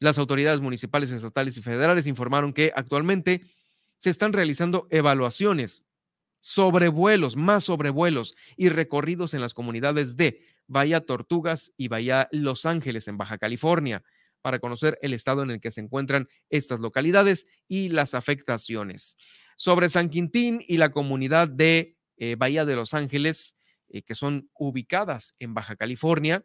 Las 0.00 0.18
autoridades 0.18 0.60
municipales, 0.60 1.10
estatales 1.12 1.56
y 1.56 1.62
federales 1.62 2.06
informaron 2.06 2.52
que 2.52 2.72
actualmente 2.74 3.40
se 3.98 4.10
están 4.10 4.32
realizando 4.32 4.86
evaluaciones, 4.90 5.86
sobrevuelos, 6.40 7.36
más 7.36 7.64
sobrevuelos 7.64 8.34
y 8.56 8.68
recorridos 8.68 9.34
en 9.34 9.40
las 9.40 9.54
comunidades 9.54 10.16
de 10.16 10.44
Bahía 10.66 11.00
Tortugas 11.00 11.72
y 11.76 11.88
Bahía 11.88 12.28
Los 12.32 12.66
Ángeles 12.66 13.08
en 13.08 13.16
Baja 13.16 13.38
California 13.38 14.02
para 14.42 14.58
conocer 14.58 14.98
el 15.00 15.14
estado 15.14 15.42
en 15.42 15.50
el 15.50 15.60
que 15.60 15.70
se 15.70 15.80
encuentran 15.80 16.28
estas 16.50 16.80
localidades 16.80 17.46
y 17.66 17.88
las 17.88 18.12
afectaciones. 18.12 19.16
Sobre 19.56 19.88
San 19.88 20.10
Quintín 20.10 20.62
y 20.66 20.76
la 20.76 20.90
comunidad 20.90 21.48
de 21.48 21.93
eh, 22.16 22.36
Bahía 22.36 22.64
de 22.64 22.76
Los 22.76 22.94
Ángeles, 22.94 23.56
eh, 23.88 24.02
que 24.02 24.14
son 24.14 24.50
ubicadas 24.54 25.34
en 25.38 25.54
Baja 25.54 25.76
California. 25.76 26.44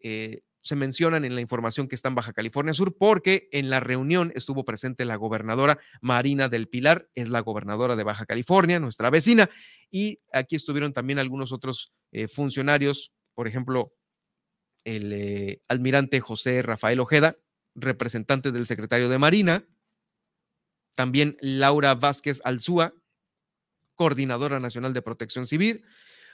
Eh, 0.00 0.42
se 0.60 0.76
mencionan 0.76 1.24
en 1.24 1.34
la 1.34 1.40
información 1.40 1.88
que 1.88 1.94
está 1.94 2.08
en 2.08 2.14
Baja 2.14 2.32
California 2.32 2.74
Sur 2.74 2.96
porque 2.98 3.48
en 3.52 3.70
la 3.70 3.80
reunión 3.80 4.32
estuvo 4.34 4.64
presente 4.64 5.04
la 5.04 5.16
gobernadora 5.16 5.78
Marina 6.00 6.48
del 6.48 6.68
Pilar, 6.68 7.08
es 7.14 7.30
la 7.30 7.40
gobernadora 7.40 7.96
de 7.96 8.04
Baja 8.04 8.26
California, 8.26 8.80
nuestra 8.80 9.08
vecina, 9.08 9.48
y 9.90 10.20
aquí 10.32 10.56
estuvieron 10.56 10.92
también 10.92 11.18
algunos 11.18 11.52
otros 11.52 11.92
funcionarios, 12.34 13.12
por 13.34 13.48
ejemplo, 13.48 13.94
el 14.84 15.62
almirante 15.68 16.20
José 16.20 16.60
Rafael 16.62 17.00
Ojeda, 17.00 17.36
representante 17.74 18.52
del 18.52 18.66
secretario 18.66 19.08
de 19.08 19.18
Marina, 19.18 19.64
también 20.98 21.36
Laura 21.40 21.94
Vázquez 21.94 22.40
Alzúa, 22.42 22.92
Coordinadora 23.98 24.60
Nacional 24.60 24.92
de 24.92 25.02
Protección 25.02 25.48
Civil, 25.48 25.84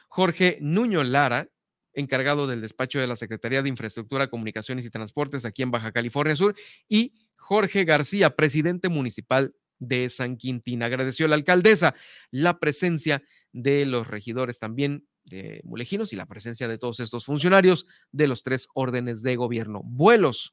Jorge 0.09 0.59
Nuño 0.61 1.03
Lara, 1.03 1.49
encargado 1.95 2.47
del 2.47 2.61
despacho 2.61 3.01
de 3.01 3.07
la 3.07 3.17
Secretaría 3.17 3.63
de 3.63 3.71
Infraestructura, 3.71 4.29
Comunicaciones 4.29 4.85
y 4.85 4.91
Transportes 4.91 5.47
aquí 5.47 5.63
en 5.63 5.71
Baja 5.71 5.91
California 5.91 6.37
Sur, 6.37 6.55
y 6.91 7.15
Jorge 7.37 7.87
García, 7.87 8.37
presidente 8.37 8.91
municipal 8.91 9.57
de 9.79 10.11
San 10.11 10.37
Quintín. 10.37 10.83
Agradeció 10.83 11.25
a 11.25 11.31
la 11.31 11.37
alcaldesa 11.37 11.95
la 12.31 12.59
presencia 12.61 13.23
de 13.53 13.87
los 13.87 14.07
regidores 14.07 14.59
también 14.59 15.09
de 15.25 15.63
Mulejinos 15.65 16.13
y 16.13 16.17
la 16.17 16.27
presencia 16.27 16.69
de 16.69 16.77
todos 16.77 17.01
estos 17.01 17.25
funcionarios 17.25 17.87
de 18.13 18.29
los 18.29 18.43
tres 18.43 18.69
órdenes 18.75 19.23
de 19.23 19.37
gobierno. 19.37 19.81
Vuelos 19.85 20.53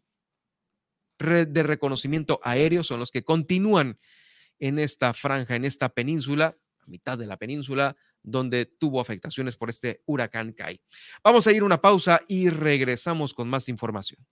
de 1.19 1.63
reconocimiento 1.63 2.39
aéreo 2.41 2.85
son 2.85 3.01
los 3.01 3.11
que 3.11 3.25
continúan 3.25 3.99
en 4.59 4.79
esta 4.79 5.13
franja, 5.13 5.55
en 5.57 5.65
esta 5.65 5.89
península, 5.89 6.57
mitad 6.91 7.17
de 7.17 7.25
la 7.25 7.37
península, 7.37 7.95
donde 8.21 8.65
tuvo 8.65 9.01
afectaciones 9.01 9.55
por 9.55 9.69
este 9.69 10.03
huracán 10.05 10.53
Kai. 10.53 10.79
Vamos 11.23 11.47
a 11.47 11.51
ir 11.51 11.63
una 11.63 11.81
pausa 11.81 12.21
y 12.27 12.49
regresamos 12.49 13.33
con 13.33 13.49
más 13.49 13.67
información. 13.69 14.23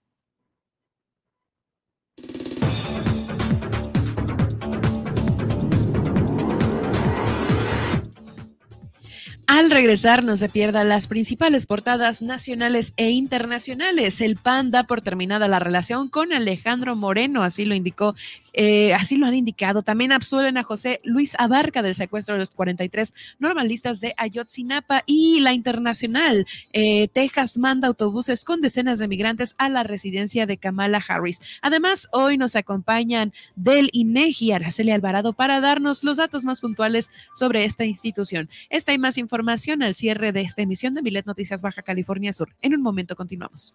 Al 9.52 9.68
regresar, 9.68 10.22
no 10.22 10.36
se 10.36 10.48
pierdan 10.48 10.88
las 10.88 11.08
principales 11.08 11.66
portadas 11.66 12.22
nacionales 12.22 12.92
e 12.96 13.10
internacionales. 13.10 14.20
El 14.20 14.36
PAN 14.36 14.70
da 14.70 14.84
por 14.84 15.00
terminada 15.00 15.48
la 15.48 15.58
relación 15.58 16.08
con 16.08 16.32
Alejandro 16.32 16.94
Moreno, 16.94 17.42
así 17.42 17.64
lo 17.64 17.74
indicó 17.74 18.14
eh, 18.52 18.94
así 18.94 19.16
lo 19.16 19.26
han 19.26 19.34
indicado. 19.34 19.82
También 19.82 20.12
absuelven 20.12 20.58
a 20.58 20.62
José 20.62 21.00
Luis 21.04 21.34
Abarca 21.38 21.82
del 21.82 21.94
secuestro 21.94 22.34
de 22.34 22.40
los 22.40 22.50
43 22.50 23.12
normalistas 23.38 24.00
de 24.00 24.14
Ayotzinapa 24.16 25.02
y 25.06 25.40
la 25.40 25.52
internacional. 25.52 26.46
Eh, 26.72 27.08
Texas 27.08 27.58
manda 27.58 27.88
autobuses 27.88 28.44
con 28.44 28.60
decenas 28.60 28.98
de 28.98 29.08
migrantes 29.08 29.54
a 29.58 29.68
la 29.68 29.82
residencia 29.82 30.46
de 30.46 30.56
Kamala 30.56 31.02
Harris. 31.06 31.40
Además, 31.62 32.08
hoy 32.12 32.38
nos 32.38 32.56
acompañan 32.56 33.32
del 33.56 33.90
INEGI 33.92 34.52
Araceli 34.52 34.90
Alvarado 34.90 35.32
para 35.32 35.60
darnos 35.60 36.04
los 36.04 36.16
datos 36.16 36.44
más 36.44 36.60
puntuales 36.60 37.10
sobre 37.34 37.64
esta 37.64 37.84
institución. 37.84 38.48
Esta 38.68 38.92
y 38.92 38.98
más 38.98 39.18
información 39.18 39.82
al 39.82 39.94
cierre 39.94 40.32
de 40.32 40.42
esta 40.42 40.62
emisión 40.62 40.94
de 40.94 41.02
Milet 41.02 41.26
Noticias 41.26 41.62
Baja 41.62 41.82
California 41.82 42.32
Sur. 42.32 42.54
En 42.62 42.74
un 42.74 42.82
momento 42.82 43.16
continuamos. 43.16 43.74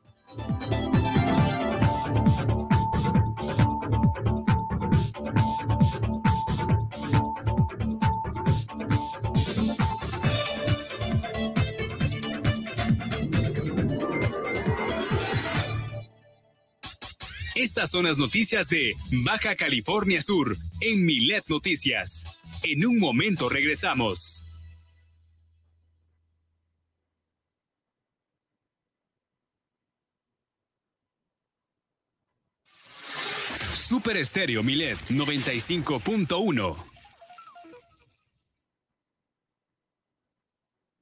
Estas 17.56 17.90
son 17.92 18.04
las 18.04 18.18
noticias 18.18 18.68
de 18.68 18.94
Baja 19.24 19.56
California 19.56 20.22
Sur 20.22 20.58
en 20.82 21.06
Milet 21.06 21.46
Noticias. 21.48 22.42
En 22.64 22.86
un 22.86 23.00
momento 23.00 23.48
regresamos. 23.48 24.44
Super 33.72 34.18
Estéreo 34.18 34.62
Milet 34.62 34.98
95.1 35.10 36.95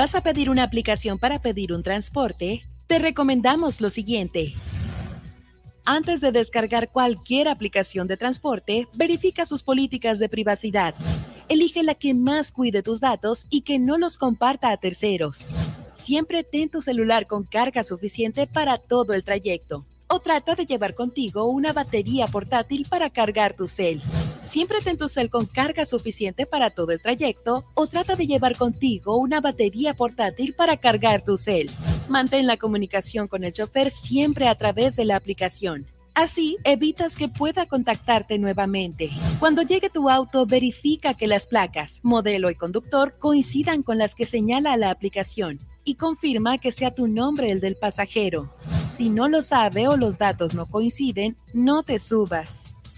¿Vas 0.00 0.14
a 0.14 0.22
pedir 0.22 0.48
una 0.48 0.62
aplicación 0.62 1.18
para 1.18 1.42
pedir 1.42 1.74
un 1.74 1.82
transporte? 1.82 2.62
Te 2.86 2.98
recomendamos 2.98 3.82
lo 3.82 3.90
siguiente. 3.90 4.54
Antes 5.84 6.22
de 6.22 6.32
descargar 6.32 6.88
cualquier 6.90 7.48
aplicación 7.48 8.06
de 8.06 8.16
transporte, 8.16 8.88
verifica 8.94 9.44
sus 9.44 9.62
políticas 9.62 10.18
de 10.18 10.30
privacidad. 10.30 10.94
Elige 11.50 11.82
la 11.82 11.94
que 11.94 12.14
más 12.14 12.50
cuide 12.50 12.82
tus 12.82 13.00
datos 13.00 13.46
y 13.50 13.60
que 13.60 13.78
no 13.78 13.98
los 13.98 14.16
comparta 14.16 14.70
a 14.70 14.78
terceros. 14.78 15.50
Siempre 15.94 16.44
ten 16.44 16.70
tu 16.70 16.80
celular 16.80 17.26
con 17.26 17.44
carga 17.44 17.84
suficiente 17.84 18.46
para 18.46 18.78
todo 18.78 19.12
el 19.12 19.22
trayecto 19.22 19.84
o 20.06 20.18
trata 20.18 20.54
de 20.54 20.64
llevar 20.64 20.94
contigo 20.94 21.44
una 21.44 21.74
batería 21.74 22.26
portátil 22.26 22.86
para 22.88 23.10
cargar 23.10 23.54
tu 23.54 23.68
cel. 23.68 24.00
Siempre 24.42 24.78
ten 24.82 24.96
tu 24.96 25.08
cel 25.08 25.28
con 25.28 25.46
carga 25.46 25.84
suficiente 25.84 26.46
para 26.46 26.70
todo 26.70 26.92
el 26.92 27.00
trayecto 27.00 27.64
o 27.74 27.86
trata 27.86 28.16
de 28.16 28.26
llevar 28.26 28.56
contigo 28.56 29.16
una 29.16 29.40
batería 29.40 29.94
portátil 29.94 30.54
para 30.54 30.78
cargar 30.78 31.22
tu 31.22 31.36
cel. 31.36 31.70
Mantén 32.08 32.46
la 32.46 32.56
comunicación 32.56 33.28
con 33.28 33.44
el 33.44 33.52
chofer 33.52 33.90
siempre 33.90 34.48
a 34.48 34.56
través 34.56 34.96
de 34.96 35.04
la 35.04 35.16
aplicación. 35.16 35.86
Así 36.14 36.56
evitas 36.64 37.16
que 37.16 37.28
pueda 37.28 37.66
contactarte 37.66 38.38
nuevamente. 38.38 39.10
Cuando 39.38 39.62
llegue 39.62 39.90
tu 39.90 40.10
auto, 40.10 40.44
verifica 40.44 41.14
que 41.14 41.28
las 41.28 41.46
placas, 41.46 42.00
modelo 42.02 42.50
y 42.50 42.56
conductor 42.56 43.14
coincidan 43.18 43.82
con 43.82 43.98
las 43.98 44.14
que 44.14 44.26
señala 44.26 44.76
la 44.76 44.90
aplicación 44.90 45.60
y 45.84 45.94
confirma 45.94 46.58
que 46.58 46.72
sea 46.72 46.94
tu 46.94 47.06
nombre 47.06 47.50
el 47.50 47.60
del 47.60 47.76
pasajero. 47.76 48.52
Si 48.92 49.08
no 49.08 49.28
lo 49.28 49.42
sabe 49.42 49.86
o 49.88 49.96
los 49.96 50.18
datos 50.18 50.54
no 50.54 50.66
coinciden, 50.66 51.36
no 51.54 51.84
te 51.84 51.98
subas. 51.98 52.72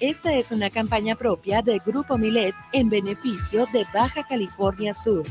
Esta 0.00 0.34
es 0.34 0.50
una 0.50 0.68
campaña 0.68 1.16
propia 1.16 1.62
de 1.62 1.78
Grupo 1.78 2.18
Milet 2.18 2.54
en 2.74 2.90
beneficio 2.90 3.64
de 3.72 3.86
Baja 3.94 4.24
California 4.24 4.92
Sur. 4.92 5.22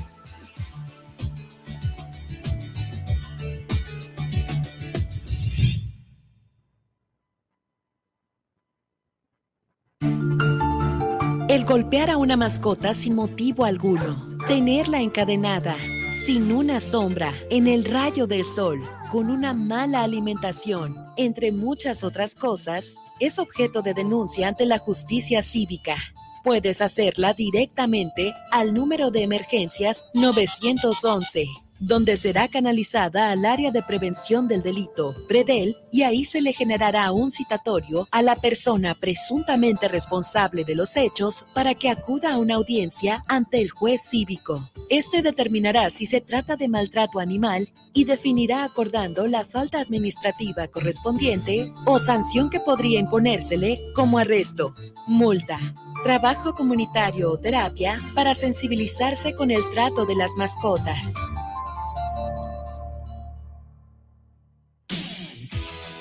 El 11.48 11.64
golpear 11.64 12.10
a 12.10 12.18
una 12.18 12.36
mascota 12.36 12.96
sin 12.96 13.14
motivo 13.14 13.66
alguno, 13.66 14.40
tenerla 14.48 15.00
encadenada, 15.00 15.78
sin 16.26 16.52
una 16.52 16.80
sombra, 16.80 17.36
en 17.52 17.68
el 17.68 17.86
rayo 17.86 18.26
del 18.26 18.44
sol, 18.44 18.84
con 19.16 19.30
una 19.30 19.54
mala 19.54 20.04
alimentación, 20.04 20.98
entre 21.16 21.54
muchas 21.54 22.04
otras 22.04 22.36
cosas, 22.36 22.98
es 23.22 23.40
objeto 23.40 23.82
de 23.82 23.94
denuncia 23.94 24.50
ante 24.50 24.66
la 24.66 24.78
justicia 24.78 25.42
cívica. 25.42 25.96
Puedes 26.44 26.82
hacerla 26.82 27.34
directamente 27.34 28.34
al 28.52 28.74
número 28.74 29.12
de 29.12 29.24
emergencias 29.24 30.04
911 30.16 31.48
donde 31.80 32.18
será 32.18 32.48
canalizada 32.48 33.32
al 33.32 33.46
área 33.46 33.72
de 33.72 33.84
prevención 33.84 34.48
del 34.48 34.64
delito, 34.64 35.16
PREDEL, 35.28 35.76
y 35.92 36.04
ahí 36.04 36.26
se 36.26 36.42
le 36.42 36.54
generará 36.54 37.12
un 37.12 37.32
citatorio 37.32 38.08
a 38.12 38.22
la 38.22 38.36
persona 38.36 38.96
presuntamente 38.96 39.88
responsable 39.88 40.64
de 40.64 40.76
los 40.76 40.96
hechos 40.96 41.46
para 41.54 41.76
que 41.76 41.90
acuda 41.90 42.34
a 42.34 42.38
una 42.38 42.56
audiencia 42.56 43.24
ante 43.28 43.62
el 43.62 43.70
juez 43.70 44.02
cívico. 44.02 44.70
Este 44.90 45.22
determinará 45.22 45.90
si 45.90 46.06
se 46.06 46.22
trata 46.22 46.56
de 46.56 46.68
maltrato 46.68 47.20
animal 47.20 47.70
y 47.94 48.06
definirá 48.06 48.64
acordando 48.64 49.28
la 49.28 49.46
falta 49.46 49.80
administrativa 49.80 50.68
correspondiente 50.68 51.72
o 51.86 52.00
sanción 52.00 52.50
que 52.50 52.60
podría 52.60 53.00
imponérsele 53.00 53.80
como 53.94 54.18
arresto, 54.18 54.74
multa, 55.08 55.58
trabajo 56.04 56.54
comunitario 56.54 57.32
o 57.32 57.38
terapia 57.38 58.00
para 58.14 58.36
sensibilizarse 58.36 59.34
con 59.34 59.50
el 59.50 59.68
trato 59.72 60.06
de 60.06 60.16
las 60.16 60.36
mascotas. 60.36 61.14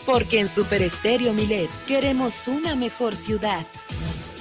Porque 0.07 0.41
en 0.41 0.49
Super 0.49 0.83
Estéreo 0.83 1.33
Milet 1.33 1.71
queremos 1.87 2.47
una 2.47 2.75
mejor 2.75 3.17
ciudad. 3.17 3.67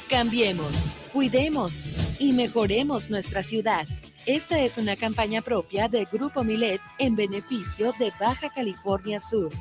Cambiemos, 0.10 0.90
cuidemos 1.14 1.90
y 2.20 2.34
mejoremos 2.34 3.10
nuestra 3.10 3.44
ciudad. 3.44 3.88
Esta 4.26 4.60
es 4.60 4.78
una 4.78 4.96
campaña 4.96 5.42
propia 5.42 5.88
de 5.88 6.06
Grupo 6.06 6.44
Milet 6.44 6.82
en 7.00 7.16
beneficio 7.16 7.94
de 7.98 8.12
Baja 8.20 8.50
California 8.54 9.20
Sur. 9.20 9.52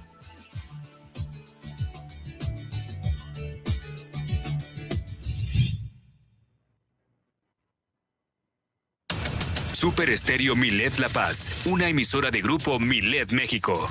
Super 9.73 10.11
Estéreo 10.11 10.55
Milet 10.55 10.99
La 10.99 11.09
Paz, 11.09 11.63
una 11.65 11.89
emisora 11.89 12.31
de 12.31 12.41
grupo 12.41 12.79
Milet 12.79 13.33
México. 13.33 13.91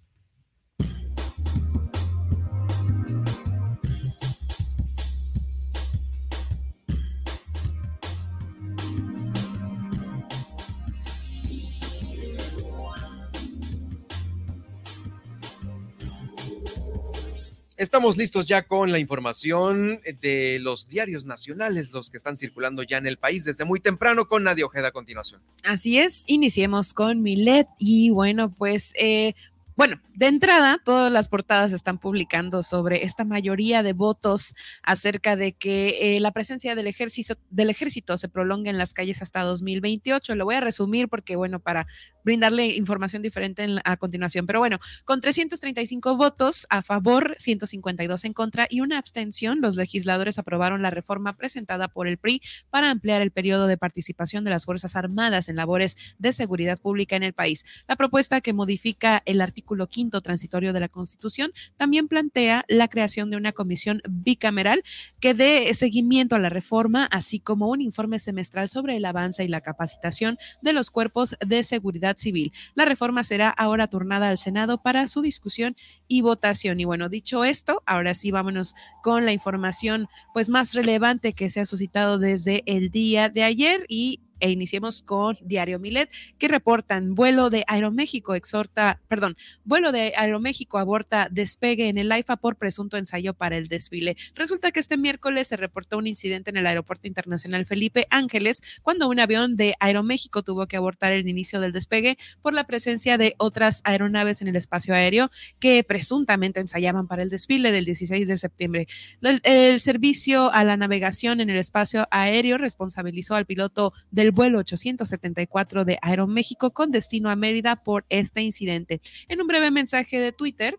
Estamos 17.81 18.15
listos 18.15 18.47
ya 18.47 18.67
con 18.67 18.91
la 18.91 18.99
información 18.99 20.01
de 20.21 20.59
los 20.61 20.87
diarios 20.87 21.25
nacionales, 21.25 21.91
los 21.91 22.11
que 22.11 22.17
están 22.17 22.37
circulando 22.37 22.83
ya 22.83 22.99
en 22.99 23.07
el 23.07 23.17
país 23.17 23.43
desde 23.43 23.65
muy 23.65 23.79
temprano 23.79 24.27
con 24.27 24.43
Nadia 24.43 24.67
Ojeda 24.67 24.89
a 24.89 24.91
continuación. 24.91 25.41
Así 25.63 25.97
es, 25.97 26.23
iniciemos 26.27 26.93
con 26.93 27.23
Milet 27.23 27.67
y 27.79 28.11
bueno, 28.11 28.53
pues 28.53 28.93
eh, 28.99 29.33
bueno, 29.75 30.01
de 30.13 30.27
entrada, 30.27 30.79
todas 30.83 31.11
las 31.11 31.29
portadas 31.29 31.71
están 31.71 31.97
publicando 31.97 32.61
sobre 32.61 33.05
esta 33.05 33.23
mayoría 33.23 33.83
de 33.83 33.93
votos 33.93 34.53
acerca 34.83 35.35
de 35.35 35.53
que 35.53 36.17
eh, 36.17 36.19
la 36.19 36.31
presencia 36.31 36.75
del 36.75 36.87
ejército, 36.87 37.35
del 37.49 37.69
ejército 37.69 38.17
se 38.17 38.27
prolonga 38.27 38.69
en 38.69 38.77
las 38.77 38.93
calles 38.93 39.21
hasta 39.21 39.41
2028. 39.43 40.35
Lo 40.35 40.45
voy 40.45 40.55
a 40.55 40.59
resumir 40.59 41.07
porque, 41.07 41.37
bueno, 41.37 41.59
para 41.59 41.87
brindarle 42.25 42.67
información 42.75 43.21
diferente 43.21 43.65
a 43.85 43.97
continuación. 43.97 44.45
Pero 44.45 44.59
bueno, 44.59 44.77
con 45.05 45.21
335 45.21 46.17
votos 46.17 46.67
a 46.69 46.81
favor, 46.81 47.35
152 47.39 48.25
en 48.25 48.33
contra 48.33 48.67
y 48.69 48.81
una 48.81 48.97
abstención, 48.97 49.61
los 49.61 49.77
legisladores 49.77 50.37
aprobaron 50.37 50.81
la 50.81 50.89
reforma 50.89 51.33
presentada 51.33 51.87
por 51.87 52.07
el 52.07 52.17
PRI 52.17 52.41
para 52.69 52.89
ampliar 52.89 53.21
el 53.21 53.31
periodo 53.31 53.67
de 53.67 53.77
participación 53.77 54.43
de 54.43 54.49
las 54.51 54.65
Fuerzas 54.65 54.95
Armadas 54.95 55.47
en 55.49 55.55
labores 55.55 55.95
de 56.19 56.33
seguridad 56.33 56.77
pública 56.77 57.15
en 57.15 57.23
el 57.23 57.33
país. 57.33 57.63
La 57.87 57.95
propuesta 57.95 58.41
que 58.41 58.53
modifica 58.53 59.23
el 59.25 59.39
artículo 59.41 59.60
quinto 59.89 60.21
transitorio 60.21 60.73
de 60.73 60.79
la 60.79 60.89
Constitución 60.89 61.51
también 61.77 62.07
plantea 62.07 62.65
la 62.67 62.87
creación 62.87 63.29
de 63.29 63.37
una 63.37 63.51
comisión 63.51 64.01
bicameral 64.09 64.83
que 65.19 65.33
dé 65.33 65.73
seguimiento 65.73 66.35
a 66.35 66.39
la 66.39 66.49
reforma, 66.49 67.05
así 67.05 67.39
como 67.39 67.69
un 67.69 67.81
informe 67.81 68.19
semestral 68.19 68.69
sobre 68.69 68.97
el 68.97 69.05
avance 69.05 69.43
y 69.43 69.47
la 69.47 69.61
capacitación 69.61 70.37
de 70.61 70.73
los 70.73 70.91
cuerpos 70.91 71.35
de 71.45 71.63
seguridad 71.63 72.17
civil. 72.17 72.51
La 72.75 72.85
reforma 72.85 73.23
será 73.23 73.49
ahora 73.49 73.87
turnada 73.87 74.29
al 74.29 74.37
Senado 74.37 74.81
para 74.81 75.07
su 75.07 75.21
discusión 75.21 75.75
y 76.07 76.21
votación. 76.21 76.79
Y 76.79 76.85
bueno, 76.85 77.09
dicho 77.09 77.43
esto, 77.43 77.83
ahora 77.85 78.13
sí 78.13 78.31
vámonos 78.31 78.73
con 79.03 79.25
la 79.25 79.31
información 79.31 80.07
pues 80.33 80.49
más 80.49 80.73
relevante 80.73 81.33
que 81.33 81.49
se 81.49 81.59
ha 81.59 81.65
suscitado 81.65 82.17
desde 82.17 82.63
el 82.65 82.89
día 82.89 83.29
de 83.29 83.43
ayer 83.43 83.85
y 83.87 84.19
e 84.41 84.49
iniciemos 84.49 85.03
con 85.03 85.37
Diario 85.41 85.79
Milet, 85.79 86.11
que 86.37 86.47
reportan 86.47 87.15
vuelo 87.15 87.49
de 87.49 87.63
Aeroméxico 87.67 88.35
exhorta, 88.35 88.99
perdón, 89.07 89.37
vuelo 89.63 89.91
de 89.91 90.13
Aeroméxico 90.17 90.77
aborta 90.77 91.29
despegue 91.31 91.87
en 91.87 91.97
el 91.97 92.11
AIFA 92.11 92.37
por 92.37 92.57
presunto 92.57 92.97
ensayo 92.97 93.33
para 93.33 93.57
el 93.57 93.67
desfile. 93.67 94.17
Resulta 94.35 94.71
que 94.71 94.79
este 94.79 94.97
miércoles 94.97 95.47
se 95.47 95.57
reportó 95.57 95.97
un 95.97 96.07
incidente 96.07 96.49
en 96.49 96.57
el 96.57 96.67
Aeropuerto 96.67 97.07
Internacional 97.07 97.65
Felipe 97.65 98.07
Ángeles 98.09 98.61
cuando 98.81 99.07
un 99.07 99.19
avión 99.19 99.55
de 99.55 99.75
Aeroméxico 99.79 100.41
tuvo 100.41 100.67
que 100.67 100.77
abortar 100.77 101.13
el 101.13 101.27
inicio 101.27 101.61
del 101.61 101.71
despegue 101.71 102.17
por 102.41 102.53
la 102.53 102.65
presencia 102.65 103.17
de 103.17 103.35
otras 103.37 103.81
aeronaves 103.83 104.41
en 104.41 104.47
el 104.47 104.55
espacio 104.55 104.93
aéreo 104.93 105.29
que 105.59 105.83
presuntamente 105.83 106.59
ensayaban 106.59 107.07
para 107.07 107.23
el 107.23 107.29
desfile 107.29 107.71
del 107.71 107.85
16 107.85 108.27
de 108.27 108.37
septiembre. 108.37 108.87
El, 109.21 109.39
el 109.43 109.79
servicio 109.79 110.51
a 110.51 110.63
la 110.63 110.77
navegación 110.77 111.39
en 111.39 111.49
el 111.49 111.57
espacio 111.57 112.07
aéreo 112.11 112.57
responsabilizó 112.57 113.35
al 113.35 113.45
piloto 113.45 113.93
del 114.09 114.30
vuelo 114.31 114.59
874 114.59 115.85
de 115.85 115.97
Aeroméxico 116.01 116.71
con 116.71 116.91
destino 116.91 117.29
a 117.29 117.35
Mérida 117.35 117.75
por 117.75 118.05
este 118.09 118.41
incidente. 118.41 119.01
En 119.27 119.41
un 119.41 119.47
breve 119.47 119.71
mensaje 119.71 120.19
de 120.19 120.31
Twitter, 120.31 120.77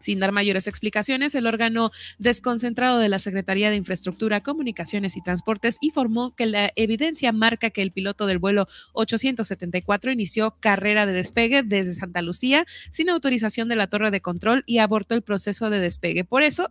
sin 0.00 0.18
dar 0.18 0.32
mayores 0.32 0.66
explicaciones, 0.66 1.34
el 1.34 1.46
órgano 1.46 1.92
desconcentrado 2.18 2.98
de 2.98 3.08
la 3.08 3.18
Secretaría 3.18 3.70
de 3.70 3.76
Infraestructura, 3.76 4.42
Comunicaciones 4.42 5.16
y 5.16 5.22
Transportes 5.22 5.76
informó 5.80 6.34
que 6.34 6.46
la 6.46 6.72
evidencia 6.74 7.32
marca 7.32 7.70
que 7.70 7.82
el 7.82 7.92
piloto 7.92 8.26
del 8.26 8.38
vuelo 8.38 8.66
874 8.94 10.10
inició 10.10 10.56
carrera 10.58 11.06
de 11.06 11.12
despegue 11.12 11.62
desde 11.62 11.94
Santa 11.94 12.22
Lucía 12.22 12.66
sin 12.90 13.10
autorización 13.10 13.68
de 13.68 13.76
la 13.76 13.88
torre 13.88 14.10
de 14.10 14.22
control 14.22 14.64
y 14.66 14.78
abortó 14.78 15.14
el 15.14 15.22
proceso 15.22 15.70
de 15.70 15.80
despegue. 15.80 16.24
Por 16.24 16.42
eso 16.42 16.70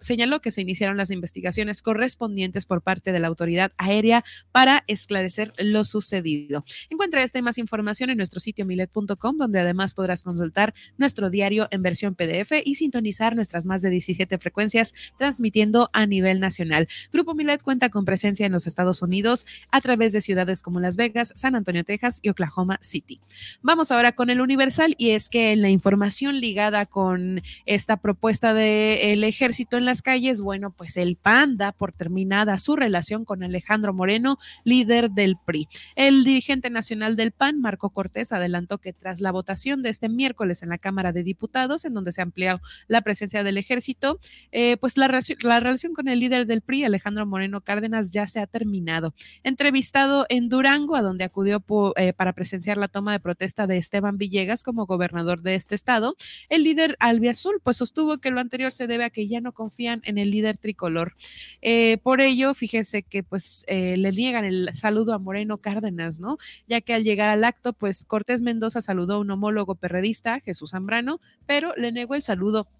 señaló, 0.00 0.40
que 0.40 0.52
se 0.52 0.60
iniciaron 0.60 0.96
las 0.96 1.10
investigaciones 1.10 1.82
correspondientes 1.82 2.66
por 2.66 2.82
parte 2.82 3.12
de 3.12 3.18
la 3.20 3.28
autoridad 3.28 3.72
aérea 3.78 4.24
para 4.52 4.84
esclarecer 4.86 5.52
lo 5.58 5.84
sucedido. 5.84 6.64
Encuentra 6.90 7.22
esta 7.22 7.38
y 7.38 7.42
más 7.42 7.58
información 7.58 8.10
en 8.10 8.18
nuestro 8.18 8.38
sitio 8.38 8.66
milet.com, 8.66 9.38
donde 9.38 9.60
además 9.60 9.94
podrás 9.94 10.22
consultar 10.22 10.74
nuestro 10.98 11.30
diario 11.30 11.68
en 11.70 11.82
versión 11.82 12.14
PDF 12.14 12.49
y 12.64 12.74
sintonizar 12.74 13.36
nuestras 13.36 13.66
más 13.66 13.82
de 13.82 13.90
17 13.90 14.38
frecuencias 14.38 14.94
transmitiendo 15.16 15.90
a 15.92 16.06
nivel 16.06 16.40
nacional. 16.40 16.88
Grupo 17.12 17.34
Milet 17.34 17.62
cuenta 17.62 17.88
con 17.88 18.04
presencia 18.04 18.46
en 18.46 18.52
los 18.52 18.66
Estados 18.66 19.02
Unidos 19.02 19.46
a 19.70 19.80
través 19.80 20.12
de 20.12 20.20
ciudades 20.20 20.62
como 20.62 20.80
Las 20.80 20.96
Vegas, 20.96 21.32
San 21.36 21.54
Antonio, 21.54 21.84
Texas 21.84 22.20
y 22.22 22.30
Oklahoma 22.30 22.78
City. 22.80 23.20
Vamos 23.62 23.90
ahora 23.90 24.12
con 24.12 24.30
el 24.30 24.40
Universal 24.40 24.94
y 24.98 25.10
es 25.10 25.28
que 25.28 25.52
en 25.52 25.62
la 25.62 25.70
información 25.70 26.40
ligada 26.40 26.86
con 26.86 27.42
esta 27.66 27.96
propuesta 27.96 28.54
del 28.54 29.22
ejército 29.24 29.76
en 29.76 29.84
las 29.84 30.02
calles, 30.02 30.40
bueno, 30.40 30.70
pues 30.70 30.96
el 30.96 31.16
PAN 31.16 31.56
da 31.56 31.72
por 31.72 31.92
terminada 31.92 32.58
su 32.58 32.76
relación 32.76 33.24
con 33.24 33.42
Alejandro 33.42 33.92
Moreno, 33.92 34.38
líder 34.64 35.10
del 35.10 35.36
PRI. 35.44 35.68
El 35.96 36.24
dirigente 36.24 36.70
nacional 36.70 37.16
del 37.16 37.32
PAN, 37.32 37.60
Marco 37.60 37.90
Cortés, 37.90 38.32
adelantó 38.32 38.78
que 38.78 38.92
tras 38.92 39.20
la 39.20 39.32
votación 39.32 39.82
de 39.82 39.90
este 39.90 40.08
miércoles 40.08 40.62
en 40.62 40.68
la 40.68 40.78
Cámara 40.78 41.12
de 41.12 41.22
Diputados, 41.22 41.84
en 41.84 41.94
donde 41.94 42.12
se 42.12 42.22
amplió 42.22 42.39
la 42.88 43.00
presencia 43.02 43.42
del 43.42 43.58
ejército, 43.58 44.18
eh, 44.52 44.76
pues 44.78 44.96
la, 44.96 45.08
la, 45.40 45.60
relación 45.60 45.94
con 45.94 46.08
el 46.08 46.20
líder 46.20 46.46
del 46.46 46.62
PRI, 46.62 46.84
Alejandro 46.84 47.26
Moreno 47.26 47.60
Cárdenas, 47.60 48.10
ya 48.10 48.26
se 48.26 48.40
ha 48.40 48.46
terminado. 48.46 49.14
Entrevistado 49.42 50.26
en 50.28 50.48
Durango, 50.48 50.96
a 50.96 51.02
donde 51.02 51.24
acudió 51.24 51.62
eh, 51.96 52.12
para 52.12 52.32
presenciar 52.32 52.76
la 52.76 52.88
toma 52.88 53.12
de 53.12 53.20
protesta 53.20 53.66
de 53.66 53.78
Esteban 53.78 54.18
Villegas 54.18 54.62
como 54.62 54.86
gobernador 54.86 55.42
de 55.42 55.54
este 55.54 55.74
estado, 55.74 56.16
el 56.48 56.64
líder 56.64 56.96
albiazul 57.00 57.60
pues 57.62 57.76
sostuvo 57.76 58.18
que 58.18 58.30
lo 58.30 58.40
anterior 58.40 58.72
se 58.72 58.86
debe 58.86 59.04
a 59.04 59.10
que 59.10 59.28
ya 59.28 59.40
no 59.40 59.52
confían 59.52 60.02
en 60.04 60.18
el 60.18 60.30
líder 60.30 60.56
tricolor. 60.56 61.14
Eh, 61.62 61.98
por 62.02 62.20
ello, 62.20 62.54
fíjese 62.54 63.02
que 63.02 63.22
pues 63.22 63.64
le 63.68 64.12
niegan 64.12 64.44
el 64.44 64.70
saludo 64.74 65.14
a 65.14 65.18
Moreno 65.18 65.58
Cárdenas, 65.58 66.20
¿no? 66.20 66.38
Ya 66.66 66.80
que 66.80 66.94
al 66.94 67.04
llegar 67.04 67.28
al 67.28 67.44
acto, 67.44 67.72
pues 67.72 68.04
Cortés 68.04 68.42
Mendoza 68.42 68.80
saludó 68.80 69.14
a 69.14 69.18
un 69.18 69.30
homólogo 69.30 69.74
perredista, 69.74 70.40
Jesús 70.40 70.70
Zambrano, 70.70 71.20
pero 71.46 71.74
le 71.76 71.92
negó 71.92 72.14
el 72.14 72.22
saludo 72.22 72.29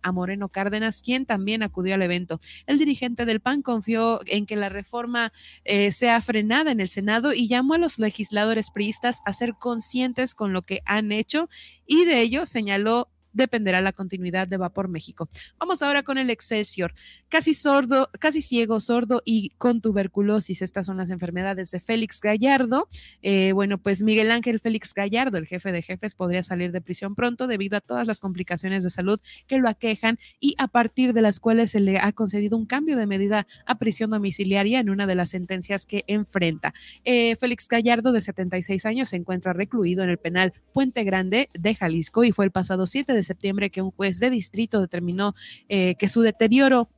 a 0.02 0.12
Moreno 0.12 0.48
Cárdenas, 0.48 1.02
quien 1.02 1.26
también 1.26 1.62
acudió 1.62 1.94
al 1.94 2.02
evento. 2.02 2.40
El 2.66 2.78
dirigente 2.78 3.24
del 3.24 3.40
PAN 3.40 3.62
confió 3.62 4.20
en 4.26 4.46
que 4.46 4.56
la 4.56 4.68
reforma 4.68 5.32
eh, 5.64 5.92
sea 5.92 6.20
frenada 6.20 6.70
en 6.70 6.80
el 6.80 6.88
Senado 6.88 7.32
y 7.32 7.48
llamó 7.48 7.74
a 7.74 7.78
los 7.78 7.98
legisladores 7.98 8.70
priistas 8.70 9.20
a 9.24 9.32
ser 9.32 9.54
conscientes 9.54 10.34
con 10.34 10.52
lo 10.52 10.62
que 10.62 10.80
han 10.86 11.12
hecho 11.12 11.48
y 11.86 12.04
de 12.04 12.20
ello 12.20 12.46
señaló 12.46 13.08
dependerá 13.32 13.80
la 13.80 13.92
continuidad 13.92 14.48
de 14.48 14.56
Vapor 14.56 14.88
México. 14.88 15.28
Vamos 15.58 15.82
ahora 15.82 16.02
con 16.02 16.18
el 16.18 16.30
Excelsior. 16.30 16.94
Casi 17.28 17.54
sordo, 17.54 18.10
casi 18.18 18.42
ciego, 18.42 18.80
sordo 18.80 19.22
y 19.24 19.50
con 19.58 19.80
tuberculosis. 19.80 20.62
Estas 20.62 20.86
son 20.86 20.96
las 20.96 21.10
enfermedades 21.10 21.70
de 21.70 21.80
Félix 21.80 22.20
Gallardo. 22.20 22.88
Eh, 23.22 23.52
bueno, 23.52 23.78
pues 23.78 24.02
Miguel 24.02 24.30
Ángel 24.30 24.60
Félix 24.60 24.94
Gallardo, 24.94 25.38
el 25.38 25.46
jefe 25.46 25.72
de 25.72 25.82
jefes, 25.82 26.14
podría 26.14 26.42
salir 26.42 26.72
de 26.72 26.80
prisión 26.80 27.14
pronto 27.14 27.46
debido 27.46 27.76
a 27.76 27.80
todas 27.80 28.06
las 28.06 28.20
complicaciones 28.20 28.84
de 28.84 28.90
salud 28.90 29.20
que 29.46 29.58
lo 29.58 29.68
aquejan 29.68 30.18
y 30.40 30.54
a 30.58 30.68
partir 30.68 31.12
de 31.12 31.22
las 31.22 31.40
cuales 31.40 31.70
se 31.70 31.80
le 31.80 31.98
ha 31.98 32.12
concedido 32.12 32.56
un 32.56 32.66
cambio 32.66 32.96
de 32.96 33.06
medida 33.06 33.46
a 33.66 33.78
prisión 33.78 34.10
domiciliaria 34.10 34.80
en 34.80 34.90
una 34.90 35.06
de 35.06 35.14
las 35.14 35.30
sentencias 35.30 35.86
que 35.86 36.04
enfrenta. 36.06 36.74
Eh, 37.04 37.36
Félix 37.36 37.68
Gallardo, 37.68 38.12
de 38.12 38.20
76 38.20 38.86
años, 38.86 39.10
se 39.10 39.16
encuentra 39.16 39.52
recluido 39.52 40.02
en 40.02 40.10
el 40.10 40.18
penal 40.18 40.52
Puente 40.72 41.04
Grande 41.04 41.48
de 41.58 41.74
Jalisco 41.74 42.24
y 42.24 42.32
fue 42.32 42.44
el 42.44 42.50
pasado 42.50 42.86
7 42.86 43.12
de 43.12 43.19
septiembre 43.22 43.70
que 43.70 43.82
un 43.82 43.90
juez 43.90 44.18
de 44.20 44.30
distrito 44.30 44.80
determinó 44.80 45.34
eh, 45.68 45.94
que 45.96 46.08
su 46.08 46.22
deterioro 46.22 46.88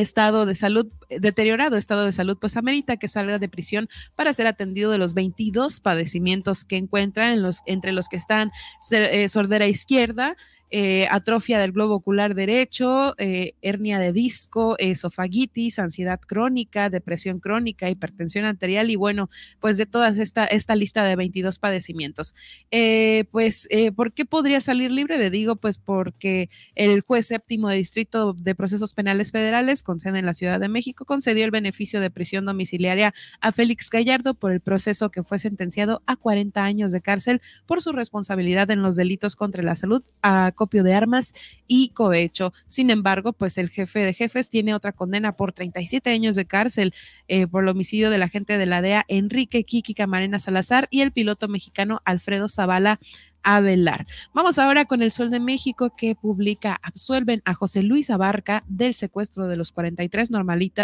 estado 0.00 0.46
de 0.46 0.54
salud, 0.54 0.86
deteriorado 1.08 1.76
estado 1.76 2.04
de 2.04 2.12
salud, 2.12 2.38
pues 2.40 2.56
amerita 2.56 2.96
que 2.96 3.08
salga 3.08 3.38
de 3.38 3.48
prisión 3.48 3.88
para 4.14 4.32
ser 4.32 4.46
atendido 4.46 4.90
de 4.90 4.98
los 4.98 5.14
22 5.14 5.80
padecimientos 5.80 6.64
que 6.64 6.76
encuentra 6.76 7.32
en 7.32 7.42
los, 7.42 7.60
entre 7.66 7.92
los 7.92 8.08
que 8.08 8.16
están 8.16 8.50
eh, 8.90 9.28
sordera 9.28 9.66
izquierda, 9.66 10.36
eh, 10.70 11.06
atrofia 11.10 11.58
del 11.58 11.72
globo 11.72 11.94
ocular 11.96 12.34
derecho, 12.34 13.14
eh, 13.18 13.54
hernia 13.62 13.98
de 13.98 14.12
disco, 14.12 14.76
esofagitis, 14.78 15.78
ansiedad 15.78 16.20
crónica, 16.20 16.90
depresión 16.90 17.40
crónica, 17.40 17.88
hipertensión 17.88 18.44
arterial 18.44 18.90
y 18.90 18.96
bueno, 18.96 19.30
pues 19.60 19.76
de 19.76 19.86
toda 19.86 20.08
esta, 20.08 20.44
esta 20.44 20.76
lista 20.76 21.04
de 21.04 21.16
22 21.16 21.58
padecimientos. 21.58 22.34
Eh, 22.70 23.24
pues, 23.30 23.68
¿por 23.96 24.12
qué 24.12 24.24
podría 24.24 24.60
salir 24.60 24.90
libre? 24.90 25.18
Le 25.18 25.30
digo, 25.30 25.56
pues 25.56 25.78
porque 25.78 26.50
el 26.74 27.00
juez 27.00 27.26
séptimo 27.26 27.68
de 27.68 27.76
Distrito 27.76 28.32
de 28.32 28.54
Procesos 28.54 28.92
Penales 28.92 29.32
Federales, 29.32 29.82
con 29.82 30.00
sede 30.00 30.18
en 30.18 30.26
la 30.26 30.34
Ciudad 30.34 30.60
de 30.60 30.68
México, 30.68 31.04
concedió 31.04 31.44
el 31.44 31.50
beneficio 31.50 32.00
de 32.00 32.10
prisión 32.10 32.44
domiciliaria 32.44 33.14
a 33.40 33.52
Félix 33.52 33.90
Gallardo 33.90 34.34
por 34.34 34.52
el 34.52 34.60
proceso 34.60 35.10
que 35.10 35.22
fue 35.22 35.38
sentenciado 35.38 36.02
a 36.06 36.16
40 36.16 36.62
años 36.62 36.92
de 36.92 37.00
cárcel 37.00 37.40
por 37.66 37.82
su 37.82 37.92
responsabilidad 37.92 38.70
en 38.70 38.82
los 38.82 38.96
delitos 38.96 39.36
contra 39.36 39.62
la 39.62 39.74
salud 39.74 40.02
a 40.22 40.52
copio 40.58 40.82
de 40.82 40.92
armas 40.92 41.34
y 41.66 41.90
cohecho. 41.90 42.52
Sin 42.66 42.90
embargo, 42.90 43.32
pues 43.32 43.56
el 43.56 43.70
jefe 43.70 44.00
de 44.00 44.12
jefes 44.12 44.50
tiene 44.50 44.74
otra 44.74 44.92
condena 44.92 45.32
por 45.32 45.52
37 45.52 46.10
años 46.10 46.34
de 46.34 46.44
cárcel 46.44 46.92
eh, 47.28 47.46
por 47.46 47.62
el 47.62 47.68
homicidio 47.68 48.10
del 48.10 48.22
agente 48.22 48.58
de 48.58 48.66
la 48.66 48.82
DEA 48.82 49.04
Enrique 49.08 49.64
Kiki 49.64 49.94
Camarena 49.94 50.40
Salazar 50.40 50.88
y 50.90 51.02
el 51.02 51.12
piloto 51.12 51.46
mexicano 51.46 52.02
Alfredo 52.04 52.48
Zavala 52.48 52.98
a 53.42 53.60
velar. 53.60 54.06
Vamos 54.34 54.58
ahora 54.58 54.84
con 54.84 55.02
el 55.02 55.12
Sol 55.12 55.30
de 55.30 55.40
México 55.40 55.94
que 55.96 56.14
publica, 56.14 56.78
absuelven 56.82 57.42
a 57.44 57.54
José 57.54 57.82
Luis 57.82 58.10
Abarca 58.10 58.64
del 58.68 58.94
secuestro 58.94 59.46
de 59.46 59.56
los 59.56 59.72
43 59.72 60.30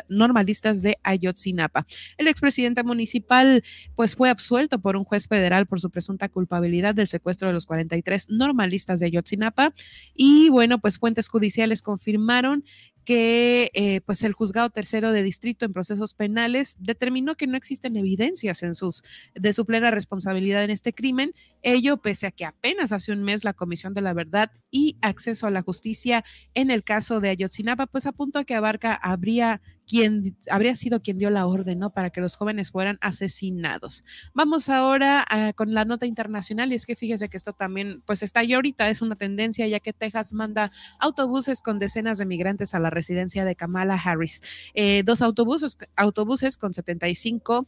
normalistas 0.08 0.82
de 0.82 0.98
Ayotzinapa. 1.02 1.86
El 2.16 2.28
expresidente 2.28 2.82
municipal 2.82 3.62
pues 3.96 4.14
fue 4.14 4.30
absuelto 4.30 4.80
por 4.80 4.96
un 4.96 5.04
juez 5.04 5.28
federal 5.28 5.66
por 5.66 5.80
su 5.80 5.90
presunta 5.90 6.28
culpabilidad 6.28 6.94
del 6.94 7.08
secuestro 7.08 7.48
de 7.48 7.54
los 7.54 7.66
43 7.66 8.30
normalistas 8.30 9.00
de 9.00 9.06
Ayotzinapa 9.06 9.74
y 10.14 10.48
bueno, 10.48 10.78
pues 10.78 10.98
fuentes 10.98 11.28
judiciales 11.28 11.82
confirmaron 11.82 12.64
que 13.04 13.70
eh, 13.74 14.00
pues 14.00 14.22
el 14.22 14.32
juzgado 14.32 14.70
tercero 14.70 15.12
de 15.12 15.22
distrito 15.22 15.64
en 15.64 15.72
procesos 15.72 16.14
penales 16.14 16.76
determinó 16.78 17.36
que 17.36 17.46
no 17.46 17.56
existen 17.56 17.96
evidencias 17.96 18.62
en 18.62 18.74
sus 18.74 19.02
de 19.34 19.52
su 19.52 19.66
plena 19.66 19.90
responsabilidad 19.90 20.64
en 20.64 20.70
este 20.70 20.92
crimen, 20.92 21.32
ello 21.62 21.98
pese 21.98 22.26
a 22.26 22.30
que 22.30 22.44
apenas 22.44 22.92
hace 22.92 23.12
un 23.12 23.22
mes 23.22 23.44
la 23.44 23.52
Comisión 23.52 23.94
de 23.94 24.00
la 24.00 24.14
Verdad 24.14 24.50
y 24.70 24.96
Acceso 25.02 25.46
a 25.46 25.50
la 25.50 25.62
Justicia 25.62 26.24
en 26.54 26.70
el 26.70 26.82
caso 26.84 27.20
de 27.20 27.30
Ayotzinapa 27.30 27.86
pues 27.86 28.06
apuntó 28.06 28.40
a 28.40 28.44
que 28.44 28.54
Abarca 28.54 28.94
habría 28.94 29.60
quien 29.86 30.36
habría 30.50 30.74
sido 30.76 31.00
quien 31.02 31.18
dio 31.18 31.30
la 31.30 31.46
orden, 31.46 31.78
¿no? 31.78 31.90
Para 31.90 32.10
que 32.10 32.20
los 32.20 32.36
jóvenes 32.36 32.70
fueran 32.70 32.98
asesinados. 33.00 34.04
Vamos 34.32 34.68
ahora 34.68 35.24
con 35.56 35.74
la 35.74 35.84
nota 35.84 36.06
internacional 36.06 36.72
y 36.72 36.74
es 36.74 36.86
que 36.86 36.96
fíjese 36.96 37.28
que 37.28 37.36
esto 37.36 37.52
también, 37.52 38.02
pues 38.06 38.22
está 38.22 38.40
ahí 38.40 38.52
ahorita, 38.52 38.88
es 38.88 39.02
una 39.02 39.16
tendencia 39.16 39.66
ya 39.66 39.80
que 39.80 39.92
Texas 39.92 40.32
manda 40.32 40.72
autobuses 40.98 41.60
con 41.60 41.78
decenas 41.78 42.18
de 42.18 42.26
migrantes 42.26 42.74
a 42.74 42.78
la 42.78 42.90
residencia 42.90 43.44
de 43.44 43.56
Kamala 43.56 43.94
Harris. 43.94 44.42
Eh, 44.74 45.02
dos 45.04 45.22
autobuses, 45.22 45.76
autobuses 45.96 46.56
con 46.56 46.74
75 46.74 47.66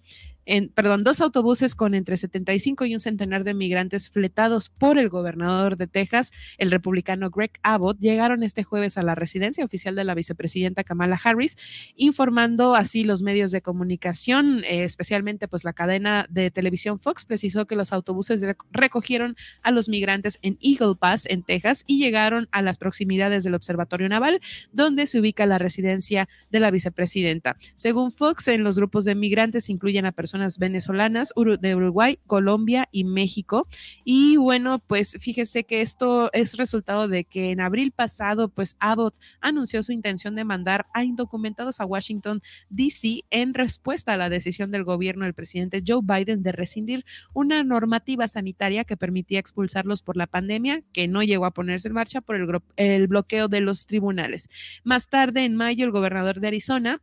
perdón, 0.75 1.03
dos 1.03 1.21
autobuses 1.21 1.75
con 1.75 1.95
entre 1.95 2.17
75 2.17 2.87
y 2.87 2.95
un 2.95 3.01
centenar 3.01 3.43
de 3.43 3.55
migrantes 3.55 4.11
fletados 4.11 4.69
por 4.69 4.99
el 4.99 5.09
gobernador 5.09 5.77
de 5.77 5.89
Texas, 5.89 6.33
el 6.59 6.71
republicano 6.71 7.31
Greg 7.31 7.53
Abbott, 7.63 7.99
llegaron 7.99 8.45
este 8.45 8.63
jueves 8.63 8.97
a 8.97 9.03
la 9.03 9.17
residencia 9.17 9.65
oficial 9.65 9.97
de 9.97 10.05
la 10.05 10.15
vicepresidenta 10.15 10.85
Kamala 10.85 11.19
Harris, 11.23 11.57
informando 11.97 12.77
así 12.77 13.03
los 13.03 13.23
medios 13.23 13.51
de 13.51 13.61
comunicación, 13.61 14.63
eh, 14.65 14.85
especialmente 14.85 15.49
pues 15.49 15.65
la 15.65 15.73
cadena 15.73 16.27
de 16.31 16.51
televisión 16.53 17.01
Fox 17.01 17.25
precisó 17.25 17.67
que 17.67 17.75
los 17.75 17.93
autobuses 17.93 18.45
recogieron 18.71 19.37
a 19.63 19.73
los 19.73 19.89
migrantes 19.89 20.39
en 20.43 20.59
Eagle 20.61 20.95
Pass, 20.99 21.27
en 21.27 21.43
Texas, 21.43 21.83
y 21.87 21.99
llegaron 21.99 22.49
a 22.53 22.63
las 22.63 22.79
proximidades 22.79 23.43
del 23.43 23.55
Observatorio 23.55 24.09
Naval, 24.09 24.41
donde 24.73 25.07
se 25.07 25.19
ubica 25.19 25.45
la 25.47 25.59
residencia 25.59 26.29
de 26.51 26.61
la 26.61 26.71
vicepresidenta. 26.71 27.57
Según 27.75 28.13
Fox, 28.13 28.47
en 28.49 28.63
los 28.63 28.77
grupos 28.77 29.05
de 29.05 29.15
migrantes 29.15 29.69
incluyen 29.69 30.07
a 30.07 30.13
personas 30.13 30.36
venezolanas 30.59 31.33
de 31.61 31.75
Uruguay, 31.75 32.19
Colombia 32.27 32.89
y 32.93 33.05
México. 33.05 33.67
Y 34.05 34.37
bueno, 34.37 34.79
pues 34.79 35.17
fíjese 35.21 35.65
que 35.65 35.81
esto 35.81 36.31
es 36.33 36.57
resultado 36.57 37.09
de 37.09 37.25
que 37.25 37.51
en 37.51 37.61
abril 37.61 37.93
pasado, 37.93 38.49
pues 38.49 38.77
Abbott 38.79 39.15
anunció 39.41 39.83
su 39.83 39.93
intención 39.93 40.35
de 40.35 40.45
mandar 40.45 40.87
a 40.95 41.05
indocumentados 41.05 41.81
a 41.81 41.87
Washington, 41.87 42.43
D.C. 42.69 43.25
en 43.31 43.55
respuesta 43.55 44.13
a 44.13 44.17
la 44.17 44.29
decisión 44.29 44.71
del 44.71 44.85
gobierno 44.85 45.25
del 45.25 45.35
presidente 45.35 45.83
Joe 45.87 46.01
Biden 46.03 46.43
de 46.43 46.53
rescindir 46.53 47.05
una 47.33 47.63
normativa 47.65 48.29
sanitaria 48.29 48.85
que 48.85 48.97
permitía 48.97 49.39
expulsarlos 49.39 50.03
por 50.03 50.17
la 50.17 50.27
pandemia, 50.27 50.83
que 50.93 51.09
no 51.09 51.23
llegó 51.23 51.47
a 51.47 51.53
ponerse 51.53 51.89
en 51.89 51.95
marcha 51.95 52.21
por 52.21 52.37
el, 52.37 52.47
el 52.77 53.07
bloqueo 53.07 53.49
de 53.49 53.61
los 53.61 53.87
tribunales. 53.87 54.49
Más 54.85 55.09
tarde, 55.09 55.45
en 55.45 55.57
mayo, 55.57 55.85
el 55.85 55.91
gobernador 55.91 56.41
de 56.41 56.49
Arizona 56.49 57.03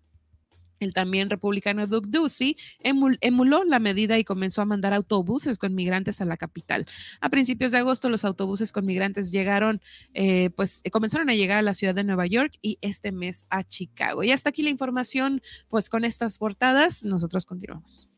el 0.84 0.94
también 0.94 1.30
republicano 1.30 1.88
Doug 1.88 2.08
Ducey 2.08 2.58
emuló 2.80 3.64
la 3.64 3.80
medida 3.80 4.18
y 4.20 4.24
comenzó 4.24 4.62
a 4.62 4.66
mandar 4.66 4.94
autobuses 4.94 5.58
con 5.58 5.74
migrantes 5.74 6.22
a 6.22 6.26
la 6.26 6.38
capital. 6.38 6.86
A 7.22 7.30
principios 7.30 7.72
de 7.72 7.80
agosto, 7.80 8.10
los 8.10 8.26
autobuses 8.26 8.72
con 8.72 8.86
migrantes 8.86 9.32
llegaron, 9.32 9.82
eh, 10.14 10.50
pues 10.56 10.84
comenzaron 10.92 11.30
a 11.30 11.34
llegar 11.34 11.58
a 11.58 11.64
la 11.64 11.74
ciudad 11.74 11.96
de 11.96 12.04
Nueva 12.04 12.28
York 12.28 12.54
y 12.62 12.78
este 12.82 13.12
mes 13.12 13.48
a 13.50 13.64
Chicago. 13.64 14.24
Y 14.24 14.32
hasta 14.32 14.50
aquí 14.50 14.62
la 14.62 14.70
información, 14.70 15.42
pues 15.70 15.90
con 15.90 16.06
estas 16.06 16.38
portadas, 16.38 17.06
nosotros 17.06 17.46
continuamos. 17.46 18.10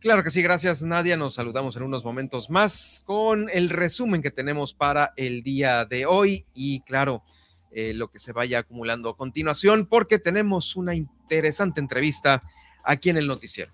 Claro 0.00 0.22
que 0.22 0.30
sí, 0.30 0.42
gracias 0.42 0.84
Nadia. 0.84 1.16
Nos 1.16 1.34
saludamos 1.34 1.74
en 1.76 1.82
unos 1.82 2.04
momentos 2.04 2.50
más 2.50 3.02
con 3.04 3.50
el 3.50 3.68
resumen 3.68 4.22
que 4.22 4.30
tenemos 4.30 4.72
para 4.72 5.12
el 5.16 5.42
día 5.42 5.84
de 5.86 6.06
hoy 6.06 6.46
y 6.54 6.80
claro, 6.82 7.24
eh, 7.72 7.94
lo 7.94 8.08
que 8.08 8.20
se 8.20 8.32
vaya 8.32 8.60
acumulando 8.60 9.10
a 9.10 9.16
continuación, 9.16 9.86
porque 9.86 10.20
tenemos 10.20 10.76
una 10.76 10.94
interesante 11.28 11.80
entrevista 11.80 12.42
aquí 12.84 13.10
en 13.10 13.18
el 13.18 13.26
noticiero. 13.26 13.70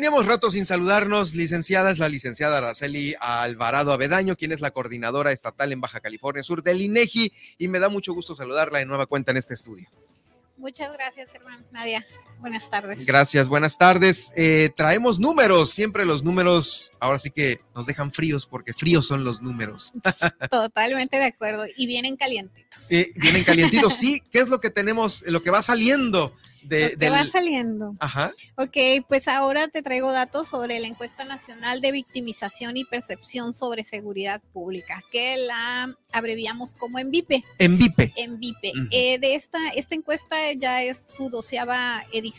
Teníamos 0.00 0.24
rato 0.24 0.50
sin 0.50 0.64
saludarnos, 0.64 1.34
licenciada, 1.34 1.90
es 1.90 1.98
la 1.98 2.08
licenciada 2.08 2.56
Araceli 2.56 3.14
Alvarado 3.20 3.92
Avedaño, 3.92 4.34
quien 4.34 4.50
es 4.50 4.62
la 4.62 4.70
coordinadora 4.70 5.30
estatal 5.30 5.72
en 5.72 5.82
Baja 5.82 6.00
California 6.00 6.42
Sur 6.42 6.62
del 6.62 6.80
INEGI, 6.80 7.34
y 7.58 7.68
me 7.68 7.80
da 7.80 7.90
mucho 7.90 8.14
gusto 8.14 8.34
saludarla 8.34 8.78
de 8.78 8.86
nueva 8.86 9.04
cuenta 9.04 9.30
en 9.32 9.36
este 9.36 9.52
estudio. 9.52 9.90
Muchas 10.56 10.90
gracias, 10.94 11.32
Germán. 11.32 11.66
Nadia, 11.70 12.06
buenas 12.40 12.70
tardes. 12.70 13.04
Gracias, 13.04 13.48
buenas 13.48 13.78
tardes. 13.78 14.32
Eh, 14.36 14.70
traemos 14.76 15.18
números, 15.18 15.70
siempre 15.70 16.04
los 16.04 16.24
números, 16.24 16.92
ahora 17.00 17.18
sí 17.18 17.30
que 17.30 17.60
nos 17.74 17.86
dejan 17.86 18.12
fríos 18.12 18.46
porque 18.46 18.72
fríos 18.72 19.06
son 19.06 19.24
los 19.24 19.42
números. 19.42 19.92
Totalmente 20.50 21.18
de 21.18 21.24
acuerdo. 21.24 21.64
Y 21.76 21.86
vienen 21.86 22.16
calientitos. 22.16 22.90
Eh, 22.90 23.10
vienen 23.16 23.44
calientitos, 23.44 23.94
sí. 23.94 24.22
¿Qué 24.30 24.38
es 24.40 24.48
lo 24.48 24.60
que 24.60 24.70
tenemos, 24.70 25.24
lo 25.26 25.42
que 25.42 25.50
va 25.50 25.62
saliendo 25.62 26.34
de, 26.62 26.96
de 26.96 27.10
va 27.10 27.24
saliendo. 27.26 27.96
Ajá. 28.00 28.32
Ok, 28.56 28.76
pues 29.08 29.28
ahora 29.28 29.68
te 29.68 29.82
traigo 29.82 30.12
datos 30.12 30.48
sobre 30.48 30.78
la 30.80 30.86
encuesta 30.86 31.24
nacional 31.24 31.80
de 31.80 31.92
victimización 31.92 32.76
y 32.76 32.84
percepción 32.84 33.52
sobre 33.52 33.84
seguridad 33.84 34.42
pública, 34.52 35.02
que 35.10 35.36
la 35.38 35.96
abreviamos 36.12 36.74
como 36.74 36.98
ENVIPE. 36.98 37.44
ENVIPE. 37.58 38.12
ENVIPE. 38.16 38.72
Eh, 38.90 39.18
de 39.18 39.34
esta, 39.34 39.58
esta 39.74 39.94
encuesta 39.94 40.36
ya 40.56 40.82
es 40.82 41.14
su 41.14 41.28
doceava 41.28 42.04
edición. 42.12 42.29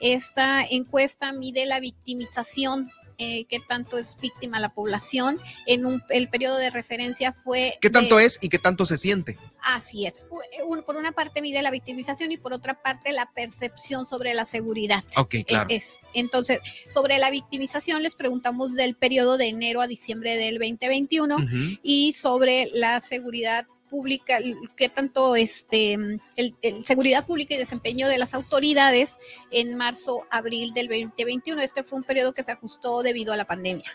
Esta 0.00 0.62
encuesta 0.64 1.32
mide 1.32 1.64
la 1.66 1.80
victimización 1.80 2.90
eh, 3.18 3.46
qué 3.46 3.60
tanto 3.60 3.96
es 3.96 4.18
víctima 4.20 4.60
la 4.60 4.68
población. 4.68 5.40
En 5.64 5.86
un, 5.86 6.02
el 6.10 6.28
periodo 6.28 6.58
de 6.58 6.68
referencia 6.68 7.32
fue... 7.32 7.78
¿Qué 7.80 7.88
tanto 7.88 8.18
de- 8.18 8.26
es 8.26 8.38
y 8.42 8.50
qué 8.50 8.58
tanto 8.58 8.84
se 8.84 8.98
siente? 8.98 9.38
Así 9.62 10.04
es. 10.04 10.22
Un- 10.68 10.82
Por 10.82 10.96
una 10.96 11.12
parte 11.12 11.40
mide 11.40 11.62
la 11.62 11.70
victimización 11.70 12.30
y 12.30 12.36
por 12.36 12.52
otra 12.52 12.82
parte 12.82 13.12
la 13.12 13.30
percepción 13.32 14.04
sobre 14.04 14.34
la 14.34 14.44
seguridad. 14.44 15.02
Ok, 15.16 15.36
claro. 15.46 15.70
Eh, 15.70 15.76
es- 15.76 15.98
entonces, 16.12 16.60
sobre 16.88 17.16
la 17.16 17.30
victimización 17.30 18.02
les 18.02 18.14
preguntamos 18.16 18.74
del 18.74 18.94
periodo 18.96 19.38
de 19.38 19.46
enero 19.46 19.80
a 19.80 19.86
diciembre 19.86 20.36
del 20.36 20.58
2021 20.58 21.36
Ujú. 21.36 21.78
y 21.82 22.12
sobre 22.12 22.68
la 22.74 23.00
seguridad 23.00 23.66
pública, 23.88 24.38
qué 24.76 24.88
tanto 24.88 25.36
este 25.36 25.94
el, 25.94 26.54
el 26.62 26.84
seguridad 26.84 27.26
pública 27.26 27.54
y 27.54 27.58
desempeño 27.58 28.08
de 28.08 28.18
las 28.18 28.34
autoridades 28.34 29.18
en 29.50 29.76
marzo, 29.76 30.26
abril 30.30 30.74
del 30.74 30.88
2021. 30.88 31.60
Este 31.62 31.82
fue 31.82 31.98
un 31.98 32.04
periodo 32.04 32.32
que 32.32 32.42
se 32.42 32.52
ajustó 32.52 33.02
debido 33.02 33.32
a 33.32 33.36
la 33.36 33.46
pandemia. 33.46 33.90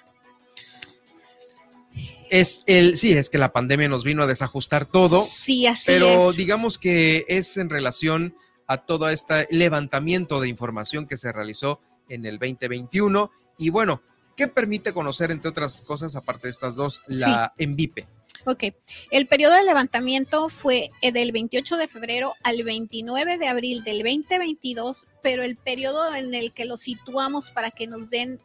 Es 2.29 2.63
el, 2.65 2.95
sí, 2.95 3.11
es 3.11 3.29
que 3.29 3.37
la 3.37 3.51
pandemia 3.51 3.89
nos 3.89 4.05
vino 4.05 4.23
a 4.23 4.27
desajustar 4.27 4.85
todo. 4.85 5.25
Sí, 5.25 5.67
así 5.67 5.83
pero 5.85 6.31
es. 6.31 6.37
digamos 6.37 6.77
que 6.77 7.25
es 7.27 7.57
en 7.57 7.69
relación 7.69 8.35
a 8.67 8.77
todo 8.77 9.09
este 9.09 9.49
levantamiento 9.51 10.39
de 10.39 10.47
información 10.47 11.07
que 11.07 11.17
se 11.17 11.33
realizó 11.33 11.81
en 12.07 12.25
el 12.25 12.39
2021. 12.39 13.31
Y 13.57 13.69
bueno, 13.69 14.01
¿qué 14.37 14.47
permite 14.47 14.93
conocer, 14.93 15.29
entre 15.29 15.49
otras 15.49 15.81
cosas, 15.81 16.15
aparte 16.15 16.47
de 16.47 16.51
estas 16.51 16.75
dos, 16.75 17.01
la 17.05 17.53
ENVIPE? 17.57 18.07
Ok, 18.45 18.63
el 19.11 19.27
periodo 19.27 19.53
de 19.55 19.63
levantamiento 19.63 20.49
fue 20.49 20.89
eh, 21.01 21.11
del 21.11 21.31
28 21.31 21.77
de 21.77 21.87
febrero 21.87 22.33
al 22.43 22.63
29 22.63 23.37
de 23.37 23.47
abril 23.47 23.83
del 23.83 23.99
2022, 23.99 25.05
pero 25.21 25.43
el 25.43 25.55
periodo 25.57 26.13
en 26.15 26.33
el 26.33 26.51
que 26.51 26.65
lo 26.65 26.77
situamos 26.77 27.51
para 27.51 27.69
que 27.71 27.85
nos 27.87 28.09
den 28.09 28.39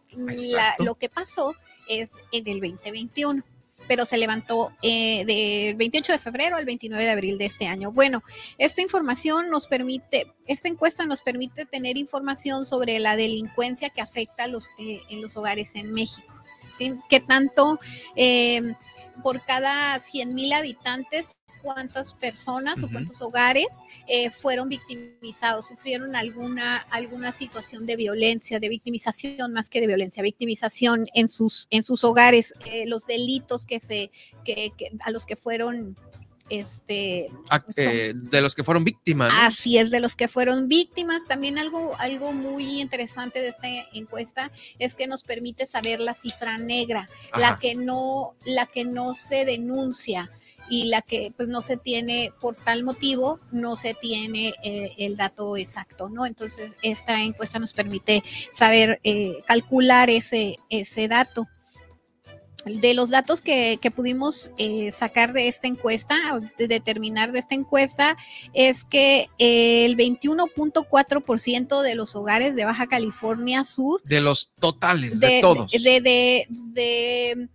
la- 0.54 0.74
lo 0.84 0.94
que 0.96 1.08
pasó 1.08 1.54
es 1.88 2.10
en 2.32 2.46
el 2.46 2.60
2021, 2.60 3.42
pero 3.88 4.04
se 4.04 4.18
levantó 4.18 4.72
eh, 4.82 5.24
del 5.24 5.76
28 5.76 6.12
de 6.12 6.18
febrero 6.18 6.56
al 6.56 6.64
29 6.66 7.04
de 7.04 7.10
abril 7.10 7.38
de 7.38 7.46
este 7.46 7.66
año. 7.66 7.90
Bueno, 7.92 8.22
esta 8.58 8.82
información 8.82 9.48
nos 9.48 9.66
permite, 9.66 10.32
esta 10.46 10.68
encuesta 10.68 11.06
nos 11.06 11.22
permite 11.22 11.64
tener 11.64 11.96
información 11.96 12.66
sobre 12.66 12.98
la 12.98 13.16
delincuencia 13.16 13.88
que 13.90 14.00
afecta 14.02 14.44
a 14.44 14.48
los, 14.48 14.68
eh, 14.78 15.00
en 15.08 15.22
los 15.22 15.36
hogares 15.36 15.74
en 15.76 15.92
México. 15.92 16.26
¿sí? 16.72 16.92
¿Qué 17.08 17.20
tanto 17.20 17.78
eh, 18.16 18.74
por 19.22 19.44
cada 19.44 19.98
100 19.98 20.34
mil 20.34 20.52
habitantes? 20.52 21.34
cuántas 21.62 22.14
personas 22.14 22.80
o 22.84 22.88
cuántos 22.88 23.20
hogares 23.22 23.66
eh, 24.06 24.30
fueron 24.30 24.68
victimizados, 24.68 25.66
sufrieron 25.66 26.14
alguna, 26.14 26.76
alguna 26.90 27.32
situación 27.32 27.86
de 27.86 27.96
violencia, 27.96 28.60
de 28.60 28.68
victimización 28.68 29.52
más 29.52 29.68
que 29.68 29.80
de 29.80 29.88
violencia, 29.88 30.22
victimización 30.22 31.08
en 31.12 31.28
sus, 31.28 31.66
en 31.70 31.82
sus 31.82 32.04
hogares, 32.04 32.54
eh, 32.66 32.84
los 32.86 33.04
delitos 33.04 33.66
que 33.66 33.80
se, 33.80 34.12
que, 34.44 34.70
que- 34.76 34.92
a 35.00 35.10
los 35.10 35.26
que 35.26 35.34
fueron 35.34 35.96
este 36.48 37.30
Ah, 37.50 37.64
eh, 37.76 38.12
de 38.14 38.40
los 38.40 38.54
que 38.54 38.64
fueron 38.64 38.84
víctimas. 38.84 39.32
¿no? 39.32 39.40
Así 39.40 39.78
es, 39.78 39.90
de 39.90 40.00
los 40.00 40.16
que 40.16 40.28
fueron 40.28 40.68
víctimas. 40.68 41.26
También 41.26 41.58
algo, 41.58 41.94
algo 41.98 42.32
muy 42.32 42.80
interesante 42.80 43.40
de 43.40 43.48
esta 43.48 43.68
encuesta 43.92 44.50
es 44.78 44.94
que 44.94 45.06
nos 45.06 45.22
permite 45.22 45.66
saber 45.66 46.00
la 46.00 46.14
cifra 46.14 46.58
negra, 46.58 47.08
la 47.36 47.58
que 47.58 47.74
no, 47.74 48.34
la 48.44 48.66
que 48.66 48.84
no 48.84 49.14
se 49.14 49.44
denuncia 49.44 50.30
y 50.68 50.86
la 50.86 51.02
que 51.02 51.32
pues 51.36 51.48
no 51.48 51.60
se 51.60 51.76
tiene 51.76 52.32
por 52.40 52.56
tal 52.56 52.82
motivo, 52.82 53.40
no 53.52 53.76
se 53.76 53.94
tiene 53.94 54.52
eh, 54.62 54.94
el 54.98 55.16
dato 55.16 55.56
exacto, 55.56 56.08
¿no? 56.08 56.26
Entonces, 56.26 56.76
esta 56.82 57.22
encuesta 57.22 57.58
nos 57.58 57.72
permite 57.72 58.22
saber, 58.50 59.00
eh, 59.04 59.42
calcular 59.46 60.10
ese, 60.10 60.58
ese 60.68 61.08
dato 61.08 61.46
de 62.66 62.94
los 62.94 63.10
datos 63.10 63.40
que, 63.40 63.78
que 63.80 63.90
pudimos 63.92 64.50
eh, 64.58 64.90
sacar 64.90 65.32
de 65.32 65.46
esta 65.48 65.68
encuesta, 65.68 66.16
de 66.58 66.66
determinar 66.66 67.30
de 67.32 67.38
esta 67.38 67.54
encuesta, 67.54 68.16
es 68.54 68.82
que 68.84 69.28
eh, 69.38 69.84
el 69.86 69.96
21.4% 69.96 71.80
de 71.82 71.94
los 71.94 72.16
hogares 72.16 72.56
de 72.56 72.64
Baja 72.64 72.88
California 72.88 73.62
Sur, 73.62 74.02
De 74.04 74.20
los 74.20 74.50
totales, 74.58 75.20
de, 75.20 75.40
todos. 75.40 75.70
de, 75.70 76.00
de- 76.00 76.46
de- 76.50 77.48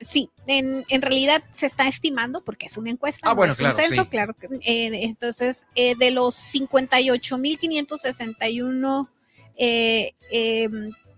sí, 0.00 0.30
en, 0.46 0.84
en 0.90 1.02
realidad 1.02 1.42
se 1.52 1.66
está 1.66 1.88
estimando, 1.88 2.44
porque 2.44 2.66
es 2.66 2.76
una 2.76 2.90
encuesta, 2.90 3.22
Ah, 3.26 3.30
no 3.30 3.36
bueno, 3.36 3.52
es 3.52 3.58
claro, 3.58 3.74
un 3.74 3.80
censo, 3.82 4.02
sí. 4.04 4.08
claro. 4.08 4.36
eh, 4.64 4.90
entonces, 5.02 5.66
eh, 5.74 5.96
de 5.98 6.12
los 6.12 6.36
58.561 6.54 9.08
eh, 9.58 10.12
eh, 10.30 10.68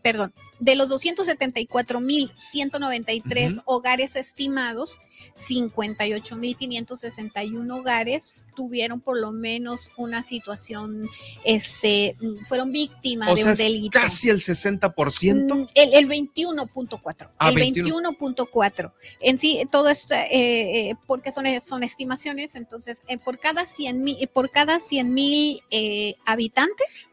perdón, 0.02 0.32
de 0.60 0.76
los 0.76 0.90
274.193 0.90 3.52
Ujú. 3.52 3.62
hogares 3.64 4.16
estimados, 4.16 4.98
58.561 5.36 7.78
hogares 7.78 8.42
tuvieron 8.54 9.00
por 9.00 9.18
lo 9.18 9.32
menos 9.32 9.90
una 9.96 10.22
situación, 10.22 11.08
este, 11.44 12.16
fueron 12.48 12.70
víctimas 12.72 13.28
o 13.28 13.34
de 13.34 13.42
sea, 13.42 13.46
un 13.48 13.52
es 13.52 13.58
delito. 13.58 13.98
casi 14.00 14.28
el 14.30 14.40
60%. 14.40 15.54
Mm, 15.54 15.66
El, 15.74 15.94
el 15.94 16.08
21.4. 16.08 17.30
Ah, 17.38 17.48
el 17.50 17.54
21. 17.56 18.10
21.4. 18.12 18.92
En 19.20 19.38
sí, 19.38 19.62
todo 19.70 19.88
esto, 19.88 20.14
eh, 20.14 20.90
eh, 20.90 20.94
porque 21.06 21.32
son, 21.32 21.44
son 21.60 21.82
estimaciones, 21.82 22.54
entonces, 22.54 23.02
eh, 23.08 23.18
por 23.18 23.38
cada 23.38 23.66
100 23.66 24.02
mil, 24.02 24.28
por 24.28 24.50
cada 24.50 24.80
100 24.80 25.12
mil 25.14 25.60
eh, 25.70 26.14
habitantes, 26.24 27.08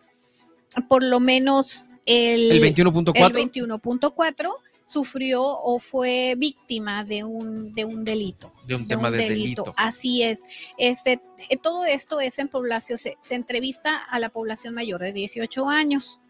por 0.90 1.04
lo 1.04 1.20
menos 1.20 1.86
el, 2.06 2.52
El 2.52 2.62
21.4. 2.62 3.14
el 3.16 3.52
21.4 3.52 4.50
sufrió 4.86 5.42
o 5.44 5.80
fue 5.80 6.36
víctima 6.38 7.04
de 7.04 7.24
un, 7.24 7.74
de 7.74 7.86
un 7.86 8.04
delito. 8.04 8.54
De 8.66 8.76
un 8.76 8.88
tema 8.88 9.10
un 9.10 9.18
de 9.18 9.30
delito. 9.30 9.74
Así 9.78 10.24
es. 10.24 10.44
Este, 10.78 11.22
eh, 11.50 11.58
todo 11.58 11.86
esto 11.86 12.20
es 12.20 12.38
en 12.40 12.48
población, 12.48 12.98
se, 12.98 13.18
se 13.22 13.36
entrevista 13.36 13.98
a 13.98 14.20
la 14.20 14.30
población 14.30 14.74
mayor 14.74 15.02
de 15.02 15.12
18 15.12 15.68
años. 15.68 16.22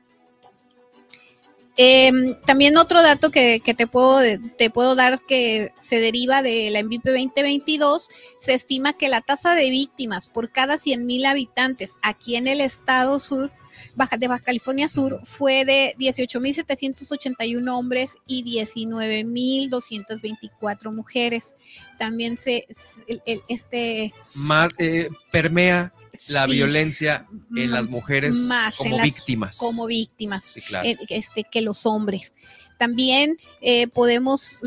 Em, 1.77 2.39
también 2.45 2.77
otro 2.77 3.01
dato 3.01 3.31
que, 3.31 3.59
que 3.59 3.73
te, 3.73 3.85
puedo, 3.85 4.21
te 4.57 4.69
puedo 4.69 4.95
dar 4.95 5.19
que 5.27 5.73
se 5.81 5.99
deriva 5.99 6.41
de 6.41 6.69
la 6.71 6.81
MVP 6.81 7.11
2022, 7.11 8.07
se 8.37 8.53
estima 8.53 8.93
que 8.93 9.09
la 9.09 9.19
tasa 9.19 9.55
de 9.55 9.69
víctimas 9.69 10.27
por 10.27 10.53
cada 10.53 10.77
100 10.77 11.05
mil 11.05 11.25
habitantes 11.25 11.95
aquí 12.01 12.37
en 12.37 12.47
el 12.47 12.61
estado 12.61 13.19
sur 13.19 13.51
Baja, 13.95 14.17
de 14.17 14.27
Baja 14.27 14.43
California 14.43 14.87
Sur 14.87 15.21
fue 15.23 15.65
de 15.65 15.95
18.781 15.97 17.75
hombres 17.77 18.15
y 18.27 18.43
19.224 18.43 20.91
mujeres. 20.93 21.53
También 21.97 22.37
se, 22.37 22.67
el- 23.07 23.21
el- 23.25 23.41
este, 23.47 24.13
Más 24.33 24.69
eh, 24.79 25.09
permea 25.31 25.93
la 26.27 26.45
Sí. 26.45 26.51
violencia 26.51 27.25
en 27.55 27.71
las 27.71 27.81
M- 27.83 27.91
mujeres 27.91 28.35
más 28.35 28.75
como 28.75 28.97
las- 28.97 29.05
víctimas. 29.05 29.57
Como 29.57 29.85
víctimas. 29.85 30.43
Sí, 30.43 30.61
claro. 30.61 30.87
eh, 30.87 30.97
este, 31.09 31.43
que 31.49 31.61
los 31.61 31.85
hombres. 31.85 32.33
También 32.77 33.37
eh, 33.61 33.87
podemos, 33.87 34.61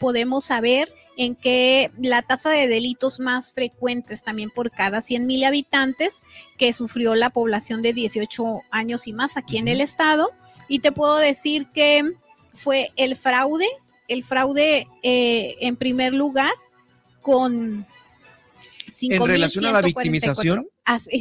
podemos 0.00 0.44
saber 0.44 0.92
en 1.16 1.36
que 1.36 1.90
la 2.00 2.22
tasa 2.22 2.50
de 2.50 2.68
delitos 2.68 3.20
más 3.20 3.52
frecuentes 3.52 4.22
también 4.22 4.50
por 4.50 4.70
cada 4.70 5.00
100 5.00 5.26
mil 5.26 5.44
habitantes 5.44 6.22
que 6.58 6.72
sufrió 6.72 7.14
la 7.14 7.30
población 7.30 7.82
de 7.82 7.92
18 7.92 8.62
años 8.70 9.06
y 9.06 9.12
más 9.12 9.36
aquí 9.36 9.58
en 9.58 9.68
el 9.68 9.80
estado. 9.80 10.32
Y 10.68 10.80
te 10.80 10.92
puedo 10.92 11.16
decir 11.16 11.68
que 11.72 12.02
fue 12.54 12.92
el 12.96 13.16
fraude, 13.16 13.66
el 14.08 14.24
fraude 14.24 14.86
eh, 15.02 15.56
en 15.60 15.76
primer 15.76 16.12
lugar 16.14 16.52
con... 17.20 17.86
En 19.00 19.26
relación 19.26 19.66
a 19.66 19.72
la 19.72 19.80
5.144. 19.80 19.84
victimización. 19.84 20.68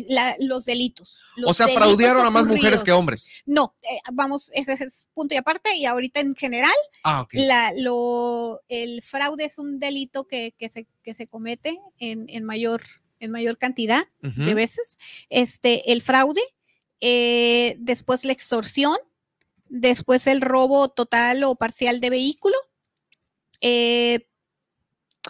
La- 0.09 0.35
los 0.39 0.65
delitos. 0.65 1.23
o 1.45 1.53
sea, 1.53 1.67
delitos 1.67 1.85
fraudearon 1.85 2.25
a 2.25 2.29
más 2.29 2.45
mujeres 2.45 2.83
que 2.83 2.91
hombres. 2.91 3.31
No, 3.45 3.75
eh, 3.83 3.99
vamos, 4.11 4.51
ese 4.53 4.73
es 4.73 5.07
punto 5.13 5.33
y 5.35 5.37
aparte, 5.37 5.75
y 5.75 5.85
ahorita 5.85 6.19
en 6.19 6.35
general, 6.35 6.73
Ah, 7.03 7.21
ok. 7.21 7.33
la, 7.35 7.71
lo, 7.77 8.61
el 8.67 9.01
fraude 9.01 9.45
es 9.45 9.59
un 9.59 9.79
delito 9.79 10.27
que, 10.27 10.53
que 10.57 10.69
se, 10.69 10.87
que 11.03 11.13
se 11.13 11.27
comete 11.27 11.79
en, 11.99 12.25
en 12.29 12.43
mayor, 12.43 12.81
en 13.19 13.31
mayor 13.31 13.57
cantidad 13.57 14.05
de 14.21 14.53
veces. 14.53 14.97
Este, 15.29 15.91
el 15.93 16.01
fraude, 16.01 16.41
eh, 16.99 17.75
después 17.79 18.25
la 18.25 18.33
extorsión, 18.33 18.97
después 19.69 20.27
el 20.27 20.41
robo 20.41 20.89
total 20.89 21.43
o 21.45 21.55
parcial 21.55 21.99
de 22.01 22.09
vehículo, 22.09 22.55
eh, 23.61 24.27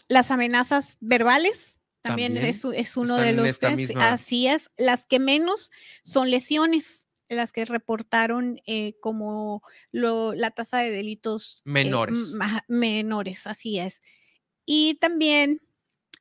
las 0.08 0.32
amenazas 0.32 0.98
verbales. 1.00 1.78
También, 2.04 2.34
También 2.34 2.50
es, 2.76 2.98
uno 2.98 3.18
de 3.18 3.32
los 3.32 3.48
esta 3.48 3.70
que- 3.70 3.76
misma- 3.78 4.12
así 4.12 4.48
es. 4.48 4.70
Las 4.78 5.06
que 5.06 5.20
menos 5.20 5.72
son 6.04 6.30
lesiones, 6.30 7.08
las 7.30 7.52
que 7.54 7.64
reportaron 7.66 8.62
eh, 8.68 8.96
como 9.02 9.64
lo- 9.92 10.34
la 10.36 10.52
tasa 10.52 10.80
de 10.80 10.92
delitos 10.92 11.60
eh, 11.60 11.70
Menores. 11.70 12.36
menores, 12.68 13.48
así 13.48 13.80
es. 13.80 14.02
Y 14.66 14.96
también 14.96 15.62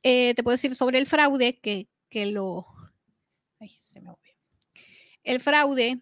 eh, 0.03 0.33
te 0.35 0.41
puedo 0.43 0.53
decir 0.55 0.73
sobre 0.75 0.99
el 0.99 1.05
fraude 1.07 1.59
que, 1.59 1.89
que 2.09 2.25
lo. 2.27 2.65
Ay, 3.59 3.75
se 3.77 3.99
me 3.99 4.07
movió. 4.11 4.33
El 5.23 5.39
fraude. 5.41 6.01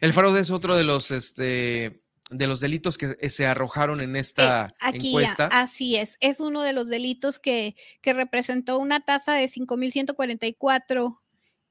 El 0.00 0.12
fraude 0.12 0.40
es 0.40 0.50
otro 0.50 0.76
de 0.76 0.84
los, 0.84 1.10
este, 1.10 1.99
de 2.30 2.46
los 2.46 2.60
delitos 2.60 2.96
que 2.96 3.08
se 3.28 3.46
arrojaron 3.46 4.00
en 4.00 4.16
esta 4.16 4.66
Eh, 4.68 4.74
Aquí, 4.80 5.08
encuesta. 5.08 5.48
así 5.52 5.96
es, 5.96 6.16
es 6.20 6.40
uno 6.40 6.62
de 6.62 6.72
los 6.72 6.88
delitos 6.88 7.38
que, 7.40 7.74
que 8.00 8.12
representó 8.12 8.78
una 8.78 9.00
tasa 9.00 9.34
de 9.34 9.48
5.144 9.48 11.20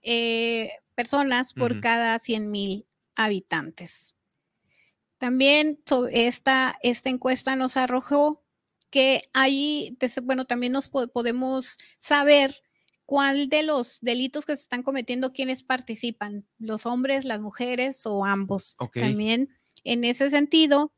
eh, 0.02 0.72
personas 0.96 1.54
por 1.54 1.72
Ujú. 1.72 1.82
cada 1.82 2.20
100.000 2.20 2.86
habitantes. 3.16 4.16
También 5.18 5.80
esta, 6.12 6.78
esta 6.82 7.10
encuesta 7.10 7.56
nos 7.56 7.76
arrojó 7.78 8.44
que 8.90 9.22
ahí, 9.34 9.98
bueno, 10.24 10.46
también 10.46 10.72
nos 10.72 10.88
po- 10.90 11.08
podemos 11.10 11.78
saber 11.98 12.56
cuál 13.06 13.50
de 13.50 13.64
los 13.64 14.00
delitos 14.02 14.46
que 14.46 14.56
se 14.56 14.64
están 14.64 14.82
cometiendo, 14.84 15.34
quiénes 15.34 15.62
participan, 15.64 16.48
los 16.58 16.86
hombres, 16.86 17.26
las 17.26 17.42
mujeres 17.42 18.06
o 18.06 18.24
ambos. 18.26 18.78
También 18.94 19.50
en 19.84 20.04
ese 20.04 20.30
sentido, 20.30 20.92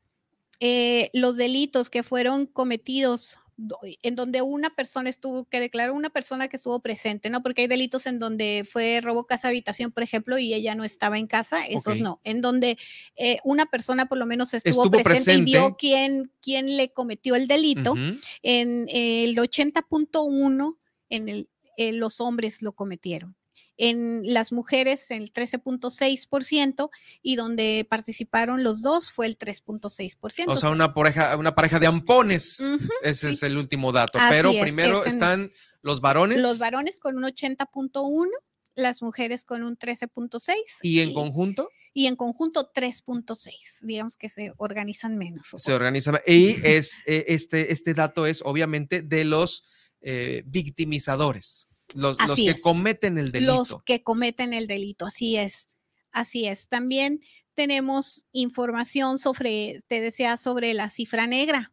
eh, 0.60 1.10
los 1.12 1.36
delitos 1.36 1.90
que 1.90 2.02
fueron 2.02 2.46
cometidos 2.46 3.38
do- 3.56 3.78
en 4.02 4.14
donde 4.14 4.42
una 4.42 4.74
persona 4.74 5.10
estuvo, 5.10 5.44
que 5.44 5.60
declaró 5.60 5.94
una 5.94 6.10
persona 6.10 6.48
que 6.48 6.56
estuvo 6.56 6.80
presente, 6.80 7.30
¿no? 7.30 7.42
Porque 7.42 7.62
hay 7.62 7.68
delitos 7.68 8.06
en 8.06 8.18
donde 8.18 8.66
fue 8.68 9.00
robo 9.02 9.26
casa 9.26 9.48
habitación, 9.48 9.92
por 9.92 10.02
ejemplo, 10.02 10.38
y 10.38 10.54
ella 10.54 10.74
no 10.74 10.84
estaba 10.84 11.18
en 11.18 11.26
casa, 11.26 11.66
esos 11.66 11.98
no. 12.02 12.20
En 12.24 12.40
donde 12.40 12.78
eh, 13.16 13.38
una 13.44 13.66
persona 13.66 14.06
por 14.06 14.18
lo 14.18 14.26
menos 14.26 14.54
estuvo, 14.54 14.84
Estuvo 14.84 14.90
presente, 14.90 15.10
presente. 15.24 15.50
y 15.50 15.52
vio 15.52 15.76
quién, 15.76 16.32
quién 16.40 16.76
le 16.76 16.92
cometió 16.92 17.34
el 17.36 17.46
delito. 17.46 17.94
En 18.42 18.86
el 18.88 19.36
80.1, 19.36 20.78
en 21.10 21.28
el, 21.28 21.48
eh, 21.76 21.92
los 21.92 22.20
hombres 22.20 22.62
lo 22.62 22.72
cometieron. 22.72 23.36
En 23.84 24.22
las 24.24 24.52
mujeres, 24.52 25.10
el 25.10 25.32
13.6%, 25.32 26.88
y 27.20 27.34
donde 27.34 27.84
participaron 27.90 28.62
los 28.62 28.80
dos 28.80 29.10
fue 29.10 29.26
el 29.26 29.36
3.6%. 29.36 30.44
O 30.46 30.56
sea, 30.56 30.70
una 30.70 30.94
pareja, 30.94 31.36
una 31.36 31.56
pareja 31.56 31.80
de 31.80 31.88
ampones. 31.88 32.64
Ese 33.02 33.30
es 33.30 33.42
el 33.42 33.56
último 33.56 33.90
dato. 33.90 34.20
Así 34.20 34.28
Pero 34.30 34.50
es, 34.52 34.62
primero 34.62 35.00
es 35.00 35.06
en- 35.06 35.12
están 35.12 35.52
los 35.82 36.00
varones 36.00 36.40
Los 36.40 36.60
varones 36.60 37.00
con 37.00 37.16
un 37.16 37.24
80.1, 37.24 38.30
las 38.76 39.02
mujeres 39.02 39.42
con 39.42 39.64
un 39.64 39.76
13.6 39.76 40.54
y 40.82 41.00
en 41.00 41.12
conjunto 41.12 41.68
y 41.92 42.06
en 42.06 42.14
conjunto 42.14 42.70
3.6. 42.72 43.80
Digamos 43.82 44.16
que 44.16 44.28
se 44.28 44.52
organizan 44.58 45.18
menos. 45.18 45.48
se 45.56 45.74
organizan. 45.74 46.20
Y 46.24 46.54
es, 46.64 47.02
eh, 47.06 47.24
este, 47.26 47.72
este 47.72 47.94
dato 47.94 48.26
es 48.26 48.42
obviamente 48.44 49.02
de 49.02 49.24
los 49.24 49.64
eh, 50.00 50.42
victimizadores, 50.46 51.68
los, 51.94 52.16
que 52.36 52.50
es. 52.50 52.60
cometen 52.60 53.18
el 53.18 53.32
delito. 53.32 53.52
Los 53.52 53.82
que 53.84 54.02
cometen 54.02 54.54
el 54.54 54.66
delito, 54.66 55.06
así 55.06 55.36
es. 55.36 55.68
Así 56.10 56.46
es. 56.46 56.68
También 56.68 57.20
tenemos 57.54 58.26
información 58.32 59.18
sobre, 59.18 59.82
te 59.88 60.00
decía, 60.00 60.36
sobre 60.36 60.74
la 60.74 60.90
cifra 60.90 61.26
negra. 61.26 61.72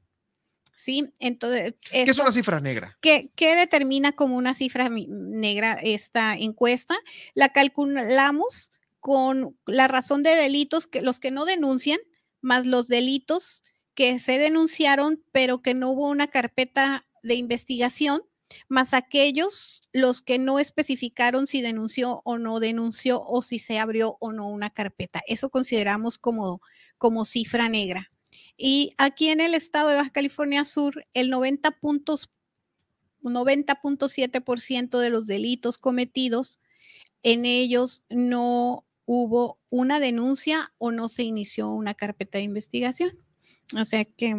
¿Sí? 0.75 1.13
Entonces, 1.19 1.73
¿Qué 1.91 2.03
es 2.03 2.19
una 2.19 2.31
cifra 2.31 2.61
negra? 2.61 2.97
¿Qué, 3.01 3.31
qué 3.35 3.55
determina 3.55 4.13
como 4.13 4.37
una 4.37 4.53
cifra 4.53 4.89
negra 4.89 5.73
esta 5.73 6.35
encuesta? 6.35 6.95
La 7.33 7.49
calculamos 7.49 8.71
con 9.01 9.57
la 9.65 9.89
razón 9.89 10.23
de 10.23 10.35
delitos 10.35 10.87
que 10.87 11.01
los 11.01 11.19
que 11.19 11.31
no 11.31 11.43
denuncian, 11.43 11.99
más 12.39 12.65
los 12.65 12.87
delitos 12.87 13.63
que 13.93 14.19
se 14.19 14.37
denunciaron, 14.37 15.21
pero 15.33 15.61
que 15.61 15.73
no 15.73 15.89
hubo 15.89 16.07
una 16.07 16.27
carpeta 16.27 17.05
de 17.23 17.35
investigación, 17.35 18.21
más 18.67 18.93
aquellos 18.93 19.83
los 19.93 20.21
que 20.21 20.39
no 20.39 20.59
especificaron 20.59 21.47
si 21.47 21.61
denunció 21.61 22.21
o 22.25 22.37
no 22.37 22.59
denunció 22.59 23.23
o 23.23 23.41
si 23.41 23.59
se 23.59 23.79
abrió 23.79 24.17
o 24.19 24.31
no 24.31 24.47
una 24.47 24.69
carpeta. 24.69 25.21
Eso 25.27 25.49
consideramos 25.49 26.17
como, 26.17 26.61
como 26.97 27.25
cifra 27.25 27.69
negra. 27.69 28.11
Y 28.57 28.93
aquí 28.97 29.29
en 29.29 29.41
el 29.41 29.53
estado 29.53 29.89
de 29.89 29.95
Baja 29.95 30.09
California 30.09 30.63
Sur, 30.65 31.05
el 31.13 31.29
90 31.29 31.71
puntos 31.79 32.29
90.7% 33.23 34.99
de 34.99 35.09
los 35.09 35.25
delitos 35.25 35.77
cometidos, 35.77 36.59
en 37.23 37.45
ellos 37.45 38.03
no 38.09 38.85
hubo 39.05 39.59
una 39.69 39.99
denuncia 39.99 40.73
o 40.77 40.91
no 40.91 41.09
se 41.09 41.23
inició 41.23 41.69
una 41.69 41.95
carpeta 41.95 42.37
de 42.37 42.45
investigación. 42.45 43.17
O 43.79 43.85
sea 43.85 44.05
que 44.05 44.35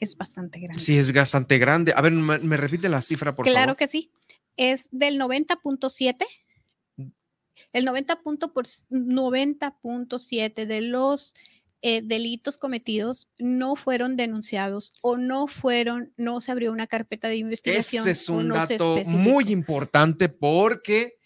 es 0.00 0.16
bastante 0.16 0.60
grande. 0.60 0.78
Sí, 0.78 0.98
es 0.98 1.12
bastante 1.12 1.58
grande. 1.58 1.92
A 1.96 2.02
ver, 2.02 2.12
me, 2.12 2.38
me 2.38 2.56
repite 2.56 2.88
la 2.88 3.02
cifra, 3.02 3.34
por 3.34 3.46
claro 3.46 3.66
favor. 3.66 3.76
que 3.76 3.88
sí. 3.88 4.10
Es 4.56 4.88
del 4.90 5.20
90.7. 5.20 6.24
El 7.72 7.84
90 7.84 8.22
punto 8.22 8.52
por 8.52 8.66
90.7 8.66 10.66
de 10.66 10.80
los 10.80 11.34
eh, 11.82 12.00
delitos 12.02 12.56
cometidos 12.56 13.28
no 13.38 13.76
fueron 13.76 14.16
denunciados 14.16 14.92
o 15.02 15.16
no 15.16 15.46
fueron, 15.46 16.12
no 16.16 16.40
se 16.40 16.50
abrió 16.50 16.72
una 16.72 16.86
carpeta 16.86 17.28
de 17.28 17.36
investigación. 17.36 18.02
Ese 18.02 18.12
es 18.12 18.28
un 18.28 18.48
no 18.48 18.54
dato 18.54 18.96
muy 19.04 19.52
importante 19.52 20.28
porque 20.28 21.18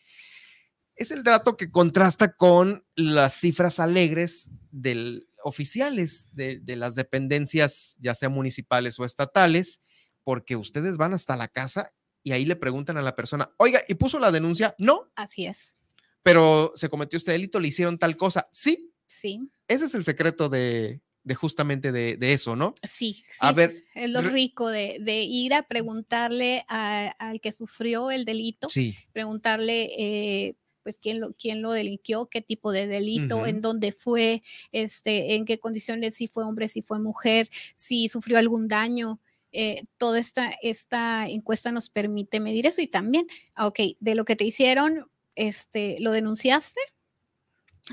es 0.96 1.12
el 1.12 1.22
dato 1.22 1.56
que 1.56 1.70
contrasta 1.70 2.36
con 2.36 2.84
las 2.94 3.40
cifras 3.40 3.80
alegres 3.80 4.50
del 4.70 5.29
oficiales 5.44 6.28
de, 6.32 6.58
de 6.60 6.76
las 6.76 6.94
dependencias, 6.94 7.96
ya 8.00 8.14
sea 8.14 8.28
municipales 8.28 8.98
o 8.98 9.04
estatales, 9.04 9.82
porque 10.24 10.56
ustedes 10.56 10.96
van 10.96 11.14
hasta 11.14 11.36
la 11.36 11.48
casa 11.48 11.92
y 12.22 12.32
ahí 12.32 12.44
le 12.44 12.56
preguntan 12.56 12.96
a 12.98 13.02
la 13.02 13.16
persona, 13.16 13.50
oiga, 13.58 13.80
¿y 13.88 13.94
puso 13.94 14.18
la 14.18 14.30
denuncia? 14.30 14.74
No, 14.78 15.10
Así 15.16 15.46
es. 15.46 15.76
pero 16.22 16.72
se 16.74 16.88
cometió 16.88 17.16
este 17.16 17.32
delito, 17.32 17.58
le 17.60 17.68
hicieron 17.68 17.98
tal 17.98 18.16
cosa. 18.16 18.48
Sí, 18.52 18.86
Sí, 19.06 19.40
ese 19.66 19.86
es 19.86 19.94
el 19.96 20.04
secreto 20.04 20.48
de, 20.48 21.00
de 21.24 21.34
justamente 21.34 21.90
de, 21.90 22.16
de 22.16 22.32
eso, 22.32 22.54
¿no? 22.54 22.74
sí. 22.82 23.14
sí, 23.14 23.38
A 23.40 23.52
ver, 23.52 23.72
sí. 23.72 23.82
es 23.96 24.08
lo 24.10 24.20
rico 24.22 24.68
de, 24.68 24.98
de 25.00 25.22
ir 25.24 25.52
a 25.52 25.66
preguntarle 25.66 26.64
a- 26.68 27.08
al 27.18 27.40
que 27.40 27.50
sufrió 27.50 28.12
el 28.12 28.24
delito, 28.24 28.68
Sí. 28.68 28.96
preguntarle 29.12 29.88
eh, 29.98 30.54
pues 30.90 30.98
quién 30.98 31.20
lo, 31.20 31.32
quién 31.34 31.62
lo 31.62 31.70
delinquió, 31.70 32.26
qué 32.26 32.40
tipo 32.42 32.72
de 32.72 32.88
delito, 32.88 33.46
en 33.46 33.60
dónde 33.60 33.92
fue, 33.92 34.42
este, 34.72 35.36
en 35.36 35.44
qué 35.44 35.58
condiciones, 35.60 36.14
si 36.16 36.26
fue 36.26 36.42
hombre, 36.44 36.66
si 36.66 36.82
fue 36.82 36.98
mujer, 37.00 37.48
si 37.76 38.08
sufrió 38.08 38.38
algún 38.38 38.66
daño. 38.66 39.20
eh, 39.52 39.84
toda 39.98 40.18
esta, 40.18 40.52
esta 40.62 41.26
encuesta 41.28 41.72
nos 41.72 41.88
permite 41.90 42.40
medir 42.40 42.66
eso 42.66 42.80
y 42.82 42.86
también, 42.86 43.26
ah, 43.54 43.66
ok, 43.66 43.80
de 44.00 44.14
lo 44.14 44.24
que 44.24 44.36
te 44.36 44.44
hicieron, 44.44 45.10
este, 45.36 45.96
¿lo 46.00 46.12
denunciaste? 46.12 46.80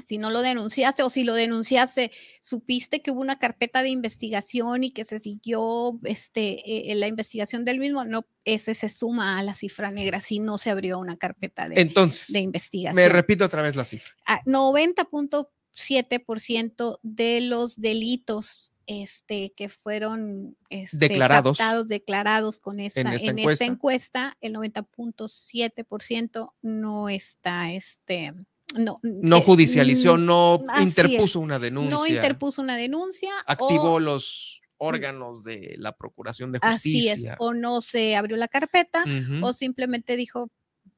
Si 0.05 0.18
no 0.18 0.30
lo 0.30 0.41
denunciaste 0.41 1.03
o 1.03 1.09
si 1.09 1.23
lo 1.23 1.34
denunciaste, 1.34 2.11
supiste 2.41 3.01
que 3.01 3.11
hubo 3.11 3.22
una 3.22 3.39
carpeta 3.39 3.84
de 3.84 3.89
investigación 3.89 4.84
y 4.84 4.91
que 4.91 5.05
se 5.05 5.19
siguió 5.19 5.99
este, 6.03 6.91
eh, 6.91 6.95
la 6.95 7.07
investigación 7.07 7.65
del 7.65 7.80
mismo, 7.80 8.05
no, 8.05 8.26
ese 8.45 8.76
se 8.76 8.89
suma 8.89 9.39
a 9.39 9.43
la 9.43 9.53
cifra 9.53 9.91
negra 9.91 10.19
si 10.19 10.39
no 10.39 10.57
se 10.57 10.69
abrió 10.69 10.99
una 10.99 11.18
carpeta 11.18 11.68
de, 11.68 11.81
Entonces, 11.81 12.31
de 12.31 12.39
investigación. 12.39 13.03
me 13.03 13.09
repito 13.09 13.45
otra 13.45 13.61
vez 13.61 13.76
la 13.76 13.85
cifra. 13.85 14.14
Ah, 14.26 14.41
90.7% 14.45 16.99
de 17.03 17.41
los 17.41 17.80
delitos 17.80 18.72
este, 18.88 19.51
que 19.51 19.69
fueron 19.69 20.57
este, 20.69 20.97
Declarados. 20.97 21.57
captados, 21.57 21.88
declarados 21.88 22.57
con 22.57 22.80
esta, 22.80 23.01
en 23.01 23.07
esta 23.07 23.18
esta, 23.18 23.31
encuesta. 23.31 23.65
encuesta, 23.65 24.38
el 24.41 24.53
90.7% 24.53 26.53
no 26.61 27.09
está, 27.09 27.73
este, 27.73 28.34
no, 28.76 28.99
No 29.03 29.38
eh, 29.38 29.44
judicializó, 29.45 30.18
mm, 30.18 30.26
no 30.26 30.64
así 30.69 30.84
interpuso 30.84 31.39
una 31.39 31.57
denuncia. 31.60 31.95
No 31.95 32.06
interpuso 32.07 32.61
una 32.61 32.76
denuncia. 32.76 33.31
activó 33.45 33.94
o- 33.94 33.99
los 33.99 34.61
órganos 34.77 35.44
de 35.44 35.76
la 35.80 35.94
Procuración 35.94 36.52
de 36.52 36.60
Así 36.61 37.02
Justicia. 37.02 37.31
es, 37.34 37.38
o 37.39 37.53
no 37.53 37.81
se 37.81 38.15
abrió 38.15 38.38
la 38.38 38.48
carpeta, 38.48 39.03
o 39.41 39.53
simplemente 39.53 40.15
dijo, 40.15 40.52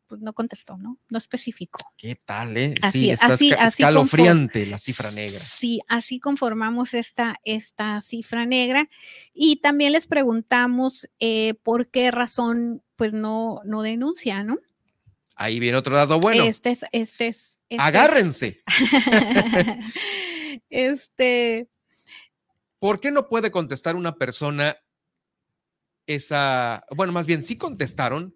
pues 0.08 0.20
no 0.22 0.34
contestó, 0.34 0.76
¿no? 0.78 0.98
No 1.10 1.18
especificó. 1.20 1.80
¿Qué 1.96 2.16
tal, 2.16 2.58
eh? 2.58 2.74
Así 2.82 3.00
sí, 3.02 3.10
es, 3.12 3.22
está 3.22 3.34
así- 3.36 3.52
esca- 3.52 3.58
así 3.60 3.84
escalofriante 3.84 4.66
la 4.66 4.80
cifra 4.80 5.12
negra. 5.12 5.40
Sí, 5.40 5.80
así 5.88 6.20
conformamos 6.20 6.96
esta, 6.96 7.40
esta 7.46 8.02
cifra 8.02 8.48
negra. 8.48 8.90
Y 9.36 9.58
también 9.58 9.92
les 9.92 10.08
preguntamos 10.08 11.08
eh, 11.20 11.54
por 11.62 11.90
qué 11.92 12.10
razón, 12.10 12.82
pues 12.96 13.14
no, 13.14 13.62
no 13.66 13.84
denuncia, 13.84 14.44
¿no? 14.44 14.58
Ahí 15.36 15.60
viene 15.60 15.78
otro 15.78 15.96
dato 15.96 16.20
bueno. 16.20 16.44
Este 16.44 16.72
es, 16.72 16.86
este 16.92 17.28
es. 17.28 17.59
Este 17.70 17.76
es- 17.76 17.82
Agárrense. 17.82 18.64
este, 20.70 21.70
¿Por 22.80 23.00
qué 23.00 23.12
no 23.12 23.28
puede 23.28 23.52
contestar 23.52 23.96
una 23.96 24.16
persona 24.16 24.78
esa, 26.08 26.86
bueno, 26.96 27.14
más 27.14 27.28
bien 27.28 27.44
sí 27.44 27.58
contestaron, 27.58 28.36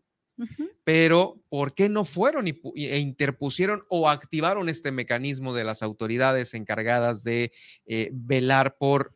pero 0.83 1.39
¿por 1.49 1.73
qué 1.73 1.89
no 1.89 2.05
fueron 2.05 2.47
y 2.47 2.59
e 2.75 2.97
interpusieron 2.99 3.83
o 3.89 4.09
activaron 4.09 4.67
este 4.67 4.91
mecanismo 4.91 5.53
de 5.53 5.63
las 5.63 5.81
autoridades 5.81 6.53
encargadas 6.53 7.23
de 7.23 7.51
eh, 7.85 8.09
velar 8.13 8.75
por 8.77 9.13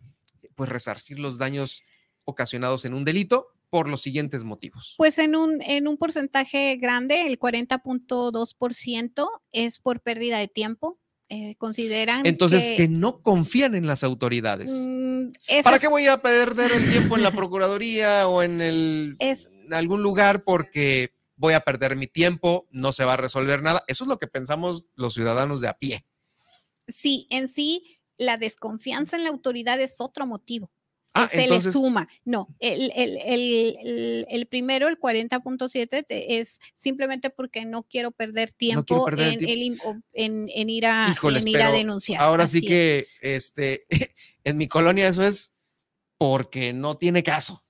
pues 0.56 0.70
resarcir 0.70 1.20
los 1.20 1.38
daños 1.38 1.84
ocasionados 2.24 2.86
en 2.86 2.94
un 2.94 3.04
delito 3.04 3.48
por 3.70 3.88
los 3.90 4.02
siguientes 4.02 4.44
motivos? 4.44 4.96
Pues 4.98 5.18
en 5.18 5.36
un, 5.36 5.62
en 5.62 5.88
un 5.88 5.98
porcentaje 5.98 6.76
grande, 6.78 7.28
el 7.28 7.38
40.2% 7.40 9.30
es 9.52 9.80
por 9.80 10.02
pérdida 10.02 10.40
de 10.40 10.48
tiempo. 10.48 11.00
eh, 11.30 11.56
consideran 11.58 12.26
Entonces, 12.26 12.72
que, 12.72 12.88
no 12.88 13.22
confían 13.22 13.76
en 13.76 13.86
las 13.86 14.02
autoridades. 14.06 14.86
mm, 14.88 15.32
¿Para 15.62 15.78
qué 15.78 15.90
voy 15.90 16.08
a 16.08 16.22
perder 16.22 16.72
el 16.72 16.90
tiempo 16.90 17.18
en 17.18 17.24
la 17.24 17.32
Procuraduría 17.32 18.30
o 18.30 18.44
en, 18.44 18.62
el, 18.62 19.18
Es- 19.20 19.50
en 19.52 19.74
algún 19.74 20.02
lugar 20.02 20.46
porque 20.46 21.12
voy 21.36 21.54
a 21.54 21.60
perder 21.60 21.98
mi 21.98 22.08
tiempo, 22.08 22.66
no 22.72 22.94
se 22.94 23.04
va 23.04 23.16
a 23.16 23.18
resolver 23.18 23.62
nada? 23.62 23.84
Eso 23.88 24.06
es 24.06 24.08
lo 24.08 24.20
que 24.20 24.28
pensamos 24.28 24.86
los 24.96 25.14
ciudadanos 25.16 25.60
de 25.60 25.68
a 25.68 25.74
pie. 25.78 26.06
sí, 26.88 27.28
en 27.30 27.50
sí, 27.50 28.00
la 28.18 28.38
desconfianza 28.38 29.18
en 29.18 29.24
la 29.24 29.30
autoridad 29.30 29.82
es 29.82 30.00
otro 30.00 30.26
motivo. 30.26 30.72
Ah, 31.14 31.28
se 31.28 31.44
entonces- 31.44 31.66
le 31.66 31.72
suma. 31.72 32.08
No, 32.26 32.48
el, 32.60 32.92
el- 32.96 33.18
el- 33.26 34.26
el- 34.30 34.46
primero, 34.48 34.88
el 34.88 35.00
40.7, 35.00 36.04
te- 36.04 36.40
es 36.40 36.60
simplemente 36.76 37.30
porque 37.32 37.66
no 37.66 37.84
quiero 37.84 38.12
perder 38.12 38.52
tiempo, 38.54 39.06
perder 39.06 39.34
en, 39.34 39.40
tiempo. 39.40 39.96
en- 40.14 40.50
en 40.54 40.70
ir, 40.70 40.86
a, 40.86 41.08
Híjoles, 41.12 41.44
en 41.44 41.50
ir 41.50 41.62
a 41.62 41.72
denunciar. 41.72 42.22
Ahora 42.22 42.48
sí 42.48 42.60
es. 42.60 42.64
que 42.66 43.08
este, 43.22 43.86
en 44.44 44.58
mi 44.58 44.68
colonia 44.68 45.08
eso 45.08 45.24
es 45.24 45.56
porque 46.20 46.74
no 46.74 46.98
tiene 46.98 47.24
caso. 47.24 47.64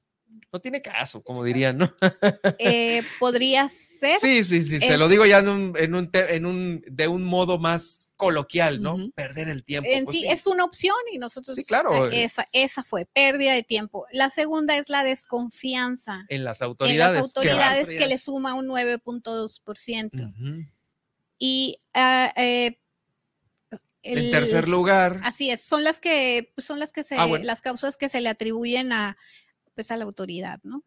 No 0.53 0.61
tiene 0.61 0.81
caso, 0.81 1.21
como 1.21 1.43
dirían, 1.43 1.77
¿no? 1.77 1.93
Eh, 2.59 3.03
podría 3.19 3.67
ser. 3.67 4.17
Sí, 4.19 4.43
sí, 4.45 4.63
sí, 4.63 4.79
se 4.79 4.97
lo 4.97 5.09
digo 5.09 5.25
ya 5.25 5.39
en 5.39 5.49
un, 5.49 5.73
en 5.77 5.93
un, 5.93 6.09
te- 6.09 6.35
en 6.35 6.45
un, 6.45 6.81
de 6.87 7.07
un 7.09 7.23
modo 7.23 7.59
más 7.59 8.11
coloquial, 8.15 8.81
¿no? 8.81 8.97
Perder 9.13 9.49
el 9.49 9.65
tiempo. 9.65 9.89
En 9.91 10.05
pues 10.05 10.17
sí, 10.17 10.23
sí. 10.23 10.29
es 10.31 10.47
una 10.47 10.63
opción 10.63 10.95
y 11.11 11.17
nosotros. 11.17 11.55
Sí, 11.57 11.63
claro. 11.65 12.09
eh, 12.09 12.23
Esa, 12.23 12.47
esa 12.53 12.83
fue 12.83 13.05
pérdida 13.05 13.53
de 13.53 13.63
tiempo. 13.63 14.05
La 14.13 14.29
segunda 14.29 14.77
es 14.77 14.87
la 14.89 15.03
desconfianza 15.03 16.25
en 16.29 16.43
las 16.45 16.61
en 16.61 16.65
autoridades. 16.67 17.17
las 17.17 17.33
Qué 17.33 17.39
autoridades 17.39 17.89
que 17.89 18.07
le 18.07 18.17
suma 18.17 18.53
un 18.53 18.67
9.2%. 18.67 20.29
Ujú. 20.29 20.65
Y 21.39 21.77
ah, 21.93 22.33
eh, 22.37 22.79
En 24.03 24.17
el- 24.17 24.31
tercer 24.31 24.69
lugar, 24.69 25.19
Así 25.23 25.51
es, 25.51 25.61
son 25.61 25.83
las 25.83 25.99
que 25.99 26.51
pues, 26.55 26.65
son 26.65 26.79
las 26.79 26.91
que 26.93 27.03
se 27.03 27.15
Ah, 27.17 27.25
bueno. 27.25 27.43
las 27.45 27.59
causas 27.61 27.97
que 27.97 28.07
se 28.09 28.21
le 28.21 28.29
atribuyen 28.29 28.93
a 28.93 29.17
pues 29.77 29.91
a 29.91 29.97
la 29.97 30.03
autoridad, 30.05 30.59
¿no? 30.63 30.83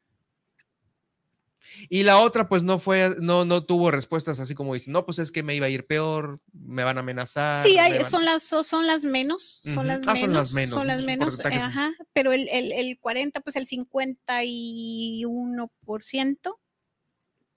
y 1.89 2.03
la 2.03 2.19
otra, 2.21 2.49
pues 2.49 2.65
no 2.65 2.79
fue, 2.81 3.15
no, 3.21 3.45
no 3.45 3.65
tuvo 3.65 3.91
respuestas 3.93 4.41
así 4.41 4.55
como 4.55 4.75
dicen, 4.75 4.93
no, 4.93 5.07
pues 5.07 5.19
es 5.21 5.31
que 5.31 5.43
me 5.45 5.55
iba 5.55 5.67
a 5.67 5.69
ir 5.69 5.87
peor, 5.87 6.41
me 6.53 6.83
van 6.83 6.97
a 6.97 7.01
amenazar. 7.01 7.65
Sí, 7.67 7.79
hay, 7.79 7.99
van- 7.99 8.11
son 8.11 8.25
las 8.25 8.43
so- 8.43 8.65
son 8.65 8.87
las 8.89 9.05
menos, 9.05 9.61
son 9.75 9.87
las 9.87 9.99
Ah, 10.07 10.15
menos, 10.15 10.21
son 10.21 10.33
las 10.33 10.53
menos, 10.53 10.71
son 10.71 10.87
las 10.89 10.97
son 10.99 11.07
menos, 11.07 11.37
porcentajes- 11.39 11.63
ajá, 11.63 11.93
pero 12.13 12.33
el, 12.33 12.49
el, 12.49 12.73
el 12.73 12.99
40, 12.99 13.41
pues 13.43 13.55
el 13.57 13.67
51% 13.67 16.59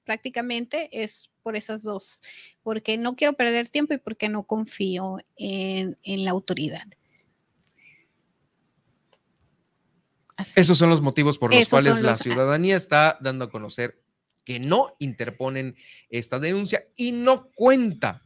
prácticamente 0.03 0.89
es 1.03 1.31
por 1.41 1.55
esas 1.55 1.81
dos, 1.83 2.21
porque 2.61 2.97
no 2.97 3.15
quiero 3.15 3.33
perder 3.33 3.69
tiempo 3.69 3.93
y 3.93 3.97
porque 3.97 4.27
no 4.29 4.43
confío 4.43 5.17
en, 5.37 5.97
en 6.03 6.25
la 6.25 6.31
autoridad. 6.31 6.85
Así. 10.37 10.59
Esos 10.59 10.77
son 10.77 10.89
los 10.89 11.01
motivos 11.01 11.37
por 11.37 11.51
los 11.51 11.61
Esos 11.61 11.69
cuales 11.69 12.01
la 12.01 12.17
ciudadanía 12.17 12.75
está 12.75 13.17
dando 13.21 13.45
a 13.45 13.49
conocer 13.49 14.03
que 14.43 14.59
no 14.59 14.95
interponen 14.99 15.75
esta 16.09 16.39
denuncia 16.39 16.85
y 16.97 17.11
no 17.11 17.49
cuenta, 17.51 18.23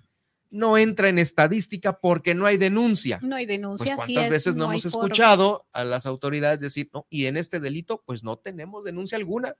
no 0.49 0.77
entra 0.77 1.09
en 1.09 1.19
estadística 1.19 1.99
porque 1.99 2.33
no 2.33 2.45
hay 2.45 2.57
denuncia. 2.57 3.19
No 3.21 3.35
hay 3.35 3.45
Pues 3.45 3.57
denuncia, 3.57 3.93
así 3.93 4.13
cuántas 4.13 4.23
es, 4.25 4.29
veces 4.29 4.55
no, 4.55 4.65
hemos 4.65 4.85
escuchado 4.85 5.67
a 5.73 5.83
las 5.83 6.05
autoridades 6.05 6.59
decir, 6.59 6.89
no, 6.93 7.05
y 7.09 7.25
en 7.25 7.37
este 7.37 7.59
delito, 7.59 8.03
pues 8.05 8.23
no 8.23 8.37
tenemos 8.37 8.83
denuncia 8.83 9.17
alguna. 9.17 9.55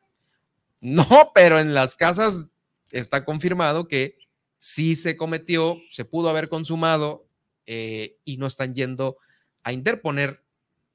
No, 0.80 1.32
pero 1.34 1.60
en 1.60 1.74
las 1.74 1.96
casas 1.96 2.46
está 2.92 3.26
confirmado 3.26 3.88
que 3.88 4.18
sí 4.58 4.96
se 4.96 5.16
cometió, 5.16 5.78
se 5.92 6.06
pudo 6.06 6.30
haber 6.30 6.50
consumado 6.50 7.28
eh, 7.66 8.18
y 8.24 8.38
no 8.38 8.48
están 8.48 8.74
yendo 8.74 9.18
a 9.64 9.74
interponer 9.74 10.44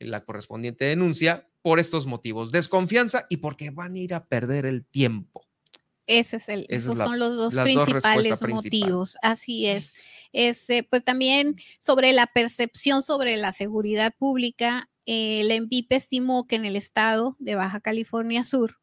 la 0.05 0.24
correspondiente 0.24 0.85
denuncia 0.87 1.49
por 1.62 1.79
estos 1.79 2.07
motivos, 2.07 2.51
desconfianza 2.53 3.27
y 3.31 3.39
porque 3.39 3.70
van 3.70 3.95
a 3.95 3.99
ir 3.99 4.15
a 4.15 4.27
perder 4.27 4.66
el 4.66 4.85
tiempo. 4.85 5.47
Ese 6.09 6.37
es 6.39 6.49
el, 6.49 6.66
es 6.69 6.85
esos 6.85 6.99
la- 6.99 7.07
son 7.07 7.19
los 7.20 7.37
dos 7.37 7.55
principales 7.55 8.43
motivos. 8.49 9.16
Así 9.23 9.66
es. 9.69 9.95
Este, 10.33 10.83
pues 10.83 11.05
también 11.05 11.57
sobre 11.79 12.12
la 12.12 12.27
percepción 12.27 13.03
sobre 13.05 13.37
la 13.37 13.53
seguridad 13.53 14.12
pública, 14.19 14.91
eh, 15.07 15.43
la 15.45 15.55
ENVIP 15.55 15.93
estimó 15.93 16.47
que 16.49 16.57
en 16.57 16.65
el 16.65 16.74
estado 16.77 17.37
de 17.39 17.55
Baja 17.55 17.81
California 17.81 18.43
Sur, 18.43 18.79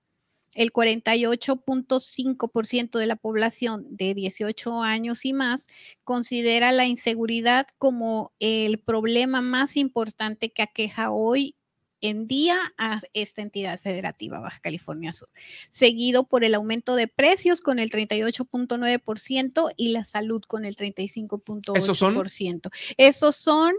el 0.55 0.73
48.5% 0.73 2.97
de 2.97 3.05
la 3.05 3.15
población 3.15 3.85
de 3.89 4.13
18 4.13 4.81
años 4.81 5.25
y 5.25 5.33
más 5.33 5.67
considera 6.03 6.71
la 6.71 6.85
inseguridad 6.85 7.67
como 7.77 8.33
el 8.39 8.79
problema 8.79 9.41
más 9.41 9.77
importante 9.77 10.51
que 10.51 10.63
aqueja 10.63 11.11
hoy 11.11 11.55
en 12.01 12.27
día 12.27 12.57
a 12.77 12.99
esta 13.13 13.41
entidad 13.41 13.79
federativa 13.79 14.39
Baja 14.39 14.59
California 14.61 15.13
Sur, 15.13 15.29
seguido 15.69 16.25
por 16.25 16.43
el 16.43 16.55
aumento 16.55 16.95
de 16.95 17.07
precios 17.07 17.61
con 17.61 17.79
el 17.79 17.89
38.9% 17.89 19.73
y 19.75 19.89
la 19.89 20.03
salud 20.03 20.41
con 20.47 20.65
el 20.65 20.75
35.8%. 20.75 21.77
¿Esos 21.77 21.97
son? 21.97 22.25
Esos 22.97 23.35
son 23.35 23.73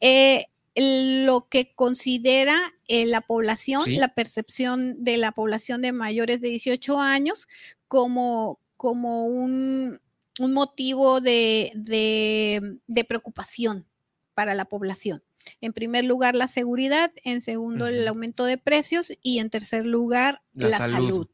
eh, 0.00 0.46
lo 0.74 1.48
que 1.48 1.74
considera 1.74 2.56
eh, 2.88 3.06
la 3.06 3.20
población, 3.20 3.84
Sí. 3.84 3.96
la 3.96 4.14
percepción 4.14 5.02
de 5.04 5.16
la 5.18 5.32
población 5.32 5.82
de 5.82 5.92
mayores 5.92 6.40
de 6.40 6.48
18 6.48 6.98
años 7.00 7.46
como, 7.88 8.58
como 8.76 9.26
un, 9.26 10.00
un 10.40 10.52
motivo 10.52 11.20
de, 11.20 11.72
de- 11.74 12.78
de 12.86 13.04
preocupación 13.04 13.86
para 14.34 14.54
la 14.54 14.64
población. 14.64 15.22
En 15.60 15.72
primer 15.72 16.04
lugar, 16.04 16.34
la 16.36 16.46
seguridad, 16.48 17.12
en 17.24 17.40
segundo, 17.40 17.86
el 17.88 18.06
aumento 18.06 18.44
de 18.44 18.58
precios 18.58 19.12
y 19.22 19.40
en 19.40 19.50
tercer 19.50 19.84
lugar, 19.84 20.40
La 20.54 20.68
la, 20.68 20.78
salud. 20.78 20.94
salud. 21.08 21.28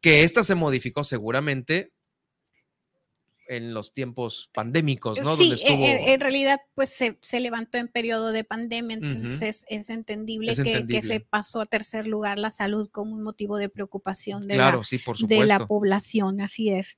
Que 0.00 0.22
esta 0.24 0.42
se 0.42 0.54
modificó 0.54 1.04
seguramente 1.04 1.92
en 3.56 3.74
los 3.74 3.92
tiempos 3.92 4.50
pandémicos, 4.52 5.20
¿no? 5.20 5.36
Sí, 5.36 5.42
Donde 5.42 5.54
estuvo... 5.56 5.84
en, 5.84 6.08
en 6.08 6.20
realidad, 6.20 6.60
pues 6.74 6.90
se, 6.90 7.18
se 7.20 7.40
levantó 7.40 7.78
en 7.78 7.88
periodo 7.88 8.32
de 8.32 8.44
pandemia, 8.44 8.94
entonces 8.94 9.42
es, 9.42 9.66
es 9.68 9.90
entendible, 9.90 10.52
Es 10.52 10.60
que, 10.60 11.02
se 11.02 11.20
pasó 11.20 11.60
a 11.60 11.66
tercer 11.66 12.06
lugar 12.06 12.38
la 12.38 12.50
salud 12.50 12.88
como 12.90 13.14
un 13.14 13.22
motivo 13.22 13.56
de 13.56 13.68
preocupación 13.68 14.46
de, 14.48 14.54
Claro, 14.54 14.78
la, 14.78 14.84
sí, 14.84 14.98
por 14.98 15.16
de 15.18 15.36
la 15.36 15.42
supuesto. 15.42 15.66
población, 15.66 16.40
así 16.40 16.70
es. 16.70 16.96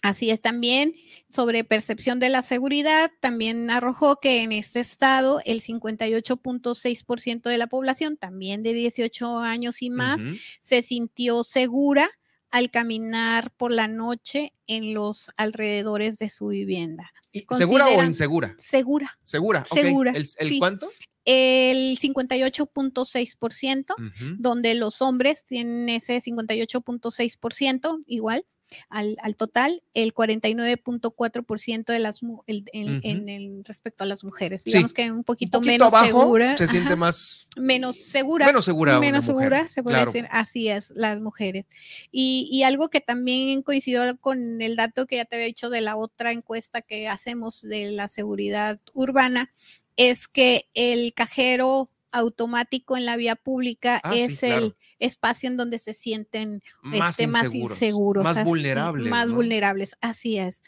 Así 0.00 0.30
es 0.30 0.40
también 0.40 0.94
sobre 1.28 1.64
percepción 1.64 2.20
de 2.20 2.28
la 2.28 2.42
seguridad, 2.42 3.10
también 3.20 3.68
arrojó 3.70 4.16
que 4.16 4.42
en 4.42 4.52
este 4.52 4.78
estado 4.80 5.40
el 5.44 5.60
58.6% 5.60 7.42
de 7.42 7.58
la 7.58 7.66
población, 7.66 8.16
también 8.16 8.62
de 8.62 8.74
18 8.74 9.38
años 9.40 9.82
y 9.82 9.90
más, 9.90 10.20
se 10.60 10.82
sintió 10.82 11.42
segura 11.42 12.08
al 12.50 12.70
caminar 12.70 13.50
por 13.56 13.72
la 13.72 13.88
noche 13.88 14.52
en 14.66 14.94
los 14.94 15.30
alrededores 15.36 16.18
de 16.18 16.28
su 16.28 16.48
vivienda. 16.48 17.12
¿Segura 17.50 17.88
o 17.88 18.02
insegura? 18.02 18.54
Segura. 18.58 19.18
Segura. 19.24 19.64
Segura. 19.64 20.10
¿El, 20.12 20.16
el 20.38 20.48
sí. 20.48 20.58
cuánto? 20.58 20.90
El 21.24 21.98
58.6%, 21.98 23.92
Ujú. 23.92 24.36
donde 24.38 24.74
los 24.74 25.02
hombres 25.02 25.44
tienen 25.44 25.88
ese 25.90 26.18
58.6% 26.18 28.02
igual 28.06 28.46
al, 28.88 29.16
al 29.22 29.34
total, 29.36 29.82
el 29.94 30.12
49.4% 30.14 31.84
de 31.92 31.98
las 31.98 32.20
el- 32.46 32.64
en, 32.72 33.00
en 33.02 33.28
el 33.28 33.64
respecto 33.64 34.04
a 34.04 34.06
las 34.06 34.24
mujeres. 34.24 34.62
Sí. 34.62 34.70
Digamos 34.70 34.92
que 34.92 35.10
un 35.10 35.24
poquito, 35.24 35.58
Un 35.58 35.64
poquito 35.64 35.84
menos 35.84 35.94
abajo, 35.94 36.20
segura. 36.20 36.56
se 36.56 36.68
siente 36.68 36.88
ajá, 36.88 36.96
más... 36.96 37.48
menos 37.56 37.96
segura. 37.96 38.46
Menos 38.46 38.64
segura 38.64 39.00
Menos 39.00 39.26
mujer, 39.26 39.50
segura, 39.52 39.68
se 39.68 39.82
puede 39.82 39.96
claro. 39.96 40.12
decir. 40.12 40.28
Así 40.30 40.68
es, 40.68 40.90
las 40.94 41.20
mujeres. 41.20 41.66
Y, 42.12 42.48
y 42.52 42.62
algo 42.64 42.88
que 42.90 43.00
también 43.00 43.62
coincidió 43.62 44.16
con 44.18 44.60
el 44.62 44.76
dato 44.76 45.06
que 45.06 45.16
ya 45.16 45.24
te 45.24 45.36
había 45.36 45.46
dicho 45.46 45.70
de 45.70 45.80
la 45.80 45.96
otra 45.96 46.32
encuesta 46.32 46.82
que 46.82 47.08
hacemos 47.08 47.62
de 47.62 47.90
la 47.92 48.08
seguridad 48.08 48.80
urbana, 48.94 49.52
es 49.96 50.28
que 50.28 50.68
el 50.74 51.12
cajero 51.14 51.90
automático 52.12 52.96
en 52.96 53.04
la 53.06 53.16
vía 53.16 53.36
pública 53.36 54.00
Ah, 54.02 54.14
sí, 54.14 54.20
es 54.22 54.42
el 54.42 54.76
espacio 54.98 55.48
en 55.48 55.56
donde 55.56 55.78
se 55.78 55.94
sienten 55.94 56.62
Más 56.82 57.18
este, 57.18 57.26
más 57.30 57.52
inseguros, 57.54 58.24
más 58.24 58.38
así, 58.38 58.48
vulnerables, 58.48 59.10
Más 59.10 59.28
¿no? 59.28 59.34
vulnerables, 59.36 59.96
así 60.00 60.38
es. 60.38 60.62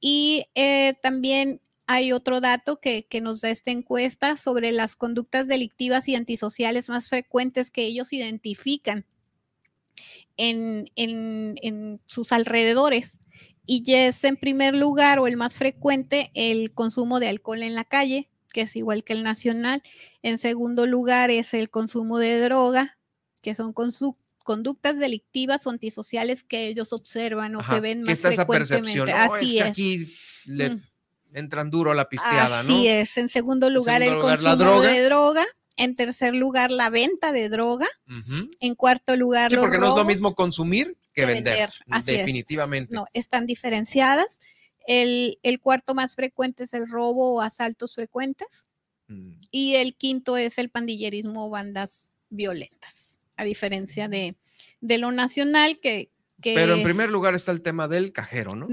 Y 0.00 0.46
eh, 0.54 0.94
también 1.02 1.60
hay 1.86 2.12
otro 2.12 2.40
dato 2.40 2.80
que, 2.80 3.06
que 3.06 3.20
nos 3.20 3.40
da 3.40 3.50
esta 3.50 3.70
encuesta 3.70 4.36
sobre 4.36 4.72
las 4.72 4.96
conductas 4.96 5.48
delictivas 5.48 6.08
y 6.08 6.14
antisociales 6.14 6.88
más 6.88 7.08
frecuentes 7.08 7.70
que 7.70 7.84
ellos 7.84 8.12
identifican 8.12 9.04
en, 10.36 10.90
en- 10.96 11.56
en 11.62 12.00
sus 12.06 12.32
alrededores. 12.32 13.20
Y 13.66 13.94
es 13.94 14.24
en 14.24 14.36
primer 14.36 14.74
lugar 14.74 15.18
o 15.18 15.26
el 15.26 15.36
más 15.36 15.56
frecuente 15.56 16.30
el 16.34 16.72
consumo 16.72 17.18
de 17.20 17.28
alcohol 17.28 17.62
en 17.62 17.74
la 17.74 17.84
calle, 17.84 18.28
que 18.52 18.62
es 18.62 18.76
igual 18.76 19.04
que 19.04 19.14
el 19.14 19.22
nacional. 19.22 19.82
En 20.24 20.38
segundo 20.38 20.86
lugar 20.86 21.30
es 21.30 21.52
el 21.52 21.68
consumo 21.68 22.18
de 22.18 22.40
droga, 22.40 22.98
que 23.42 23.54
son 23.54 23.74
conductas 24.38 24.98
delictivas 24.98 25.66
o 25.66 25.70
antisociales 25.70 26.42
que 26.42 26.66
ellos 26.66 26.94
observan 26.94 27.54
o 27.56 27.60
Ajá, 27.60 27.74
que 27.74 27.80
ven 27.80 27.98
que 27.98 28.04
más 28.06 28.12
está 28.14 28.30
esa 28.30 28.46
frecuentemente. 28.46 28.90
percepción. 29.02 29.08
"No, 29.10 29.36
es 29.36 29.42
Así 29.42 29.56
que 29.56 29.62
aquí 29.62 30.14
le 30.46 30.70
Mm. 30.70 30.82
entran 31.34 31.70
duro 31.70 31.90
a 31.90 31.94
la 31.94 32.08
pisteada, 32.08 32.62
¿no? 32.62 32.72
Así 32.74 32.88
es. 32.88 33.16
En 33.18 33.28
segundo 33.28 33.68
lugar, 33.68 34.00
segundo 34.02 34.14
el 34.16 34.22
lugar, 34.22 34.38
consumo 34.38 34.56
droga. 34.56 34.88
de 34.88 35.04
droga. 35.04 35.44
En 35.76 35.96
tercer 35.96 36.34
lugar, 36.34 36.70
la 36.70 36.88
venta 36.88 37.30
de 37.32 37.48
droga. 37.50 37.88
En 38.60 38.74
cuarto 38.76 39.16
lugar, 39.16 39.50
Sí, 39.50 39.56
los 39.56 39.64
porque 39.64 39.78
no 39.78 39.88
es 39.90 39.94
lo 39.96 40.04
mismo 40.06 40.34
consumir 40.34 40.96
que 41.12 41.22
que 41.22 41.26
vender. 41.26 41.54
vender, 41.58 41.70
así 41.90 42.12
es. 42.12 42.18
definitivamente. 42.18 42.94
No, 42.94 43.04
están 43.12 43.44
diferenciadas. 43.46 44.38
El, 44.86 45.38
el 45.42 45.60
cuarto 45.60 45.94
más 45.94 46.14
frecuente 46.14 46.64
es 46.64 46.74
el 46.74 46.88
robo 46.88 47.34
o 47.34 47.40
asaltos 47.42 47.94
frecuentes. 47.94 48.64
Mm. 49.14 49.40
Y 49.50 49.74
el 49.76 49.94
quinto 49.96 50.36
es 50.36 50.58
el 50.58 50.68
pandillerismo 50.70 51.46
o 51.46 51.50
bandas 51.50 52.12
violentas, 52.30 53.18
a 53.36 53.44
diferencia 53.44 54.08
de, 54.08 54.36
de 54.80 54.98
lo 54.98 55.12
nacional 55.12 55.78
que... 55.80 56.10
que 56.42 56.54
Pero 56.54 56.74
en 56.74 56.82
primer 56.82 57.10
lugar 57.10 57.34
está 57.34 57.52
el 57.52 57.62
tema 57.62 57.86
del 57.88 58.12
cajero, 58.12 58.54
¿no? 58.56 58.68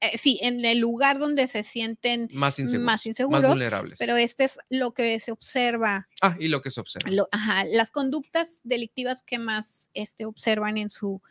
eh, 0.00 0.18
sí, 0.18 0.38
en 0.42 0.64
el 0.64 0.78
lugar 0.78 1.18
donde 1.18 1.46
se 1.46 1.62
sienten 1.62 2.28
Más 2.32 2.58
inseguros. 2.58 2.84
más 2.86 3.06
inseguros, 3.06 3.48
vulnerables. 3.48 3.98
pero 3.98 4.16
este 4.16 4.44
es 4.44 4.58
lo 4.68 4.92
que 4.92 5.18
se 5.20 5.30
observa 5.32 6.08
Ah, 6.20 6.36
y 6.40 6.48
lo 6.48 6.60
que 6.60 6.70
se 6.70 6.80
observa. 6.80 7.10
lo- 7.10 7.28
ajá, 7.30 7.64
las 7.64 7.90
conductas 7.90 8.60
delictivas 8.64 9.22
que 9.22 9.38
más 9.38 9.90
este, 9.94 10.24
observan 10.26 10.76
en 10.76 10.90
su 10.90 11.22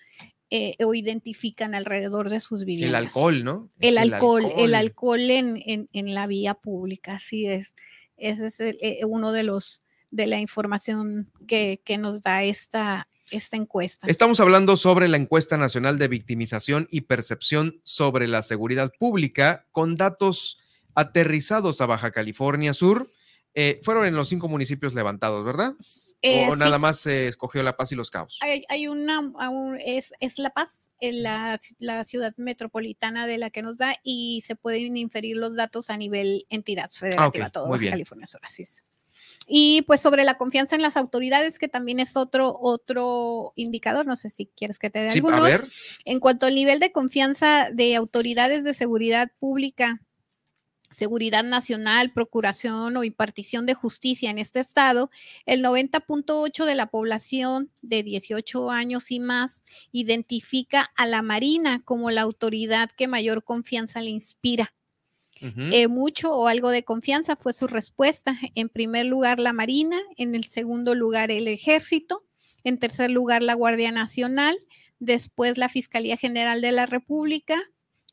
eh, 0.50 0.76
o 0.86 0.94
identifican 0.94 1.74
alrededor 1.74 2.30
de 2.30 2.40
sus 2.40 2.62
el 2.62 2.66
viviendas. 2.68 3.02
alcohol, 3.02 3.44
¿no? 3.44 3.70
El 3.80 3.98
alcohol, 3.98 4.46
el 4.58 4.76
alcohol 4.76 5.20
en, 5.22 5.62
en- 5.66 5.90
en 5.94 6.14
la 6.14 6.28
vía 6.28 6.54
pública, 6.54 7.16
así 7.16 7.48
es. 7.48 7.74
Ese 8.24 8.48
es 8.48 8.60
el- 8.62 8.78
eh, 8.82 9.00
uno 9.06 9.32
de 9.32 9.44
los 9.44 9.82
de 10.12 10.28
la 10.28 10.40
información 10.40 11.32
que, 11.48 11.82
que 11.84 11.98
nos 11.98 12.22
da 12.22 12.44
esta, 12.44 13.08
esta 13.32 13.58
encuesta. 13.58 14.06
Estamos 14.08 14.40
hablando 14.40 14.78
sobre 14.78 15.08
la 15.08 15.18
encuesta 15.18 15.58
nacional 15.58 15.98
de 15.98 16.08
victimización 16.08 16.88
y 16.92 17.02
percepción 17.02 17.82
sobre 17.84 18.28
la 18.28 18.44
seguridad 18.44 18.92
pública 19.00 19.66
con 19.72 19.96
datos 19.96 20.60
aterrizados 20.94 21.82
a 21.82 21.88
Baja 21.88 22.12
California 22.12 22.76
Sur. 22.76 23.10
Eh, 23.56 23.80
fueron 23.84 24.06
en 24.06 24.16
los 24.16 24.30
cinco 24.30 24.48
municipios 24.48 24.94
levantados, 24.96 25.46
¿verdad? 25.46 25.74
Eh, 26.24 26.48
o 26.50 26.54
sí. 26.54 26.60
nada 26.60 26.80
más 26.80 26.98
se 27.00 27.28
escogió 27.28 27.62
La 27.62 27.78
Paz 27.78 27.92
y 27.92 27.96
Los 27.96 28.10
Cabos. 28.10 28.40
Hay, 28.42 28.64
hay 28.68 28.88
una, 28.88 29.32
es, 29.86 30.12
es 30.20 30.40
La 30.40 30.50
Paz, 30.50 30.90
la, 31.00 31.60
la 31.78 32.04
ciudad 32.04 32.34
metropolitana 32.38 33.28
de 33.28 33.38
la 33.38 33.50
que 33.52 33.62
nos 33.62 33.78
da 33.78 33.96
y 34.04 34.42
se 34.46 34.56
pueden 34.56 34.98
inferir 34.98 35.38
los 35.38 35.56
datos 35.56 35.90
a 35.92 35.98
nivel 35.98 36.48
entidad 36.50 36.90
federativa, 36.90 37.46
ok, 37.48 37.52
todo 37.52 37.68
muy 37.68 37.74
Baja 37.74 37.82
bien. 37.82 37.92
California 37.92 38.26
Sur, 38.26 38.42
así 38.44 38.64
es. 38.64 38.84
Y 39.48 39.84
pues 39.84 40.02
sobre 40.02 40.24
la 40.24 40.38
confianza 40.38 40.76
en 40.76 40.82
las 40.82 40.98
autoridades, 40.98 41.60
que 41.60 41.68
también 41.68 42.00
es 42.00 42.18
otro, 42.18 42.58
otro 42.60 43.54
indicador, 43.56 44.06
no 44.06 44.16
sé 44.16 44.30
si 44.30 44.48
quieres 44.48 44.80
que 44.80 44.90
te 44.90 45.00
dé 45.00 45.12
Sí, 45.12 45.20
a 45.20 45.22
algunos. 45.22 45.44
ver. 45.44 45.64
En 46.06 46.20
cuanto 46.20 46.46
al 46.46 46.56
nivel 46.56 46.80
de 46.80 46.92
confianza 46.92 47.70
de 47.74 47.96
autoridades 47.96 48.64
de 48.64 48.74
seguridad 48.74 49.32
pública, 49.40 50.02
seguridad 50.94 51.44
nacional, 51.44 52.12
procuración 52.12 52.96
o 52.98 53.04
impartición 53.04 53.66
de 53.66 53.74
justicia 53.74 54.30
en 54.30 54.40
este 54.40 54.60
estado, 54.60 55.10
el 55.46 55.64
90.8 55.64 56.66
de 56.66 56.76
la 56.76 56.88
población 56.88 57.72
de 57.82 58.04
18 58.04 58.72
años 58.72 59.12
y 59.12 59.20
más 59.20 59.64
identifica 59.92 60.92
a 60.96 61.08
la 61.08 61.22
Marina 61.22 61.82
como 61.84 62.12
la 62.12 62.22
autoridad 62.22 62.90
que 62.92 63.08
mayor 63.08 63.44
confianza 63.44 64.02
le 64.02 64.12
inspira. 64.12 64.74
Eh, 65.42 65.90
mucho 65.90 66.34
o 66.34 66.48
algo 66.48 66.70
de 66.70 66.86
confianza 66.86 67.36
fue 67.36 67.52
su 67.52 67.68
respuesta. 67.68 68.38
En 68.56 68.70
primer 68.70 69.08
lugar, 69.08 69.40
la 69.40 69.52
Marina, 69.52 70.00
en 70.16 70.36
el 70.36 70.46
segundo 70.46 70.96
lugar, 70.96 71.32
el 71.32 71.50
Ejército, 71.50 72.24
en 72.64 72.80
tercer 72.80 73.12
lugar, 73.12 73.44
la 73.44 73.54
Guardia 73.54 73.92
Nacional, 73.92 74.56
después 75.00 75.58
la 75.58 75.68
Fiscalía 75.68 76.16
General 76.16 76.62
de 76.62 76.72
la 76.72 76.86
República, 76.86 77.62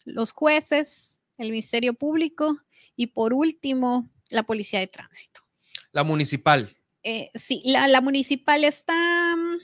los 0.05 0.32
jueces, 0.32 1.20
el 1.39 1.51
Ministerio 1.51 1.94
Público 1.94 2.57
y 3.01 3.07
por 3.07 3.33
último, 3.33 4.11
la 4.29 4.43
Policía 4.43 4.79
de 4.81 4.87
Tránsito. 4.87 5.41
La 5.93 6.05
municipal. 6.05 6.69
Eh, 7.03 7.31
sí, 7.35 7.63
la, 7.65 7.89
la 7.89 8.03
municipal 8.03 8.63
está 8.63 9.35
mm, 9.37 9.57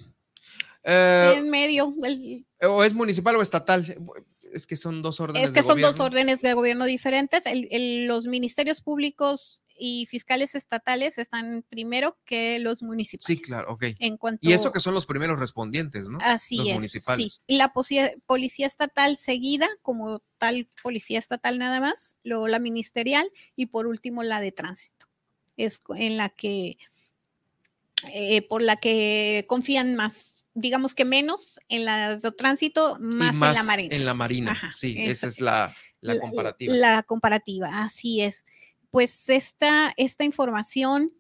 Eh, 0.85 1.35
en 1.37 1.51
medio. 1.51 1.95
el- 2.03 2.47
¿O 2.63 2.83
es 2.83 2.95
municipal 2.95 3.37
o 3.37 3.43
estatal? 3.43 3.85
Es 4.55 4.67
que 4.67 4.77
son 4.77 5.03
dos 5.03 5.21
órdenes 5.21 5.49
es 5.51 5.55
que 5.55 5.61
de 5.61 5.67
son 5.67 5.81
dos 5.83 6.01
órdenes 6.01 6.41
de 6.41 6.55
gobierno 6.55 6.87
diferentes. 6.87 7.45
El- 7.45 7.69
el- 7.71 8.07
los 8.07 8.25
ministerios 8.27 8.81
públicos 8.81 9.63
y 9.79 10.07
fiscales 10.07 10.55
estatales 10.55 11.19
están 11.19 11.65
primero 11.69 12.19
que 12.25 12.59
los 12.59 12.83
municipales. 12.83 13.27
Sí, 13.27 13.43
claro, 13.43 13.73
ok. 13.75 13.85
En 13.99 14.17
cuanto 14.17 14.41
Y 14.49 14.53
eso 14.53 14.73
que 14.73 14.81
son 14.81 14.95
los 14.95 15.07
primeros 15.07 15.39
respondientes, 15.39 16.09
¿no? 16.11 16.19
Así 16.23 16.57
los 16.59 16.69
es. 16.69 16.75
municipales. 16.75 17.33
Sí. 17.35 17.41
Y 17.47 17.57
la 17.57 17.73
policía, 17.73 18.67
estatal 18.67 19.17
seguida, 19.17 19.67
como 19.83 20.23
tal 20.39 20.69
policía 20.83 21.19
estatal 21.19 21.59
nada 21.59 21.81
más, 21.81 22.17
luego 22.23 22.49
la 22.49 22.59
ministerial 22.59 23.31
y 23.55 23.67
por 23.67 23.87
último 23.87 24.23
la 24.23 24.41
de 24.41 24.53
tránsito. 24.53 25.07
Es 25.57 25.81
en 25.97 26.17
la 26.17 26.29
que, 26.29 26.77
eh, 28.13 28.43
por 28.43 28.63
la 28.63 28.77
que 28.77 29.45
confían 29.49 29.95
más, 29.95 30.45
digamos 30.55 30.95
que 30.95 31.05
menos 31.05 31.59
en 31.69 31.85
la 31.85 32.17
de 32.17 32.33
tránsito, 32.33 32.99
más, 33.01 33.35
en 33.35 33.41
la 33.41 33.63
marina. 33.63 33.95
En 33.97 34.05
la 34.05 34.15
marina, 34.15 34.53
Ajá, 34.53 34.73
sí, 34.75 34.97
esa 34.99 35.29
es 35.29 35.41
la, 35.41 35.75
la 36.01 36.15
la- 36.15 36.21
comparativa. 36.21 36.75
La 36.75 37.03
comparativa, 37.03 37.83
así 37.83 38.21
es. 38.21 38.45
Pues 38.91 39.29
esta, 39.29 39.93
esta 39.97 40.25
información 40.25 41.13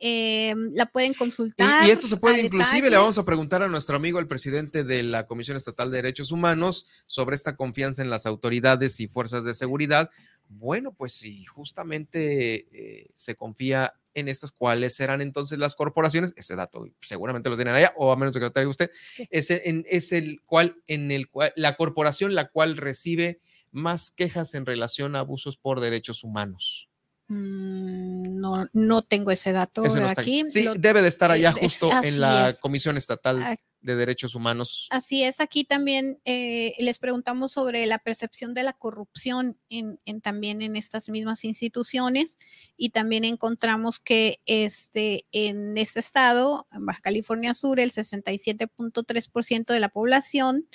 eh, 0.00 0.54
la 0.72 0.86
pueden 0.86 1.12
consultar. 1.14 1.84
Y, 1.84 1.88
y 1.88 1.90
esto 1.90 2.06
se 2.08 2.16
puede, 2.16 2.40
inclusive 2.42 2.76
detalle. 2.76 2.90
le 2.90 2.96
vamos 2.96 3.18
a 3.18 3.24
preguntar 3.24 3.62
a 3.62 3.68
nuestro 3.68 3.96
amigo, 3.96 4.18
el 4.18 4.26
presidente 4.28 4.82
de 4.84 5.02
la 5.02 5.26
Comisión 5.26 5.56
Estatal 5.56 5.90
de 5.90 5.98
Derechos 5.98 6.30
Humanos, 6.32 6.86
sobre 7.06 7.36
esta 7.36 7.56
confianza 7.56 8.02
en 8.02 8.08
las 8.10 8.24
autoridades 8.26 8.98
y 9.00 9.08
fuerzas 9.08 9.44
de 9.44 9.54
seguridad. 9.54 10.10
Bueno, 10.48 10.92
pues 10.92 11.12
si 11.12 11.44
justamente 11.44 12.66
eh, 12.72 13.10
se 13.14 13.36
confía 13.36 13.92
en 14.14 14.28
estas, 14.28 14.50
¿cuáles 14.50 14.96
serán 14.96 15.20
entonces 15.20 15.58
las 15.58 15.76
corporaciones? 15.76 16.32
Ese 16.34 16.56
dato 16.56 16.84
seguramente 17.00 17.48
lo 17.50 17.56
tienen 17.56 17.74
allá, 17.74 17.92
o 17.96 18.10
a 18.10 18.16
menos 18.16 18.34
que 18.34 18.40
lo 18.40 18.50
traiga 18.50 18.68
usted. 18.70 18.90
Es, 19.30 19.50
el- 19.50 19.60
en, 19.64 19.84
es 19.88 20.10
el 20.12 20.40
cual, 20.42 20.82
en 20.88 21.12
el 21.12 21.28
cual, 21.28 21.52
la 21.56 21.76
corporación 21.76 22.34
la 22.34 22.48
cual 22.48 22.76
recibe 22.76 23.40
más 23.70 24.10
quejas 24.10 24.54
en 24.54 24.66
relación 24.66 25.14
a 25.14 25.20
abusos 25.20 25.56
por 25.56 25.78
derechos 25.78 26.24
humanos. 26.24 26.88
Mm, 27.32 28.40
no, 28.40 28.68
no 28.72 29.02
tengo 29.02 29.30
ese 29.30 29.52
dato 29.52 29.84
Ese 29.84 30.00
no 30.00 30.08
está 30.08 30.22
aquí. 30.22 30.42
Sí, 30.48 30.64
Lo- 30.64 30.74
debe 30.74 31.00
de 31.00 31.06
estar 31.06 31.30
allá 31.30 31.52
justo 31.52 31.88
en 32.02 32.20
la 32.20 32.48
es. 32.48 32.58
Comisión 32.58 32.96
Estatal 32.96 33.56
de 33.80 33.94
Derechos 33.94 34.34
Humanos. 34.34 34.88
Así 34.90 35.22
es, 35.22 35.38
aquí 35.40 35.62
también 35.62 36.20
eh, 36.24 36.74
les 36.80 36.98
preguntamos 36.98 37.52
sobre 37.52 37.86
la 37.86 38.00
percepción 38.00 38.52
de 38.52 38.64
la 38.64 38.72
corrupción 38.72 39.56
en, 39.68 40.00
en 40.06 40.20
también 40.20 40.60
en 40.60 40.74
estas 40.74 41.08
mismas 41.08 41.44
instituciones 41.44 42.36
y 42.76 42.90
también 42.90 43.24
encontramos 43.24 44.00
que 44.00 44.40
este, 44.46 45.24
en 45.30 45.78
este 45.78 46.00
estado, 46.00 46.66
en 46.72 46.84
Baja 46.84 47.00
California 47.00 47.54
Sur, 47.54 47.78
el 47.78 47.92
67.3% 47.92 49.72
de 49.72 49.80
la 49.80 49.88
población 49.88 50.66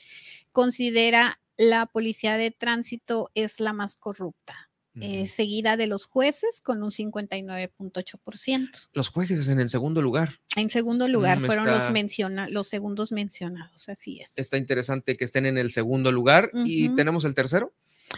considera 0.53 1.41
la 1.57 1.85
policía 1.85 2.37
de 2.37 2.51
tránsito 2.51 3.29
es 3.33 3.59
la 3.59 3.73
más 3.73 3.95
corrupta, 3.95 4.64
eh, 5.01 5.27
seguida 5.27 5.77
de 5.77 5.87
los 5.87 6.05
jueces 6.05 6.61
con 6.61 6.81
un 6.83 6.91
59.8%. 6.91 8.87
Los 8.93 9.07
jueces 9.09 9.47
en 9.47 9.59
el 9.59 9.69
segundo 9.69 10.01
lugar. 10.01 10.33
En 10.55 10.69
segundo 10.69 11.07
lugar 11.07 11.39
Mm, 11.39 11.45
fueron 11.45 11.65
los, 11.67 11.91
menciona, 11.91 12.49
los 12.49 12.67
segundos 12.67 13.11
mencionados, 13.11 13.89
así 13.89 14.19
es. 14.21 14.37
Está 14.37 14.57
interesante 14.57 15.17
que 15.17 15.23
estén 15.25 15.45
en 15.45 15.57
el 15.57 15.71
segundo 15.71 16.11
lugar. 16.11 16.51
¿Y 16.65 16.89
tenemos 16.95 17.25
el 17.25 17.35
tercero? 17.35 17.73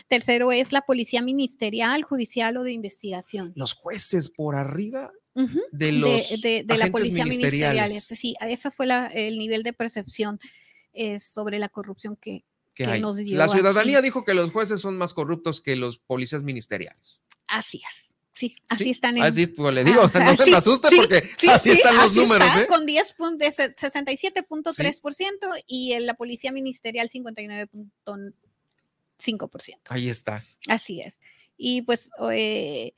Tercero 0.08 0.52
es 0.52 0.72
la 0.72 0.82
policía 0.82 1.22
ministerial, 1.22 2.04
judicial 2.04 2.58
o 2.58 2.64
de 2.64 2.72
investigación. 2.74 3.54
Los 3.56 3.74
jueces 3.74 4.30
por 4.30 4.56
arriba 4.56 5.12
de 5.72 5.92
los 5.92 6.30
de, 6.30 6.38
de- 6.38 6.64
de 6.64 6.78
la 6.78 6.88
policía 6.88 7.24
ministerial. 7.24 7.92
Sí, 7.92 8.36
ese 8.42 8.72
fue 8.72 8.88
la- 8.88 9.08
el 9.08 9.38
nivel 9.38 9.64
de 9.64 9.72
percepción 9.74 10.40
eh, 10.94 11.20
sobre 11.20 11.60
la 11.60 11.70
corrupción 11.70 12.16
que, 12.16 12.44
que 12.78 12.84
que 12.86 12.90
hay. 12.92 13.02
nos 13.02 13.18
dio. 13.18 13.36
La 13.38 13.48
ciudadanía 13.48 13.98
aquí. 13.98 14.06
dijo 14.08 14.24
que 14.24 14.34
los 14.36 14.52
jueces 14.52 14.80
son 14.80 14.98
más 14.98 15.14
corruptos 15.16 15.62
que 15.62 15.76
los 15.76 15.98
policías 15.98 16.44
ministeriales. 16.44 17.24
Así 17.48 17.78
es. 17.78 18.12
Sí, 18.34 18.56
así 18.70 18.92
están 18.92 19.18
en. 19.18 19.24
Así 19.24 19.42
es, 19.44 19.50
pues, 19.56 19.74
le 19.74 19.84
digo, 19.84 20.02
Ajá, 20.04 20.20
no 20.24 20.36
se 20.36 20.44
sí, 20.44 20.52
me 20.52 20.58
asuste 20.58 20.90
sí, 20.90 20.96
porque 20.96 21.28
sí, 21.40 21.48
así 21.50 21.72
sí, 21.72 21.78
están 21.78 21.96
los 21.96 22.06
así 22.12 22.16
números, 22.16 22.48
está, 22.50 22.62
¿eh? 22.62 22.68
Con 22.68 22.86
10 22.86 23.16
pun- 23.18 23.38
de 23.38 23.52
se- 23.52 23.74
67.3% 23.74 25.64
y 25.66 25.94
en 25.94 26.06
la 26.06 26.14
policía 26.14 26.52
ministerial 26.52 27.10
59.5%. 27.10 28.34
Ahí 29.90 30.10
está. 30.10 30.46
Así 30.68 31.02
es. 31.02 31.16
Y 31.58 31.82
pues 31.82 32.12
eh, 32.32 32.94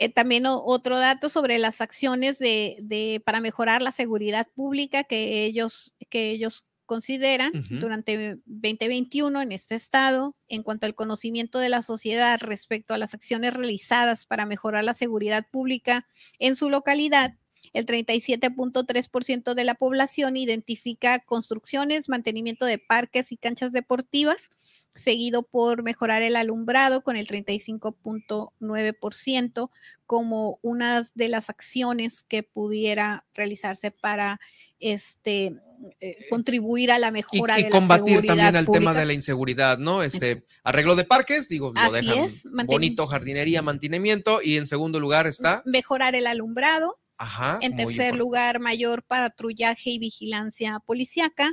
eh, 0.00 0.08
también 0.08 0.44
otro 0.46 0.98
dato 0.98 1.28
sobre 1.28 1.58
las 1.58 1.80
acciones 1.80 2.40
de, 2.40 2.78
de- 2.80 3.22
para 3.24 3.40
mejorar 3.40 3.80
la 3.82 3.92
seguridad 3.92 4.48
pública 4.56 5.04
que 5.04 5.44
ellos, 5.44 5.94
que 6.08 6.30
ellos 6.30 6.66
consideran 6.90 7.52
durante 7.70 8.38
2021 8.46 9.42
en 9.42 9.52
este 9.52 9.76
estado 9.76 10.34
en 10.48 10.64
cuanto 10.64 10.86
al 10.86 10.96
conocimiento 10.96 11.60
de 11.60 11.68
la 11.68 11.82
sociedad 11.82 12.40
respecto 12.40 12.94
a 12.94 12.98
las 12.98 13.14
acciones 13.14 13.54
realizadas 13.54 14.26
para 14.26 14.44
mejorar 14.44 14.82
la 14.82 14.92
seguridad 14.92 15.46
pública 15.52 16.08
en 16.40 16.56
su 16.56 16.68
localidad. 16.68 17.36
El 17.74 17.86
37.3% 17.86 19.54
de 19.54 19.62
la 19.62 19.76
población 19.76 20.36
identifica 20.36 21.20
construcciones, 21.20 22.08
mantenimiento 22.08 22.66
de 22.66 22.78
parques 22.78 23.30
y 23.30 23.36
canchas 23.36 23.70
deportivas, 23.70 24.50
seguido 24.96 25.44
por 25.44 25.84
mejorar 25.84 26.22
el 26.22 26.34
alumbrado 26.34 27.02
con 27.02 27.14
el 27.14 27.28
35.9% 27.28 29.70
como 30.06 30.58
una 30.62 31.02
de 31.14 31.28
las 31.28 31.50
acciones 31.50 32.24
que 32.24 32.42
pudiera 32.42 33.24
realizarse 33.32 33.92
para 33.92 34.40
este 34.80 35.54
eh, 36.00 36.26
contribuir 36.28 36.92
a 36.92 36.98
la 36.98 37.10
mejora 37.10 37.58
y, 37.58 37.64
de 37.64 37.70
combatir 37.70 38.16
la 38.16 38.20
seguridad 38.20 38.34
también 38.36 38.56
el 38.56 38.68
tema 38.70 38.92
de 38.92 39.06
la 39.06 39.14
inseguridad, 39.14 39.78
¿no? 39.78 40.02
Este 40.02 40.44
arreglo 40.62 40.94
de 40.94 41.04
parques, 41.04 41.48
digo, 41.48 41.72
lo 41.72 41.80
Así 41.80 42.06
dejan 42.06 42.18
es, 42.24 42.44
bonito, 42.66 43.06
jardinería, 43.06 43.62
mantenimiento 43.62 44.40
y 44.42 44.58
en 44.58 44.66
segundo 44.66 45.00
lugar 45.00 45.26
está, 45.26 45.62
mejorar 45.64 46.14
el 46.14 46.26
alumbrado. 46.26 46.98
ajá, 47.16 47.58
En 47.62 47.76
tercer 47.76 48.14
lugar, 48.14 48.60
mayor 48.60 49.02
patrullaje 49.02 49.90
y 49.90 49.98
vigilancia 49.98 50.80
policiaca. 50.84 51.50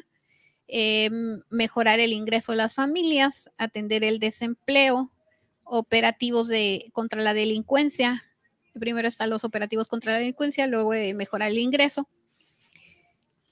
eh, 0.67 1.09
mejorar 1.49 2.01
el 2.01 2.11
ingreso 2.11 2.51
de 2.51 2.57
las 2.57 2.73
familias, 2.75 3.49
atender 3.57 4.03
el 4.03 4.19
desempleo, 4.19 5.13
operativos 5.63 6.47
de, 6.49 6.89
contra 6.91 7.21
la 7.21 7.33
delincuencia. 7.33 8.25
Primero 8.77 9.07
están 9.07 9.29
los 9.29 9.43
operativos 9.45 9.87
contra 9.87 10.11
la 10.11 10.17
delincuencia, 10.19 10.67
luego 10.67 10.93
eh, 10.93 11.13
mejorar 11.13 11.51
el 11.51 11.57
ingreso. 11.59 12.09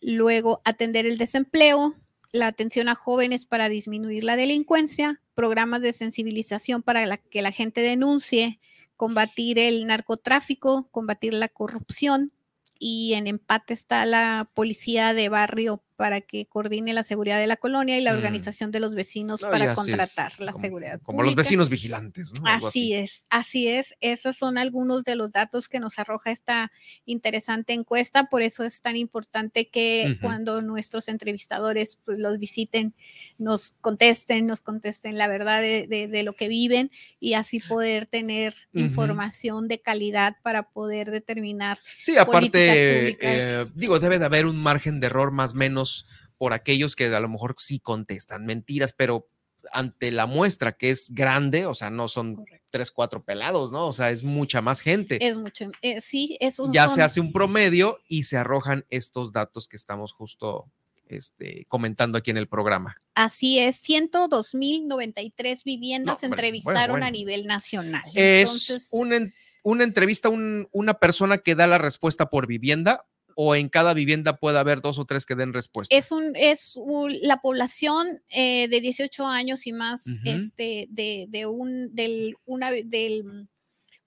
Luego 0.07 0.61
atender 0.65 1.07
el 1.07 1.17
desempleo, 1.17 1.95
la 2.31 2.45
atención 2.45 2.89
a 2.89 2.93
jóvenes 2.93 3.47
para 3.47 3.69
disminuir 3.69 4.23
la 4.23 4.35
delincuencia, 4.35 5.19
programas 5.33 5.81
de 5.81 5.93
sensibilización 5.93 6.83
para 6.83 7.17
que 7.17 7.41
la 7.41 7.51
gente 7.51 7.81
denuncie, 7.81 8.59
combatir 8.97 9.57
el 9.57 9.87
narcotráfico, 9.87 10.87
combatir 10.91 11.33
la 11.33 11.47
corrupción 11.47 12.31
y 12.77 13.15
en 13.15 13.25
empate 13.25 13.73
está 13.73 14.05
la 14.05 14.47
policía 14.53 15.15
de 15.15 15.27
barrio 15.29 15.83
para 15.95 16.21
que 16.21 16.45
coordine 16.45 16.93
la 16.93 17.03
seguridad 17.03 17.39
de 17.39 17.47
la 17.47 17.55
colonia 17.55 17.97
y 17.97 18.01
la 18.01 18.13
Mm. 18.13 18.17
organización 18.17 18.71
de 18.71 18.79
los 18.79 18.93
vecinos 18.93 19.41
No, 19.41 19.49
para 19.49 19.65
es, 19.71 19.73
contratar 19.75 20.33
la 20.39 20.51
como- 20.51 20.61
seguridad 20.63 20.99
Como 21.01 21.23
los 21.23 21.35
vecinos 21.35 21.69
vigilantes, 21.69 22.33
¿no? 22.41 22.47
Así 22.47 22.93
es, 22.93 23.23
así 23.29 23.67
es. 23.67 23.95
Esos 24.01 24.35
son 24.37 24.57
algunos 24.57 25.03
de 25.03 25.15
los 25.15 25.31
datos 25.31 25.69
que 25.69 25.79
nos 25.79 25.97
arroja 25.99 26.31
esta 26.31 26.71
interesante 27.05 27.73
encuesta. 27.73 28.25
Por 28.25 28.41
eso 28.41 28.63
es 28.63 28.81
tan 28.81 28.95
importante 28.95 29.69
que 29.69 30.17
cuando 30.21 30.61
nuestros 30.61 31.07
entrevistadores 31.07 31.99
pues, 32.03 32.19
los 32.19 32.39
visiten, 32.39 32.93
nos 33.37 33.71
contesten, 33.81 34.47
nos 34.47 34.61
contesten 34.61 35.17
la 35.17 35.27
verdad 35.27 35.61
de, 35.61 35.87
de- 35.87 36.07
de 36.07 36.23
lo 36.23 36.35
que 36.35 36.47
viven 36.47 36.91
y 37.19 37.33
así 37.33 37.59
poder 37.59 38.05
tener 38.05 38.53
información 38.73 39.67
de 39.67 39.81
calidad 39.81 40.37
para 40.43 40.69
poder 40.69 41.11
determinar. 41.11 41.79
Sí, 41.97 42.17
aparte, 42.17 42.99
públicas. 42.99 43.31
eh, 43.33 43.65
digo, 43.75 43.99
debe 43.99 44.19
de 44.19 44.25
haber 44.25 44.45
un 44.45 44.57
margen 44.57 44.99
de 44.99 45.07
error 45.07 45.31
más 45.31 45.53
o 45.77 45.84
menos 45.85 46.05
por 46.37 46.53
aquellos 46.53 46.95
que 46.95 47.05
a 47.13 47.19
lo 47.19 47.29
mejor 47.29 47.55
sí 47.57 47.79
contestan 47.79 48.45
mentiras, 48.45 48.93
pero 48.93 49.27
ante 49.71 50.11
la 50.11 50.25
muestra 50.25 50.73
que 50.77 50.91
es 50.91 51.09
grande, 51.11 51.65
o 51.65 51.73
sea, 51.73 51.89
no 51.89 52.07
son 52.07 52.43
tres, 52.71 52.91
cuatro 52.91 53.23
pelados, 53.23 53.71
¿no? 53.71 53.87
O 53.87 53.93
sea, 53.93 54.09
es 54.09 54.23
mucha 54.23 54.61
más 54.61 54.81
gente. 54.81 55.17
Es 55.25 55.37
mucho, 55.37 55.71
eh, 55.81 56.01
sí, 56.01 56.37
esos 56.39 56.71
ya 56.71 56.87
son- 56.87 56.95
se 56.95 57.01
hace 57.03 57.19
un 57.21 57.31
promedio 57.31 57.99
y 58.07 58.23
se 58.23 58.37
arrojan 58.37 58.85
estos 58.89 59.31
datos 59.31 59.67
que 59.67 59.77
estamos 59.77 60.11
justo 60.13 60.65
este, 61.07 61.65
comentando 61.69 62.17
aquí 62.17 62.31
en 62.31 62.37
el 62.37 62.47
programa. 62.47 62.95
Así 63.13 63.59
es, 63.59 63.75
102.093 63.77 65.63
viviendas 65.63 66.21
No, 66.21 66.25
hombre, 66.27 66.39
entrevistaron 66.39 66.93
bueno, 66.95 67.05
a 67.05 67.11
nivel 67.11 67.45
nacional. 67.45 68.03
Es 68.15 68.49
Entonces, 68.49 68.89
una, 68.91 69.17
una 69.63 69.83
entrevista, 69.83 70.29
un- 70.29 70.67
una 70.71 70.95
persona 70.95 71.37
que 71.37 71.53
da 71.55 71.67
la 71.67 71.77
respuesta 71.77 72.29
por 72.29 72.47
vivienda 72.47 73.05
o 73.37 73.53
en 73.55 73.67
cada 73.69 73.93
vivienda 73.93 74.37
puede 74.37 74.57
haber 74.57 74.81
dos 74.81 74.97
o 74.97 75.05
tres 75.05 75.25
que 75.25 75.35
den 75.35 75.53
respuesta. 75.53 75.95
es 75.95 76.11
un 76.11 76.35
es 76.35 76.73
un- 76.77 77.15
la 77.21 77.41
población 77.41 78.23
eh, 78.29 78.67
de 78.69 78.81
18 78.81 79.27
años 79.27 79.67
y 79.67 79.73
más 79.73 80.05
este 80.25 80.87
de, 80.89 81.25
de 81.29 81.45
un 81.45 81.93
del 81.93 82.35
una 82.45 82.71
del 82.71 83.47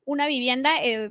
una 0.07 0.27
vivienda 0.27 0.71
eh, 0.83 1.11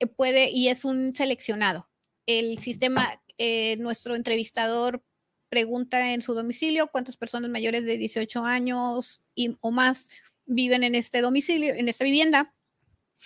eh, 0.00 0.06
puede 0.06 0.50
y 0.50 0.68
es 0.68 0.84
un 0.84 1.14
seleccionado 1.14 1.88
el 2.26 2.58
sistema 2.58 3.22
eh, 3.38 3.76
nuestro 3.78 4.16
entrevistador 4.16 5.04
pregunta 5.48 6.12
en 6.12 6.22
su 6.22 6.34
domicilio 6.34 6.88
cuántas 6.88 7.16
personas 7.16 7.48
mayores 7.50 7.84
de 7.84 7.96
18 7.96 8.44
años 8.44 9.22
y, 9.36 9.56
o 9.60 9.70
más 9.70 10.08
viven 10.46 10.82
en 10.82 10.96
este 10.96 11.20
domicilio 11.20 11.72
en 11.74 11.88
esta 11.88 12.04
vivienda 12.04 12.52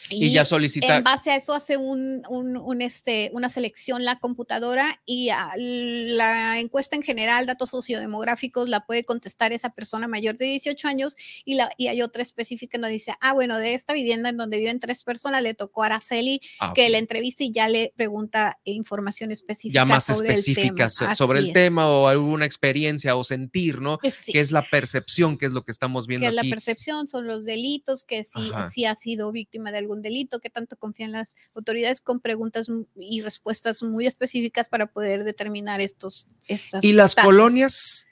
Y 0.09 0.32
ya 0.32 0.44
solicita- 0.44 0.97
En 0.97 1.05
base 1.05 1.31
a 1.31 1.36
eso 1.36 1.55
hace 1.55 1.77
un, 1.77 2.22
un- 2.28 2.56
un, 2.56 2.82
este, 2.82 3.31
una 3.32 3.48
selección 3.48 4.05
la 4.05 4.18
computadora 4.18 5.01
y 5.06 5.28
a 5.31 5.51
la 5.56 6.59
encuesta 6.59 6.97
en 6.97 7.02
general, 7.02 7.47
datos 7.47 7.70
sociodemográficos, 7.70 8.68
la 8.68 8.81
puede 8.86 9.05
contestar 9.05 9.52
esa 9.52 9.70
persona 9.70 10.09
mayor 10.09 10.36
de 10.36 10.47
18 10.47 10.89
años 10.89 11.16
y, 11.44 11.55
la, 11.55 11.70
y 11.77 11.89
hay 11.89 12.02
otra 12.02 12.22
específica 12.22 12.78
donde 12.78 12.93
dice, 12.93 13.14
ah, 13.20 13.32
bueno, 13.32 13.59
de 13.59 13.74
esta 13.74 13.93
vivienda 13.93 14.28
en 14.31 14.36
donde 14.36 14.56
viven 14.59 14.81
tres 14.81 15.05
personas 15.05 15.43
le 15.43 15.55
tocó 15.55 15.82
a 15.82 15.86
Araceli 15.86 16.40
Ah, 16.59 16.72
que 16.74 16.85
ok. 16.86 16.90
la 16.93 16.98
entrevista 16.98 17.44
y 17.44 17.52
ya 17.52 17.68
le 17.68 17.93
pregunta 17.97 18.59
información 18.64 19.31
específica. 19.32 19.81
ya 19.81 19.85
más 19.85 20.05
sobre 20.06 20.28
el 20.28 20.35
específicas 20.35 20.97
tema. 20.97 21.14
sobre 21.14 21.39
Así 21.39 21.44
el 21.47 21.51
es. 21.51 21.55
tema 21.55 21.89
o 21.90 22.09
alguna 22.09 22.47
experiencia 22.47 23.16
o 23.16 23.24
sentir, 23.24 23.81
¿no? 23.81 23.98
Eh, 24.02 24.10
sí. 24.10 24.32
Que 24.32 24.40
es 24.40 24.52
la 24.52 24.68
percepción, 24.70 25.36
que 25.39 25.47
es 25.47 25.52
lo 25.52 25.64
que 25.64 25.72
estamos 25.72 26.06
viendo 26.06 26.24
que 26.24 26.28
es 26.28 26.35
la 26.35 26.43
aquí. 26.43 26.51
percepción, 26.51 27.09
son 27.09 27.27
los 27.27 27.44
delitos, 27.44 28.05
que 28.05 28.24
si, 28.24 28.51
Ajá. 28.52 28.70
si 28.70 28.85
ha 28.85 28.94
sido 28.94 29.32
víctima 29.32 29.72
de 29.72 29.78
algún 29.78 29.89
delito, 29.96 30.40
que 30.40 30.50
tanto 30.50 30.76
confían 30.76 31.12
las 31.12 31.36
autoridades 31.54 32.00
con 32.00 32.20
preguntas 32.20 32.68
y 32.96 33.22
respuestas 33.22 33.82
muy 33.82 34.06
específicas 34.06 34.68
para 34.68 34.86
poder 34.86 35.24
determinar 35.24 35.80
estos 35.80 36.26
estas 36.46 36.84
Y 36.84 36.92
las 36.92 37.14
tasas. 37.14 37.26
colonias, 37.26 38.06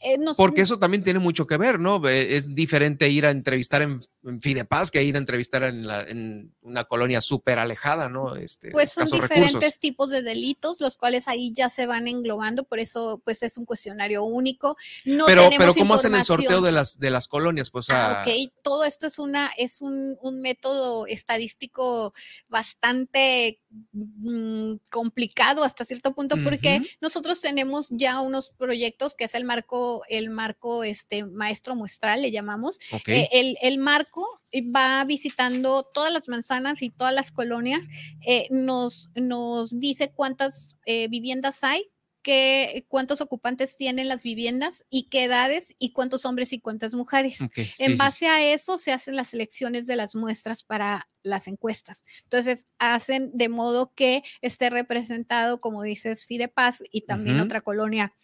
Eh, 0.00 0.16
porque 0.36 0.60
eso 0.62 0.78
también 0.78 1.02
tiene 1.02 1.18
mucho 1.18 1.46
que 1.46 1.56
ver, 1.56 1.80
¿no? 1.80 2.06
Es 2.08 2.54
diferente 2.54 3.08
ir 3.08 3.26
a 3.26 3.30
entrevistar 3.32 3.82
en, 3.82 4.00
en 4.24 4.40
Fidepaz 4.40 4.90
que 4.92 5.02
ir 5.02 5.16
a 5.16 5.18
entrevistar 5.18 5.64
en, 5.64 5.86
la- 5.86 6.02
en 6.02 6.54
una 6.62 6.84
colonia 6.84 7.20
súper 7.20 7.58
alejada, 7.58 8.08
¿no? 8.08 8.36
Este, 8.36 8.70
Pues 8.70 8.92
son 8.92 9.06
diferentes 9.10 9.54
recursos. 9.54 9.78
tipos 9.80 10.10
de 10.10 10.22
delitos, 10.22 10.80
los 10.80 10.96
cuales 10.96 11.26
ahí 11.26 11.52
ya 11.52 11.68
se 11.68 11.86
van 11.86 12.06
englobando, 12.06 12.62
por 12.64 12.78
eso 12.78 13.20
pues 13.24 13.42
es 13.42 13.58
un 13.58 13.64
cuestionario 13.64 14.22
único. 14.22 14.76
No 15.04 15.26
pero, 15.26 15.48
pero 15.58 15.74
¿cómo 15.74 15.94
hacen 15.94 16.14
el 16.14 16.22
sorteo 16.24 16.60
de 16.60 16.72
las, 16.72 16.98
de 17.00 17.10
las 17.10 17.26
colonias? 17.26 17.70
Pues, 17.70 17.90
Ah, 17.90 18.22
ah, 18.22 18.24
ok, 18.26 18.52
todo 18.62 18.84
esto 18.84 19.06
es 19.08 19.18
una, 19.18 19.50
es 19.58 19.82
un, 19.82 20.16
un 20.22 20.40
método 20.40 21.06
estadístico 21.06 22.12
bastante 22.48 23.60
mm, 23.92 24.76
complicado 24.90 25.64
hasta 25.64 25.84
cierto 25.84 26.14
punto, 26.14 26.36
porque 26.42 26.80
nosotros 27.00 27.40
tenemos 27.40 27.88
ya 27.90 28.20
unos 28.20 28.48
proyectos 28.48 29.14
que 29.14 29.24
es 29.24 29.34
el 29.34 29.44
marco, 29.44 30.02
el 30.08 30.30
marco 30.30 30.84
este 30.84 31.24
maestro 31.24 31.74
muestral, 31.74 32.22
le 32.22 32.30
llamamos. 32.30 32.78
Eh, 33.06 33.28
el, 33.32 33.56
el 33.60 33.78
marco 33.78 34.40
va 34.74 35.04
visitando 35.04 35.88
todas 35.92 36.12
las 36.12 36.28
manzanas 36.28 36.82
y 36.82 36.90
todas 36.90 37.12
las 37.12 37.30
colonias, 37.30 37.86
eh, 38.26 38.46
nos, 38.50 39.10
nos 39.14 39.78
dice 39.78 40.12
cuántas 40.14 40.76
eh, 40.86 41.08
viviendas 41.08 41.64
hay 41.64 41.90
qué, 42.22 42.84
cuántos 42.88 43.20
ocupantes 43.20 43.76
tienen 43.76 44.08
las 44.08 44.22
viviendas 44.22 44.84
y 44.90 45.04
qué 45.04 45.24
edades 45.24 45.74
y 45.78 45.92
cuántos 45.92 46.24
hombres 46.24 46.52
y 46.52 46.60
cuántas 46.60 46.94
mujeres. 46.94 47.38
Sí, 47.38 47.70
en 47.78 47.92
sí, 47.92 47.96
base 47.96 48.26
a 48.28 48.44
eso 48.52 48.78
se 48.78 48.92
hacen 48.92 49.16
las 49.16 49.28
selecciones 49.28 49.86
de 49.86 49.96
las 49.96 50.14
muestras 50.14 50.62
para 50.62 51.08
las 51.22 51.48
encuestas. 51.48 52.04
Entonces, 52.24 52.66
hacen 52.78 53.30
de 53.34 53.48
modo 53.48 53.92
que 53.94 54.22
esté 54.40 54.70
representado, 54.70 55.60
como 55.60 55.82
dices, 55.82 56.26
Fidepaz 56.26 56.82
y 56.90 57.02
también 57.02 57.40
otra 57.40 57.60
colonia 57.60 58.14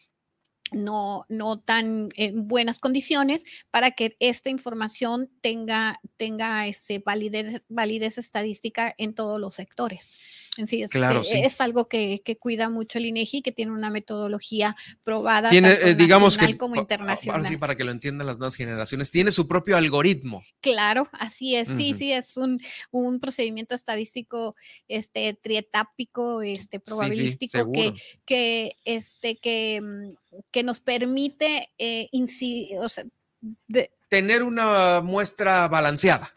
no, 0.73 1.27
no 1.29 1.61
tan 1.61 2.09
en 2.17 2.49
buenas 2.49 2.79
condiciones 2.79 3.45
para 3.71 3.91
que 3.93 4.17
esta 4.19 4.51
información 4.51 5.31
tenga, 5.41 6.01
tenga 6.17 6.67
ese 6.67 6.99
validez, 6.99 7.63
validez 7.69 8.19
estadística 8.19 8.95
en 8.99 9.15
todos 9.15 9.41
los 9.41 9.55
sectores. 9.55 10.17
En 10.57 10.67
sí, 10.69 10.83
es, 10.83 10.91
Claro, 10.91 11.21
eh, 11.23 11.25
sí. 11.25 11.39
es 11.39 11.61
algo 11.61 11.89
que, 11.89 12.23
que 12.25 12.37
cuida 12.37 12.69
mucho 12.71 12.99
el 12.99 13.07
INEGI, 13.07 13.43
que 13.43 13.51
tiene 13.53 13.73
una 13.73 13.91
metodología 13.91 14.77
probada 15.03 15.51
tiene, 15.51 15.71
tanto 15.73 15.87
eh, 15.87 15.95
digamos 15.97 16.35
que, 16.37 16.43
nacional 16.43 16.59
como 16.59 16.75
pa- 16.77 16.81
internacional. 16.81 17.37
ahora 17.41 17.49
sí, 17.49 17.57
para 17.57 17.75
que 17.77 17.83
lo 17.85 17.91
entiendan 17.91 18.27
las 18.29 18.39
nuevas 18.39 18.55
generaciones, 18.55 19.11
tiene 19.11 19.33
su 19.33 19.49
propio 19.49 19.77
algoritmo. 19.77 20.45
Claro, 20.61 21.09
así 21.13 21.57
es, 21.57 21.69
sí, 21.69 21.93
sí, 21.93 22.13
es 22.13 22.37
un, 22.37 22.61
un 22.93 23.19
procedimiento 23.19 23.75
estadístico, 23.75 24.55
este, 24.87 25.35
trietápico, 25.35 26.41
este, 26.43 26.79
probabilístico 26.79 27.73
que, 27.73 27.81
seguro. 27.83 27.97
que, 28.25 28.77
este, 28.85 29.37
que, 29.39 29.81
mm, 29.83 30.15
que 30.51 30.63
nos 30.63 30.81
permite, 30.81 31.71
eh, 31.79 32.09
o 32.81 32.89
sea, 32.89 33.05
de- 33.69 33.91
Tener 34.09 34.43
una 34.43 35.01
muestra 35.01 35.67
balanceada. 35.69 36.33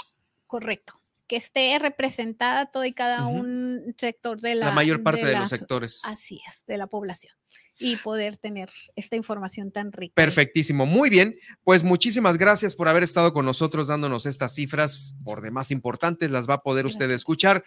correcto, 0.47 1.01
que 1.27 1.35
esté 1.35 1.77
representada 1.79 2.65
todo 2.67 2.85
y 2.85 2.93
cada 2.93 3.27
un 3.27 3.93
sector 3.97 4.39
de 4.39 4.55
la, 4.55 4.67
La 4.67 4.71
mayor 4.71 5.03
parte 5.03 5.25
de 5.25 5.33
los 5.33 5.41
la 5.41 5.47
sectores. 5.57 6.01
Así 6.05 6.41
es, 6.47 6.65
de 6.67 6.77
la 6.77 6.87
población. 6.87 7.35
Y 7.79 7.95
poder 7.97 8.37
tener 8.37 8.69
esta 8.95 9.15
información 9.15 9.71
tan 9.71 9.91
rica. 9.91 10.13
Perfectísimo, 10.15 10.85
muy 10.85 11.09
bien. 11.09 11.37
Pues 11.63 11.83
muchísimas 11.83 12.37
gracias 12.37 12.75
por 12.75 12.87
haber 12.87 13.03
estado 13.03 13.33
con 13.33 13.45
nosotros 13.45 13.87
dándonos 13.87 14.25
estas 14.25 14.53
cifras 14.55 15.15
por 15.23 15.41
demás 15.41 15.71
importantes. 15.71 16.31
Las 16.31 16.49
va 16.49 16.55
a 16.55 16.61
poder 16.61 16.85
usted 16.85 17.09
escuchar 17.11 17.63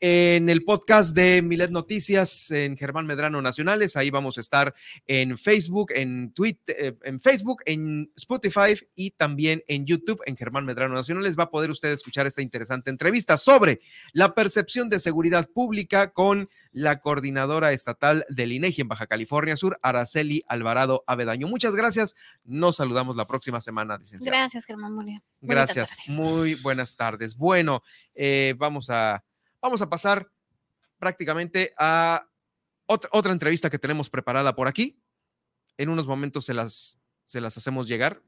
en 0.00 0.48
el 0.48 0.64
podcast 0.64 1.14
de 1.14 1.42
Milet 1.42 1.70
Noticias 1.70 2.50
en 2.50 2.76
Germán 2.76 3.06
Medrano 3.06 3.42
Nacionales. 3.42 3.96
Ahí 3.96 4.10
vamos 4.10 4.38
a 4.38 4.40
estar 4.40 4.74
en 5.06 5.36
Facebook, 5.36 5.92
en 5.94 6.32
Twitter, 6.32 6.76
eh, 6.78 6.94
en 7.04 7.20
Facebook, 7.20 7.62
en 7.66 8.10
Spotify 8.16 8.74
y 8.94 9.10
también 9.10 9.62
en 9.68 9.84
YouTube 9.84 10.22
en 10.24 10.36
Germán 10.36 10.64
Medrano 10.64 10.94
Nacionales. 10.94 11.38
Va 11.38 11.44
a 11.44 11.50
poder 11.50 11.70
usted 11.70 11.92
escuchar 11.92 12.26
esta 12.26 12.40
interesante 12.40 12.90
entrevista 12.90 13.36
sobre 13.36 13.80
la 14.12 14.34
percepción 14.34 14.88
de 14.88 15.00
seguridad 15.00 15.48
pública 15.50 16.12
con 16.12 16.48
la 16.72 17.00
coordinadora 17.00 17.72
estatal 17.72 18.24
del 18.30 18.52
INEGI 18.52 18.82
en 18.82 18.88
Baja 18.88 19.06
California 19.06 19.49
Sur, 19.56 19.78
Araceli 19.82 20.44
Alvarado 20.48 21.04
Avedaño. 21.06 21.48
Muchas 21.48 21.74
gracias. 21.76 22.14
Nos 22.44 22.76
saludamos 22.76 23.16
la 23.16 23.26
próxima 23.26 23.60
semana, 23.60 23.98
licenciada. 23.98 24.38
Gracias, 24.38 24.64
Germán. 24.64 24.96
Gracias. 25.40 25.98
Muy 26.08 26.54
buenas 26.56 26.96
tardes. 26.96 27.36
Bueno, 27.36 27.82
eh, 28.14 28.54
vamos 28.58 28.90
a 28.90 29.24
Vamos 29.60 29.82
a 29.82 29.90
pasar 29.90 30.30
prácticamente 30.98 31.74
a 31.78 32.26
otra, 32.86 33.10
otra 33.12 33.32
entrevista 33.32 33.68
que 33.68 33.78
tenemos 33.78 34.08
preparada 34.08 34.54
por 34.54 34.68
aquí. 34.68 34.98
En 35.76 35.90
unos 35.90 36.06
momentos 36.06 36.46
se 36.46 36.54
las, 36.54 36.98
se 37.24 37.40
las 37.40 37.56
hacemos 37.56 37.86
llegar. 37.86 38.22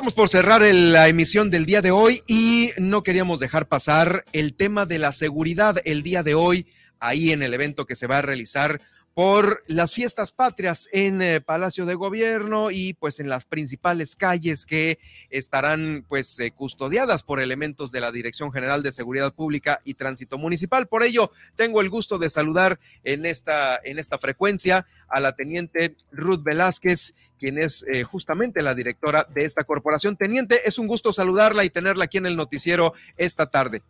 Estamos 0.00 0.14
por 0.14 0.30
cerrar 0.30 0.62
la 0.62 1.08
emisión 1.08 1.50
del 1.50 1.66
día 1.66 1.82
de 1.82 1.90
hoy 1.90 2.22
y 2.26 2.70
no 2.78 3.02
queríamos 3.02 3.38
dejar 3.38 3.68
pasar 3.68 4.24
el 4.32 4.54
tema 4.54 4.86
de 4.86 4.98
la 4.98 5.12
seguridad 5.12 5.76
el 5.84 6.02
día 6.02 6.22
de 6.22 6.34
hoy 6.34 6.66
ahí 7.00 7.32
en 7.32 7.42
el 7.42 7.52
evento 7.52 7.84
que 7.84 7.94
se 7.94 8.06
va 8.06 8.16
a 8.16 8.22
realizar 8.22 8.80
por 9.20 9.62
las 9.66 9.92
fiestas 9.92 10.32
patrias 10.32 10.88
en 10.92 11.20
eh, 11.20 11.42
Palacio 11.42 11.84
de 11.84 11.94
Gobierno 11.94 12.70
y 12.70 12.94
pues 12.94 13.20
en 13.20 13.28
las 13.28 13.44
principales 13.44 14.16
calles 14.16 14.64
que 14.64 14.98
estarán 15.28 16.06
pues 16.08 16.40
eh, 16.40 16.52
custodiadas 16.52 17.22
por 17.22 17.38
elementos 17.38 17.92
de 17.92 18.00
la 18.00 18.12
Dirección 18.12 18.50
General 18.50 18.82
de 18.82 18.92
Seguridad 18.92 19.34
Pública 19.34 19.82
y 19.84 19.92
Tránsito 19.92 20.38
Municipal. 20.38 20.88
Por 20.88 21.02
ello, 21.02 21.30
tengo 21.54 21.82
el 21.82 21.90
gusto 21.90 22.16
de 22.16 22.30
saludar 22.30 22.80
en 23.04 23.26
esta, 23.26 23.78
en 23.84 23.98
esta 23.98 24.16
frecuencia 24.16 24.86
a 25.10 25.20
la 25.20 25.32
teniente 25.32 25.96
Ruth 26.12 26.42
Velázquez, 26.42 27.14
quien 27.38 27.58
es 27.58 27.84
eh, 27.92 28.04
justamente 28.04 28.62
la 28.62 28.74
directora 28.74 29.26
de 29.34 29.44
esta 29.44 29.64
corporación. 29.64 30.16
Teniente, 30.16 30.62
es 30.64 30.78
un 30.78 30.86
gusto 30.86 31.12
saludarla 31.12 31.62
y 31.66 31.68
tenerla 31.68 32.04
aquí 32.04 32.16
en 32.16 32.24
el 32.24 32.36
noticiero 32.36 32.94
esta 33.18 33.50
tarde. 33.50 33.82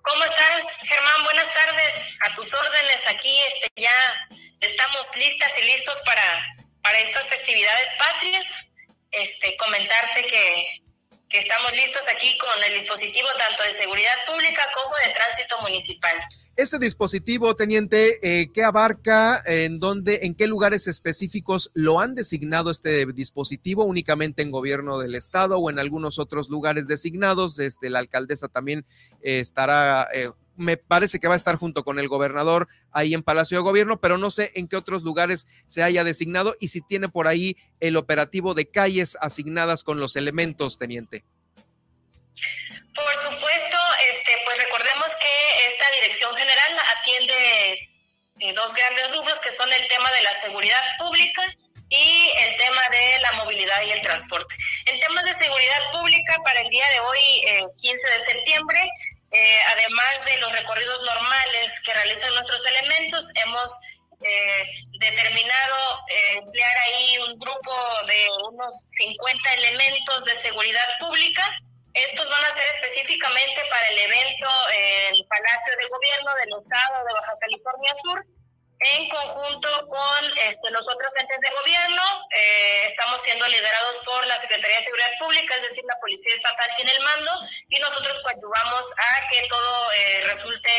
¿Cómo 0.00 0.22
estás, 0.22 0.78
Germán? 0.84 1.24
Buenas 1.24 1.55
A 2.20 2.34
tus 2.34 2.52
órdenes 2.52 3.06
aquí 3.08 3.40
este, 3.48 3.70
ya 3.76 3.90
estamos 4.60 5.08
listas 5.16 5.52
y 5.58 5.66
listos 5.66 6.00
para, 6.04 6.46
para 6.82 6.98
estas 6.98 7.26
festividades 7.26 7.88
patrias. 7.98 8.46
Este, 9.12 9.56
comentarte 9.56 10.26
que, 10.26 10.82
que 11.28 11.38
estamos 11.38 11.72
listos 11.74 12.06
aquí 12.08 12.36
con 12.38 12.64
el 12.64 12.74
dispositivo 12.74 13.28
tanto 13.38 13.62
de 13.62 13.72
seguridad 13.72 14.14
pública 14.26 14.62
como 14.74 14.94
de 15.06 15.14
tránsito 15.14 15.60
municipal. 15.62 16.16
Este 16.56 16.78
dispositivo, 16.78 17.54
teniente, 17.54 18.18
eh, 18.22 18.50
¿qué 18.50 18.64
abarca? 18.64 19.42
¿En 19.44 19.78
dónde, 19.78 20.20
en 20.22 20.34
qué 20.34 20.46
lugares 20.46 20.86
específicos 20.86 21.70
lo 21.74 22.00
han 22.00 22.14
designado 22.14 22.70
este 22.70 23.04
dispositivo? 23.12 23.84
¿Únicamente 23.84 24.40
en 24.40 24.50
gobierno 24.50 24.98
del 24.98 25.16
estado 25.16 25.58
o 25.58 25.68
en 25.68 25.78
algunos 25.78 26.18
otros 26.18 26.48
lugares 26.48 26.88
designados? 26.88 27.58
Este, 27.58 27.90
la 27.90 27.98
alcaldesa 27.98 28.48
también 28.48 28.86
eh, 29.22 29.40
estará, 29.40 30.08
eh, 30.14 30.30
me 30.56 30.76
parece 30.76 31.20
que 31.20 31.28
va 31.28 31.34
a 31.34 31.36
estar 31.36 31.56
junto 31.56 31.84
con 31.84 31.98
el 31.98 32.08
gobernador 32.08 32.68
ahí 32.92 33.14
en 33.14 33.22
Palacio 33.22 33.58
de 33.58 33.62
Gobierno, 33.62 34.00
pero 34.00 34.18
no 34.18 34.30
sé 34.30 34.52
en 34.54 34.68
qué 34.68 34.76
otros 34.76 35.02
lugares 35.02 35.46
se 35.66 35.82
haya 35.82 36.04
designado 36.04 36.54
y 36.60 36.68
si 36.68 36.80
tiene 36.80 37.08
por 37.08 37.28
ahí 37.28 37.56
el 37.80 37.96
operativo 37.96 38.54
de 38.54 38.70
calles 38.70 39.16
asignadas 39.20 39.84
con 39.84 40.00
los 40.00 40.16
elementos, 40.16 40.78
teniente. 40.78 41.24
Por 42.94 43.14
supuesto, 43.14 43.78
este, 44.10 44.32
pues 44.44 44.58
recordemos 44.58 45.12
que 45.20 45.66
esta 45.68 45.84
dirección 46.00 46.34
general 46.34 46.78
atiende 46.98 47.72
eh, 48.40 48.52
dos 48.54 48.74
grandes 48.74 49.14
rubros 49.16 49.40
que 49.40 49.50
son 49.50 49.72
el 49.72 49.86
tema 49.88 50.10
de 50.12 50.22
la 50.22 50.32
seguridad 50.34 50.82
pública 50.98 51.42
y 51.88 52.32
el 52.36 52.56
tema 52.56 52.82
de 52.90 53.20
la 53.20 53.32
movilidad 53.32 53.82
y 53.86 53.92
el 53.92 54.00
transporte. 54.00 54.54
En 54.86 54.98
temas 55.00 55.24
de 55.24 55.32
seguridad 55.32 55.90
pública, 55.92 56.36
para 56.42 56.60
el 56.60 56.68
día 56.68 56.84
de 56.90 57.00
hoy, 57.00 57.72
15 57.78 58.02
eh, 58.02 58.12
de 58.12 58.18
septiembre, 58.18 58.90
eh, 59.30 59.60
además 59.68 60.24
de 60.24 60.38
los 60.38 60.52
recorridos 60.52 61.02
normales 61.02 61.80
que 61.84 61.94
realizan 61.94 62.34
nuestros 62.34 62.64
elementos, 62.66 63.26
hemos 63.44 63.72
determinado 64.98 65.76
emplear 66.38 66.76
ahí 66.78 67.18
un 67.28 67.38
grupo 67.38 67.72
de 68.08 68.28
unos 68.48 68.82
50 68.96 69.54
elementos 69.54 70.24
de 70.24 70.34
seguridad 70.34 70.88
pública. 70.98 71.44
Estos 71.92 72.28
van 72.30 72.44
a 72.44 72.50
ser 72.50 72.64
específicamente 72.70 73.60
para 73.70 73.88
el 73.88 73.98
evento 73.98 74.48
en 74.72 75.14
el 75.16 75.26
Palacio 75.26 75.72
de 75.76 75.88
Gobierno 75.88 76.34
del 76.34 76.62
Estado 76.62 77.04
de 77.06 77.12
Baja 77.12 77.32
California 77.40 77.94
Sur, 78.02 78.26
en 78.78 79.08
conjunto 79.08 79.68
con 79.88 80.38
este, 80.38 80.70
los 80.70 80.86
otros 80.88 81.12
entes 81.18 81.40
de 81.40 81.50
gobierno. 81.50 82.02
Eh, 82.34 82.86
estamos 82.86 83.20
siendo 83.22 83.46
liderados 83.46 83.98
por 84.04 84.26
la 84.26 84.36
Secretaría 84.36 84.76
de 84.78 84.84
Seguridad 84.84 85.12
Pública, 85.18 85.54
es 85.56 85.62
decir, 85.62 85.84
la 85.86 85.98
Policía 86.00 86.34
Estatal 86.34 86.70
tiene 86.76 86.92
el 86.92 87.02
mando, 87.02 87.32
y 87.68 87.80
nosotros 87.80 88.22
coadyuvamos 88.22 88.88
a 88.98 89.28
que 89.28 89.46
todo 89.48 89.92
eh, 89.92 90.22
resulte 90.24 90.70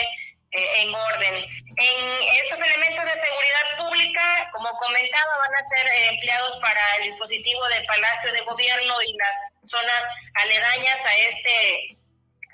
eh, 0.51 0.81
en 0.81 0.95
orden. 0.95 1.35
En 1.35 2.35
estos 2.41 2.59
elementos 2.61 3.03
de 3.03 3.13
seguridad 3.13 3.77
pública, 3.77 4.49
como 4.53 4.69
comentaba, 4.79 5.37
van 5.39 5.55
a 5.55 5.63
ser 5.63 5.87
eh, 5.87 6.07
empleados 6.07 6.57
para 6.61 6.95
el 6.95 7.03
dispositivo 7.03 7.67
de 7.67 7.83
Palacio 7.83 8.31
de 8.31 8.41
Gobierno 8.41 8.95
y 9.01 9.13
las 9.17 9.35
zonas 9.65 10.03
aledañas 10.35 11.03
a 11.03 11.15
este, 11.17 11.87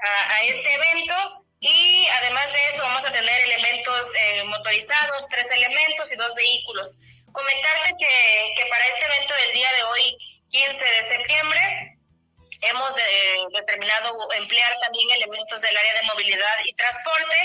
a, 0.04 0.44
este 0.44 0.74
evento. 0.74 1.43
Y 1.64 2.08
además 2.20 2.52
de 2.52 2.60
eso 2.68 2.84
vamos 2.84 3.06
a 3.06 3.12
tener 3.12 3.42
elementos 3.46 4.12
eh, 4.20 4.44
motorizados, 4.44 5.26
tres 5.30 5.50
elementos 5.50 6.12
y 6.12 6.16
dos 6.16 6.36
vehículos. 6.36 6.92
Comentarte 7.32 7.94
que, 7.98 8.54
que 8.58 8.66
para 8.66 8.86
este 8.86 9.06
evento 9.06 9.34
del 9.34 9.54
día 9.54 9.72
de 9.72 9.84
hoy, 9.84 10.18
15 10.50 10.84
de 10.84 11.04
septiembre, 11.04 11.98
hemos 12.64 12.94
determinado 13.54 14.12
emplear 14.34 14.78
también 14.82 15.10
elementos 15.12 15.62
del 15.62 15.78
área 15.78 15.94
de 15.94 16.08
movilidad 16.08 16.58
y 16.66 16.74
transporte 16.74 17.38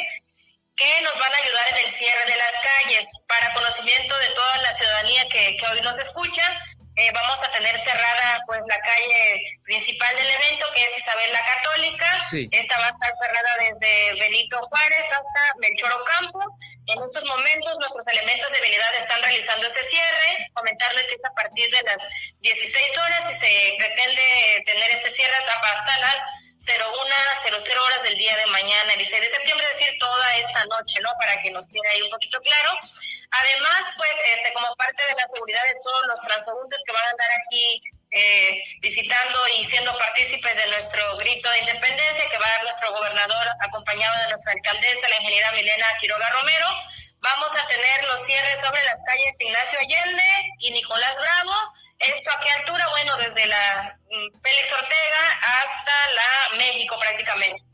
que 0.75 1.03
nos 1.03 1.17
van 1.17 1.33
a 1.33 1.37
ayudar 1.37 1.69
en 1.69 1.77
el 1.77 1.89
cierre 1.89 2.25
de 2.27 2.37
las 2.37 2.55
calles. 2.55 3.09
Para 3.29 3.55
conocimiento 3.55 4.19
de 4.19 4.31
toda 4.31 4.63
la 4.63 4.73
ciudadanía 4.73 5.29
que, 5.29 5.57
que 5.57 5.67
hoy 5.67 5.81
nos 5.83 5.97
escucha, 5.97 6.59
eh, 6.99 7.13
vamos 7.15 7.41
a 7.41 7.51
tener 7.53 7.79
cerrada 7.79 8.43
pues 8.47 8.59
la 8.67 8.81
calle 8.81 9.59
principal 9.63 10.15
del 10.17 10.31
evento, 10.31 10.67
que 10.75 10.83
es 10.83 10.99
Isabel 10.99 11.33
la 11.33 11.45
Católica. 11.45 12.21
Esta 12.51 12.79
va 12.79 12.87
a 12.87 12.91
estar 12.91 13.13
cerrada 13.15 13.51
desde 13.61 14.21
Benito 14.21 14.59
Juárez 14.63 15.07
hasta 15.07 15.43
Melchor 15.59 15.93
Ocampo. 15.93 16.41
En 16.87 17.03
estos 17.03 17.25
momentos 17.25 17.79
nuestros 17.79 18.07
elementos 18.09 18.51
de 18.51 18.59
habilidad 18.59 18.95
están 18.99 19.23
realizando 19.23 19.67
este 19.67 19.83
cierre. 19.83 20.51
Comentarles 20.55 21.07
que 21.07 21.15
es 21.15 21.25
a 21.25 21.35
partir 21.35 21.71
de 21.71 21.83
las 21.83 22.03
16 22.41 22.99
horas 22.99 23.25
y 23.31 23.35
se 23.39 23.75
pretende 23.79 24.63
tener 24.67 24.91
este 24.91 25.11
cierre 25.11 25.37
hasta, 25.37 25.55
hasta 25.55 25.99
las 26.01 26.21
01, 26.67 27.63
00 27.65 27.85
horas 27.85 28.03
del 28.03 28.19
día 28.19 28.37
de 28.37 28.47
mañana, 28.47 28.93
el 28.93 28.99
16 28.99 29.23
de 29.23 29.29
septiembre, 29.29 29.67
es 29.71 29.79
decir, 29.79 29.99
toda 29.99 30.37
esta 30.37 30.65
noche, 30.67 31.01
¿no? 31.01 31.11
Para 31.19 31.39
que 31.39 31.51
nos 31.51 31.67
quede 31.69 31.89
ahí 31.91 32.03
un 32.03 32.11
poquito 32.11 32.41
claro. 32.43 32.73
Además, 33.31 33.91
pues, 33.97 34.15
este, 34.35 34.53
como 34.53 34.75
parte 34.77 35.03
de 35.07 35.15
la 35.15 35.27
seguridad 35.33 35.63
de 35.69 35.77
todos 35.83 36.03
los 36.07 36.21
transeúntes 36.21 36.81
que 36.87 36.93
van 36.93 37.07
a 37.07 37.11
andar 37.11 37.31
aquí 37.45 37.83
eh, 38.11 38.63
visitando 38.81 39.39
y 39.59 39.65
siendo 39.65 39.97
partícipes 39.99 40.57
de 40.57 40.67
nuestro 40.69 41.03
grito 41.19 41.51
de 41.51 41.59
independencia, 41.59 42.25
que 42.31 42.39
va 42.39 42.47
a 42.47 42.51
dar 42.51 42.63
nuestro 42.63 42.93
gobernador 42.93 43.47
acompañado 43.61 44.23
de 44.23 44.31
nuestra 44.31 44.53
alcaldesa, 44.53 45.09
la 45.09 45.17
ingeniera 45.17 45.53
Milena 45.53 45.87
Quiroga 46.01 46.31
Romero, 46.31 46.67
vamos 47.21 47.53
a 47.53 47.67
tener 47.67 48.05
los 48.05 48.25
cierres 48.25 48.61
sobre 48.61 48.83
las 48.85 48.99
calles 49.07 49.37
Ignacio 49.41 49.79
Allende 49.79 50.25
y 50.61 50.71
Nicolás 50.71 51.21
Bravo 51.21 51.53
¿Esto 51.99 52.31
a 52.31 52.41
qué 52.41 52.51
altura? 52.51 52.89
Bueno, 52.91 53.17
desde 53.17 53.45
la 53.47 53.99
mm, 54.11 54.41
Félix 54.41 54.73
Ortega 54.73 55.39
hasta 55.43 55.93
la 56.15 56.57
México 56.59 56.97
prácticamente. 56.99 57.68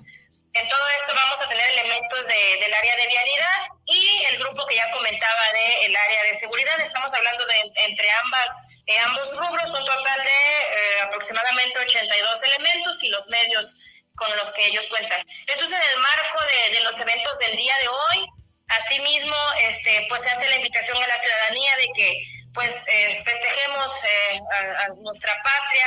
En 0.55 0.69
todo 0.69 0.89
esto 0.95 1.13
vamos 1.15 1.41
a 1.41 1.49
tener 1.49 1.67
elementos 1.71 2.27
de, 2.29 2.59
del 2.61 2.73
área 2.73 2.97
de 2.97 3.09
vialidad 3.09 3.59
y 3.87 4.23
el 4.31 4.39
grupo 4.39 4.65
que 4.67 4.77
ya 4.77 4.89
comentaba 4.91 5.43
del 5.53 5.97
área 5.97 6.23
de 6.23 6.35
seguridad. 6.35 6.79
Estamos 6.81 7.13
hablando 7.13 7.45
de 7.45 7.73
entre 7.87 8.09
ambas, 8.23 8.51
eh, 8.87 8.99
ambos 9.01 9.37
rubros, 9.37 9.71
un 9.71 9.85
total 9.85 10.23
de 10.23 10.31
eh, 10.31 11.01
aproximadamente 11.03 11.81
82 11.81 12.43
elementos 12.45 13.03
y 13.03 13.09
los 13.09 13.29
medios 13.29 13.69
con 14.15 14.35
los 14.37 14.49
que 14.51 14.67
ellos 14.67 14.87
cuentan. 14.87 15.21
Esto 15.27 15.65
es 15.65 15.71
en 15.71 15.83
el 15.83 15.99
marco 15.99 16.39
de, 16.47 16.77
de 16.77 16.85
los 16.85 16.97
eventos 17.01 17.37
del 17.41 17.57
día 17.57 17.75
de 17.81 17.89
hoy. 17.89 18.27
Asimismo, 18.69 19.37
este, 19.61 20.07
pues 20.09 20.21
se 20.21 20.31
hace 20.31 20.49
la 20.49 20.57
invitación 20.57 21.03
a 21.03 21.07
la 21.07 21.17
ciudadanía 21.17 21.77
de 21.77 21.89
que 21.97 22.23
pues 22.55 22.73
eh, 22.87 23.23
festejemos 23.25 23.93
eh, 24.05 24.41
a, 24.53 24.85
a, 24.85 24.89
nuestra 25.03 25.35
patria 25.43 25.87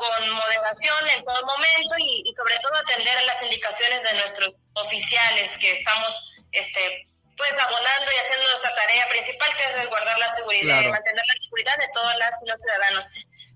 con 0.00 0.30
moderación 0.30 1.08
en 1.10 1.24
todo 1.24 1.44
momento 1.44 1.94
y, 1.98 2.24
y, 2.24 2.34
sobre 2.34 2.56
todo 2.58 2.74
atender 2.76 3.22
las 3.24 3.42
indicaciones 3.42 4.02
de 4.02 4.12
nuestros 4.14 4.56
oficiales 4.74 5.50
que 5.58 5.72
estamos 5.72 6.42
este 6.52 7.04
pues 7.36 7.56
abonando 7.58 8.12
y 8.12 8.16
haciendo 8.16 8.48
nuestra 8.48 8.74
tarea 8.74 9.08
principal 9.08 9.48
que 9.56 9.64
es 9.64 9.76
resguardar 9.76 10.18
la 10.18 10.28
seguridad 10.36 10.76
claro. 10.76 10.88
y 10.88 10.92
mantener 10.92 11.24
la 11.26 11.40
seguridad 11.40 11.76
de 11.78 11.88
todas 11.88 12.16
las 12.18 12.34
y 12.42 12.46
los 12.46 12.60
ciudadanos. 12.60 13.08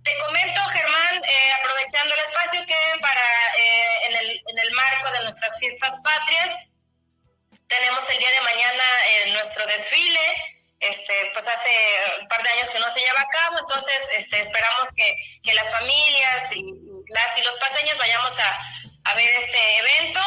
Te 0.02 0.18
comento, 0.24 0.60
Germán, 0.72 1.16
eh, 1.22 1.52
aprovechando 1.60 2.14
el 2.14 2.20
espacio 2.20 2.64
que 2.66 2.80
para 3.02 3.28
eh, 3.58 4.06
en, 4.08 4.16
el, 4.16 4.42
en 4.46 4.58
el 4.58 4.72
marco 4.72 5.10
de 5.12 5.20
nuestras 5.20 5.58
fiestas 5.58 6.00
patrias 6.02 6.72
tenemos 7.68 8.08
el 8.08 8.18
día 8.18 8.30
de 8.30 8.40
mañana 8.40 8.84
eh, 9.08 9.32
nuestro 9.32 9.66
desfile 9.66 10.36
este, 10.80 11.30
pues 11.32 11.46
hace 11.46 11.70
un 12.20 12.28
par 12.28 12.42
de 12.42 12.50
años 12.50 12.70
que 12.70 12.78
no 12.78 12.90
se 12.90 13.00
lleva 13.00 13.20
a 13.20 13.28
cabo, 13.28 13.58
entonces 13.58 14.02
este, 14.16 14.40
esperamos 14.40 14.88
que, 14.96 15.16
que 15.42 15.54
las 15.54 15.70
familias 15.70 16.48
y 16.52 16.64
las 17.08 17.38
y 17.38 17.42
los 17.42 17.56
paseños 17.56 17.98
vayamos 17.98 18.32
a, 18.38 18.58
a 19.10 19.14
ver 19.14 19.28
este 19.34 19.78
evento. 19.78 20.20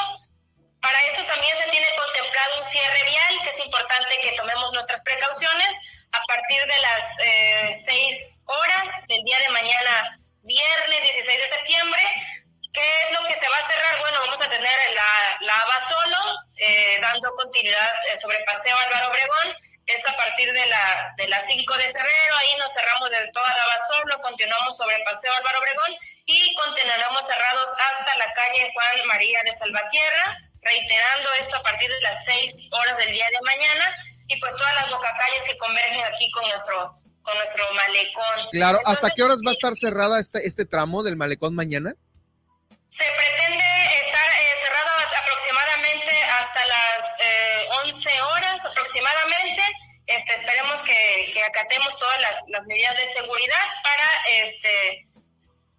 Para 0.81 1.01
eso 1.07 1.23
también 1.23 1.55
se 1.55 1.69
tiene 1.69 1.87
contemplado 1.97 2.57
un 2.57 2.63
cierre 2.63 3.03
vial, 3.03 3.41
que 3.43 3.49
es 3.49 3.65
importante 3.65 4.19
que 4.21 4.31
tomemos 4.33 4.71
nuestras 4.73 5.01
precauciones 5.03 5.73
a 6.11 6.21
partir 6.27 6.65
de 6.65 6.79
las 6.79 7.07
eh, 7.23 7.83
6 7.85 8.43
horas 8.45 8.89
del 9.07 9.23
día 9.23 9.39
de 9.39 9.49
mañana, 9.49 10.17
viernes 10.43 11.03
16 11.03 11.39
de 11.39 11.45
septiembre, 11.47 12.01
¿Qué 12.77 13.03
es 13.03 13.11
lo 13.11 13.25
que 13.25 13.33
se 13.33 13.49
va 13.49 13.57
a 13.57 13.61
cerrar? 13.61 13.99
Bueno, 14.01 14.19
vamos 14.21 14.39
a 14.39 14.49
tener 14.49 14.77
la, 14.93 15.37
la 15.41 15.61
Abasolo, 15.61 16.39
eh, 16.57 16.97
dando 17.01 17.33
continuidad 17.35 17.91
eh, 18.11 18.15
sobre 18.19 18.39
Paseo 18.45 18.75
Álvaro 18.75 19.09
Obregón. 19.09 19.55
Eso 19.85 20.09
a 20.09 20.17
partir 20.17 20.51
de, 20.51 20.65
la, 20.67 21.13
de 21.17 21.27
las 21.27 21.45
5 21.45 21.77
de 21.77 21.83
febrero. 21.83 22.33
Ahí 22.37 22.55
nos 22.57 22.73
cerramos 22.73 23.11
desde 23.11 23.31
toda 23.31 23.47
la 23.47 23.63
Abasolo, 23.63 24.19
continuamos 24.21 24.75
sobre 24.75 24.97
Paseo 25.05 25.31
Álvaro 25.33 25.59
Obregón 25.59 25.97
y 26.25 26.55
continuaremos 26.55 27.23
cerrados 27.25 27.69
hasta 27.69 28.17
la 28.17 28.31
calle 28.33 28.71
Juan 28.73 29.07
María 29.07 29.39
de 29.45 29.51
Salvatierra, 29.51 30.37
reiterando 30.61 31.29
esto 31.39 31.57
a 31.57 31.63
partir 31.63 31.89
de 31.89 32.01
las 32.01 32.25
6 32.25 32.53
horas 32.71 32.97
del 32.97 33.11
día 33.11 33.25
de 33.31 33.41
mañana. 33.45 33.95
Y 34.29 34.39
pues 34.39 34.55
todas 34.57 34.75
las 34.75 34.89
bocacalles 34.89 35.41
que 35.45 35.57
convergen 35.57 36.01
aquí 36.05 36.29
con 36.31 36.47
nuestro 36.49 36.91
con 37.27 37.37
nuestro 37.37 37.65
malecón. 37.73 38.49
Claro, 38.51 38.77
Entonces, 38.79 39.03
¿hasta 39.03 39.13
qué 39.13 39.23
horas 39.23 39.41
va 39.45 39.51
a 39.51 39.51
estar 39.51 39.75
cerrada 39.75 40.17
este, 40.19 40.47
este 40.47 40.65
tramo 40.65 41.03
del 41.03 41.17
malecón 41.17 41.53
mañana? 41.55 41.93
Se 42.87 43.03
pretende 43.03 43.66
hasta 46.47 46.65
las 46.67 47.03
eh, 47.19 47.67
11 47.83 48.09
horas 48.33 48.65
aproximadamente. 48.65 49.61
Este, 50.07 50.33
esperemos 50.33 50.81
que, 50.83 51.43
acatemos 51.45 51.99
todas 51.99 52.21
las, 52.21 52.37
las, 52.47 52.65
medidas 52.65 52.95
de 52.95 53.05
seguridad 53.05 53.67
para 53.83 54.41
este 54.41 55.05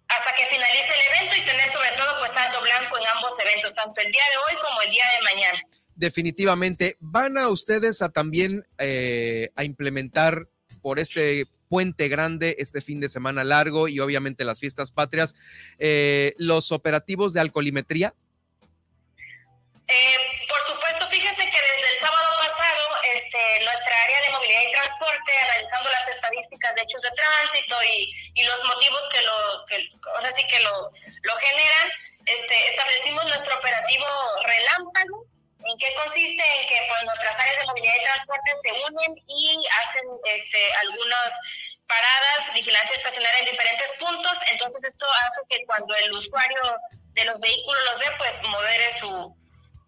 hasta 0.07 0.33
que 0.33 0.45
finalice 0.45 0.91
el 0.93 1.07
evento 1.13 1.35
y 1.35 1.45
tener 1.45 1.69
sobre 1.69 1.91
todo 1.91 2.17
pues 2.17 2.31
saldo 2.31 2.61
blanco 2.61 2.97
en 2.97 3.07
ambos 3.15 3.33
eventos, 3.39 3.73
tanto 3.75 4.01
el 4.01 4.11
día 4.11 4.23
de 4.31 4.37
hoy 4.37 4.61
como 4.61 4.81
el 4.81 4.89
día 4.89 5.03
de 5.15 5.21
mañana. 5.21 5.59
Definitivamente, 5.95 6.97
¿van 6.99 7.37
a 7.37 7.47
ustedes 7.49 8.01
a 8.01 8.09
también 8.09 8.65
eh, 8.79 9.51
a 9.55 9.63
implementar 9.63 10.47
por 10.81 10.97
este 10.97 11.45
puente 11.67 12.07
grande, 12.07 12.55
este 12.57 12.81
fin 12.81 12.99
de 12.99 13.09
semana 13.09 13.43
largo 13.43 13.87
y 13.87 13.99
obviamente 13.99 14.45
las 14.45 14.59
fiestas 14.59 14.91
patrias, 14.91 15.35
eh, 15.77 16.33
los 16.37 16.71
operativos 16.71 17.33
de 17.33 17.41
alcoholimetría? 17.41 18.15
Eh, 19.91 20.45
por 20.47 20.61
supuesto, 20.61 21.07
fíjese 21.07 21.49
que 21.49 21.61
desde 21.73 21.89
el 21.93 21.97
sábado 21.97 22.37
pasado, 22.37 22.87
este, 23.15 23.59
nuestra 23.65 24.03
área 24.03 24.21
de 24.21 24.29
movilidad 24.29 24.61
y 24.61 24.71
transporte, 24.71 25.37
analizando 25.43 25.89
las 25.89 26.07
estadísticas 26.09 26.75
de 26.75 26.81
hechos 26.81 27.01
de 27.01 27.11
tránsito 27.11 27.75
y, 27.83 28.13
y 28.35 28.43
los 28.43 28.63
motivos 28.65 29.07
que 29.11 29.21
lo, 29.21 29.65
que, 29.67 29.89
o 30.15 30.21
sea, 30.21 30.31
sí 30.31 30.45
que 30.47 30.59
lo, 30.59 30.91
lo 31.23 31.35
generan, 31.37 31.91
este, 32.25 32.67
establecimos 32.67 33.25
nuestro 33.25 33.57
operativo 33.57 34.05
relámpago, 34.45 35.25
¿En 35.59 35.77
qué 35.77 35.93
consiste? 35.93 36.43
En 36.61 36.67
que 36.67 36.79
pues, 36.87 37.03
nuestras 37.05 37.39
áreas 37.39 37.59
de 37.59 37.65
movilidad 37.65 37.95
y 37.99 38.03
transporte 38.03 38.51
se 38.63 38.71
unen 38.89 39.23
y 39.27 39.65
hacen 39.81 40.05
este, 40.25 40.73
algunas 40.73 41.33
paradas, 41.85 42.53
vigilancia 42.53 42.95
estacionaria 42.95 43.39
en 43.39 43.45
diferentes 43.45 43.91
puntos. 43.99 44.37
Entonces 44.51 44.83
esto 44.83 45.05
hace 45.05 45.41
que 45.49 45.65
cuando 45.65 45.93
el 45.95 46.11
usuario 46.11 46.61
de 47.13 47.25
los 47.25 47.39
vehículos 47.39 47.83
los 47.85 47.99
ve, 47.99 48.05
pues 48.17 48.47
modere 48.47 48.91
su... 48.99 49.35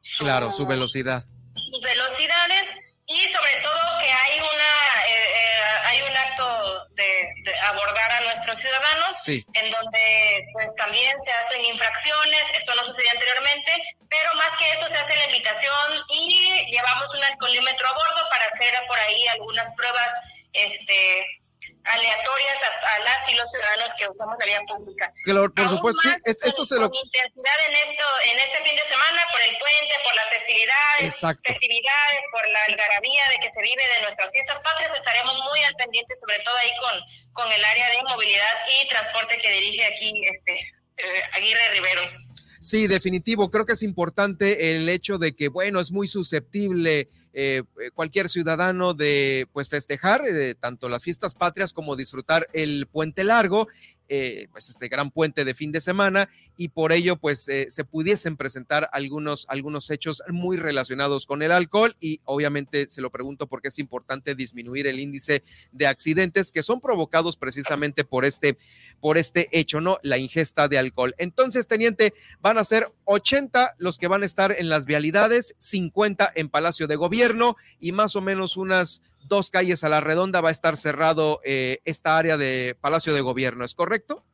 su 0.02 0.24
claro, 0.24 0.52
su 0.52 0.66
velocidad. 0.66 1.24
Sus 1.56 1.80
velocidades 1.82 2.68
y 3.08 3.20
sobre 3.32 3.56
todo 3.62 3.80
que 4.00 4.12
hay 4.12 4.40
una 4.40 4.72
eh, 5.08 5.30
eh, 5.36 5.62
hay 5.86 6.02
un 6.02 6.18
acto 6.18 6.86
de, 6.92 7.28
de, 7.44 7.60
abordar 7.68 8.12
a 8.12 8.22
nuestros 8.22 8.58
ciudadanos 8.58 9.16
sí. 9.24 9.46
en 9.54 9.70
donde 9.70 10.46
pues 10.54 10.74
también 10.76 11.14
se 11.20 11.32
hacen 11.32 11.66
infracciones 11.66 12.42
esto 12.54 12.74
no 12.76 12.84
sucedió 12.84 13.12
anteriormente 13.12 13.72
pero 14.10 14.34
más 14.36 14.52
que 14.58 14.70
esto 14.72 14.88
se 14.88 14.98
hace 14.98 15.16
la 15.16 15.26
invitación 15.26 16.06
y 16.10 16.64
llevamos 16.70 17.10
un 17.16 17.24
alcoholímetro 17.24 17.88
a 17.88 17.94
bordo 17.94 18.30
para 18.30 18.46
hacer 18.46 18.74
por 18.88 19.00
ahí 19.00 19.28
algunas 19.28 19.68
pruebas 19.76 20.14
este 20.54 21.41
aleatorias 21.84 22.60
a, 22.64 22.96
a, 22.96 23.00
las 23.00 23.30
y 23.30 23.36
los 23.36 23.50
ciudadanos 23.52 23.92
que 23.98 24.08
usamos 24.08 24.36
la 24.40 24.46
vía 24.46 24.62
pública. 24.68 25.14
Claro, 25.24 25.54
por 25.54 25.66
Aún 25.66 25.78
supuesto, 25.78 26.02
sí, 26.02 26.10
esto 26.26 26.58
con, 26.58 26.66
se 26.66 26.76
lo... 26.76 26.90
Con 26.90 27.00
intensidad 27.04 27.58
en, 27.68 27.76
esto, 27.76 28.06
en 28.32 28.40
este 28.40 28.60
fin 28.62 28.76
de 28.76 28.84
semana, 28.84 29.22
por 29.32 29.42
el 29.42 29.54
puente, 29.58 29.94
por 30.04 30.16
las 30.16 30.30
festividades, 30.30 31.06
Exacto. 31.06 31.42
festividades, 31.44 32.22
por 32.32 32.48
la 32.50 32.62
algarabía 32.70 33.24
de 33.30 33.38
que 33.40 33.50
se 33.54 33.62
vive 33.62 33.84
de 33.96 34.02
nuestras 34.02 34.32
fiestas 34.32 34.60
patrias, 34.64 34.94
estaremos 34.94 35.36
muy 35.38 35.60
al 35.64 35.76
pendiente, 35.76 36.16
sobre 36.16 36.40
todo 36.44 36.56
ahí 36.58 36.72
con, 36.80 36.96
con 37.34 37.52
el 37.52 37.64
área 37.66 37.90
de 37.90 38.04
movilidad 38.04 38.56
y 38.82 38.88
transporte 38.88 39.38
que 39.38 39.52
dirige 39.52 39.86
aquí 39.86 40.14
este, 40.26 40.54
eh, 40.98 41.24
Aguirre 41.34 41.70
Riveros. 41.72 42.14
Sí, 42.62 42.86
definitivo. 42.86 43.50
Creo 43.50 43.66
que 43.66 43.74
es 43.74 43.82
importante 43.82 44.76
el 44.76 44.88
hecho 44.88 45.18
de 45.18 45.36
que, 45.36 45.50
bueno, 45.50 45.80
es 45.80 45.92
muy 45.92 46.08
susceptible 46.08 47.10
eh, 47.34 47.64
cualquier 47.94 48.30
ciudadano 48.30 48.94
de 48.94 49.48
pues 49.54 49.70
festejar 49.70 50.22
eh, 50.28 50.56
tanto 50.60 50.90
las 50.90 51.04
fiestas 51.04 51.34
patrias 51.34 51.74
como 51.74 51.96
disfrutar 51.96 52.48
el 52.54 52.88
puente 52.88 53.24
largo, 53.24 53.68
eh, 54.14 54.50
pues 54.52 54.68
este 54.68 54.90
gran 54.90 55.10
puente 55.10 55.46
de 55.46 55.54
fin 55.54 55.72
de 55.72 55.80
semana 55.80 56.28
y 56.58 56.68
por 56.68 56.92
ello 56.92 57.16
pues 57.16 57.48
eh, 57.48 57.68
se 57.70 57.86
pudiesen 57.86 58.36
presentar 58.36 58.90
algunos, 58.92 59.46
algunos 59.48 59.90
hechos 59.90 60.22
muy 60.28 60.58
relacionados 60.58 61.26
con 61.26 61.42
el 61.42 61.54
alcohol 61.54 61.96
y 62.02 62.20
obviamente 62.26 62.90
se 62.90 63.00
lo 63.00 63.10
pregunto 63.10 63.48
porque 63.48 63.70
es 63.70 63.80
importante 63.80 64.36
disminuir 64.36 64.86
el 64.86 65.00
índice 65.00 65.46
de 65.72 65.88
accidentes 65.88 66.52
que 66.52 66.62
son 66.62 66.82
provocados 66.82 67.38
precisamente 67.38 68.04
por 68.04 68.26
este, 68.26 68.58
por 69.00 69.18
este 69.18 69.48
hecho, 69.58 69.80
¿no? 69.80 69.98
La 70.04 70.18
ingesta 70.18 70.68
de 70.68 70.78
alcohol. 70.78 71.16
Entonces, 71.18 71.68
teniente, 71.68 72.14
van 72.42 72.58
a 72.58 72.66
ser 72.66 72.92
80 73.06 73.76
los 73.78 73.98
que 73.98 74.10
van 74.10 74.24
a 74.24 74.26
estar 74.26 74.52
en 74.52 74.68
las 74.68 74.86
vialidades, 74.86 75.56
50 75.58 76.34
en 76.36 76.50
Palacio 76.50 76.88
de 76.88 76.98
Gobierno 76.98 77.56
y 77.80 77.94
más 77.94 78.18
o 78.18 78.22
menos 78.22 78.58
unas 78.58 79.04
dos 79.24 79.50
calles 79.50 79.84
a 79.84 79.90
la 79.90 80.02
redonda 80.02 80.42
va 80.42 80.50
a 80.50 80.52
estar 80.52 80.78
cerrado 80.78 81.42
eh, 81.44 81.80
esta 81.86 82.18
área 82.18 82.38
de 82.38 82.76
Palacio 82.80 83.14
de 83.14 83.22
Gobierno, 83.22 83.66
¿es 83.66 83.74
correcto? 83.74 84.26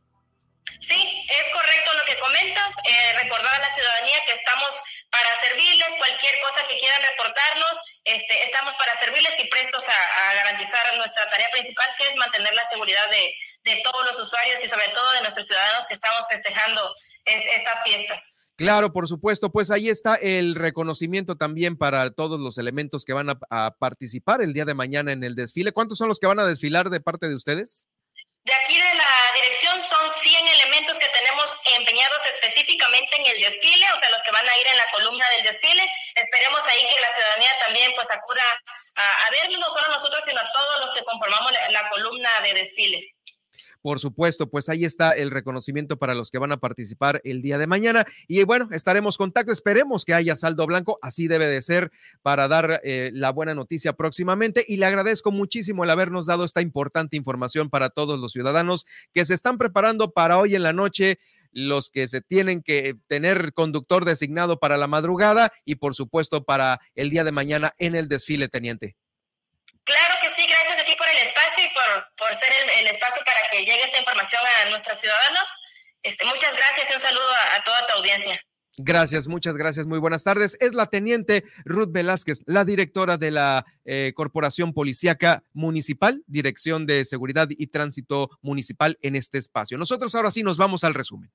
Sí, 0.81 1.27
es 1.39 1.49
correcto 1.53 1.93
lo 1.93 2.03
que 2.03 2.17
comentas. 2.19 2.73
Eh, 2.89 3.13
recordar 3.23 3.53
a 3.55 3.59
la 3.59 3.69
ciudadanía 3.69 4.17
que 4.25 4.33
estamos 4.33 4.79
para 5.09 5.33
servirles, 5.35 5.93
cualquier 5.97 6.39
cosa 6.41 6.63
que 6.65 6.77
quieran 6.77 7.01
reportarnos, 7.01 8.01
este, 8.03 8.43
estamos 8.43 8.75
para 8.75 8.93
servirles 8.95 9.33
y 9.39 9.47
prestos 9.47 9.83
a, 9.87 10.33
garantizar 10.35 10.95
nuestra 10.97 11.27
tarea 11.29 11.49
principal, 11.51 11.89
que 11.97 12.07
es 12.07 12.15
mantener 12.15 12.53
la 12.53 12.63
seguridad 12.65 13.09
de, 13.09 13.33
de 13.63 13.81
todos 13.83 14.05
los 14.05 14.19
usuarios 14.19 14.59
y 14.61 14.67
sobre 14.67 14.87
todo 14.89 15.11
de 15.13 15.21
nuestros 15.21 15.47
ciudadanos 15.47 15.85
que 15.85 15.93
estamos 15.93 16.27
festejando 16.27 16.93
es, 17.25 17.45
estas 17.47 17.83
fiestas. 17.83 18.36
Claro, 18.57 18.91
por 18.91 19.07
supuesto, 19.07 19.51
pues 19.51 19.69
ahí 19.69 19.87
está 19.87 20.15
el 20.15 20.55
reconocimiento 20.55 21.37
también 21.37 21.77
para 21.77 22.09
todos 22.09 22.39
los 22.39 22.57
elementos 22.57 23.05
que 23.05 23.13
van 23.13 23.29
a, 23.29 23.71
participar 23.77 24.41
el 24.41 24.51
día 24.51 24.65
de 24.65 24.73
mañana 24.73 25.11
en 25.11 25.23
el 25.23 25.35
desfile. 25.35 25.73
¿Cuántos 25.73 25.99
son 25.99 26.07
los 26.07 26.17
que 26.17 26.25
van 26.25 26.39
a 26.39 26.47
desfilar 26.47 26.89
de 26.89 26.99
parte 26.99 27.29
de 27.29 27.35
ustedes? 27.35 27.85
De 28.43 28.53
aquí 28.53 28.81
de 28.81 28.95
la 28.95 29.13
dirección 29.35 29.79
son 29.79 30.09
100 30.09 30.47
elementos 30.47 30.97
que 30.97 31.05
tenemos 31.05 31.53
empeñados 31.77 32.21
específicamente 32.33 33.15
en 33.17 33.27
el 33.27 33.41
desfile, 33.43 33.85
o 33.93 33.99
sea, 33.99 34.09
los 34.09 34.23
que 34.23 34.31
van 34.31 34.49
a 34.49 34.57
ir 34.57 34.67
en 34.71 34.77
la 34.77 34.89
columna 34.89 35.25
del 35.37 35.43
desfile. 35.45 35.85
Esperemos 36.15 36.63
ahí 36.63 36.81
que 36.81 37.01
la 37.01 37.09
ciudadanía 37.11 37.51
también 37.63 37.91
pues 37.93 38.09
acuda 38.09 38.41
a, 38.95 39.25
a 39.27 39.29
vernos, 39.29 39.59
no 39.59 39.69
solo 39.69 39.87
nosotros, 39.89 40.23
sino 40.25 40.41
a 40.41 40.51
todos 40.51 40.79
los 40.81 40.91
que 40.93 41.03
conformamos 41.03 41.51
la 41.69 41.89
columna 41.89 42.29
de 42.41 42.53
desfile. 42.55 43.16
Por 43.81 43.99
supuesto, 43.99 44.49
pues 44.49 44.69
ahí 44.69 44.85
está 44.85 45.11
el 45.11 45.31
reconocimiento 45.31 45.97
para 45.97 46.15
los 46.15 46.31
que 46.31 46.37
van 46.37 46.51
a 46.51 46.57
participar 46.57 47.21
el 47.23 47.41
día 47.41 47.57
de 47.57 47.67
mañana. 47.67 48.05
Y 48.27 48.43
bueno, 48.43 48.67
estaremos 48.71 49.17
contacto. 49.17 49.51
Esperemos 49.51 50.05
que 50.05 50.13
haya 50.13 50.35
saldo 50.35 50.65
blanco. 50.67 50.99
Así 51.01 51.27
debe 51.27 51.47
de 51.47 51.61
ser 51.61 51.91
para 52.21 52.47
dar 52.47 52.81
eh, 52.83 53.11
la 53.13 53.31
buena 53.31 53.55
noticia 53.55 53.93
próximamente. 53.93 54.65
Y 54.67 54.77
le 54.77 54.85
agradezco 54.85 55.31
muchísimo 55.31 55.83
el 55.83 55.89
habernos 55.89 56.25
dado 56.25 56.43
esta 56.43 56.61
importante 56.61 57.17
información 57.17 57.69
para 57.69 57.89
todos 57.89 58.19
los 58.19 58.33
ciudadanos 58.33 58.85
que 59.13 59.25
se 59.25 59.33
están 59.33 59.57
preparando 59.57 60.11
para 60.11 60.37
hoy 60.37 60.55
en 60.55 60.63
la 60.63 60.73
noche 60.73 61.19
los 61.51 61.89
que 61.89 62.07
se 62.07 62.21
tienen 62.21 62.61
que 62.61 62.95
tener 63.07 63.51
conductor 63.53 64.05
designado 64.05 64.59
para 64.59 64.77
la 64.77 64.87
madrugada 64.87 65.51
y 65.65 65.75
por 65.75 65.95
supuesto 65.95 66.43
para 66.43 66.79
el 66.93 67.09
día 67.09 67.23
de 67.23 67.31
mañana 67.31 67.73
en 67.79 67.95
el 67.95 68.07
desfile, 68.07 68.47
teniente. 68.47 68.95
Claro 69.83 70.13
que 70.21 70.27
sí, 70.35 70.47
gracias 70.47 70.79
a 70.79 70.85
ti 70.85 70.93
por 70.97 71.07
el 71.07 71.17
espacio 71.17 71.63
y 71.63 71.73
por, 72.17 72.29
ser 72.33 72.49
el, 72.79 72.87
espacio 72.87 73.21
para 73.25 73.39
que 73.51 73.59
llegue 73.59 73.83
esta 73.83 73.99
información 73.99 74.41
a 74.45 74.69
nuestros 74.69 74.99
ciudadanos. 74.99 75.47
Este, 76.03 76.25
muchas 76.25 76.55
gracias 76.55 76.89
y 76.89 76.93
un 76.93 76.99
saludo 76.99 77.29
a, 77.55 77.63
toda 77.63 77.87
tu 77.87 77.93
audiencia. 77.93 78.39
Gracias, 78.79 79.27
muchas 79.27 79.57
gracias. 79.57 79.87
Muy 79.87 79.97
buenas 79.97 80.23
tardes. 80.23 80.55
Es 80.61 80.73
la 80.73 80.85
teniente 80.85 81.43
Ruth 81.65 81.91
Velázquez, 81.91 82.43
la 82.45 82.63
directora 82.63 83.17
de 83.17 83.31
la 83.31 83.65
eh, 83.85 84.13
Corporación 84.15 84.73
Policíaca 84.73 85.43
Municipal, 85.53 86.23
Dirección 86.27 86.85
de 86.85 87.03
Seguridad 87.03 87.47
y 87.49 87.67
Tránsito 87.67 88.29
Municipal 88.41 88.97
en 89.01 89.15
este 89.15 89.39
espacio. 89.39 89.79
Nosotros 89.79 90.13
ahora 90.13 90.29
sí 90.29 90.43
nos 90.43 90.57
vamos 90.57 90.83
al 90.83 90.93
resumen. 90.93 91.31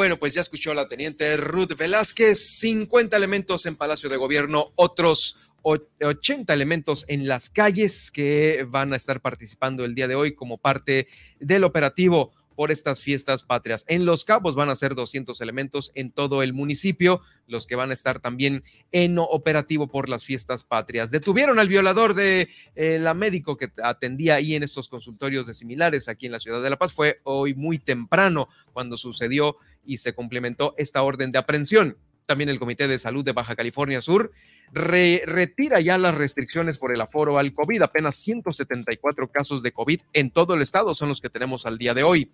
Bueno, 0.00 0.18
pues 0.18 0.32
ya 0.32 0.40
escuchó 0.40 0.72
la 0.72 0.88
teniente 0.88 1.36
Ruth 1.36 1.76
Velázquez, 1.76 2.56
50 2.60 3.14
elementos 3.14 3.66
en 3.66 3.76
Palacio 3.76 4.08
de 4.08 4.16
Gobierno, 4.16 4.72
otros 4.74 5.36
80 5.62 6.54
elementos 6.54 7.04
en 7.06 7.28
las 7.28 7.50
calles 7.50 8.10
que 8.10 8.66
van 8.66 8.94
a 8.94 8.96
estar 8.96 9.20
participando 9.20 9.84
el 9.84 9.94
día 9.94 10.08
de 10.08 10.14
hoy 10.14 10.34
como 10.34 10.56
parte 10.56 11.06
del 11.38 11.64
operativo 11.64 12.32
por 12.60 12.70
estas 12.70 13.00
fiestas 13.00 13.42
patrias. 13.42 13.86
En 13.88 14.04
Los 14.04 14.26
Cabos 14.26 14.54
van 14.54 14.68
a 14.68 14.76
ser 14.76 14.94
200 14.94 15.40
elementos 15.40 15.92
en 15.94 16.10
todo 16.10 16.42
el 16.42 16.52
municipio, 16.52 17.22
los 17.46 17.66
que 17.66 17.74
van 17.74 17.90
a 17.90 17.94
estar 17.94 18.20
también 18.20 18.62
en 18.92 19.18
operativo 19.18 19.86
por 19.86 20.10
las 20.10 20.24
fiestas 20.24 20.62
patrias. 20.62 21.10
Detuvieron 21.10 21.58
al 21.58 21.68
violador 21.68 22.12
de 22.12 22.50
eh, 22.74 22.98
la 23.00 23.14
médico 23.14 23.56
que 23.56 23.70
atendía 23.82 24.34
ahí 24.34 24.54
en 24.54 24.62
estos 24.62 24.90
consultorios 24.90 25.46
de 25.46 25.54
similares 25.54 26.08
aquí 26.08 26.26
en 26.26 26.32
la 26.32 26.40
ciudad 26.40 26.62
de 26.62 26.68
La 26.68 26.78
Paz. 26.78 26.92
Fue 26.92 27.20
hoy 27.24 27.54
muy 27.54 27.78
temprano 27.78 28.50
cuando 28.74 28.98
sucedió 28.98 29.56
y 29.84 29.98
se 29.98 30.14
complementó 30.14 30.74
esta 30.78 31.02
orden 31.02 31.32
de 31.32 31.38
aprehensión. 31.38 31.96
También 32.26 32.48
el 32.48 32.60
Comité 32.60 32.86
de 32.86 32.98
Salud 32.98 33.24
de 33.24 33.32
Baja 33.32 33.56
California 33.56 34.00
Sur 34.02 34.30
retira 34.72 35.80
ya 35.80 35.98
las 35.98 36.14
restricciones 36.14 36.78
por 36.78 36.92
el 36.94 37.00
aforo 37.00 37.38
al 37.38 37.52
COVID. 37.52 37.82
Apenas 37.82 38.14
174 38.16 39.32
casos 39.32 39.62
de 39.62 39.72
COVID 39.72 40.00
en 40.12 40.30
todo 40.30 40.54
el 40.54 40.62
estado 40.62 40.94
son 40.94 41.08
los 41.08 41.20
que 41.20 41.28
tenemos 41.28 41.66
al 41.66 41.78
día 41.78 41.92
de 41.92 42.04
hoy. 42.04 42.30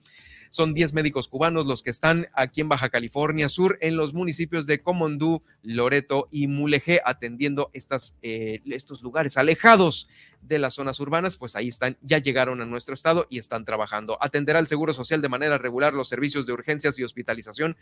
Son 0.57 0.73
10 0.73 0.95
médicos 0.95 1.29
cubanos 1.29 1.67
los 1.67 1.83
que 1.83 1.91
están 1.91 2.29
aquí 2.33 2.63
en 2.63 2.71
Baja 2.71 2.89
California 2.89 3.51
Sur, 3.51 3.77
en 3.83 3.95
los 3.99 4.15
municipios 4.15 4.67
de 4.67 4.81
Comondú, 4.81 5.43
Loreto 5.63 6.29
y 6.31 6.47
Mulegé, 6.47 7.03
atendiendo 7.05 7.69
estas, 7.75 8.17
eh, 8.23 8.63
estos 8.65 9.03
lugares 9.03 9.37
alejados 9.37 10.09
de 10.41 10.59
las 10.59 10.73
zonas 10.73 10.99
urbanas, 10.99 11.37
pues 11.37 11.57
ahí 11.57 11.69
están, 11.69 11.99
ya 12.01 12.17
llegaron 12.17 12.63
a 12.63 12.65
nuestro 12.65 12.95
estado 12.95 13.27
y 13.29 13.37
están 13.37 13.67
trabajando. 13.67 14.17
Atenderá 14.23 14.59
el 14.59 14.67
Seguro 14.67 14.95
Social 14.95 15.21
de 15.21 15.29
manera 15.29 15.59
regular 15.59 15.93
los 15.93 16.09
servicios 16.09 16.47
de 16.47 16.55
urgencias 16.55 16.99
y 16.99 17.05
hospitalización, 17.05 17.77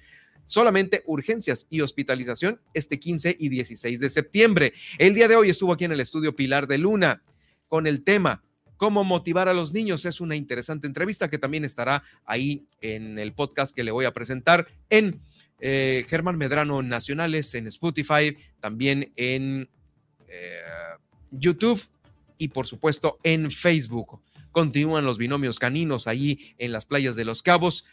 solamente 0.46 1.04
urgencias 1.06 1.68
y 1.70 1.80
hospitalización 1.80 2.60
este 2.72 2.98
15 2.98 3.36
y 3.38 3.50
16 3.50 4.00
de 4.00 4.10
septiembre. 4.10 4.72
El 4.98 5.14
día 5.14 5.28
de 5.28 5.36
hoy 5.36 5.48
estuvo 5.48 5.72
aquí 5.72 5.84
en 5.84 5.92
el 5.92 6.00
estudio 6.00 6.34
Pilar 6.34 6.66
de 6.66 6.78
Luna 6.78 7.22
con 7.68 7.86
el 7.86 8.02
tema 8.02 8.42
cómo 8.76 9.04
motivar 9.04 9.48
a 9.48 9.54
los 9.54 9.72
niños. 9.72 10.04
Es 10.04 10.20
una 10.20 10.36
interesante 10.36 10.86
entrevista 10.86 11.30
que 11.30 11.38
también 11.38 11.64
estará 11.64 12.02
ahí 12.24 12.66
en 12.80 13.18
el 13.18 13.32
podcast 13.32 13.74
que 13.74 13.84
le 13.84 13.90
voy 13.90 14.04
a 14.04 14.12
presentar 14.12 14.66
en 14.90 15.20
eh, 15.60 16.04
Germán 16.08 16.36
Medrano 16.36 16.82
Nacionales, 16.82 17.54
en 17.54 17.66
Spotify, 17.66 18.36
también 18.60 19.12
en 19.16 19.68
eh, 20.28 20.58
YouTube 21.30 21.82
y 22.38 22.48
por 22.48 22.66
supuesto 22.66 23.18
en 23.22 23.50
Facebook. 23.50 24.20
Continúan 24.52 25.04
los 25.04 25.18
binomios 25.18 25.58
caninos 25.58 26.06
ahí 26.06 26.54
en 26.58 26.72
las 26.72 26.86
playas 26.86 27.16
de 27.16 27.24
Los 27.24 27.42
Cabos, 27.42 27.84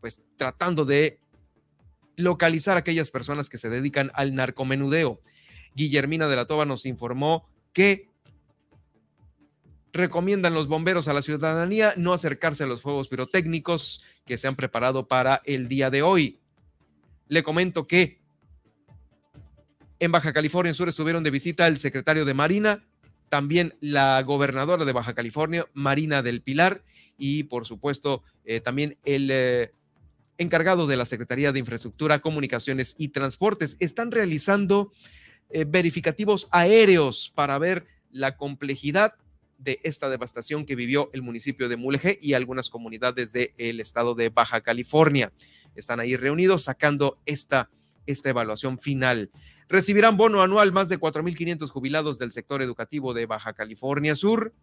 pues 0.00 0.22
tratando 0.36 0.84
de 0.84 1.18
localizar 2.16 2.76
a 2.76 2.80
aquellas 2.80 3.10
personas 3.10 3.48
que 3.48 3.58
se 3.58 3.70
dedican 3.70 4.10
al 4.14 4.34
narcomenudeo. 4.34 5.20
Guillermina 5.74 6.28
de 6.28 6.36
la 6.36 6.46
Toba 6.46 6.66
nos 6.66 6.86
informó 6.86 7.48
que 7.72 8.07
recomiendan 9.92 10.54
los 10.54 10.68
bomberos 10.68 11.08
a 11.08 11.12
la 11.12 11.22
ciudadanía 11.22 11.94
no 11.96 12.12
acercarse 12.12 12.64
a 12.64 12.66
los 12.66 12.82
fuegos 12.82 13.08
pirotécnicos 13.08 14.02
que 14.26 14.38
se 14.38 14.46
han 14.46 14.56
preparado 14.56 15.08
para 15.08 15.42
el 15.44 15.68
día 15.68 15.90
de 15.90 16.02
hoy. 16.02 16.40
Le 17.28 17.42
comento 17.42 17.86
que 17.86 18.20
en 19.98 20.12
Baja 20.12 20.32
California 20.32 20.74
Sur 20.74 20.88
estuvieron 20.88 21.24
de 21.24 21.30
visita 21.30 21.66
el 21.66 21.78
secretario 21.78 22.24
de 22.24 22.34
Marina, 22.34 22.84
también 23.28 23.76
la 23.80 24.22
gobernadora 24.22 24.84
de 24.84 24.92
Baja 24.92 25.14
California, 25.14 25.66
Marina 25.74 26.22
del 26.22 26.40
Pilar, 26.40 26.82
y 27.18 27.44
por 27.44 27.66
supuesto 27.66 28.22
eh, 28.44 28.60
también 28.60 28.96
el 29.04 29.28
eh, 29.30 29.72
encargado 30.38 30.86
de 30.86 30.96
la 30.96 31.04
Secretaría 31.04 31.52
de 31.52 31.58
Infraestructura, 31.58 32.20
Comunicaciones 32.20 32.94
y 32.96 33.08
Transportes. 33.08 33.76
Están 33.80 34.12
realizando 34.12 34.92
eh, 35.50 35.64
verificativos 35.66 36.48
aéreos 36.52 37.32
para 37.34 37.58
ver 37.58 37.86
la 38.10 38.36
complejidad 38.36 39.14
de 39.58 39.80
esta 39.82 40.08
devastación 40.08 40.64
que 40.64 40.76
vivió 40.76 41.10
el 41.12 41.22
municipio 41.22 41.68
de 41.68 41.76
Mulegé 41.76 42.16
y 42.20 42.32
algunas 42.32 42.70
comunidades 42.70 43.32
del 43.32 43.80
estado 43.80 44.14
de 44.14 44.30
Baja 44.30 44.62
California. 44.62 45.32
Están 45.74 46.00
ahí 46.00 46.16
reunidos 46.16 46.64
sacando 46.64 47.18
esta, 47.26 47.68
esta 48.06 48.30
evaluación 48.30 48.78
final. 48.78 49.30
Recibirán 49.68 50.16
bono 50.16 50.42
anual 50.42 50.72
más 50.72 50.88
de 50.88 50.98
4.500 50.98 51.68
jubilados 51.68 52.18
del 52.18 52.32
sector 52.32 52.62
educativo 52.62 53.12
de 53.12 53.26
Baja 53.26 53.52
California 53.52 54.14
Sur. 54.14 54.54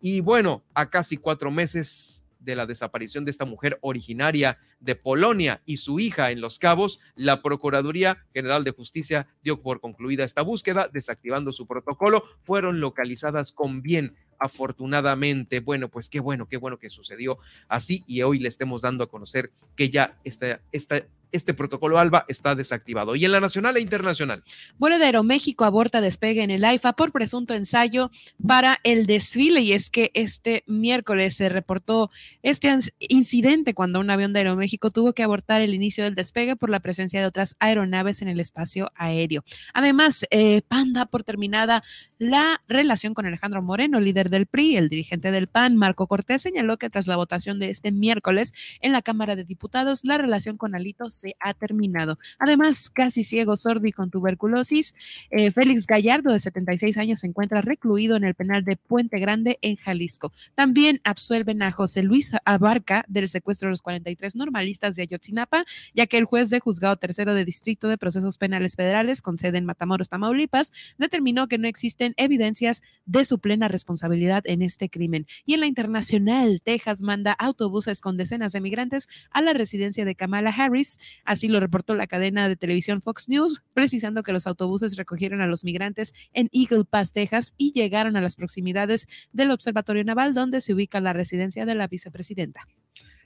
Y 0.00 0.20
bueno, 0.20 0.64
a 0.74 0.90
casi 0.90 1.16
cuatro 1.16 1.50
meses 1.50 2.24
de 2.40 2.56
la 2.56 2.66
desaparición 2.66 3.24
de 3.24 3.30
esta 3.30 3.44
mujer 3.44 3.78
originaria 3.82 4.58
de 4.80 4.94
Polonia 4.94 5.60
y 5.66 5.78
su 5.78 6.00
hija 6.00 6.30
en 6.30 6.40
Los 6.40 6.58
Cabos, 6.58 7.00
la 7.14 7.42
Procuraduría 7.42 8.24
General 8.32 8.64
de 8.64 8.70
Justicia 8.70 9.26
dio 9.42 9.60
por 9.60 9.80
concluida 9.80 10.24
esta 10.24 10.42
búsqueda, 10.42 10.88
desactivando 10.92 11.52
su 11.52 11.66
protocolo. 11.66 12.24
Fueron 12.40 12.80
localizadas 12.80 13.52
con 13.52 13.82
bien 13.82 14.16
afortunadamente. 14.38 15.60
Bueno, 15.60 15.88
pues 15.88 16.08
qué 16.08 16.20
bueno, 16.20 16.46
qué 16.48 16.56
bueno 16.56 16.78
que 16.78 16.90
sucedió 16.90 17.38
así 17.68 18.04
y 18.06 18.22
hoy 18.22 18.38
le 18.38 18.48
estemos 18.48 18.82
dando 18.82 19.04
a 19.04 19.10
conocer 19.10 19.50
que 19.76 19.90
ya 19.90 20.18
esta, 20.24 20.60
esta 20.72 21.02
este 21.32 21.54
protocolo 21.54 21.98
ALBA 21.98 22.24
está 22.28 22.54
desactivado. 22.54 23.16
Y 23.16 23.24
en 23.24 23.32
la 23.32 23.40
nacional 23.40 23.76
e 23.76 23.80
internacional. 23.80 24.42
Vuelo 24.78 24.98
de 24.98 25.04
Aeroméxico 25.06 25.64
aborta 25.64 26.00
despegue 26.00 26.42
en 26.42 26.50
el 26.50 26.64
AIFA 26.64 26.94
por 26.94 27.12
presunto 27.12 27.54
ensayo 27.54 28.10
para 28.46 28.78
el 28.84 29.06
desfile. 29.06 29.60
Y 29.60 29.72
es 29.72 29.90
que 29.90 30.10
este 30.14 30.64
miércoles 30.66 31.36
se 31.36 31.48
reportó 31.48 32.10
este 32.42 32.76
incidente 33.00 33.74
cuando 33.74 34.00
un 34.00 34.10
avión 34.10 34.32
de 34.32 34.40
Aeroméxico 34.40 34.90
tuvo 34.90 35.12
que 35.12 35.22
abortar 35.22 35.62
el 35.62 35.74
inicio 35.74 36.04
del 36.04 36.14
despegue 36.14 36.56
por 36.56 36.70
la 36.70 36.80
presencia 36.80 37.20
de 37.20 37.26
otras 37.26 37.56
aeronaves 37.58 38.22
en 38.22 38.28
el 38.28 38.40
espacio 38.40 38.90
aéreo. 38.94 39.44
Además, 39.74 40.26
eh, 40.30 40.62
Panda 40.68 41.06
por 41.06 41.24
terminada 41.24 41.82
la 42.18 42.62
relación 42.68 43.14
con 43.14 43.26
Alejandro 43.26 43.62
Moreno, 43.62 44.00
líder 44.00 44.28
del 44.28 44.46
PRI, 44.46 44.76
el 44.76 44.88
dirigente 44.88 45.30
del 45.30 45.46
PAN, 45.46 45.76
Marco 45.76 46.06
Cortés, 46.06 46.42
señaló 46.42 46.76
que 46.76 46.90
tras 46.90 47.06
la 47.06 47.16
votación 47.16 47.58
de 47.58 47.70
este 47.70 47.92
miércoles 47.92 48.52
en 48.80 48.92
la 48.92 49.02
Cámara 49.02 49.36
de 49.36 49.44
Diputados, 49.44 50.00
la 50.04 50.18
relación 50.18 50.56
con 50.56 50.74
Alito 50.74 51.10
se 51.18 51.36
ha 51.40 51.54
terminado. 51.54 52.18
Además, 52.38 52.90
casi 52.90 53.24
ciego, 53.24 53.56
sordo 53.56 53.86
y 53.86 53.92
con 53.92 54.10
tuberculosis, 54.10 54.94
eh, 55.30 55.50
Félix 55.50 55.86
Gallardo, 55.86 56.32
de 56.32 56.40
76 56.40 56.96
años, 56.98 57.20
se 57.20 57.26
encuentra 57.26 57.60
recluido 57.60 58.16
en 58.16 58.24
el 58.24 58.34
penal 58.34 58.64
de 58.64 58.76
Puente 58.76 59.18
Grande, 59.18 59.58
en 59.62 59.76
Jalisco. 59.76 60.32
También 60.54 61.00
absuelven 61.04 61.62
a 61.62 61.70
José 61.70 62.02
Luis 62.02 62.32
Abarca 62.44 63.04
del 63.08 63.28
secuestro 63.28 63.68
de 63.68 63.70
los 63.70 63.82
43 63.82 64.36
normalistas 64.36 64.96
de 64.96 65.02
Ayotzinapa, 65.02 65.64
ya 65.94 66.06
que 66.06 66.18
el 66.18 66.24
juez 66.24 66.50
de 66.50 66.60
juzgado 66.60 66.96
tercero 66.96 67.34
de 67.34 67.44
Distrito 67.44 67.88
de 67.88 67.98
Procesos 67.98 68.38
Penales 68.38 68.76
Federales, 68.76 69.22
con 69.22 69.38
sede 69.38 69.58
en 69.58 69.64
Matamoros, 69.64 70.08
Tamaulipas, 70.08 70.72
determinó 70.98 71.48
que 71.48 71.58
no 71.58 71.68
existen 71.68 72.14
evidencias 72.16 72.82
de 73.06 73.24
su 73.24 73.38
plena 73.38 73.68
responsabilidad 73.68 74.42
en 74.46 74.62
este 74.62 74.88
crimen. 74.88 75.26
Y 75.44 75.54
en 75.54 75.60
la 75.60 75.66
internacional, 75.66 76.60
Texas 76.62 77.02
manda 77.02 77.32
autobuses 77.32 78.00
con 78.00 78.16
decenas 78.16 78.52
de 78.52 78.60
migrantes 78.60 79.08
a 79.30 79.42
la 79.42 79.52
residencia 79.52 80.04
de 80.04 80.14
Kamala 80.14 80.50
Harris. 80.50 80.98
Así 81.24 81.48
lo 81.48 81.60
reportó 81.60 81.94
la 81.94 82.06
cadena 82.06 82.48
de 82.48 82.56
televisión 82.56 83.02
Fox 83.02 83.28
News, 83.28 83.62
precisando 83.74 84.22
que 84.22 84.32
los 84.32 84.46
autobuses 84.46 84.96
recogieron 84.96 85.40
a 85.40 85.46
los 85.46 85.64
migrantes 85.64 86.14
en 86.32 86.48
Eagle 86.52 86.84
Pass, 86.84 87.12
Texas, 87.12 87.54
y 87.56 87.72
llegaron 87.72 88.16
a 88.16 88.20
las 88.20 88.36
proximidades 88.36 89.06
del 89.32 89.50
Observatorio 89.50 90.04
Naval, 90.04 90.34
donde 90.34 90.60
se 90.60 90.74
ubica 90.74 91.00
la 91.00 91.12
residencia 91.12 91.66
de 91.66 91.74
la 91.74 91.88
vicepresidenta. 91.88 92.66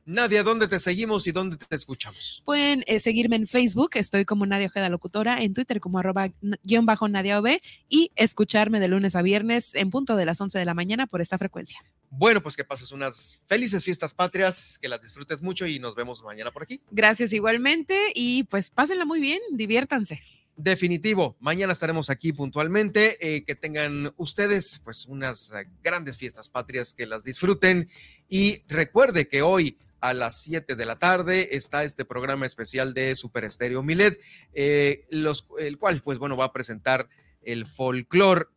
Nadia, 0.04 0.42
¿dónde 0.42 0.66
te 0.66 0.80
seguimos 0.80 1.28
y 1.28 1.32
dónde 1.32 1.56
te 1.56 1.76
escuchamos? 1.76 2.42
Pueden 2.44 2.82
eh, 2.86 2.98
seguirme 2.98 3.36
en 3.36 3.46
Facebook, 3.46 3.90
estoy 3.94 4.24
como 4.24 4.46
Nadia 4.46 4.66
Ojeda 4.66 4.88
Locutora, 4.88 5.40
en 5.40 5.54
Twitter 5.54 5.78
como 5.78 5.98
arroba 5.98 6.32
guion 6.64 6.86
bajo 6.86 7.08
Nadia 7.08 7.38
OB 7.38 7.60
y 7.88 8.10
escucharme 8.16 8.80
de 8.80 8.88
lunes 8.88 9.14
a 9.14 9.22
viernes 9.22 9.74
en 9.74 9.90
punto 9.90 10.16
de 10.16 10.26
las 10.26 10.40
11 10.40 10.58
de 10.58 10.64
la 10.64 10.74
mañana 10.74 11.06
por 11.06 11.20
esta 11.20 11.38
frecuencia. 11.38 11.80
Bueno, 12.14 12.42
pues 12.42 12.56
que 12.56 12.64
pases 12.64 12.92
unas 12.92 13.40
felices 13.46 13.82
fiestas 13.82 14.12
patrias, 14.12 14.78
que 14.78 14.86
las 14.86 15.00
disfrutes 15.00 15.40
mucho 15.40 15.66
y 15.66 15.78
nos 15.78 15.94
vemos 15.94 16.22
mañana 16.22 16.52
por 16.52 16.62
aquí. 16.62 16.82
Gracias 16.90 17.32
igualmente 17.32 18.12
y 18.14 18.44
pues 18.44 18.68
pásenla 18.68 19.06
muy 19.06 19.18
bien, 19.18 19.40
diviértanse. 19.50 20.22
Definitivo, 20.54 21.38
mañana 21.40 21.72
estaremos 21.72 22.10
aquí 22.10 22.34
puntualmente. 22.34 23.16
Eh, 23.20 23.44
que 23.44 23.54
tengan 23.54 24.12
ustedes 24.18 24.82
pues 24.84 25.06
unas 25.06 25.54
grandes 25.82 26.18
fiestas 26.18 26.50
patrias, 26.50 26.92
que 26.92 27.06
las 27.06 27.24
disfruten 27.24 27.88
y 28.28 28.60
recuerde 28.68 29.26
que 29.26 29.40
hoy 29.40 29.78
a 30.02 30.12
las 30.12 30.42
7 30.42 30.76
de 30.76 30.84
la 30.84 30.98
tarde 30.98 31.56
está 31.56 31.82
este 31.82 32.04
programa 32.04 32.44
especial 32.44 32.92
de 32.92 33.14
Super 33.14 33.44
Estéreo 33.44 33.82
Milet, 33.82 34.20
eh, 34.52 35.06
los, 35.08 35.46
el 35.58 35.78
cual 35.78 36.02
pues 36.02 36.18
bueno 36.18 36.36
va 36.36 36.44
a 36.44 36.52
presentar 36.52 37.08
el 37.40 37.64
folclore 37.64 38.48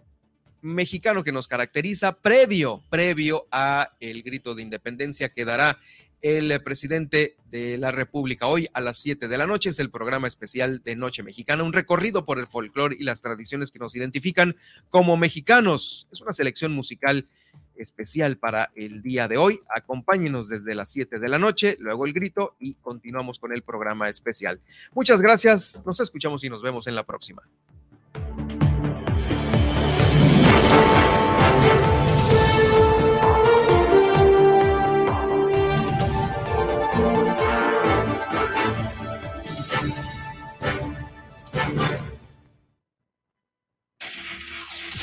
mexicano 0.65 1.23
que 1.23 1.31
nos 1.31 1.47
caracteriza 1.47 2.17
previo, 2.19 2.83
previo 2.89 3.47
a 3.51 3.91
el 3.99 4.23
grito 4.23 4.55
de 4.55 4.63
independencia 4.63 5.29
que 5.29 5.45
dará 5.45 5.77
el 6.21 6.59
presidente 6.63 7.37
de 7.51 7.77
la 7.77 7.91
República. 7.91 8.47
Hoy 8.47 8.67
a 8.73 8.81
las 8.81 8.97
7 8.97 9.27
de 9.27 9.37
la 9.37 9.45
noche 9.45 9.69
es 9.69 9.77
el 9.77 9.91
programa 9.91 10.27
especial 10.27 10.81
de 10.83 10.95
Noche 10.95 11.21
Mexicana, 11.21 11.63
un 11.63 11.71
recorrido 11.71 12.25
por 12.25 12.39
el 12.39 12.47
folclore 12.47 12.97
y 12.99 13.03
las 13.03 13.21
tradiciones 13.21 13.69
que 13.69 13.77
nos 13.77 13.95
identifican 13.95 14.55
como 14.89 15.17
mexicanos. 15.17 16.07
Es 16.11 16.21
una 16.21 16.33
selección 16.33 16.71
musical 16.71 17.27
especial 17.75 18.37
para 18.37 18.71
el 18.75 19.03
día 19.03 19.27
de 19.27 19.37
hoy. 19.37 19.59
Acompáñenos 19.69 20.49
desde 20.49 20.73
las 20.73 20.89
7 20.89 21.19
de 21.19 21.29
la 21.29 21.37
noche, 21.37 21.77
luego 21.79 22.07
el 22.07 22.13
grito 22.13 22.55
y 22.59 22.73
continuamos 22.73 23.37
con 23.37 23.53
el 23.53 23.61
programa 23.61 24.09
especial. 24.09 24.59
Muchas 24.95 25.21
gracias, 25.21 25.83
nos 25.85 25.99
escuchamos 25.99 26.43
y 26.43 26.49
nos 26.49 26.63
vemos 26.63 26.87
en 26.87 26.95
la 26.95 27.05
próxima. 27.05 27.43